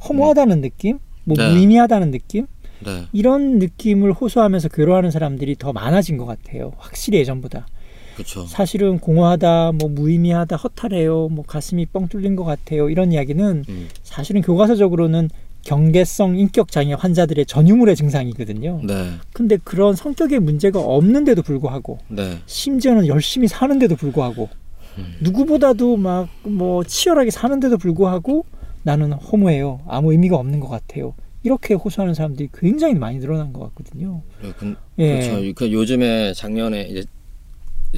허무하다는 0.06 0.60
느낌, 0.60 0.98
뭐 1.24 1.36
네. 1.36 1.48
무의미하다는 1.48 2.10
느낌 2.10 2.46
네, 2.80 3.06
이런 3.12 3.58
느낌을 3.58 4.12
호소하면서 4.12 4.68
괴로워하는 4.68 5.10
사람들이 5.10 5.56
더 5.56 5.72
많아진 5.72 6.18
것 6.18 6.26
같아요. 6.26 6.72
확실히 6.76 7.18
예전보다. 7.20 7.66
그렇죠. 8.14 8.46
사실은 8.46 8.98
공허하다, 8.98 9.72
뭐 9.72 9.88
무의미하다, 9.88 10.56
허탈해요, 10.56 11.28
뭐 11.28 11.44
가슴이 11.44 11.86
뻥 11.86 12.08
뚫린 12.08 12.36
것 12.36 12.44
같아요. 12.44 12.88
이런 12.90 13.12
이야기는 13.12 13.64
음, 13.68 13.88
사실은 14.02 14.40
교과서적으로는 14.40 15.30
경계성 15.62 16.38
인격 16.38 16.70
장애 16.70 16.92
환자들의 16.92 17.46
전유물의 17.46 17.96
증상이거든요. 17.96 18.80
네, 18.84 19.12
근데 19.32 19.56
그런 19.64 19.94
성격의 19.94 20.40
문제가 20.40 20.78
없는데도 20.80 21.42
불구하고 21.42 21.98
네, 22.08 22.38
심지어는 22.46 23.06
열심히 23.06 23.48
사는데도 23.48 23.96
불구하고 23.96 24.50
음. 24.98 25.14
누구보다도 25.20 25.96
막 25.96 26.28
뭐 26.42 26.84
치열하게 26.84 27.30
사는데도 27.30 27.78
불구하고 27.78 28.44
나는 28.82 29.12
허무해요. 29.12 29.80
아무 29.88 30.12
의미가 30.12 30.36
없는 30.36 30.60
것 30.60 30.68
같아요. 30.68 31.14
이렇게 31.42 31.74
호소하는 31.74 32.14
사람들이 32.14 32.48
굉장히 32.54 32.94
많이 32.94 33.18
늘어난 33.18 33.52
것 33.52 33.60
같거든요. 33.60 34.22
네, 34.42 34.52
그, 34.58 34.76
예. 34.98 35.20
그렇죠. 35.20 35.54
그 35.54 35.72
요즘에 35.72 36.32
작년에 36.34 36.82
이제 36.82 37.04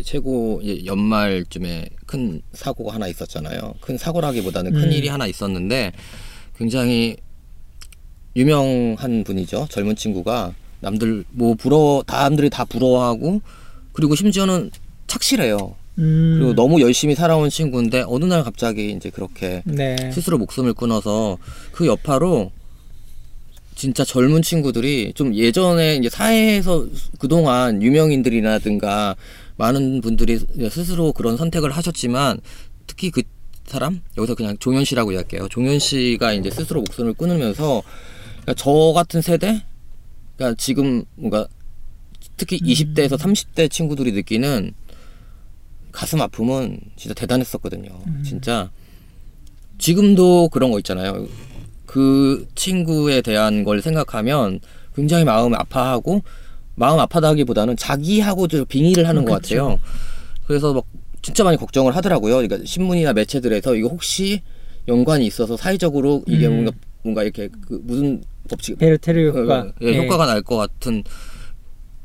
최고 0.05 0.61
연말쯤에 0.85 1.89
큰 2.07 2.43
사고가 2.53 2.95
하나 2.95 3.09
있었잖아요. 3.09 3.75
큰 3.81 3.99
사고라기보다는 3.99 4.73
큰 4.73 4.85
음. 4.85 4.93
일이 4.93 5.09
하나 5.09 5.27
있었는데 5.27 5.93
굉장히 6.57 7.17
유명한 8.35 9.25
분이죠. 9.25 9.67
젊은 9.71 9.97
친구가 9.97 10.55
남들 10.81 11.25
뭐 11.31 11.55
부러워 11.55 12.03
다 12.03 12.23
남들이 12.23 12.51
다 12.51 12.65
부러워하고 12.65 13.41
그리고 13.93 14.15
심지어는 14.15 14.71
착실해요. 15.07 15.75
음, 15.99 16.37
그리고 16.39 16.55
너무 16.55 16.81
열심히 16.83 17.15
살아온 17.15 17.49
친구인데 17.49 18.05
어느 18.07 18.27
날 18.27 18.45
갑자기 18.45 18.93
이제 18.93 19.09
그렇게 19.09 19.63
네. 19.65 20.11
스스로 20.13 20.37
목숨을 20.39 20.75
끊어서 20.75 21.39
그 21.73 21.87
여파로 21.87 22.53
진짜 23.75 24.05
젊은 24.05 24.43
친구들이 24.43 25.13
좀 25.15 25.35
예전에 25.35 25.97
이제 25.97 26.09
사회에서 26.09 26.87
그동안 27.19 27.83
유명인들이라든가 27.83 29.17
많은 29.57 30.01
분들이 30.01 30.39
스스로 30.71 31.13
그런 31.13 31.37
선택을 31.37 31.71
하셨지만 31.71 32.41
특히 32.87 33.11
그 33.11 33.23
사람 33.67 34.01
여기서 34.17 34.35
그냥 34.35 34.57
종현 34.59 34.85
씨라고 34.85 35.13
이야기해요. 35.13 35.49
종현 35.49 35.79
씨가 35.79 36.35
이제 36.35 36.51
스스로 36.51 36.81
목숨을 36.81 37.15
끊으면서 37.15 37.83
그러니까 38.43 38.55
저 38.57 38.93
같은 38.95 39.23
세대, 39.23 39.65
그러니까 40.37 40.57
지금 40.59 41.05
뭔가 41.17 41.49
특히 42.37 42.59
20대에서 42.61 43.19
30대 43.19 43.71
친구들이 43.71 44.13
느끼는 44.13 44.73
가슴 45.91 46.21
아픔은 46.21 46.79
진짜 46.97 47.15
대단했었거든요. 47.15 47.91
진짜 48.23 48.71
지금도 49.79 50.51
그런 50.51 50.71
거 50.71 50.79
있잖아요. 50.79 51.27
그 51.87 52.47
친구에 52.55 53.23
대한 53.23 53.65
걸 53.65 53.81
생각하면 53.81 54.61
굉장히 54.95 55.25
마음이 55.25 55.55
아파하고 55.57 56.23
마음 56.77 56.99
아파하기보다는 57.01 57.77
자기하고 57.77 58.49
좀 58.49 58.65
빙의를 58.67 59.09
하는 59.09 59.25
것 59.25 59.43
그쵸. 59.43 59.57
같아요. 59.57 59.81
그래서 60.47 60.73
막 60.73 60.85
진짜 61.23 61.43
많이 61.43 61.57
걱정을 61.57 61.97
하더라고요. 61.97 62.37
그러니까 62.37 62.59
신문이나 62.65 63.13
매체들에서 63.15 63.75
이거 63.75 63.89
혹시 63.89 64.43
연관이 64.87 65.27
있어서 65.27 65.57
사회적으로 65.57 66.23
이게 66.29 66.47
음. 66.47 66.53
뭔가 66.55 66.73
뭔가 67.03 67.23
이렇게 67.25 67.49
그 67.67 67.81
무슨 67.83 68.23
법칙 68.49 68.79
베르테르 68.79 69.31
효과. 69.33 69.73
예, 69.81 69.91
네. 69.93 70.05
효과가 70.05 70.27
날 70.27 70.43
것 70.43 70.57
같은 70.57 71.03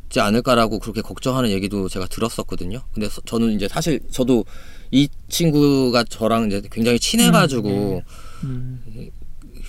있지 0.05 0.19
않을까라고 0.19 0.79
그렇게 0.79 1.01
걱정하는 1.01 1.51
얘기도 1.51 1.87
제가 1.87 2.07
들었었거든요. 2.07 2.81
근데 2.93 3.07
서- 3.07 3.21
저는 3.25 3.51
이제 3.53 3.67
사실 3.69 3.99
저도 4.11 4.43
이 4.91 5.07
친구가 5.29 6.03
저랑 6.05 6.47
이제 6.47 6.61
굉장히 6.71 6.99
친해가지고 6.99 8.01
음, 8.43 8.83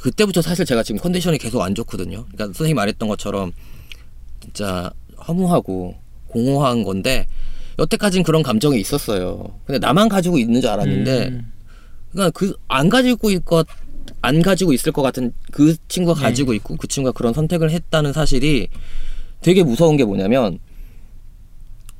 그때부터 0.00 0.42
사실 0.42 0.64
제가 0.64 0.82
지금 0.82 1.00
컨디션이 1.00 1.38
계속 1.38 1.62
안 1.62 1.74
좋거든요. 1.76 2.24
그러니까 2.32 2.46
선생님 2.46 2.74
말했던 2.76 3.08
것처럼 3.08 3.52
진짜 4.42 4.90
허무하고 5.28 5.94
공허한 6.28 6.82
건데 6.82 7.26
여태까지는 7.78 8.24
그런 8.24 8.42
감정이 8.42 8.78
있었어요. 8.80 9.58
근데 9.64 9.78
나만 9.78 10.08
가지고 10.08 10.38
있는 10.38 10.60
줄 10.60 10.70
알았는데 10.70 11.28
음, 11.28 11.52
그러니까 12.10 12.30
그 12.38 12.54
안 12.68 12.88
가지고 12.88 13.30
있것 13.30 13.66
안 14.20 14.42
가지고 14.42 14.72
있을 14.72 14.92
것 14.92 15.02
같은 15.02 15.32
그 15.50 15.76
친구가 15.88 16.18
네. 16.20 16.26
가지고 16.26 16.54
있고 16.54 16.76
그 16.76 16.86
친구가 16.86 17.12
그런 17.12 17.32
선택을 17.32 17.70
했다는 17.70 18.12
사실이 18.12 18.68
되게 19.40 19.62
무서운 19.62 19.96
게 19.96 20.04
뭐냐면 20.04 20.58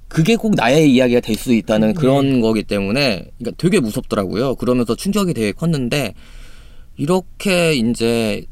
그게 0.09 0.37
꼭 0.37 0.55
나의 0.55 0.93
이야기가 0.93 1.21
될 1.21 1.37
수 1.37 1.53
있다는 1.55 1.95
그런 1.95 2.41
거기 2.41 2.63
때문에 2.63 3.31
그러니까 3.39 3.57
되게 3.57 3.81
무섭더라고요. 3.81 4.57
그러면서 4.57 4.95
충격이 4.95 5.33
되게 5.35 5.53
컸는데 5.53 6.15
이렇게 6.97 7.73
이제 7.75 8.45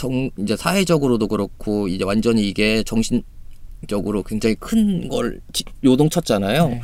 정 0.00 0.30
이제 0.38 0.56
사회적으로도 0.56 1.28
그렇고 1.28 1.86
이제 1.86 2.04
완전히 2.04 2.48
이게 2.48 2.82
정신적으로 2.84 4.22
굉장히 4.22 4.54
큰 4.54 5.08
걸 5.10 5.40
요동쳤잖아요. 5.84 6.68
네. 6.68 6.80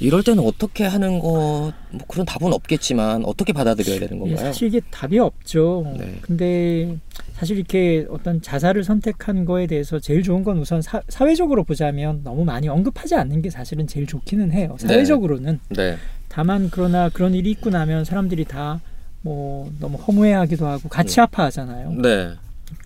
이럴 0.00 0.24
때는 0.24 0.42
어떻게 0.44 0.84
하는 0.84 1.20
거, 1.20 1.72
뭐 1.92 2.00
그런 2.08 2.26
답은 2.26 2.52
없겠지만 2.52 3.24
어떻게 3.24 3.52
받아들여야 3.52 4.00
되는 4.00 4.16
예, 4.16 4.18
건가요? 4.18 4.36
사실 4.46 4.66
이게 4.66 4.80
답이 4.90 5.20
없죠. 5.20 5.94
네. 5.96 6.18
근데 6.20 6.98
사실 7.34 7.58
이렇게 7.58 8.04
어떤 8.10 8.42
자살을 8.42 8.82
선택한 8.82 9.44
거에 9.44 9.68
대해서 9.68 10.00
제일 10.00 10.24
좋은 10.24 10.42
건 10.42 10.58
우선 10.58 10.82
사, 10.82 11.00
사회적으로 11.08 11.62
보자면 11.62 12.22
너무 12.24 12.44
많이 12.44 12.68
언급하지 12.68 13.14
않는 13.14 13.40
게 13.40 13.50
사실은 13.50 13.86
제일 13.86 14.08
좋기는 14.08 14.50
해요. 14.50 14.76
네. 14.80 14.88
사회적으로는. 14.88 15.60
네, 15.68 15.96
다만 16.28 16.70
그러나 16.72 17.08
그런 17.08 17.34
일이 17.34 17.52
있고 17.52 17.70
나면 17.70 18.04
사람들이 18.04 18.46
다 18.46 18.80
뭐 19.24 19.72
너무 19.80 19.96
허무해하기도 19.96 20.66
하고 20.66 20.88
같이 20.90 21.18
아파하잖아요. 21.18 21.92
네, 21.94 22.34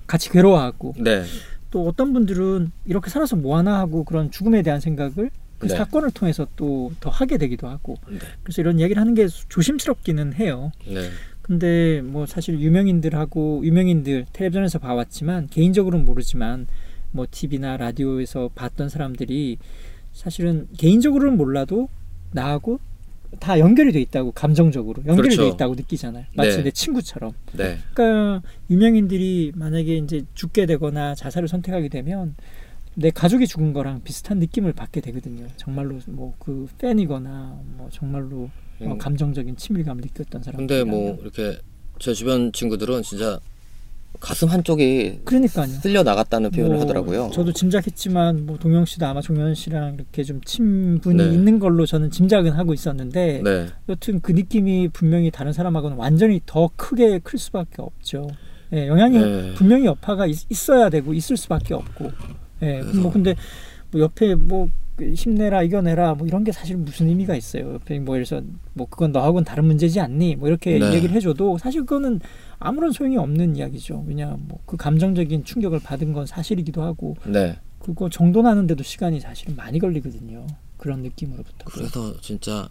같이 0.07 0.31
괴로워하고 0.31 0.95
네, 0.99 1.25
또 1.73 1.87
어떤 1.89 2.13
분들은 2.13 2.71
이렇게 2.87 3.11
살아서 3.11 3.35
뭐 3.35 3.59
하나 3.59 3.79
하고 3.79 4.05
그런 4.05 4.31
죽음에 4.31 4.63
대한 4.63 4.79
생각을 4.81 5.31
그 5.59 5.67
네. 5.67 5.77
사건을 5.77 6.13
통해서 6.13 6.47
또 6.55 6.93
더 7.01 7.11
하게 7.11 7.39
되기도 7.39 7.67
하고 7.69 7.97
네. 8.09 8.19
그래서 8.45 8.63
이런 8.63 8.79
이야기를 8.79 9.01
하는 9.01 9.15
게 9.15 9.27
조심스럽기는 9.49 10.35
해요. 10.35 10.71
네, 10.87 11.11
근데 11.43 12.01
뭐 12.03 12.25
사실 12.25 12.61
유명인들하고 12.61 13.63
유명인들 13.65 14.27
텔레비전에서 14.33 14.79
봐왔지만 14.79 15.49
개인적으로는 15.49 16.05
모르지만 16.05 16.69
뭐 17.11 17.27
TV나 17.29 17.79
라디오에서 17.79 18.51
봤던 18.55 18.91
사람들이 18.91 19.59
사실은 20.13 20.69
개인적으로는 20.77 21.37
몰라도 21.37 21.89
나하고 22.31 22.79
다 23.41 23.59
연결이 23.59 23.93
돼 23.93 24.01
있다고 24.01 24.33
감정적으로 24.33 25.03
연결이 25.07 25.29
그렇죠. 25.29 25.43
돼 25.43 25.49
있다고 25.55 25.75
느끼잖아요. 25.75 26.25
마치 26.35 26.57
네. 26.59 26.65
내 26.65 26.71
친구처럼. 26.71 27.33
네, 27.53 27.79
그러니까 27.95 28.43
유명인들이 28.71 29.53
만약에 29.55 29.97
이제 29.97 30.23
죽게 30.35 30.67
되거나 30.67 31.15
자살을 31.15 31.47
선택하게 31.49 31.89
되면 31.89 32.35
내 32.95 33.11
가족이 33.11 33.47
죽은 33.47 33.73
거랑 33.75 34.03
비슷한 34.03 34.39
느낌을 34.39 34.73
받게 34.73 35.01
되거든요. 35.03 35.47
정말로 35.57 35.99
뭐 36.09 36.35
그 36.39 36.67
팬이거나 36.79 37.61
뭐 37.77 37.89
정말로 37.93 38.51
어, 38.81 38.85
음. 38.85 38.99
감정적인 38.99 39.57
친밀감을 39.57 40.03
느꼈던 40.03 40.43
사람. 40.43 40.59
근데 40.59 40.83
뭐 40.85 41.17
이렇게 41.21 41.59
제 41.99 42.15
주변 42.15 42.53
친구들은 42.53 43.03
진짜 43.03 43.39
가슴 44.21 44.49
한쪽이 44.49 45.21
그러니까요. 45.25 45.67
쓸려 45.67 46.03
나갔다는 46.03 46.51
표현을 46.51 46.75
뭐 46.77 46.83
하더라고요. 46.83 47.31
저도 47.33 47.53
짐작했지만 47.53 48.47
뭐 48.47 48.59
동영 48.59 48.85
씨도 48.85 49.07
아마 49.07 49.21
종현 49.21 49.55
씨랑 49.55 49.95
이렇게 49.95 50.25
좀 50.25 50.41
친분이 50.45 51.17
네. 51.25 51.33
있는 51.33 51.59
걸로 51.61 51.87
저는 51.87 52.11
짐작은 52.11 52.51
하고 52.53 52.75
있었는데 52.75 53.43
네, 53.45 53.67
여튼 53.89 54.21
그 54.21 54.33
느낌이 54.33 54.89
분명히 54.93 55.31
다른 55.31 55.53
사람하고는 55.53 55.97
완전히 55.97 56.41
더 56.47 56.69
크게 56.75 57.21
클 57.21 57.39
수밖에 57.39 57.81
없죠. 57.81 58.27
예, 58.73 58.89
영향이 58.89 59.19
네. 59.19 59.55
분명히 59.55 59.85
여파가 59.87 60.27
있, 60.27 60.37
어야 60.71 60.91
되고 60.91 61.15
있을 61.15 61.37
수밖에 61.37 61.75
없고. 61.75 62.11
예, 62.63 62.81
그래서- 62.81 62.99
뭐 63.01 63.13
근데 63.13 63.35
뭐 63.93 64.01
옆에 64.01 64.35
뭐그 64.35 64.71
힘내라 65.01 65.63
이겨내라 65.63 66.15
뭐 66.15 66.27
이런 66.27 66.45
게 66.45 66.53
사실 66.53 66.77
무슨 66.77 67.09
의미가 67.09 67.37
있어요. 67.37 67.75
옆에 67.75 67.99
뭐 67.99 68.15
그래서 68.15 68.43
뭐 68.75 68.87
그건 68.89 69.13
너하고는 69.13 69.45
다른 69.45 69.65
문제지 69.65 70.01
않니? 70.01 70.37
뭐 70.37 70.49
이렇게 70.49 70.79
네. 70.79 70.95
얘기를 70.95 71.15
해줘도 71.15 71.59
사실 71.59 71.83
그거는 71.83 72.21
아무런 72.59 72.93
소용이 72.93 73.17
없는 73.17 73.57
이야기죠. 73.57 74.05
왜냐 74.07 74.37
뭐 74.39 74.59
그 74.67 74.77
감정적인 74.77 75.45
충격을 75.45 75.81
받은 75.81 76.13
건 76.13 76.27
사실이기도 76.27 76.83
하고 76.83 77.17
네. 77.27 77.57
그거 77.79 78.09
정돈 78.11 78.45
하는데도 78.47 78.83
시간이 78.83 79.21
사실은 79.21 79.57
많이 79.57 79.79
걸리거든요. 79.79 80.47
그런 80.77 81.03
느낌으로부터. 81.03 81.65
그래서 81.65 82.21
진짜 82.21 82.69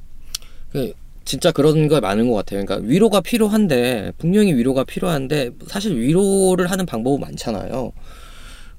그 0.69 0.93
진짜 1.25 1.51
그런 1.51 1.87
거 1.87 1.99
많은 1.99 2.29
것 2.29 2.35
같아요. 2.35 2.63
그러니까 2.63 2.87
위로가 2.87 3.21
필요한데 3.21 4.13
분명히 4.17 4.53
위로가 4.53 4.83
필요한데 4.83 5.51
사실 5.67 5.97
위로를 5.97 6.69
하는 6.71 6.85
방법은 6.85 7.19
많잖아요. 7.19 7.91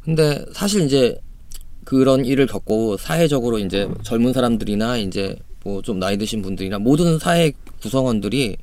근데 0.02 0.44
사실 0.54 0.82
이제 0.82 1.18
그런 1.88 2.26
일을 2.26 2.46
겪고 2.46 2.98
사회적으로 2.98 3.58
이제 3.58 3.88
젊은 4.02 4.34
사람들이나 4.34 4.98
이제 4.98 5.36
뭐 5.64 5.80
좀 5.80 5.98
나이 5.98 6.18
드신 6.18 6.42
분들이나 6.42 6.78
모든 6.78 7.18
사회 7.18 7.50
구성원들이 7.80 8.58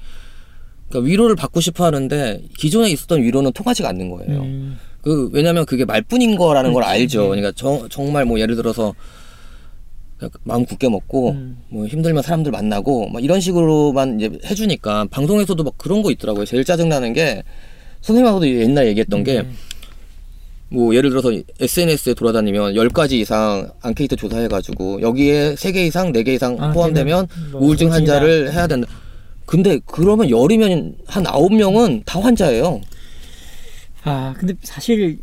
그러니까 0.89 1.07
위로를 1.09 1.35
받고 1.35 1.59
싶어 1.59 1.85
하는데 1.85 2.43
기존에 2.59 2.91
있었던 2.91 3.23
위로는 3.23 3.51
통하지가 3.53 3.89
않는 3.89 4.11
거예요. 4.11 4.41
음, 4.43 4.77
그 5.01 5.31
왜냐면 5.33 5.65
그게 5.65 5.85
말뿐인 5.85 6.35
거라는 6.35 6.71
걸 6.71 6.83
그렇지. 6.83 7.01
알죠. 7.01 7.21
네. 7.23 7.27
그러니까 7.29 7.51
정, 7.55 7.89
정말 7.89 8.25
뭐 8.25 8.39
예를 8.39 8.55
들어서 8.55 8.93
마음 10.43 10.63
굳게 10.63 10.87
먹고 10.87 11.31
음. 11.31 11.57
뭐 11.69 11.87
힘들면 11.87 12.21
사람들 12.21 12.51
만나고 12.51 13.09
막 13.09 13.23
이런 13.23 13.41
식으로만 13.41 14.19
이제 14.19 14.37
해주니까 14.45 15.05
방송에서도 15.09 15.63
막 15.63 15.73
그런 15.79 16.03
거 16.03 16.11
있더라고요. 16.11 16.45
제일 16.45 16.63
짜증 16.63 16.89
나는 16.89 17.13
게 17.13 17.41
선생님하고도 18.01 18.47
옛날 18.47 18.85
얘기했던 18.85 19.23
게 19.23 19.41
네. 19.41 19.49
뭐 20.69 20.95
예를 20.95 21.09
들어서 21.11 21.31
SNS에 21.59 22.13
돌아다니면 22.15 22.73
10가지 22.73 23.13
이상 23.13 23.69
앙케이트 23.81 24.15
조사해 24.15 24.47
가지고 24.47 24.99
여기에 25.01 25.55
3개 25.55 25.77
이상, 25.87 26.11
4개 26.11 26.29
이상 26.29 26.57
아, 26.59 26.71
포함되면 26.71 27.27
걔는 27.27 27.51
뭐 27.51 27.61
우울증. 27.61 27.91
환자를 27.91 28.51
해야 28.51 28.67
된다. 28.67 28.87
근데 29.45 29.79
그러면 29.85 30.29
열이면 30.29 30.95
한 31.05 31.23
9명은 31.23 32.01
다 32.05 32.19
환자예요. 32.19 32.81
아 34.03 34.33
근데 34.37 34.55
사실 34.63 35.17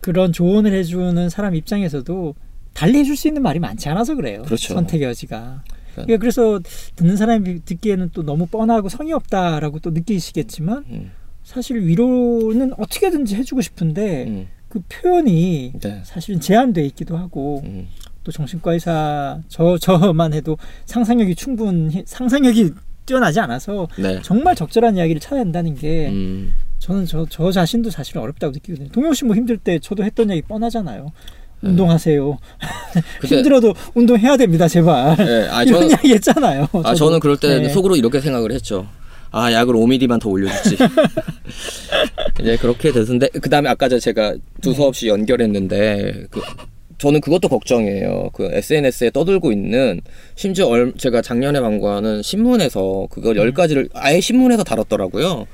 그런 0.00 0.32
조언을 0.32 0.72
해 0.72 0.82
주는 0.84 1.28
사람 1.30 1.54
입장에서도 1.54 2.34
달리 2.74 2.98
해줄 2.98 3.16
수 3.16 3.28
있는 3.28 3.42
말이 3.42 3.58
많지 3.58 3.88
않아서 3.88 4.14
그래요. 4.14 4.42
그렇죠. 4.42 4.74
선택의 4.74 5.08
여지가. 5.08 5.62
네. 5.66 5.92
그러니까 5.94 6.16
그래서 6.18 6.60
듣는 6.96 7.16
사람이 7.16 7.64
듣기에는 7.64 8.10
또 8.12 8.22
너무 8.22 8.46
뻔하고 8.46 8.88
성의 8.88 9.12
없다라고 9.12 9.78
또 9.80 9.90
느끼시겠지만 9.90 10.84
음, 10.90 11.10
사실 11.44 11.82
위로는 11.86 12.72
어떻게든지 12.78 13.36
해주고 13.36 13.60
싶은데 13.60 14.24
음, 14.26 14.48
그 14.72 14.80
표현이 14.88 15.72
네. 15.80 16.00
사실은 16.02 16.40
제한돼 16.40 16.82
있기도 16.86 17.18
하고 17.18 17.60
음, 17.62 17.88
또 18.24 18.32
정신과 18.32 18.72
의사 18.72 19.38
저 19.48 19.76
저만 19.76 20.32
해도 20.32 20.56
상상력이 20.86 21.34
충분히 21.34 22.02
상상력이 22.06 22.70
뛰어나지 23.04 23.38
않아서 23.40 23.86
네. 23.98 24.18
정말 24.22 24.54
적절한 24.56 24.96
이야기를 24.96 25.20
찾아야 25.20 25.42
된다는 25.44 25.74
게 25.74 26.08
음, 26.08 26.54
저는 26.78 27.04
저, 27.04 27.26
저 27.28 27.52
자신도 27.52 27.90
사실 27.90 28.16
어렵다고 28.16 28.52
느끼거든요. 28.54 28.88
동영 28.88 29.12
씨 29.12 29.26
뭐 29.26 29.36
힘들 29.36 29.58
때 29.58 29.78
저도 29.78 30.04
했던 30.04 30.30
얘기 30.30 30.40
뻔하잖아요. 30.40 31.12
네. 31.60 31.68
운동하세요. 31.68 32.38
근데- 33.20 33.36
힘들어도 33.36 33.74
운동해야 33.94 34.38
됩니다, 34.38 34.66
제발. 34.68 35.16
네, 35.18 35.48
아, 35.50 35.62
이런 35.64 35.82
저는, 35.82 35.90
이야기 35.90 36.12
했잖아요. 36.14 36.62
아, 36.72 36.82
저도. 36.82 36.94
저는 36.94 37.20
그럴 37.20 37.36
때 37.36 37.58
네. 37.60 37.68
속으로 37.68 37.94
이렇게 37.94 38.20
생각을 38.20 38.52
했죠. 38.52 38.86
아, 39.32 39.50
약을 39.52 39.74
5mm만 39.74 40.20
더 40.20 40.28
올려주지. 40.30 40.76
이제 42.40 42.56
그렇게 42.58 42.92
됐는데, 42.92 43.28
그 43.40 43.48
다음에 43.48 43.68
아까 43.68 43.88
저 43.88 43.98
제가 43.98 44.34
두서 44.60 44.86
없이 44.86 45.08
연결했는데, 45.08 46.26
그, 46.30 46.40
저는 46.98 47.20
그것도 47.20 47.48
걱정이에요. 47.48 48.30
그 48.34 48.48
SNS에 48.52 49.10
떠들고 49.10 49.50
있는, 49.50 50.00
심지어 50.36 50.66
얼, 50.68 50.92
제가 50.96 51.22
작년에 51.22 51.60
광고하는 51.60 52.22
신문에서 52.22 53.08
그걸 53.10 53.36
열 53.36 53.52
가지를 53.52 53.88
아예 53.94 54.20
신문에서 54.20 54.64
다뤘더라고요. 54.64 55.46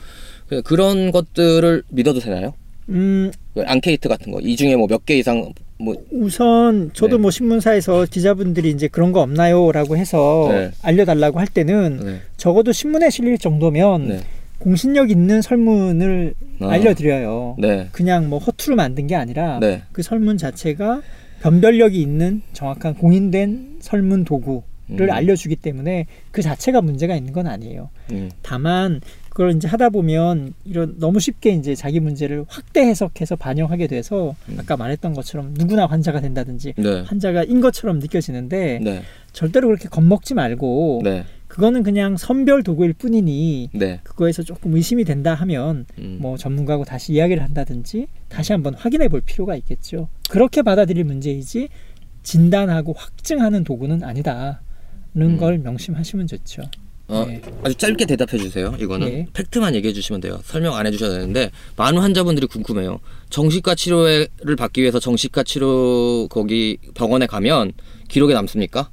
그- 0.49 0.63
그런 0.63 1.11
것들을 1.13 1.85
믿어도 1.89 2.21
되나요? 2.21 2.55
음, 2.91 3.31
그 3.48 3.48
앙케이트 3.67 4.09
같은 4.09 4.33
거. 4.33 4.41
이 4.41 4.57
중에 4.57 4.77
뭐 4.77 4.87
몇 4.87 5.05
개 5.05 5.17
이상, 5.19 5.53
뭐, 5.79 5.95
우선 6.11 6.91
저도 6.93 7.17
네. 7.17 7.23
뭐 7.23 7.31
신문사에서 7.31 8.07
기자분들이 8.11 8.71
이제 8.71 8.89
그런 8.89 9.13
거 9.13 9.21
없나요라고 9.21 9.97
해서 9.97 10.49
네. 10.51 10.71
알려달라고 10.83 11.39
할 11.39 11.47
때는 11.47 12.01
네. 12.05 12.17
적어도 12.37 12.73
신문에 12.73 13.11
실릴 13.11 13.39
정도면 13.39 14.09
네. 14.09 14.21
공신력 14.59 15.11
있는 15.11 15.41
설문을 15.41 16.35
아. 16.61 16.69
알려드려요. 16.71 17.57
네. 17.59 17.89
그냥 17.93 18.29
뭐 18.29 18.39
허투루 18.41 18.75
만든 18.77 19.07
게 19.07 19.15
아니라 19.15 19.59
네. 19.61 19.83
그 19.93 20.03
설문 20.03 20.37
자체가 20.37 21.03
변별력이 21.43 22.01
있는 22.01 22.43
정확한 22.53 22.95
공인된 22.95 23.77
설문 23.81 24.25
도구 24.25 24.63
음. 24.91 25.11
알려주기 25.11 25.57
때문에 25.57 26.07
그 26.31 26.43
자체가 26.43 26.81
문제가 26.81 27.15
있는 27.15 27.33
건 27.33 27.47
아니에요. 27.47 27.91
음. 28.13 28.31
다만 28.43 29.01
그걸 29.31 29.55
이제 29.55 29.69
하다 29.69 29.91
보면 29.91 30.55
이런 30.65 30.99
너무 30.99 31.21
쉽게 31.21 31.51
이제 31.51 31.75
자기 31.75 32.01
문제를 32.01 32.45
확대 32.49 32.81
해석해서 32.81 33.37
반영하게 33.37 33.87
돼서 33.87 34.35
음. 34.49 34.57
아까 34.59 34.77
말했던 34.77 35.15
것처럼 35.15 35.55
누구나 35.57 35.87
환자가 35.87 36.21
된다든지 36.21 36.75
네. 36.77 37.03
환자가 37.03 37.45
인 37.45 37.61
것처럼 37.61 37.99
느껴지는데 38.01 38.81
네. 38.83 39.03
절대로 39.33 39.69
그렇게 39.69 39.89
겁먹지 39.89 40.35
말고 40.35 41.03
네. 41.05 41.25
그거는 41.47 41.83
그냥 41.83 42.17
선별 42.17 42.63
도구일 42.63 42.93
뿐이니 42.93 43.71
네. 43.73 44.01
그거에서 44.03 44.43
조금 44.43 44.75
의심이 44.75 45.05
된다 45.05 45.35
하면 45.35 45.87
음. 45.99 46.19
뭐 46.21 46.37
전문가하고 46.37 46.85
다시 46.85 47.13
이야기를 47.15 47.43
한다든지 47.43 48.07
다시 48.29 48.53
한번 48.53 48.75
확인해 48.75 49.09
볼 49.09 49.21
필요가 49.21 49.57
있겠죠. 49.57 50.09
그렇게 50.31 50.63
받아들일 50.63 51.05
문제이지 51.05 51.69
진단하고 52.23 52.93
확증하는 52.93 53.65
도구는 53.65 54.05
아니다는 54.05 54.55
음. 55.17 55.37
걸 55.39 55.59
명심하시면 55.59 56.27
좋죠. 56.27 56.63
어, 57.09 57.25
네. 57.27 57.41
아주 57.65 57.75
짧게 57.75 58.05
대답해 58.05 58.37
주세요. 58.37 58.75
이거는 58.79 59.09
네. 59.09 59.27
팩트만 59.33 59.75
얘기해 59.75 59.95
주시면 59.95 60.21
돼요. 60.21 60.39
설명 60.45 60.75
안 60.75 60.87
해 60.87 60.91
주셔도 60.91 61.15
되는데 61.15 61.51
많은 61.77 62.01
환자분들이 62.03 62.47
궁금해요. 62.47 62.99
정신과 63.31 63.75
치료를 63.77 64.29
받기 64.59 64.83
위해서 64.83 65.01
정신과 65.01 65.43
치료 65.45 66.29
거기 66.29 66.77
병원에 66.95 67.27
가면 67.27 67.73
기록에 68.09 68.35
남습니까? 68.35 68.91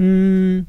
음, 0.00 0.66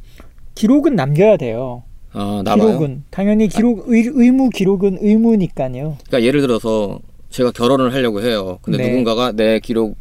기록은 0.55 0.95
남겨야 0.95 1.37
돼요. 1.37 1.83
아 2.11 2.43
남아요. 2.45 2.67
기록은 2.67 3.03
당연히 3.09 3.47
기록 3.47 3.85
의, 3.87 4.03
의무 4.13 4.49
기록은 4.51 4.99
의무니까요. 5.01 5.97
그러니까 6.05 6.21
예를 6.21 6.41
들어서 6.41 6.99
제가 7.31 7.49
결혼을 7.51 7.91
하려고 7.91 8.21
해요. 8.21 8.59
근데 8.61 8.77
네. 8.77 8.89
누군가가 8.89 9.31
내 9.31 9.59
기록 9.59 9.97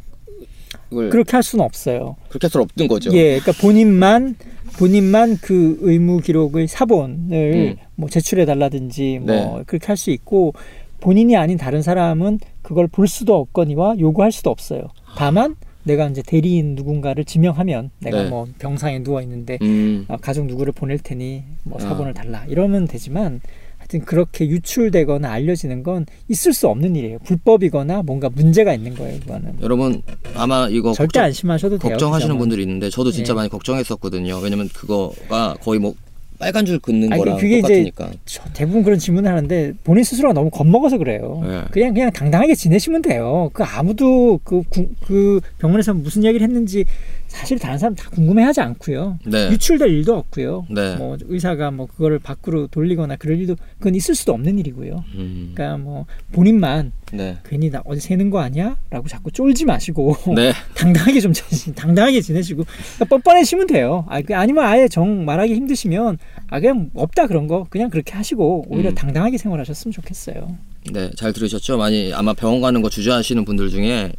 을 0.97 1.09
그렇게 1.09 1.31
할 1.31 1.43
수는 1.43 1.63
없어요. 1.63 2.15
그렇게 2.29 2.45
할 2.47 2.51
수는 2.51 2.63
없는 2.65 2.87
거죠. 2.87 3.11
예, 3.13 3.39
그러니까 3.39 3.51
본인만 3.61 4.35
본인만 4.77 5.37
그 5.41 5.77
의무 5.81 6.19
기록의 6.19 6.67
사본을 6.67 7.31
음. 7.31 7.75
뭐 7.95 8.09
제출해 8.09 8.45
달라든지 8.45 9.19
뭐 9.21 9.35
네. 9.35 9.63
그렇게 9.67 9.87
할 9.87 9.97
수 9.97 10.09
있고 10.11 10.53
본인이 10.99 11.35
아닌 11.35 11.57
다른 11.57 11.81
사람은 11.81 12.39
그걸 12.61 12.87
볼 12.87 13.07
수도 13.07 13.35
없거니와 13.35 13.95
요구할 13.99 14.31
수도 14.31 14.49
없어요. 14.49 14.83
다만 15.17 15.55
내가 15.83 16.07
이제 16.07 16.21
대리인 16.25 16.75
누군가를 16.75 17.25
지명하면 17.25 17.91
내가 17.99 18.23
네. 18.23 18.29
뭐 18.29 18.47
병상에 18.57 19.03
누워 19.03 19.21
있는데 19.21 19.57
음, 19.61 20.05
아, 20.07 20.15
가족 20.17 20.45
누구를 20.45 20.71
보낼 20.71 20.97
테니 20.97 21.43
뭐 21.63 21.77
아. 21.77 21.83
사본을 21.83 22.13
달라 22.13 22.45
이러면 22.47 22.87
되지만 22.87 23.41
하여튼 23.83 24.01
그렇게 24.05 24.47
유출되거나 24.47 25.29
알려지는 25.29 25.83
건 25.83 26.05
있을 26.29 26.53
수 26.53 26.67
없는 26.69 26.95
일이에요. 26.95 27.19
불법이거나 27.19 28.01
뭔가 28.03 28.29
문제가 28.29 28.73
있는 28.73 28.95
거예요. 28.95 29.19
그거는 29.19 29.57
여러분 29.61 30.01
아마 30.35 30.67
이거 30.69 30.93
절대 30.93 31.07
걱정, 31.19 31.23
안심하셔도 31.25 31.77
돼요. 31.77 31.91
걱정하시는. 31.91 32.37
분들이 32.37 32.63
있는데 32.63 32.89
저도 32.89 33.11
진짜 33.11 33.33
네. 33.33 33.37
많이 33.37 33.49
걱정했었거든요. 33.49 34.39
왜냐면 34.39 34.69
그거가 34.73 35.55
거의 35.61 35.79
뭐 35.79 35.93
빨간 36.39 36.65
줄 36.65 36.79
긋는 36.79 37.13
아니, 37.13 37.19
거랑 37.19 37.37
그게 37.37 37.59
이제 37.59 37.61
똑같으니까. 37.61 38.11
저 38.25 38.43
대부분 38.53 38.83
그런 38.83 38.97
질문을 38.97 39.29
하는데 39.29 39.73
본인 39.83 40.03
스스로가 40.03 40.33
너무 40.33 40.49
겁먹어서 40.49 40.97
그래요. 40.97 41.41
네. 41.45 41.61
그냥 41.71 41.93
그냥 41.93 42.11
당당하게 42.11 42.55
지내시면 42.55 43.01
돼요. 43.01 43.49
그 43.53 43.63
아무도 43.63 44.39
그, 44.43 44.63
구- 44.69 44.89
그 45.05 45.39
병원에서 45.59 45.93
무슨 45.93 46.23
이야기를 46.23 46.45
했는지 46.45 46.85
사실 47.33 47.57
다른 47.57 47.79
사람 47.79 47.95
다 47.95 48.09
궁금해하지 48.11 48.61
않고요. 48.61 49.17
네. 49.25 49.49
유출될 49.51 49.89
일도 49.89 50.15
없고요. 50.15 50.67
네. 50.69 50.95
뭐 50.95 51.17
의사가 51.25 51.71
뭐 51.71 51.87
그거를 51.87 52.19
밖으로 52.19 52.67
돌리거나 52.67 53.15
그럴 53.15 53.39
일도 53.39 53.55
그건 53.79 53.95
있을 53.95 54.13
수도 54.13 54.33
없는 54.33 54.59
일이고요. 54.59 55.03
음, 55.15 55.51
그러니까 55.53 55.77
뭐 55.77 56.05
본인만 56.31 56.91
네. 57.11 57.37
괜히 57.43 57.71
나 57.71 57.81
어디 57.85 57.99
새는 57.99 58.29
거 58.29 58.39
아니야?라고 58.39 59.07
자꾸 59.07 59.31
쫄지 59.31 59.65
마시고 59.65 60.15
네. 60.35 60.53
당당하게 60.77 61.19
좀 61.19 61.33
당당하게 61.75 62.21
지내시고 62.21 62.63
그러니까 62.65 63.05
뻔뻔해지면 63.05 63.65
돼요. 63.67 64.05
아, 64.09 64.21
그 64.21 64.35
아니면 64.35 64.65
아예 64.65 64.87
정 64.87 65.25
말하기 65.25 65.55
힘드시면 65.55 66.19
아 66.49 66.59
그냥 66.59 66.91
없다 66.93 67.25
그런 67.25 67.47
거 67.47 67.65
그냥 67.69 67.89
그렇게 67.89 68.13
하시고 68.13 68.67
오히려 68.69 68.91
음. 68.91 68.95
당당하게 68.95 69.39
생활하셨으면 69.39 69.91
좋겠어요. 69.91 70.55
네, 70.91 71.09
잘 71.17 71.33
들으셨죠? 71.33 71.77
많이 71.77 72.13
아마 72.13 72.33
병원 72.33 72.61
가는 72.61 72.81
거 72.83 72.89
주저하시는 72.89 73.43
분들 73.43 73.69
중에 73.69 74.13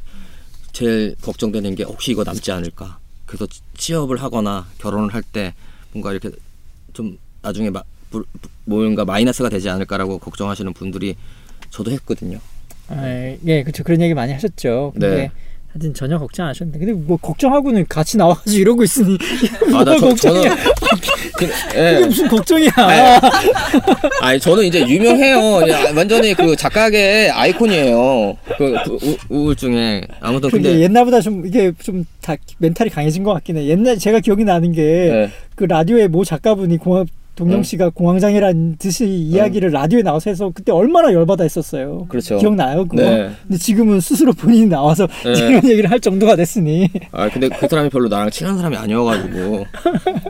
제일 0.73 1.15
걱정되는 1.23 1.77
게 1.77 1.85
혹시 1.85 2.11
이거 2.11 2.25
남지 2.25 2.51
않을까. 2.51 3.04
그래서 3.27 3.47
취- 3.47 3.63
취업을 3.77 4.17
하거나 4.23 4.67
결혼을 4.79 5.15
할 5.15 5.23
때 5.23 5.55
뭔가 5.93 6.13
이렇게 6.13 6.31
좀 6.93 7.19
나중에 7.43 7.71
마, 7.71 7.83
부- 8.11 8.25
부- 8.41 8.49
뭔가 8.65 9.05
마이너스가 9.05 9.49
되지 9.49 9.69
않을까라고 9.71 10.19
걱정하시는 10.19 10.73
분들이 10.73 11.17
저도 11.71 11.91
했거든요. 11.93 12.39
아, 12.89 13.07
예, 13.47 13.63
그렇죠. 13.63 13.83
그런 13.83 14.01
얘기 14.01 14.15
많이 14.15 14.33
하셨죠. 14.33 14.91
근데 14.93 15.11
네. 15.17 15.31
하여튼 15.75 15.93
전혀 15.93 16.19
걱정 16.19 16.47
안 16.47 16.51
하셨는데 16.51 16.79
근데 16.79 16.93
뭐 16.93 17.17
걱정하고는 17.17 17.87
같이 17.89 18.17
나와가지고 18.17 18.61
이러고 18.61 18.85
있으니 18.85 19.19
아, 19.75 19.85
나 19.85 19.99
뭐가 19.99 19.99
저, 19.99 20.07
걱정이야. 20.07 20.43
저는 20.43 20.67
그, 21.37 21.45
이게 21.45 21.53
예. 21.77 22.07
무슨 22.07 22.29
걱정이야. 22.29 22.71
네. 22.89 23.21
아니 24.21 24.39
저는 24.39 24.65
이제 24.65 24.87
유명해요. 24.87 25.63
완전히 25.97 26.33
그 26.35 26.55
작가계 26.55 27.31
아이콘이에요. 27.35 28.37
그, 28.57 28.77
그 28.85 28.99
우, 29.03 29.17
우울증에 29.29 30.03
아무튼 30.21 30.51
근데 30.51 30.79
옛날보다 30.81 31.21
좀 31.21 31.45
이게 31.45 31.73
좀 31.83 32.05
다 32.25 32.37
멘탈이 32.59 32.89
강해진 32.89 33.23
것 33.23 33.35
같긴 33.35 33.59
해. 33.59 33.67
옛날 33.67 33.99
제가 33.99 34.21
기억이 34.21 34.45
나는 34.45 34.73
게그 34.73 35.31
네. 35.61 35.67
라디오에 35.69 36.09
모 36.09 36.25
작가분이 36.25 36.79
공항 36.79 37.05
동영 37.35 37.59
응. 37.59 37.63
씨가 37.63 37.91
공황장애란 37.91 38.77
듯이 38.79 39.07
이야기를 39.07 39.71
라디오에 39.71 40.03
나와서 40.03 40.31
해서 40.31 40.51
그때 40.55 40.71
얼마나 40.71 41.13
열받아 41.13 41.43
했었어요. 41.43 42.07
그렇죠. 42.09 42.39
기억나요? 42.39 42.87
그거? 42.87 43.03
네. 43.03 43.31
근데 43.43 43.59
지금은 43.59 44.01
스스로 44.01 44.33
본인이 44.33 44.67
나와서 44.67 45.09
네. 45.25 45.33
이런 45.33 45.69
얘기를 45.69 45.91
할 45.91 45.99
정도가 45.99 46.37
됐으니 46.37 46.89
아 47.11 47.29
근데 47.29 47.49
그 47.49 47.67
사람이 47.67 47.91
별로 47.91 48.09
나랑 48.09 48.31
친한 48.31 48.57
사람이 48.57 48.77
아니어가지고 48.77 49.67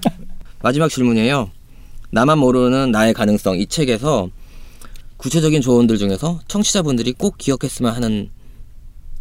마지막 0.63 0.89
질문이에요. 0.89 1.51
나만 2.11 2.39
모르는 2.39 2.91
나의 2.91 3.13
가능성 3.13 3.59
이 3.59 3.67
책에서 3.67 4.29
구체적인 5.19 5.61
조언들 5.61 5.99
중에서 5.99 6.41
청취자분들이 6.49 7.13
꼭 7.13 7.37
기억했으면 7.37 7.93
하는 7.93 8.31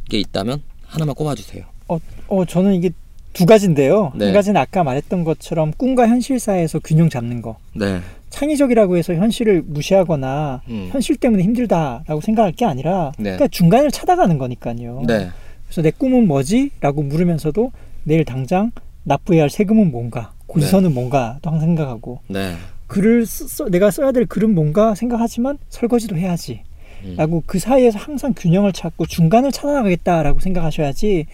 게 0.10 0.20
있다면 0.20 0.62
하나만 0.86 1.16
꼽아주세요. 1.16 1.66
어, 1.90 2.00
어 2.28 2.46
저는 2.46 2.76
이게 2.76 2.92
두 3.34 3.46
가지인데요. 3.46 4.12
네. 4.16 4.26
한 4.26 4.34
가지는 4.34 4.62
아까 4.62 4.84
말했던 4.84 5.24
것처럼 5.24 5.74
꿈과 5.78 6.08
현실 6.08 6.40
사이에서 6.40 6.80
균형 6.80 7.10
잡는 7.10 7.42
거. 7.42 7.58
네. 7.76 8.00
창의적이라고 8.30 8.98
해서 8.98 9.14
현실을 9.14 9.64
무시하거나 9.66 10.62
음. 10.70 10.90
현실 10.92 11.16
때문에 11.18 11.44
힘들다라고 11.44 12.22
생각할 12.22 12.52
게 12.54 12.66
아니라 12.66 13.12
네. 13.18 13.24
그러니까 13.32 13.48
중간을 13.48 13.92
찾아가는 13.92 14.38
거니까요. 14.38 15.04
네. 15.08 15.30
그래서 15.66 15.82
내 15.82 15.92
꿈은 15.92 16.28
뭐지? 16.28 16.72
라고 16.80 17.02
물으면서도 17.04 17.72
내일 18.04 18.26
당장 18.26 18.72
납부해야 19.04 19.44
할 19.44 19.50
세금은 19.50 19.92
뭔가, 19.92 20.32
고지서는 20.48 20.94
뭔가 20.94 21.38
또 21.42 21.50
항상 21.50 21.68
생각하고 21.70 22.20
네. 22.28 22.54
글을 22.88 23.26
쓰, 23.26 23.48
써- 23.48 23.66
내가 23.70 23.90
써야 23.92 24.12
될 24.12 24.26
글은 24.26 24.54
뭔가 24.54 24.94
생각하지만 24.96 25.58
설거지도 25.70 26.16
해야지. 26.18 26.62
음. 27.04 27.16
라고 27.18 27.44
그 27.46 27.60
사이에서 27.60 27.98
항상 28.00 28.34
균형을 28.36 28.72
찾고 28.72 29.06
중간을 29.08 29.52
찾아가겠다라고 29.52 30.40
생각하셔야지 30.40 31.26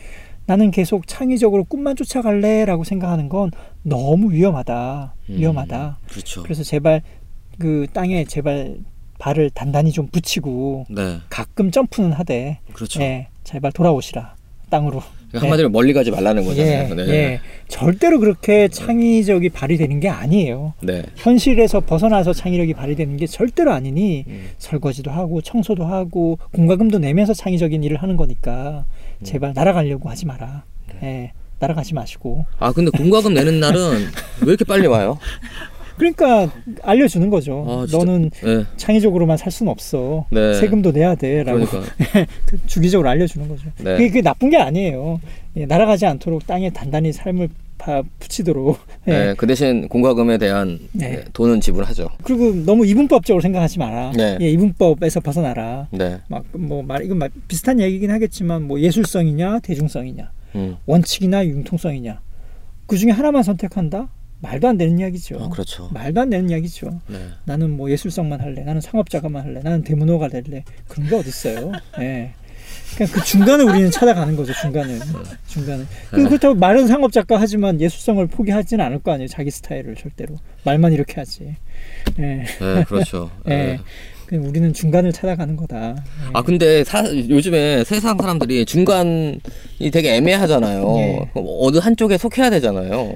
나는 0.49 0.71
계속 0.71 1.05
창의적으로 1.05 1.63
꿈만 1.63 1.95
쫓아갈래 1.95 2.65
라고 2.65 2.83
생각하는 2.83 3.29
건 3.29 3.51
너무 3.83 4.31
위험하다. 4.33 5.13
음. 5.29 5.35
위험하다. 5.37 5.99
그렇죠. 6.09 6.41
그래서 6.41 6.63
제발 6.63 7.03
그 7.59 7.85
땅에 7.93 8.25
제발 8.25 8.77
발을 9.19 9.51
단단히 9.51 9.91
좀 9.91 10.07
붙이고 10.07 10.87
네. 10.89 11.17
가끔 11.29 11.69
점프는 11.69 12.13
하되 12.13 12.61
그렇죠. 12.73 12.99
예, 13.03 13.27
제발 13.43 13.71
돌아오시라. 13.71 14.33
땅으로. 14.71 15.03
그러니까 15.27 15.45
한마디로 15.45 15.69
멀리 15.69 15.93
가지 15.93 16.09
말라는 16.09 16.43
예, 16.43 16.47
거잖아요. 16.47 16.95
네. 16.95 17.09
예. 17.09 17.39
절대로 17.67 18.19
그렇게 18.19 18.69
창의적이 18.69 19.49
발휘되는 19.49 19.99
게 19.99 20.09
아니에요. 20.09 20.73
네. 20.81 21.03
현실에서 21.15 21.81
벗어나서 21.81 22.33
창의력이 22.33 22.73
발휘되는 22.73 23.17
게 23.17 23.27
절대로 23.27 23.71
아니니 23.71 24.25
음. 24.27 24.49
설거지도 24.57 25.11
하고 25.11 25.41
청소도 25.41 25.85
하고 25.85 26.39
공과금도 26.53 26.97
내면서 26.97 27.35
창의적인 27.35 27.83
일을 27.83 28.01
하는 28.01 28.17
거니까 28.17 28.85
음. 28.89 28.98
제발 29.23 29.53
날아가려고 29.53 30.09
하지 30.09 30.25
마라. 30.25 30.63
네. 31.01 31.07
예, 31.07 31.31
날아가지 31.59 31.93
마시고. 31.93 32.45
아 32.59 32.71
근데 32.71 32.91
공과금 32.91 33.33
내는 33.33 33.59
날은 33.59 33.79
왜 34.41 34.47
이렇게 34.47 34.65
빨리 34.65 34.87
와요? 34.87 35.17
그러니까 35.97 36.49
알려주는 36.81 37.29
거죠. 37.29 37.65
아. 37.67 37.85
너는 37.91 38.29
네. 38.29 38.65
창의적으로만 38.77 39.35
살 39.37 39.51
수는 39.51 39.69
없어. 39.69 40.25
네. 40.31 40.53
세금도 40.53 40.91
내야 40.91 41.15
돼라고 41.15 41.65
그러니까. 41.65 41.93
그 42.45 42.65
주기적으로 42.65 43.09
알려주는 43.09 43.47
거죠. 43.49 43.65
네. 43.77 43.91
그게, 43.93 44.07
그게 44.07 44.21
나쁜 44.21 44.49
게 44.49 44.57
아니에요. 44.57 45.19
예, 45.57 45.65
날아가지 45.65 46.05
않도록 46.05 46.47
땅에 46.47 46.69
단단히 46.69 47.11
삶을 47.11 47.49
파, 47.79 48.03
붙이도록. 48.19 48.77
예. 49.07 49.11
네. 49.33 49.33
그 49.35 49.47
대신 49.47 49.87
공과금에 49.87 50.37
대한 50.37 50.77
네. 50.91 51.09
네, 51.09 51.25
돈은 51.33 51.61
지불하죠. 51.61 52.09
그리고 52.21 52.53
너무 52.53 52.85
이분법적으로 52.85 53.41
생각하지 53.41 53.79
마라. 53.79 54.11
네. 54.15 54.37
예, 54.41 54.49
이분법에서 54.51 55.21
벗어나라. 55.21 55.87
네. 55.89 56.19
막뭐 56.27 56.83
말 56.83 57.03
이건 57.03 57.17
말, 57.17 57.31
비슷한 57.47 57.79
얘기긴 57.79 58.11
하겠지만 58.11 58.63
뭐 58.63 58.79
예술성이냐 58.79 59.59
대중성이냐 59.59 60.31
음. 60.55 60.77
원칙이나 60.85 61.45
융통성이냐 61.45 62.21
그 62.85 62.97
중에 62.97 63.11
하나만 63.11 63.43
선택한다 63.43 64.09
말도 64.41 64.67
안 64.67 64.77
되는 64.77 64.99
이야기죠. 64.99 65.37
아 65.41 65.49
그렇죠. 65.49 65.89
말도 65.93 66.21
안 66.21 66.29
되는 66.29 66.49
이야기죠. 66.49 67.01
네. 67.07 67.17
나는 67.45 67.71
뭐 67.71 67.89
예술성만 67.89 68.39
할래. 68.39 68.63
나는 68.63 68.79
상업자가만 68.81 69.43
할래. 69.43 69.61
나는 69.61 69.83
대문호가 69.83 70.29
될래. 70.29 70.63
그런 70.87 71.09
게 71.09 71.15
어딨어요. 71.15 71.71
예. 71.99 72.33
그냥 72.99 73.11
그 73.13 73.23
중간을 73.23 73.63
우리는 73.65 73.89
찾아가는 73.91 74.35
거죠. 74.35 74.51
중간을 74.53 74.99
중간을. 75.47 75.87
그- 76.11 76.23
그렇다고 76.27 76.55
말은 76.55 76.87
상업 76.87 77.13
작가 77.13 77.39
하지만 77.39 77.79
예술성을 77.79 78.25
포기하지는 78.27 78.83
않을 78.85 78.99
거 78.99 79.13
아니에요. 79.13 79.27
자기 79.29 79.49
스타일을 79.51 79.95
절대로 79.95 80.35
말만 80.65 80.91
이렇게 80.91 81.15
하지. 81.15 81.55
예. 82.19 82.23
네, 82.59 82.83
그렇죠. 82.87 83.31
예. 83.49 83.53
예. 83.53 83.79
그냥 84.25 84.45
우리는 84.47 84.73
중간을 84.73 85.13
찾아가는 85.13 85.55
거다. 85.55 85.91
예. 85.91 86.29
아 86.33 86.41
근데 86.41 86.83
사, 86.83 87.03
요즘에 87.05 87.85
세상 87.85 88.17
사람들이 88.17 88.65
중간이 88.65 89.39
되게 89.93 90.15
애매하잖아요. 90.15 90.95
예. 90.97 91.19
어느 91.35 91.77
한쪽에 91.77 92.17
속해야 92.17 92.49
되잖아요. 92.49 93.15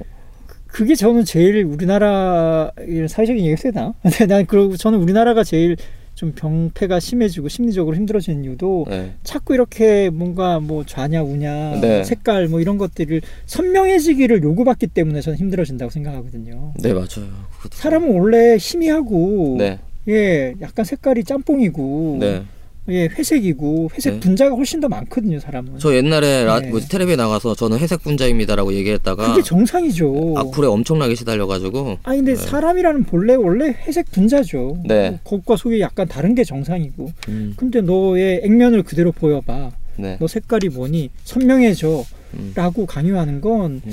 그게 0.66 0.94
저는 0.94 1.24
제일 1.26 1.62
우리나라 1.64 2.70
사회적인 3.08 3.44
얘기가 3.44 3.60
세다. 3.60 3.92
근데 4.02 4.26
난 4.26 4.46
그러고 4.46 4.76
저는 4.78 4.98
우리나라가 4.98 5.44
제일 5.44 5.76
좀 6.24 6.32
병폐가 6.32 7.00
심해지고 7.00 7.48
심리적으로 7.48 7.96
힘들어지는 7.96 8.44
이유도 8.44 8.86
네. 8.88 9.12
자꾸 9.22 9.54
이렇게 9.54 10.08
뭔가 10.10 10.60
뭐 10.60 10.84
좌냐 10.84 11.22
우냐 11.22 11.80
네. 11.80 12.04
색깔 12.04 12.48
뭐 12.48 12.60
이런 12.60 12.78
것들을 12.78 13.20
선명해지기를 13.46 14.42
요구받기 14.42 14.88
때문에 14.88 15.20
저는 15.20 15.38
힘들어진다고 15.38 15.90
생각하거든요. 15.90 16.72
네 16.80 16.92
맞아요. 16.94 17.28
사람은 17.70 18.18
원래 18.18 18.56
희미하고 18.58 19.56
네, 19.58 19.78
예 20.08 20.54
약간 20.60 20.84
색깔이 20.84 21.24
짬뽕이고 21.24 22.16
네. 22.20 22.42
예 22.88 23.06
회색이고 23.06 23.90
회색 23.94 24.14
네. 24.14 24.20
분자가 24.20 24.54
훨씬 24.54 24.80
더 24.80 24.88
많거든요 24.88 25.40
사람은. 25.40 25.78
저 25.78 25.94
옛날에 25.94 26.44
라, 26.44 26.60
네. 26.60 26.68
뭐지, 26.68 26.88
텔레비에 26.88 27.16
나가서 27.16 27.54
저는 27.54 27.78
회색 27.78 28.02
분자입니다라고 28.02 28.74
얘기했다가 28.74 29.28
그게 29.28 29.42
정상이죠. 29.42 30.34
악플에 30.36 30.66
엄청나게 30.66 31.14
시달려가지고 31.14 31.98
아니 32.02 32.18
근데 32.18 32.34
네. 32.34 32.36
사람이라는 32.36 33.04
본래 33.04 33.34
원래 33.34 33.68
회색 33.68 34.10
분자죠. 34.10 34.82
네. 34.86 35.18
겉과 35.24 35.56
속이 35.56 35.80
약간 35.80 36.06
다른 36.06 36.34
게 36.34 36.44
정상이고. 36.44 37.10
음, 37.28 37.54
근데 37.56 37.80
너의 37.80 38.42
액면을 38.44 38.82
그대로 38.82 39.12
보여봐. 39.12 39.70
네. 39.96 40.18
너 40.20 40.26
색깔이 40.26 40.68
뭐니? 40.68 41.10
선명해져. 41.24 42.04
음. 42.34 42.52
라고 42.54 42.84
강요하는 42.84 43.40
건 43.40 43.80
음. 43.86 43.92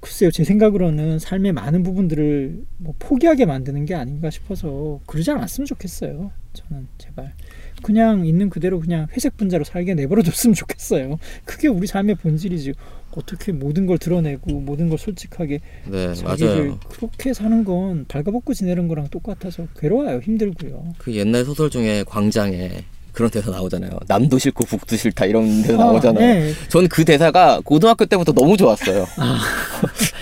글쎄요 0.00 0.30
제 0.30 0.44
생각으로는 0.44 1.18
삶의 1.18 1.52
많은 1.52 1.82
부분들을 1.82 2.62
뭐 2.78 2.94
포기하게 2.98 3.44
만드는 3.44 3.84
게 3.84 3.94
아닌가 3.94 4.30
싶어서 4.30 5.00
그러지 5.06 5.30
않았으면 5.30 5.66
좋겠어요. 5.66 6.30
저는 6.52 6.88
제발 6.98 7.34
그냥 7.82 8.26
있는 8.26 8.50
그대로 8.50 8.80
그냥 8.80 9.06
회색 9.12 9.36
분자로 9.36 9.64
살게 9.64 9.94
내버려 9.94 10.22
뒀으면 10.22 10.54
좋겠어요. 10.54 11.18
그게 11.44 11.68
우리 11.68 11.86
삶의 11.86 12.16
본질이지. 12.16 12.74
어떻게 13.12 13.50
모든 13.50 13.86
걸 13.86 13.98
드러내고 13.98 14.60
모든 14.60 14.88
걸 14.88 14.96
솔직하게 14.96 15.60
네 15.86 16.14
맞아요. 16.22 16.78
그렇게 16.90 17.32
사는 17.34 17.64
건 17.64 18.04
발가벗고 18.06 18.54
지내는 18.54 18.86
거랑 18.86 19.08
똑같아서 19.08 19.66
괴로워요 19.78 20.20
힘들고요. 20.20 20.94
그 20.98 21.12
옛날 21.14 21.44
소설 21.44 21.70
중에 21.70 22.04
광장에 22.04 22.84
그런 23.12 23.28
대사 23.30 23.50
나오잖아요. 23.50 23.90
남도 24.06 24.38
싫고 24.38 24.64
북도 24.64 24.96
싫다 24.96 25.26
이런 25.26 25.62
대사 25.62 25.74
아, 25.82 25.86
나오잖아요. 25.86 26.24
네. 26.24 26.52
전그 26.68 27.04
대사가 27.04 27.60
고등학교 27.64 28.04
때부터 28.06 28.32
너무 28.32 28.56
좋았어요. 28.56 29.06
아 29.18 29.40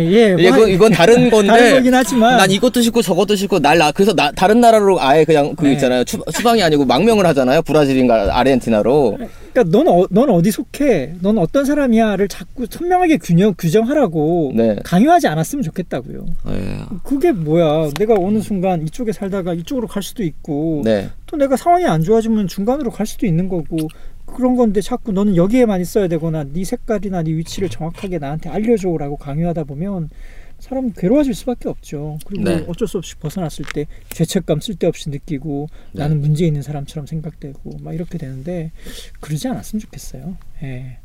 예. 0.00 0.36
예, 0.38 0.50
뭐, 0.50 0.58
이건, 0.58 0.68
이건 0.68 0.92
다른 0.92 1.30
건데 1.30 1.48
다른 1.48 1.74
거긴 1.74 1.94
하지만 1.94 2.36
난 2.36 2.50
이것도 2.50 2.80
싫고 2.80 3.02
저것도 3.02 3.36
싫고 3.36 3.58
날 3.58 3.78
나, 3.78 3.92
그래서 3.92 4.14
나, 4.14 4.30
다른 4.32 4.60
나라로 4.60 5.00
아예 5.00 5.24
그냥 5.24 5.54
그 5.56 5.66
네. 5.66 5.72
있잖아요. 5.72 6.04
추, 6.04 6.18
추방이 6.34 6.62
아니고 6.62 6.84
망명을 6.84 7.26
하잖아요. 7.26 7.62
브라질인가 7.62 8.38
아르헨티나로. 8.38 9.18
그러니까 9.52 9.76
넌, 9.76 9.88
어, 9.88 10.06
넌 10.10 10.30
어디 10.30 10.50
속해? 10.50 11.14
넌 11.20 11.38
어떤 11.38 11.64
사람이야를 11.64 12.28
자꾸 12.28 12.66
선명하게 12.70 13.18
균형, 13.18 13.54
규정하라고 13.58 14.52
네. 14.54 14.76
강요하지 14.84 15.26
않았으면 15.26 15.62
좋겠다고요. 15.62 16.26
예. 16.50 16.78
그게 17.02 17.32
뭐야? 17.32 17.90
내가 17.98 18.14
어느 18.14 18.40
순간 18.40 18.82
이쪽에 18.82 19.12
살다가 19.12 19.54
이쪽으로 19.54 19.88
갈 19.88 20.02
수도 20.02 20.22
있고 20.22 20.82
네. 20.84 21.08
또 21.26 21.36
내가 21.36 21.56
상황이 21.56 21.86
안 21.86 22.02
좋아지면 22.02 22.46
중간으로 22.46 22.90
갈 22.90 23.06
수도 23.06 23.26
있는 23.26 23.48
거고 23.48 23.88
그런 24.34 24.56
건데 24.56 24.80
자꾸 24.80 25.12
너는 25.12 25.36
여기에만 25.36 25.80
있어야 25.80 26.08
되거나 26.08 26.44
네 26.44 26.64
색깔이나 26.64 27.22
네 27.22 27.32
위치를 27.32 27.68
정확하게 27.68 28.18
나한테 28.18 28.48
알려줘라고 28.50 29.16
강요하다 29.16 29.64
보면 29.64 30.10
사람 30.58 30.92
괴로워질 30.92 31.34
수밖에 31.34 31.68
없죠. 31.68 32.18
그리고 32.26 32.44
네. 32.44 32.64
어쩔 32.68 32.88
수 32.88 32.98
없이 32.98 33.14
벗어났을 33.16 33.64
때 33.72 33.86
죄책감 34.10 34.60
쓸데없이 34.60 35.08
느끼고 35.10 35.68
네. 35.92 36.02
나는 36.02 36.20
문제 36.20 36.46
있는 36.46 36.62
사람처럼 36.62 37.06
생각되고 37.06 37.78
막 37.80 37.94
이렇게 37.94 38.18
되는데 38.18 38.72
그러지 39.20 39.46
않았으면 39.48 39.80
좋겠어요. 39.80 40.36
예. 40.62 40.98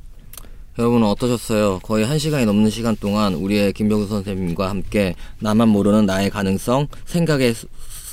여러분은 0.79 1.07
어떠셨어요? 1.07 1.79
거의 1.83 2.03
한 2.03 2.17
시간이 2.17 2.47
넘는 2.47 2.71
시간 2.71 2.95
동안 2.95 3.35
우리의 3.35 3.73
김병수 3.73 4.07
선생님과 4.07 4.69
함께 4.69 5.13
나만 5.39 5.69
모르는 5.69 6.07
나의 6.07 6.31
가능성, 6.31 6.87
생각의 7.05 7.53
소- 7.53 7.67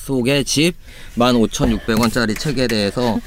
속의 0.05 0.45
집, 0.45 0.75
15,600원짜리 1.17 2.39
책에 2.39 2.67
대해서 2.67 3.19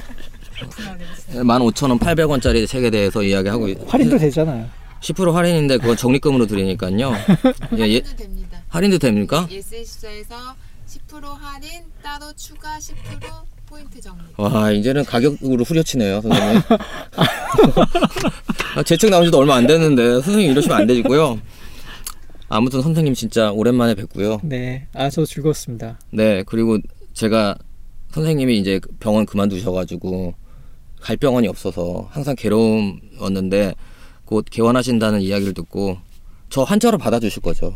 15,000원 1.32 2.00
800원짜리 2.00 2.68
책에 2.68 2.90
대해서 2.90 3.24
이야기하고 3.24 3.68
있- 3.70 3.94
할인도 3.94 4.18
되잖아요. 4.18 4.68
10% 5.02 5.32
할인인데 5.34 5.78
그건 5.80 5.98
적립금으로 5.98 6.46
드리니까요. 6.48 7.12
예, 7.78 7.88
예, 7.88 8.02
할인도 8.02 8.16
됩니다. 8.16 8.62
할인도 8.70 8.98
됩니까? 8.98 9.48
예스24에서 9.52 10.34
10% 11.10 11.22
할인 11.40 11.82
따로 12.02 12.32
추가 12.36 12.78
10% 12.78 12.96
포인트 13.68 14.00
적립. 14.00 14.22
와 14.40 14.72
이제는 14.72 15.04
가격으로 15.06 15.64
후려치네요 15.64 16.22
선생님 16.22 16.62
아, 18.76 18.84
제책 18.84 19.10
나온 19.10 19.26
지도 19.26 19.38
얼마 19.40 19.56
안 19.56 19.66
됐는데 19.68 20.22
선생님 20.22 20.52
이러시면 20.52 20.78
안 20.82 20.88
되고요 20.88 21.40
아무튼 22.50 22.82
선생님 22.82 23.14
진짜 23.16 23.52
오랜만에 23.52 23.96
뵙고요 23.96 24.40
네. 24.44 24.88
아, 24.94 25.10
저도 25.10 25.26
즐거웠습니다. 25.26 25.98
네 26.12 26.44
그리고 26.46 26.78
제가 27.14 27.56
선생님이 28.12 28.60
이제 28.60 28.80
병원 29.00 29.26
그만두셔가지고 29.26 30.34
갈 31.04 31.18
병원이 31.18 31.50
없어서 31.50 32.08
항상 32.12 32.34
괴로움이었는데 32.38 33.76
곧 34.24 34.46
개원하신다는 34.50 35.20
이야기를 35.20 35.54
듣고 35.54 35.98
저 36.50 36.64
한자로 36.64 36.98
받아주실 36.98 37.42
거죠 37.42 37.76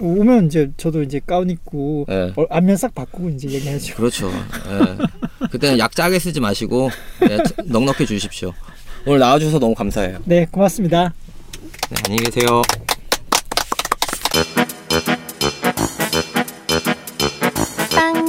오면 0.00 0.46
이제 0.46 0.72
저도 0.76 1.04
이제 1.04 1.20
가운 1.24 1.50
입고 1.50 2.06
네. 2.08 2.32
어, 2.34 2.46
안면 2.50 2.76
싹 2.76 2.92
바꾸고 2.92 3.30
이제 3.30 3.48
얘기하죠. 3.48 3.94
그렇죠. 3.94 4.28
예. 4.28 5.46
그때는 5.52 5.78
약 5.78 5.94
짜게 5.94 6.18
쓰지 6.18 6.40
마시고 6.40 6.90
예, 7.30 7.38
넉넉히 7.64 8.04
주십시오. 8.04 8.52
오늘 9.06 9.20
나와주셔서 9.20 9.60
너무 9.60 9.72
감사해요. 9.72 10.18
네, 10.24 10.48
고맙습니다. 10.50 11.14
네, 11.90 11.96
안녕히 12.06 12.24
계세요. 12.24 12.62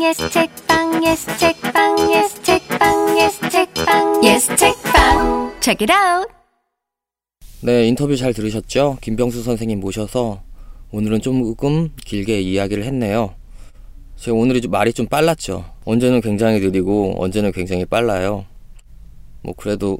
빵 0.06 0.10
예스 0.10 0.30
책빵 0.30 1.04
예스 1.04 1.38
책빵 1.40 2.12
예스 2.14 2.44
책빵 2.44 3.18
예스 3.18 3.50
책빵 3.50 4.24
예스 4.24 4.56
책빵 4.56 5.60
Check 5.60 5.84
it 5.84 5.92
out. 5.92 6.32
네, 7.62 7.88
인터뷰 7.88 8.16
잘 8.16 8.32
들으셨죠? 8.32 9.00
김병수 9.02 9.42
선생님 9.42 9.80
모셔서 9.80 10.44
오늘은 10.92 11.22
조금 11.22 11.90
길게 12.06 12.40
이야기를 12.40 12.84
했네요. 12.84 13.34
제가 14.18 14.38
오늘이 14.38 14.62
좀 14.62 14.70
말이 14.70 14.94
좀 14.94 15.08
빨랐죠. 15.08 15.66
언제는 15.86 16.22
굉장히 16.22 16.60
느리고 16.60 17.16
언제는 17.18 17.52
굉장히 17.52 17.84
빨라요. 17.84 18.46
뭐 19.42 19.56
그래도 19.58 19.98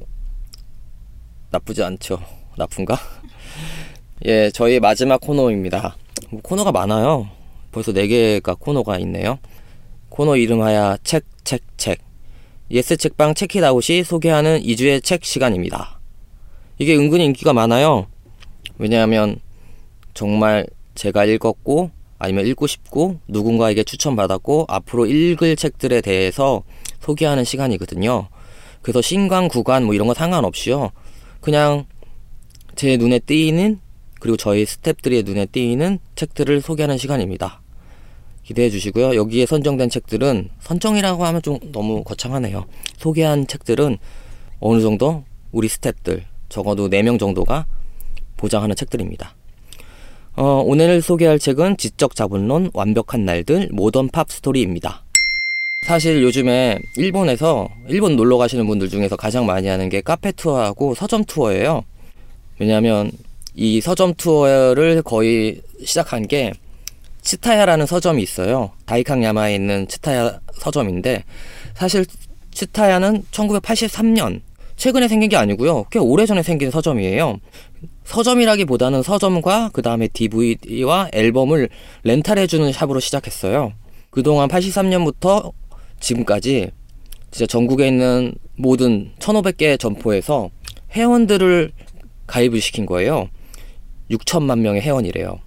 나쁘지 1.50 1.82
않죠. 1.82 2.20
나쁜가? 2.56 2.96
예, 4.24 4.52
저희 4.52 4.78
마지막 4.78 5.20
코너입니다. 5.20 5.96
뭐 6.30 6.40
코너가 6.42 6.70
많아요. 6.70 7.28
벌써 7.72 7.90
4개가 7.90 8.56
코너가 8.60 8.98
있네요. 9.00 9.40
코너 10.16 10.34
이름하여 10.38 10.96
책, 11.04 11.26
책, 11.44 11.60
책. 11.76 11.98
예스 12.70 12.96
책방 12.96 13.34
Check 13.34 13.65
it 13.65 13.77
out이 13.77 14.02
소개하는 14.02 14.62
이 14.62 14.70
주의 14.70 15.04
책 15.04 15.26
시간입니다. 15.26 16.00
이게 16.78 16.96
은근히 16.96 17.26
인기가 17.26 17.52
많아요. 17.52 18.06
왜냐하면 18.78 19.38
정말 20.14 20.66
제가 20.94 21.26
읽었고 21.26 21.90
아니면 22.18 22.46
읽고 22.46 22.66
싶고 22.66 23.18
누군가에게 23.28 23.84
추천받았고 23.84 24.64
앞으로 24.68 25.04
읽을 25.04 25.54
책들에 25.54 26.00
대해서 26.00 26.62
소개하는 27.00 27.44
시간이거든요. 27.44 28.28
그래서 28.80 29.02
신간, 29.02 29.48
구간 29.48 29.84
뭐 29.84 29.94
이런 29.94 30.08
거 30.08 30.14
상관없이요. 30.14 30.92
그냥 31.42 31.84
제 32.74 32.96
눈에 32.96 33.18
띄는 33.18 33.80
그리고 34.18 34.38
저희 34.38 34.64
스탭들의 34.64 35.26
눈에 35.26 35.44
띄는 35.44 35.98
책들을 36.14 36.62
소개하는 36.62 36.96
시간입니다. 36.96 37.60
기대해 38.46 38.70
주시고요. 38.70 39.16
여기에 39.16 39.44
선정된 39.44 39.90
책들은 39.90 40.48
선정이라고 40.60 41.24
하면 41.26 41.42
좀 41.42 41.58
너무 41.72 42.04
거창하네요. 42.04 42.64
소개한 42.96 43.48
책들은 43.48 43.98
어느 44.60 44.80
정도 44.80 45.24
우리 45.50 45.66
스탭들 45.66 46.22
적어도 46.48 46.88
4명 46.88 47.18
정도가 47.18 47.66
보장하는 48.36 48.76
책들입니다. 48.76 49.34
어, 50.36 50.62
오늘 50.64 51.02
소개할 51.02 51.40
책은 51.40 51.76
지적 51.76 52.14
자본론 52.14 52.70
완벽한 52.72 53.24
날들 53.24 53.70
모던 53.72 54.10
팝 54.10 54.30
스토리입니다. 54.30 55.02
사실 55.84 56.22
요즘에 56.22 56.78
일본에서 56.96 57.68
일본 57.88 58.14
놀러 58.14 58.36
가시는 58.38 58.66
분들 58.66 58.88
중에서 58.88 59.16
가장 59.16 59.46
많이 59.46 59.66
하는 59.66 59.88
게 59.88 60.00
카페 60.00 60.30
투어하고 60.30 60.94
서점 60.94 61.24
투어예요. 61.24 61.82
왜냐하면 62.60 63.10
이 63.56 63.80
서점 63.80 64.14
투어를 64.14 65.02
거의 65.02 65.62
시작한 65.84 66.28
게 66.28 66.52
츠타야라는 67.26 67.86
서점이 67.86 68.22
있어요. 68.22 68.70
다이칸야마에 68.86 69.56
있는 69.56 69.88
츠타야 69.88 70.38
서점인데 70.54 71.24
사실 71.74 72.06
치타야는 72.52 73.24
1983년 73.32 74.42
최근에 74.76 75.08
생긴 75.08 75.28
게 75.28 75.36
아니고요. 75.36 75.86
꽤 75.90 75.98
오래전에 75.98 76.44
생긴 76.44 76.70
서점이에요. 76.70 77.38
서점이라기보다는 78.04 79.02
서점과 79.02 79.70
그 79.72 79.82
다음에 79.82 80.06
DVD와 80.06 81.08
앨범을 81.12 81.68
렌탈해주는 82.04 82.72
샵으로 82.72 83.00
시작했어요. 83.00 83.72
그동안 84.10 84.48
83년부터 84.48 85.52
지금까지 85.98 86.70
진짜 87.32 87.46
전국에 87.46 87.88
있는 87.88 88.34
모든 88.54 89.10
1500개 89.18 89.80
점포에서 89.80 90.50
회원들을 90.92 91.72
가입을 92.28 92.60
시킨 92.60 92.86
거예요. 92.86 93.28
6천만 94.12 94.60
명의 94.60 94.80
회원이래요. 94.80 95.40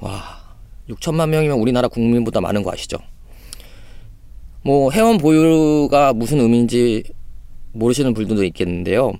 와, 0.00 0.43
6천만 0.88 1.28
명이면 1.28 1.58
우리나라 1.58 1.88
국민보다 1.88 2.40
많은 2.40 2.62
거 2.62 2.72
아시죠? 2.72 2.98
뭐 4.62 4.90
회원 4.92 5.18
보유가 5.18 6.12
무슨 6.12 6.40
의미인지 6.40 7.04
모르시는 7.72 8.14
분들도 8.14 8.44
있겠는데요. 8.44 9.12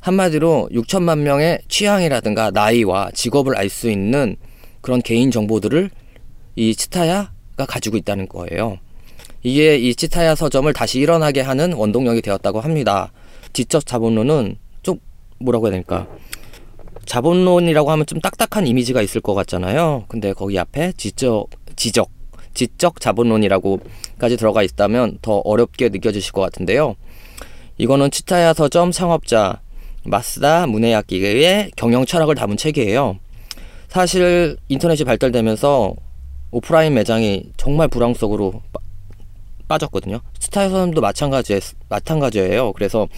한마디로 0.00 0.70
6천만 0.72 1.18
명의 1.18 1.58
취향이라든가 1.68 2.50
나이와 2.50 3.10
직업을 3.12 3.56
알 3.56 3.68
수 3.68 3.90
있는 3.90 4.36
그런 4.80 5.02
개인 5.02 5.30
정보들을 5.30 5.90
이 6.56 6.74
치타야가 6.74 7.66
가지고 7.68 7.96
있다는 7.98 8.26
거예요. 8.28 8.78
이게 9.42 9.76
이 9.76 9.94
치타야 9.94 10.34
서점을 10.34 10.72
다시 10.72 11.00
일어나게 11.00 11.40
하는 11.40 11.72
원동력이 11.72 12.22
되었다고 12.22 12.60
합니다. 12.60 13.12
지적 13.52 13.86
자본론은 13.86 14.56
좀 14.82 14.98
뭐라고 15.38 15.66
해야 15.66 15.72
될까? 15.72 16.06
자본론이라고 17.06 17.90
하면 17.90 18.06
좀 18.06 18.20
딱딱한 18.20 18.66
이미지가 18.66 19.02
있을 19.02 19.20
것 19.20 19.34
같잖아요. 19.34 20.04
근데 20.08 20.32
거기 20.32 20.58
앞에 20.58 20.92
지적, 20.96 21.48
지적, 21.76 22.10
지적 22.54 23.00
자본론이라고까지 23.00 24.36
들어가 24.36 24.62
있다면 24.62 25.18
더 25.22 25.38
어렵게 25.38 25.88
느껴지실 25.88 26.32
것 26.32 26.40
같은데요. 26.40 26.96
이거는 27.78 28.10
치타야 28.10 28.52
서점 28.52 28.90
창업자 28.90 29.60
마스다 30.04 30.66
문해야기의 30.66 31.72
경영 31.76 32.04
철학을 32.04 32.34
담은 32.34 32.56
책이에요. 32.56 33.18
사실 33.88 34.56
인터넷이 34.68 35.04
발달되면서 35.04 35.94
오프라인 36.52 36.94
매장이 36.94 37.50
정말 37.56 37.88
불황 37.88 38.14
속으로 38.14 38.62
빠졌거든요. 39.68 40.20
서점도 40.38 41.00
마찬가지 41.00 41.60
마찬가지예요. 41.88 42.72
그래서 42.72 43.08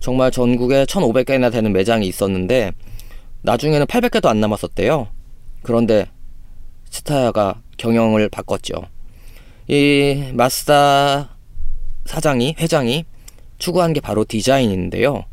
정말 0.00 0.30
전국에 0.30 0.84
1,500개나 0.84 1.52
되는 1.52 1.72
매장이 1.72 2.06
있었는데 2.06 2.72
나중에는 3.42 3.86
800개도 3.86 4.26
안 4.26 4.40
남았었대요. 4.40 5.08
그런데 5.62 6.06
치타야가 6.90 7.60
경영을 7.76 8.28
바꿨죠. 8.28 8.74
이 9.68 10.30
마스다 10.34 11.36
사장이 12.04 12.56
회장이 12.58 13.04
추구한 13.58 13.92
게 13.92 14.00
바로 14.00 14.24
디자인인데요. 14.24 15.24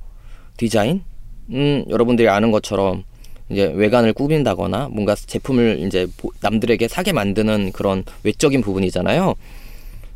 디자인? 0.57 1.03
음, 1.52 1.84
여러분들이 1.90 2.30
아는 2.30 2.52
것처럼 2.52 3.03
이제 3.49 3.65
외관을 3.76 4.14
꾸민다거나 4.14 4.90
뭔가 4.90 5.15
제품을 5.15 5.80
이제 5.80 6.07
남들에게 6.41 6.88
사게 6.88 7.11
만드는 7.11 7.72
그런 7.72 8.03
외적인 8.23 8.61
부분이잖아요. 8.61 9.34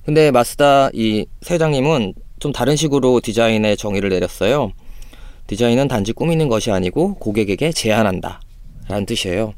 근데 0.05 0.31
마스다 0.31 0.89
이 0.93 1.25
회장님은 1.49 2.13
좀 2.39 2.51
다른 2.51 2.75
식으로 2.75 3.21
디자인의 3.21 3.77
정의를 3.77 4.09
내렸어요. 4.09 4.73
디자인은 5.47 5.87
단지 5.87 6.13
꾸미는 6.13 6.47
것이 6.47 6.71
아니고 6.71 7.15
고객에게 7.15 7.71
제안한다. 7.71 8.41
라는 8.87 9.05
뜻이에요. 9.05 9.53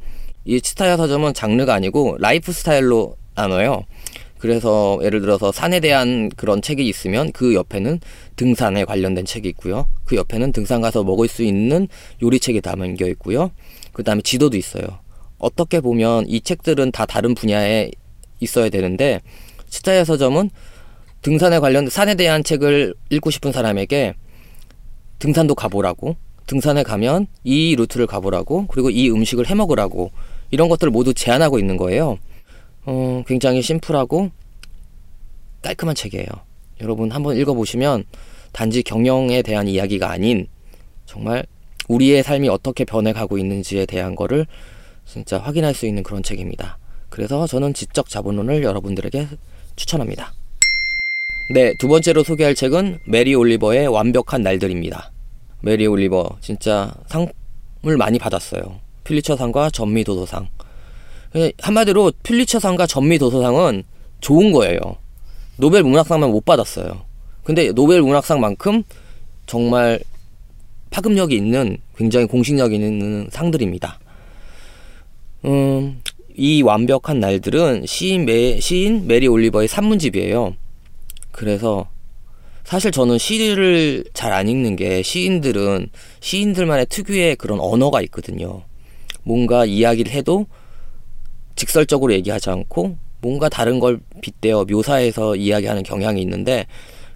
이 0.45 0.61
츠타야 0.61 0.97
서점은 0.97 1.33
장르가 1.33 1.73
아니고 1.73 2.17
라이프 2.19 2.51
스타일로 2.51 3.15
나눠요. 3.35 3.83
그래서 4.37 4.99
예를 5.01 5.21
들어서 5.21 5.51
산에 5.51 5.79
대한 5.79 6.29
그런 6.29 6.61
책이 6.61 6.87
있으면 6.87 7.31
그 7.31 7.55
옆에는 7.55 7.99
등산에 8.35 8.85
관련된 8.85 9.25
책이 9.25 9.49
있고요. 9.49 9.87
그 10.05 10.15
옆에는 10.15 10.51
등산 10.51 10.81
가서 10.81 11.03
먹을 11.03 11.27
수 11.27 11.41
있는 11.41 11.87
요리책이 12.21 12.61
담겨 12.61 13.07
있고요. 13.07 13.51
그 13.91 14.03
다음에 14.03 14.21
지도도 14.21 14.55
있어요. 14.57 14.85
어떻게 15.39 15.79
보면 15.79 16.25
이 16.27 16.41
책들은 16.41 16.91
다 16.91 17.05
다른 17.05 17.33
분야에 17.33 17.89
있어야 18.39 18.69
되는데 18.69 19.21
치타야 19.69 20.03
서점은 20.03 20.51
등산에 21.21 21.59
관련 21.59 21.89
산에 21.89 22.13
대한 22.15 22.43
책을 22.43 22.93
읽고 23.09 23.31
싶은 23.31 23.51
사람에게 23.51 24.13
등산도 25.19 25.55
가보라고 25.55 26.15
등산에 26.47 26.83
가면 26.83 27.27
이 27.43 27.75
루트를 27.75 28.07
가보라고 28.07 28.67
그리고 28.67 28.89
이 28.89 29.09
음식을 29.09 29.49
해 29.49 29.55
먹으라고 29.55 30.11
이런 30.51 30.69
것들을 30.69 30.91
모두 30.91 31.13
제안하고 31.13 31.59
있는 31.59 31.77
거예요. 31.77 32.17
어, 32.85 33.23
굉장히 33.27 33.61
심플하고 33.61 34.31
깔끔한 35.63 35.95
책이에요. 35.95 36.27
여러분 36.81 37.11
한번 37.11 37.37
읽어보시면 37.37 38.03
단지 38.51 38.83
경영에 38.83 39.41
대한 39.41 39.67
이야기가 39.67 40.11
아닌 40.11 40.47
정말 41.05 41.45
우리의 41.87 42.23
삶이 42.23 42.49
어떻게 42.49 42.85
변해가고 42.85 43.37
있는지에 43.37 43.85
대한 43.85 44.15
거를 44.15 44.45
진짜 45.05 45.37
확인할 45.39 45.73
수 45.73 45.85
있는 45.85 46.03
그런 46.03 46.23
책입니다. 46.23 46.77
그래서 47.09 47.47
저는 47.47 47.73
지적 47.73 48.09
자본론을 48.09 48.63
여러분들에게 48.63 49.27
추천합니다. 49.75 50.33
네, 51.47 51.75
두 51.75 51.87
번째로 51.87 52.23
소개할 52.23 52.55
책은 52.55 52.99
메리 53.05 53.35
올리버의 53.35 53.87
완벽한 53.87 54.41
날들입니다. 54.41 55.11
메리 55.61 55.85
올리버 55.85 56.37
진짜 56.41 56.91
상을 57.07 57.97
많이 57.97 58.17
받았어요. 58.17 58.79
퓰리처상과 59.03 59.69
전미도서상. 59.69 60.47
한마디로 61.61 62.13
퓰리처상과 62.23 62.87
전미도서상은 62.87 63.83
좋은 64.21 64.51
거예요. 64.51 64.79
노벨 65.57 65.83
문학상만 65.83 66.31
못 66.31 66.43
받았어요. 66.45 67.05
근데 67.43 67.71
노벨 67.73 68.01
문학상만큼 68.01 68.81
정말 69.45 69.99
파급력이 70.89 71.35
있는 71.35 71.77
굉장히 71.95 72.25
공식력 72.25 72.73
있는 72.73 73.27
상들입니다. 73.31 73.99
음, 75.45 76.01
이 76.35 76.63
완벽한 76.63 77.19
날들은 77.19 77.85
시인, 77.85 78.25
메, 78.25 78.59
시인 78.59 79.05
메리 79.05 79.27
올리버의 79.27 79.67
산문집이에요. 79.67 80.55
그래서 81.35 81.89
사실 82.63 82.91
저는 82.91 83.17
시를 83.17 84.05
잘 84.13 84.31
안 84.31 84.47
읽는 84.47 84.77
게 84.77 85.03
시인들은 85.03 85.89
시인들만의 86.21 86.85
특유의 86.87 87.35
그런 87.35 87.59
언어가 87.59 88.01
있거든요. 88.03 88.63
뭔가 89.23 89.65
이야기를 89.65 90.13
해도 90.13 90.47
직설적으로 91.55 92.13
얘기하지 92.13 92.49
않고 92.49 92.97
뭔가 93.21 93.49
다른 93.49 93.79
걸 93.79 93.99
빗대어 94.21 94.65
묘사해서 94.65 95.35
이야기하는 95.35 95.83
경향이 95.83 96.21
있는데 96.21 96.67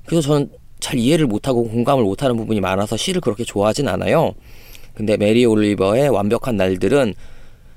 그래서 0.06 0.28
저는 0.28 0.52
잘 0.82 1.00
이해를 1.00 1.26
못하고 1.26 1.70
공감을 1.70 2.04
못하는 2.04 2.36
부분이 2.36 2.60
많아서 2.60 2.98
시를 2.98 3.22
그렇게 3.22 3.46
좋아하진 3.46 3.88
않아요. 3.88 4.34
근데 4.94 5.16
메리 5.16 5.46
올리버의 5.46 6.10
완벽한 6.10 6.58
날들은 6.58 7.14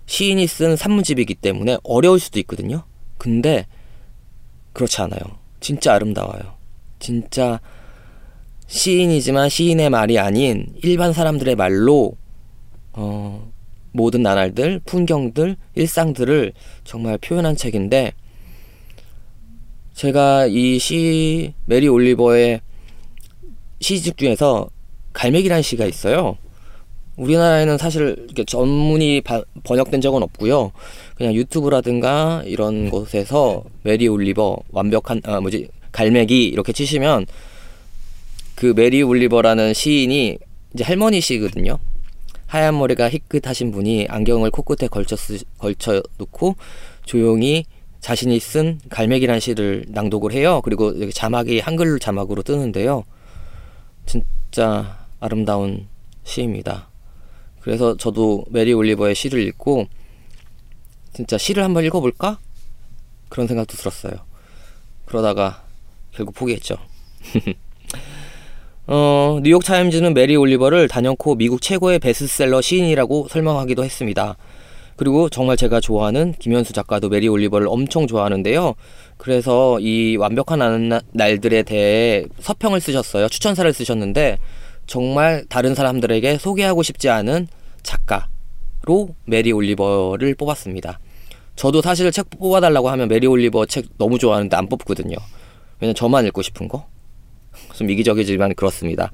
시인이 0.06 0.44
쓴 0.48 0.76
산문집이기 0.76 1.36
때문에 1.36 1.78
어려울 1.84 2.18
수도 2.18 2.40
있거든요. 2.40 2.82
근데 3.16 3.66
그렇지 4.72 5.00
않아요. 5.02 5.41
진짜 5.62 5.94
아름다워요. 5.94 6.42
진짜 6.98 7.60
시인이지만 8.66 9.48
시인의 9.48 9.88
말이 9.90 10.18
아닌 10.18 10.66
일반 10.82 11.12
사람들의 11.14 11.56
말로 11.56 12.16
어, 12.92 13.50
모든 13.92 14.22
나날들, 14.22 14.80
풍경들, 14.84 15.56
일상들을 15.74 16.52
정말 16.84 17.16
표현한 17.18 17.56
책인데 17.56 18.12
제가 19.94 20.46
이 20.46 20.78
시 20.78 21.54
메리 21.66 21.88
올리버의 21.88 22.60
시집 23.80 24.16
중에서 24.18 24.68
갈매기라는 25.12 25.62
시가 25.62 25.84
있어요. 25.86 26.38
우리나라에는 27.16 27.78
사실 27.78 28.16
이렇게 28.24 28.44
전문이 28.44 29.20
바, 29.20 29.42
번역된 29.64 30.00
적은 30.00 30.22
없고요. 30.22 30.72
그냥 31.14 31.34
유튜브라든가 31.34 32.42
이런 32.46 32.90
곳에서 32.90 33.64
메리 33.82 34.08
올리버 34.08 34.58
완벽한 34.70 35.20
아 35.24 35.40
뭐지 35.40 35.68
갈매기 35.92 36.46
이렇게 36.46 36.72
치시면 36.72 37.26
그 38.54 38.72
메리 38.74 39.02
올리버라는 39.02 39.74
시인이 39.74 40.38
이제 40.74 40.84
할머니시거든요. 40.84 41.78
하얀 42.46 42.78
머리가 42.78 43.08
희끗하신 43.08 43.72
분이 43.72 44.06
안경을 44.08 44.50
코끝에 44.50 44.88
걸쳐 44.88 45.16
쓰, 45.16 45.38
걸쳐 45.58 46.02
놓고 46.18 46.56
조용히 47.04 47.64
자신이 48.00 48.38
쓴 48.40 48.78
갈매기란 48.90 49.40
시를 49.40 49.84
낭독을 49.88 50.32
해요. 50.32 50.60
그리고 50.64 51.00
여기 51.00 51.12
자막이 51.12 51.60
한글 51.60 51.98
자막으로 51.98 52.42
뜨는데요. 52.42 53.04
진짜 54.06 55.06
아름다운 55.20 55.86
시입니다. 56.24 56.91
그래서 57.62 57.96
저도 57.96 58.44
메리 58.50 58.72
올리버의 58.72 59.14
시를 59.14 59.40
읽고 59.40 59.86
진짜 61.12 61.38
시를 61.38 61.62
한번 61.62 61.84
읽어볼까? 61.84 62.38
그런 63.28 63.46
생각도 63.46 63.76
들었어요. 63.76 64.12
그러다가 65.06 65.62
결국 66.10 66.34
포기했죠. 66.34 66.76
어, 68.88 69.38
뉴욕 69.42 69.64
타임즈는 69.64 70.12
메리 70.12 70.34
올리버를 70.36 70.88
단연코 70.88 71.36
미국 71.36 71.62
최고의 71.62 72.00
베스트셀러 72.00 72.60
시인이라고 72.60 73.28
설명하기도 73.28 73.84
했습니다. 73.84 74.36
그리고 74.96 75.28
정말 75.28 75.56
제가 75.56 75.80
좋아하는 75.80 76.34
김연수 76.38 76.72
작가도 76.72 77.08
메리 77.08 77.28
올리버를 77.28 77.66
엄청 77.68 78.06
좋아하는데요. 78.06 78.74
그래서 79.16 79.78
이 79.80 80.16
완벽한 80.16 81.00
날들에 81.12 81.62
대해 81.62 82.24
서평을 82.40 82.80
쓰셨어요. 82.80 83.28
추천사를 83.28 83.72
쓰셨는데 83.72 84.38
정말 84.92 85.46
다른 85.48 85.74
사람들에게 85.74 86.36
소개하고 86.36 86.82
싶지 86.82 87.08
않은 87.08 87.48
작가로 87.82 89.14
메리 89.24 89.50
올리버를 89.50 90.34
뽑았습니다. 90.34 91.00
저도 91.56 91.80
사실 91.80 92.12
책 92.12 92.28
뽑아달라고 92.28 92.90
하면 92.90 93.08
메리 93.08 93.26
올리버 93.26 93.64
책 93.64 93.86
너무 93.96 94.18
좋아하는데 94.18 94.54
안 94.54 94.68
뽑거든요. 94.68 95.16
왜냐면 95.80 95.94
저만 95.94 96.26
읽고 96.26 96.42
싶은 96.42 96.68
거. 96.68 96.86
좀 97.72 97.88
이기적이지만 97.88 98.54
그렇습니다. 98.54 99.12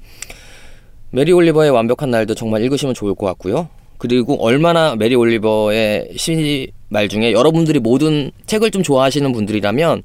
메리 1.11 1.31
올리버의 1.31 1.71
완벽한 1.71 2.11
날도 2.11 2.35
정말 2.35 2.65
읽으시면 2.65 2.95
좋을 2.95 3.15
것 3.15 3.27
같고요. 3.27 3.69
그리고 3.99 4.43
얼마나 4.43 4.97
메리 4.97 5.15
올리버의 5.15 6.15
시 6.17 6.73
말 6.89 7.09
중에 7.09 7.31
여러분들이 7.31 7.79
모든 7.79 8.33
책을 8.47 8.73
좀 8.73 8.83
좋아하시는 8.83 9.31
분들이라면 9.31 10.03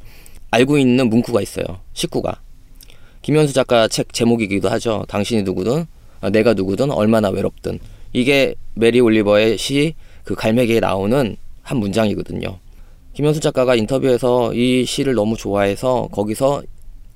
알고 0.52 0.78
있는 0.78 1.10
문구가 1.10 1.42
있어요. 1.42 1.66
시구가. 1.94 2.43
김연수 3.24 3.54
작가 3.54 3.88
책 3.88 4.14
제목이기도 4.14 4.70
하죠. 4.70 5.04
당신이 5.08 5.42
누구든, 5.42 5.88
아, 6.22 6.30
내가 6.30 6.54
누구든, 6.54 6.92
얼마나 6.92 7.30
외롭든. 7.30 7.80
이게 8.14 8.54
메리 8.76 9.00
올리버의 9.00 9.58
시 9.58 9.96
그 10.24 10.36
갈매기에 10.36 10.80
나오는 10.80 11.36
한 11.62 11.78
문장이거든요. 11.78 12.60
김연수 13.14 13.40
작가가 13.40 13.76
인터뷰에서 13.76 14.54
이 14.54 14.86
시를 14.86 15.14
너무 15.14 15.38
좋아해서 15.38 16.08
거기서 16.12 16.64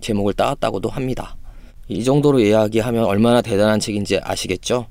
제목을 0.02 0.34
따왔다고도 0.34 0.90
합니다. 0.90 1.36
이 1.88 2.04
정도로 2.04 2.40
이야기하면 2.40 3.06
얼마나 3.06 3.42
대단한 3.42 3.80
책인지 3.80 4.20
아시겠죠? 4.22 4.88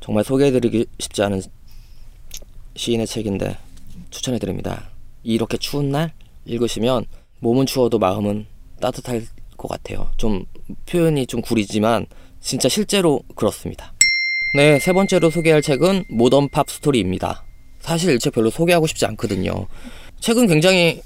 정말 0.00 0.24
소개해드리기 0.24 0.86
쉽지 0.98 1.22
않은 1.22 1.42
시인의 2.76 3.06
책인데 3.06 3.56
추천해드립니다. 4.10 4.90
이렇게 5.24 5.56
추운 5.58 5.90
날 5.90 6.12
읽으시면 6.46 7.04
몸은 7.40 7.66
추워도 7.66 7.98
마음은 7.98 8.46
따뜻할 8.80 9.26
것 9.64 9.68
같아요. 9.68 10.10
좀 10.16 10.44
표현이 10.86 11.26
좀 11.26 11.40
구리지만 11.40 12.06
진짜 12.40 12.68
실제로 12.68 13.22
그렇습니다. 13.34 13.92
네, 14.54 14.78
세 14.78 14.92
번째로 14.92 15.30
소개할 15.30 15.62
책은 15.62 16.04
모던 16.10 16.50
팝 16.50 16.68
스토리입니다. 16.70 17.44
사실 17.80 18.14
이 18.14 18.18
책 18.18 18.32
별로 18.34 18.50
소개하고 18.50 18.86
싶지 18.86 19.04
않거든요. 19.06 19.66
책은 20.20 20.46
굉장히 20.46 21.00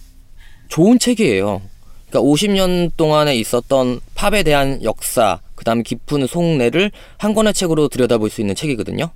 좋은 0.69 0.99
책이에요. 0.99 1.63
그러니까 2.09 2.31
50년 2.31 2.91
동안에 2.97 3.37
있었던 3.37 4.01
팝에 4.15 4.43
대한 4.43 4.83
역사, 4.83 5.41
그 5.55 5.65
다음에 5.65 5.83
깊은 5.83 6.27
속내를 6.27 6.91
한 7.17 7.35
권의 7.35 7.55
책으로 7.55 7.89
들여다볼 7.89 8.31
수 8.31 8.41
있는 8.41 8.55
책이거든요. 8.55 9.11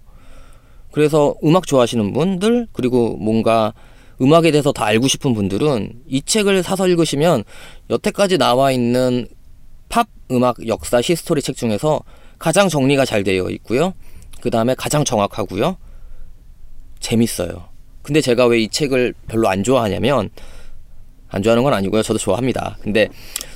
그래서 0.90 1.35
음악 1.44 1.66
좋아하시는 1.66 2.12
분들, 2.12 2.69
그리고 2.73 3.16
뭔가 3.16 3.73
음악에 4.22 4.52
대해서 4.52 4.72
더 4.72 4.84
알고 4.84 5.08
싶은 5.08 5.34
분들은 5.34 6.04
이 6.06 6.22
책을 6.22 6.62
사서 6.62 6.86
읽으시면 6.86 7.42
여태까지 7.90 8.38
나와 8.38 8.70
있는 8.70 9.26
팝 9.88 10.06
음악 10.30 10.66
역사 10.68 11.00
history 11.02 11.42
책 11.42 11.56
중에서 11.56 12.00
가장 12.38 12.68
정리가 12.68 13.04
잘 13.04 13.24
되어 13.24 13.50
있고요. 13.50 13.94
그 14.40 14.50
다음에 14.50 14.74
가장 14.74 15.04
정확하고요. 15.04 15.76
재밌어요. 17.00 17.68
근데 18.02 18.20
제가 18.20 18.46
왜 18.46 18.62
이 18.62 18.68
책을 18.68 19.14
별로 19.28 19.48
안 19.48 19.62
좋아하냐면 19.62 20.30
안 21.28 21.42
좋아하는 21.42 21.62
건 21.62 21.74
아니고요. 21.74 22.02
저도 22.02 22.18
좋아합니다. 22.18 22.78
근데 22.80 23.08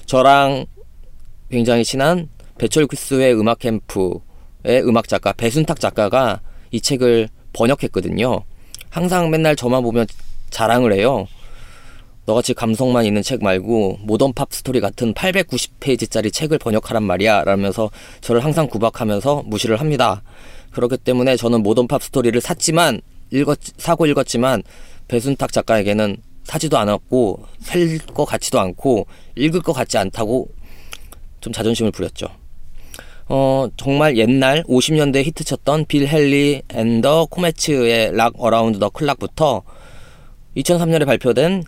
저랑 0.06 0.66
굉장히 1.50 1.84
친한 1.84 2.28
배철 2.58 2.86
퀴스의 2.86 3.38
음악 3.38 3.58
캠프의 3.60 4.82
음악 4.84 5.08
작가 5.08 5.32
배순탁 5.32 5.78
작가가 5.80 6.40
이 6.70 6.80
책을 6.80 7.28
번역했거든요. 7.52 8.42
항상 8.90 9.30
맨날 9.30 9.56
저만 9.56 9.82
보면 9.82 10.06
자랑을 10.50 10.92
해요. 10.92 11.26
너같이 12.26 12.54
감성만 12.54 13.04
있는 13.06 13.22
책 13.22 13.42
말고 13.42 13.98
모던 14.02 14.32
팝 14.32 14.48
스토리 14.50 14.80
같은 14.80 15.14
890페이지짜리 15.14 16.32
책을 16.32 16.58
번역하란 16.58 17.02
말이야 17.04 17.44
라면서 17.44 17.90
저를 18.20 18.44
항상 18.44 18.66
구박하면서 18.66 19.44
무시를 19.46 19.78
합니다. 19.78 20.22
그렇기 20.72 20.98
때문에 20.98 21.36
저는 21.36 21.62
모던 21.62 21.86
팝 21.86 22.02
스토리를 22.02 22.38
샀지만 22.40 23.00
읽었 23.30 23.58
사고 23.78 24.06
읽었지만 24.06 24.62
배순탁 25.08 25.52
작가에게는 25.52 26.16
사지도 26.42 26.78
않았고 26.78 27.44
살 27.60 27.98
것 28.14 28.24
같지도 28.24 28.60
않고 28.60 29.06
읽을 29.36 29.60
것 29.62 29.72
같지 29.72 29.98
않다고 29.98 30.48
좀 31.40 31.52
자존심을 31.52 31.92
부렸죠. 31.92 32.26
어, 33.28 33.68
정말 33.76 34.16
옛날 34.16 34.62
50년대 34.64 35.24
히트쳤던 35.24 35.86
Bill 35.86 36.06
Haley 36.06 36.62
and 36.72 36.99
the 36.99 37.26
Comets의 37.30 38.16
Rock 38.16 38.34
Around 38.38 38.78
the 38.78 38.88
Clock부터 38.88 39.62
2003년에 40.56 41.06
발표된 41.06 41.64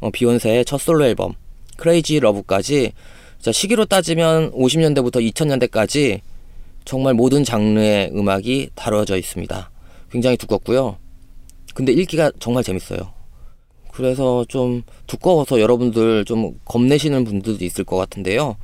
어, 0.00 0.10
비욘세의 0.10 0.64
첫 0.64 0.80
솔로 0.80 1.04
앨범 1.04 1.34
Crazy 1.76 2.20
Love까지 2.20 2.92
자, 3.40 3.50
시기로 3.50 3.86
따지면 3.86 4.52
50년대부터 4.52 5.16
2000년대까지 5.32 6.20
정말 6.84 7.14
모든 7.14 7.44
장르의 7.44 8.10
음악이 8.14 8.70
다뤄져 8.74 9.16
있습니다. 9.16 9.70
굉장히 10.10 10.36
두껍고요. 10.36 10.96
근데 11.74 11.92
읽기가 11.92 12.30
정말 12.38 12.62
재밌어요. 12.62 13.12
그래서 13.92 14.44
좀 14.48 14.82
두꺼워서 15.06 15.60
여러분들 15.60 16.24
좀 16.24 16.58
겁내시는 16.64 17.24
분들도 17.24 17.64
있을 17.64 17.84
것 17.84 17.96
같은데요. 17.96 18.56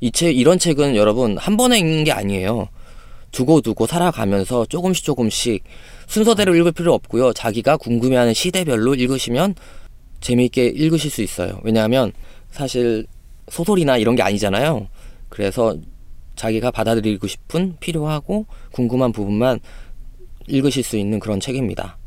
이 0.00 0.10
책, 0.10 0.36
이런 0.36 0.58
책은 0.58 0.96
여러분 0.96 1.36
한 1.38 1.56
번에 1.56 1.78
읽는 1.78 2.04
게 2.04 2.12
아니에요. 2.12 2.68
두고두고 3.32 3.86
살아가면서 3.86 4.66
조금씩 4.66 5.04
조금씩 5.04 5.64
순서대로 6.06 6.54
읽을 6.54 6.72
필요 6.72 6.94
없고요. 6.94 7.32
자기가 7.32 7.76
궁금해하는 7.76 8.34
시대별로 8.34 8.94
읽으시면 8.94 9.54
재미있게 10.20 10.66
읽으실 10.66 11.10
수 11.10 11.22
있어요. 11.22 11.60
왜냐하면 11.62 12.12
사실 12.50 13.06
소설이나 13.50 13.96
이런 13.96 14.16
게 14.16 14.22
아니잖아요. 14.22 14.88
그래서 15.28 15.76
자기가 16.36 16.70
받아들이고 16.70 17.26
싶은 17.26 17.76
필요하고 17.80 18.46
궁금한 18.72 19.12
부분만 19.12 19.60
읽으실 20.46 20.82
수 20.82 20.96
있는 20.96 21.18
그런 21.20 21.40
책입니다. 21.40 21.98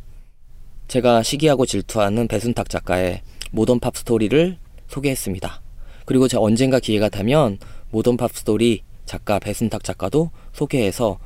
제가 0.87 1.23
시기하고 1.23 1.65
질투하는 1.65 2.27
배순탁 2.27 2.69
작가의 2.69 3.21
모던 3.51 3.79
팝 3.79 3.95
스토리를 3.97 4.57
소개했습니다. 4.87 5.61
그리고 6.05 6.27
제가 6.27 6.41
언젠가 6.41 6.79
기회가 6.79 7.09
되면 7.09 7.57
모던 7.91 8.17
팝 8.17 8.31
스토리 8.33 8.83
작가 9.05 9.39
배순탁 9.39 9.83
작가도 9.83 10.31
소개해서 10.53 11.19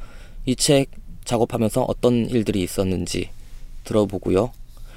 이 0.45 0.55
책 0.55 0.89
작업하면서 1.25 1.83
어떤 1.83 2.25
일들이 2.29 2.61
있었는지 2.63 3.29
들어보고요. 3.83 4.51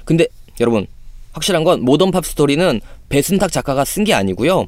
근데 0.05 0.27
여러분 0.59 0.87
확실한 1.33 1.63
건 1.63 1.81
모던 1.81 2.11
팝 2.11 2.25
스토리는 2.25 2.79
배순탁 3.09 3.51
작가가 3.51 3.83
쓴 3.83 4.03
게 4.03 4.13
아니고요. 4.13 4.67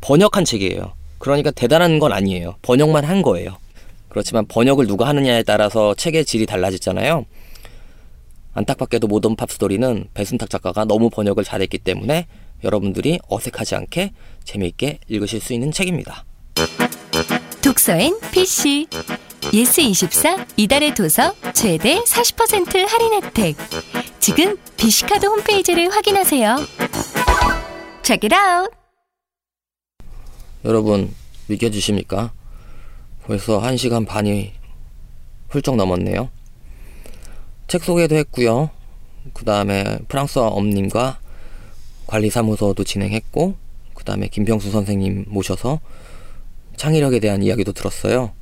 번역한 0.00 0.44
책이에요. 0.44 0.92
그러니까 1.18 1.50
대단한 1.50 1.98
건 1.98 2.12
아니에요. 2.12 2.56
번역만 2.62 3.04
한 3.04 3.22
거예요. 3.22 3.56
그렇지만 4.08 4.46
번역을 4.46 4.86
누가 4.86 5.06
하느냐에 5.08 5.42
따라서 5.42 5.94
책의 5.94 6.24
질이 6.24 6.46
달라지잖아요. 6.46 7.24
안타깝게도 8.54 9.06
모던 9.06 9.36
팝 9.36 9.50
스토리는 9.50 10.06
배순탁 10.14 10.50
작가가 10.50 10.84
너무 10.84 11.10
번역을 11.10 11.44
잘했기 11.44 11.78
때문에 11.78 12.26
여러분들이 12.64 13.20
어색하지 13.28 13.76
않게 13.76 14.12
재미있게 14.44 14.98
읽으실 15.06 15.40
수 15.40 15.52
있는 15.52 15.70
책입니다. 15.70 16.24
독서엔 17.62 18.18
PC 18.32 18.86
예스24 19.40 20.46
이달의 20.56 20.94
도서 20.94 21.34
최대 21.54 22.00
40% 22.02 22.86
할인 22.86 23.22
혜택 23.22 23.56
지금 24.20 24.56
비시카드 24.76 25.26
홈페이지를 25.26 25.90
확인하세요. 25.90 26.56
Check 28.02 28.28
it 28.30 28.34
out. 28.34 28.70
여러분 30.64 31.14
믿겨주십니까? 31.46 32.32
벌써 33.24 33.60
1시간 33.60 34.06
반이 34.06 34.52
훌쩍 35.48 35.76
넘었네요. 35.76 36.30
책 37.68 37.84
소개도 37.84 38.16
했고요. 38.16 38.70
그 39.34 39.44
다음에 39.44 39.98
프랑스어 40.08 40.48
엄님과 40.48 41.20
관리사무소도 42.06 42.84
진행했고 42.84 43.54
그 43.94 44.04
다음에 44.04 44.28
김병수 44.28 44.70
선생님 44.70 45.26
모셔서 45.28 45.80
창의력에 46.76 47.20
대한 47.20 47.42
이야기도 47.42 47.72
들었어요. 47.72 48.32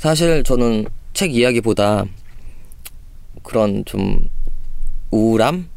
사실 0.00 0.42
저는 0.44 0.86
책 1.12 1.34
이야기보다 1.34 2.06
그런 3.42 3.84
좀 3.84 4.30
우울함, 5.10 5.68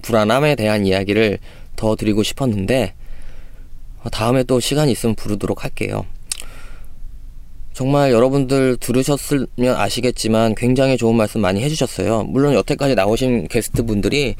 불안함에 0.00 0.54
대한 0.54 0.86
이야기를 0.86 1.40
더 1.74 1.96
드리고 1.96 2.22
싶었는데 2.22 2.94
다음에 4.12 4.44
또 4.44 4.60
시간이 4.60 4.92
있으면 4.92 5.16
부르도록 5.16 5.64
할게요. 5.64 6.06
정말 7.72 8.12
여러분들 8.12 8.76
들으셨으면 8.76 9.74
아시겠지만 9.74 10.54
굉장히 10.54 10.96
좋은 10.96 11.16
말씀 11.16 11.40
많이 11.40 11.60
해주셨어요. 11.60 12.26
물론 12.28 12.54
여태까지 12.54 12.94
나오신 12.94 13.48
게스트 13.48 13.82
분들이 13.82 14.36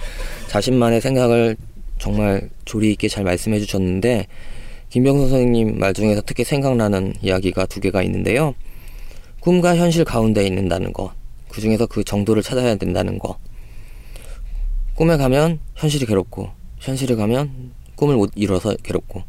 자신만의 0.46 1.00
생각을 1.00 1.56
정말 1.98 2.50
조리 2.66 2.92
있게 2.92 3.08
잘 3.08 3.24
말씀해 3.24 3.58
주셨는데 3.58 4.28
김병선 4.90 5.28
선생님 5.28 5.80
말 5.80 5.92
중에서 5.92 6.22
특히 6.24 6.44
생각나는 6.44 7.14
이야기가 7.20 7.66
두 7.66 7.80
개가 7.80 8.04
있는데요. 8.04 8.54
꿈과 9.44 9.76
현실 9.76 10.06
가운데 10.06 10.46
있는다는 10.46 10.94
것. 10.94 11.12
그 11.50 11.60
중에서 11.60 11.84
그 11.84 12.02
정도를 12.02 12.42
찾아야 12.42 12.76
된다는 12.76 13.18
것. 13.18 13.36
꿈에 14.94 15.18
가면 15.18 15.60
현실이 15.74 16.06
괴롭고, 16.06 16.48
현실에 16.78 17.14
가면 17.14 17.72
꿈을 17.94 18.16
못 18.16 18.30
이뤄서 18.36 18.74
괴롭고. 18.82 19.22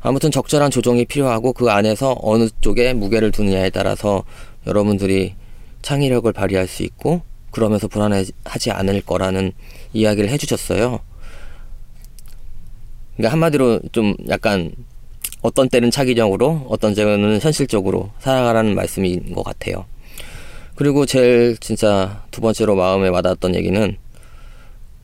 아무튼 0.00 0.30
적절한 0.30 0.70
조정이 0.70 1.04
필요하고 1.04 1.52
그 1.52 1.70
안에서 1.70 2.16
어느 2.22 2.48
쪽에 2.62 2.94
무게를 2.94 3.32
두느냐에 3.32 3.68
따라서 3.68 4.24
여러분들이 4.66 5.34
창의력을 5.82 6.32
발휘할 6.32 6.66
수 6.66 6.82
있고 6.82 7.20
그러면서 7.50 7.88
불안해하지 7.88 8.70
않을 8.70 9.02
거라는 9.02 9.52
이야기를 9.92 10.30
해주셨어요. 10.30 11.00
그러니까 13.16 13.32
한마디로 13.32 13.80
좀 13.92 14.16
약간 14.30 14.72
어떤 15.40 15.68
때는 15.68 15.90
차기적으로 15.90 16.66
어떤 16.68 16.94
때는 16.94 17.40
현실적으로 17.40 18.10
살아가라는 18.20 18.74
말씀인 18.74 19.32
것 19.34 19.42
같아요. 19.42 19.84
그리고 20.74 21.04
제일 21.04 21.56
진짜 21.58 22.24
두 22.30 22.40
번째로 22.40 22.76
마음에 22.76 23.08
와닿았던 23.08 23.54
얘기는 23.54 23.96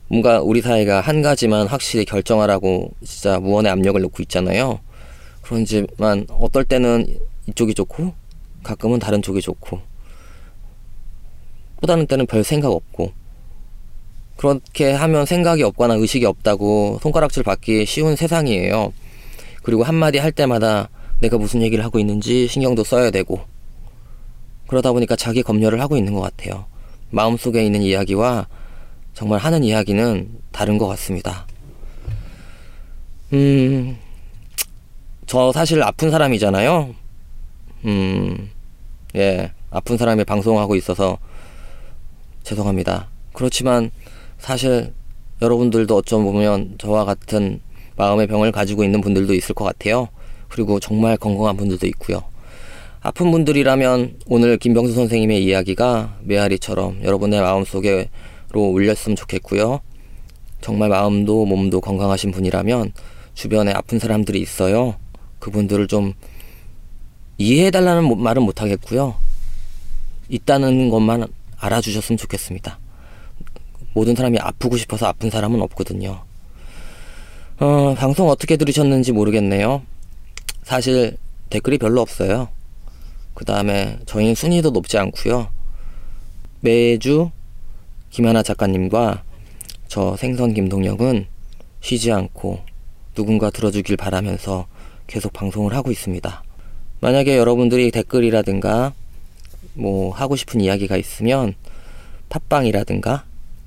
뭔가 0.07 0.41
우리 0.41 0.61
사회가 0.61 1.01
한 1.01 1.21
가지만 1.21 1.67
확실히 1.67 2.03
결정하라고 2.05 2.91
진짜 3.05 3.39
무언의 3.39 3.71
압력을 3.71 4.01
놓고 4.01 4.23
있잖아요. 4.23 4.79
그런지만 5.41 6.25
어떨 6.29 6.63
때는 6.63 7.05
이쪽이 7.47 7.73
좋고 7.73 8.13
가끔은 8.63 8.99
다른 8.99 9.21
쪽이 9.21 9.41
좋고 9.41 9.79
또 11.81 11.87
다른 11.87 12.07
때는 12.07 12.25
별 12.25 12.43
생각 12.43 12.71
없고 12.71 13.11
그렇게 14.35 14.91
하면 14.91 15.25
생각이 15.25 15.63
없거나 15.63 15.95
의식이 15.95 16.25
없다고 16.25 16.99
손가락질 17.01 17.43
받기 17.43 17.85
쉬운 17.85 18.15
세상이에요. 18.15 18.93
그리고 19.69 19.83
한마디 19.83 20.17
할 20.17 20.31
때마다 20.31 20.89
내가 21.19 21.37
무슨 21.37 21.61
얘기를 21.61 21.85
하고 21.85 21.99
있는지 21.99 22.47
신경도 22.47 22.83
써야 22.83 23.11
되고 23.11 23.41
그러다 24.65 24.91
보니까 24.91 25.15
자기 25.15 25.43
검열을 25.43 25.79
하고 25.79 25.95
있는 25.95 26.15
것 26.15 26.21
같아요. 26.21 26.65
마음속에 27.11 27.63
있는 27.63 27.83
이야기와 27.83 28.47
정말 29.13 29.39
하는 29.39 29.63
이야기는 29.63 30.27
다른 30.51 30.79
것 30.79 30.87
같습니다. 30.87 31.45
음, 33.31 33.95
저 35.27 35.51
사실 35.51 35.83
아픈 35.83 36.09
사람이잖아요. 36.09 36.95
음, 37.85 38.49
예, 39.15 39.51
아픈 39.69 39.97
사람이 39.97 40.23
방송하고 40.23 40.75
있어서 40.77 41.19
죄송합니다. 42.41 43.07
그렇지만 43.33 43.91
사실 44.39 44.95
여러분들도 45.43 45.95
어쩜 45.95 46.23
보면 46.23 46.73
저와 46.79 47.05
같은 47.05 47.61
마음의 47.99 48.27
병을 48.27 48.53
가지고 48.53 48.85
있는 48.85 49.01
분들도 49.01 49.33
있을 49.33 49.53
것 49.53 49.65
같아요. 49.65 50.07
그리고 50.47 50.79
정말 50.79 51.17
건강한 51.17 51.57
분들도 51.57 51.85
있고요. 51.87 52.23
아픈 53.01 53.29
분들이라면 53.29 54.19
오늘 54.27 54.57
김병수 54.57 54.93
선생님의 54.93 55.43
이야기가 55.43 56.17
메아리처럼 56.23 57.03
여러분의 57.03 57.41
마음속에로 57.41 58.07
울렸으면 58.55 59.17
좋겠고요. 59.17 59.81
정말 60.61 60.87
마음도 60.89 61.45
몸도 61.45 61.81
건강하신 61.81 62.31
분이라면 62.31 62.93
주변에 63.33 63.73
아픈 63.73 63.99
사람들이 63.99 64.39
있어요. 64.39 64.95
그분들을 65.39 65.87
좀 65.87 66.13
이해해달라는 67.37 68.17
말은 68.17 68.43
못하겠고요. 68.43 69.15
있다는 70.29 70.89
것만 70.89 71.27
알아주셨으면 71.57 72.17
좋겠습니다. 72.17 72.79
모든 73.93 74.15
사람이 74.15 74.39
아프고 74.39 74.77
싶어서 74.77 75.07
아픈 75.07 75.29
사람은 75.29 75.61
없거든요. 75.63 76.28
어, 77.61 77.93
방송 77.93 78.29
어떻게 78.29 78.55
들으셨는지 78.55 79.11
모르겠네요. 79.11 79.81
사실 80.63 81.17
댓글이 81.49 81.77
별로 81.77 81.99
없어요. 81.99 82.47
그 83.33 83.43
다음에 83.43 83.99
저희 84.05 84.33
순위도 84.33 84.69
높지 84.69 84.97
않고요. 84.97 85.49
매주 86.61 87.31
김하나 88.11 88.43
작가님과 88.43 89.23
저 89.89 90.15
생선 90.15 90.53
김동혁은 90.53 91.25
쉬지 91.81 92.13
않고 92.13 92.61
누군가 93.13 93.49
들어주길 93.49 93.97
바라면서 93.97 94.67
계속 95.07 95.33
방송을 95.33 95.75
하고 95.75 95.91
있습니다. 95.91 96.43
만약에 97.01 97.37
여러분들이 97.37 97.91
댓글이라든가 97.91 98.93
뭐 99.73 100.13
하고 100.13 100.37
싶은 100.37 100.61
이야기가 100.61 100.95
있으면 100.95 101.55
팟빵이라든가 102.29 103.25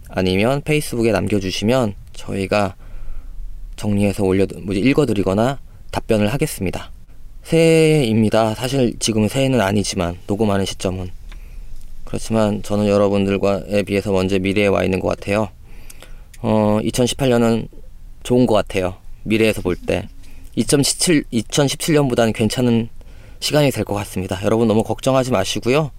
아니면 0.08 0.62
페이스북에 0.62 1.12
남겨주시면 1.12 1.94
저희가 2.14 2.74
정리해서 3.76 4.24
올려 4.24 4.46
뭐지 4.62 4.80
읽어드리거나 4.80 5.58
답변을 5.90 6.32
하겠습니다. 6.32 6.90
새해입니다. 7.42 8.54
사실 8.54 8.96
지금은 8.98 9.28
새해는 9.28 9.60
아니지만 9.60 10.16
녹음하는 10.26 10.64
시점은 10.64 11.10
그렇지만 12.04 12.62
저는 12.62 12.88
여러분들과에 12.88 13.82
비해서 13.84 14.12
먼저 14.12 14.38
미래에 14.38 14.66
와 14.66 14.84
있는 14.84 15.00
것 15.00 15.08
같아요. 15.08 15.48
어, 16.40 16.78
2018년은 16.82 17.68
좋은 18.22 18.46
것 18.46 18.54
같아요. 18.54 18.96
미래에서 19.24 19.62
볼 19.62 19.76
때. 19.76 20.08
2017, 20.54 21.24
2017년보다는 21.32 22.34
괜찮은 22.34 22.88
시간이 23.40 23.70
될 23.70 23.84
것 23.84 23.94
같습니다. 23.94 24.38
여러분 24.44 24.68
너무 24.68 24.82
걱정하지 24.82 25.30
마시고요. 25.32 25.90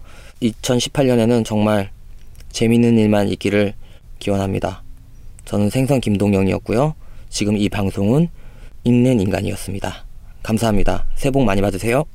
2018년에는 0.42 1.44
정말 1.44 1.90
재밌는 2.52 2.98
일만 3.00 3.30
있기를 3.30 3.74
기원합니다. 4.20 4.84
저는 5.46 5.70
생선 5.70 6.00
김동영이었고요. 6.00 6.94
지금 7.34 7.58
이 7.58 7.68
방송은 7.68 8.28
읽는 8.84 9.20
인간이었습니다. 9.20 10.06
감사합니다. 10.44 11.08
새해 11.16 11.32
복 11.32 11.44
많이 11.44 11.62
받으세요. 11.62 12.06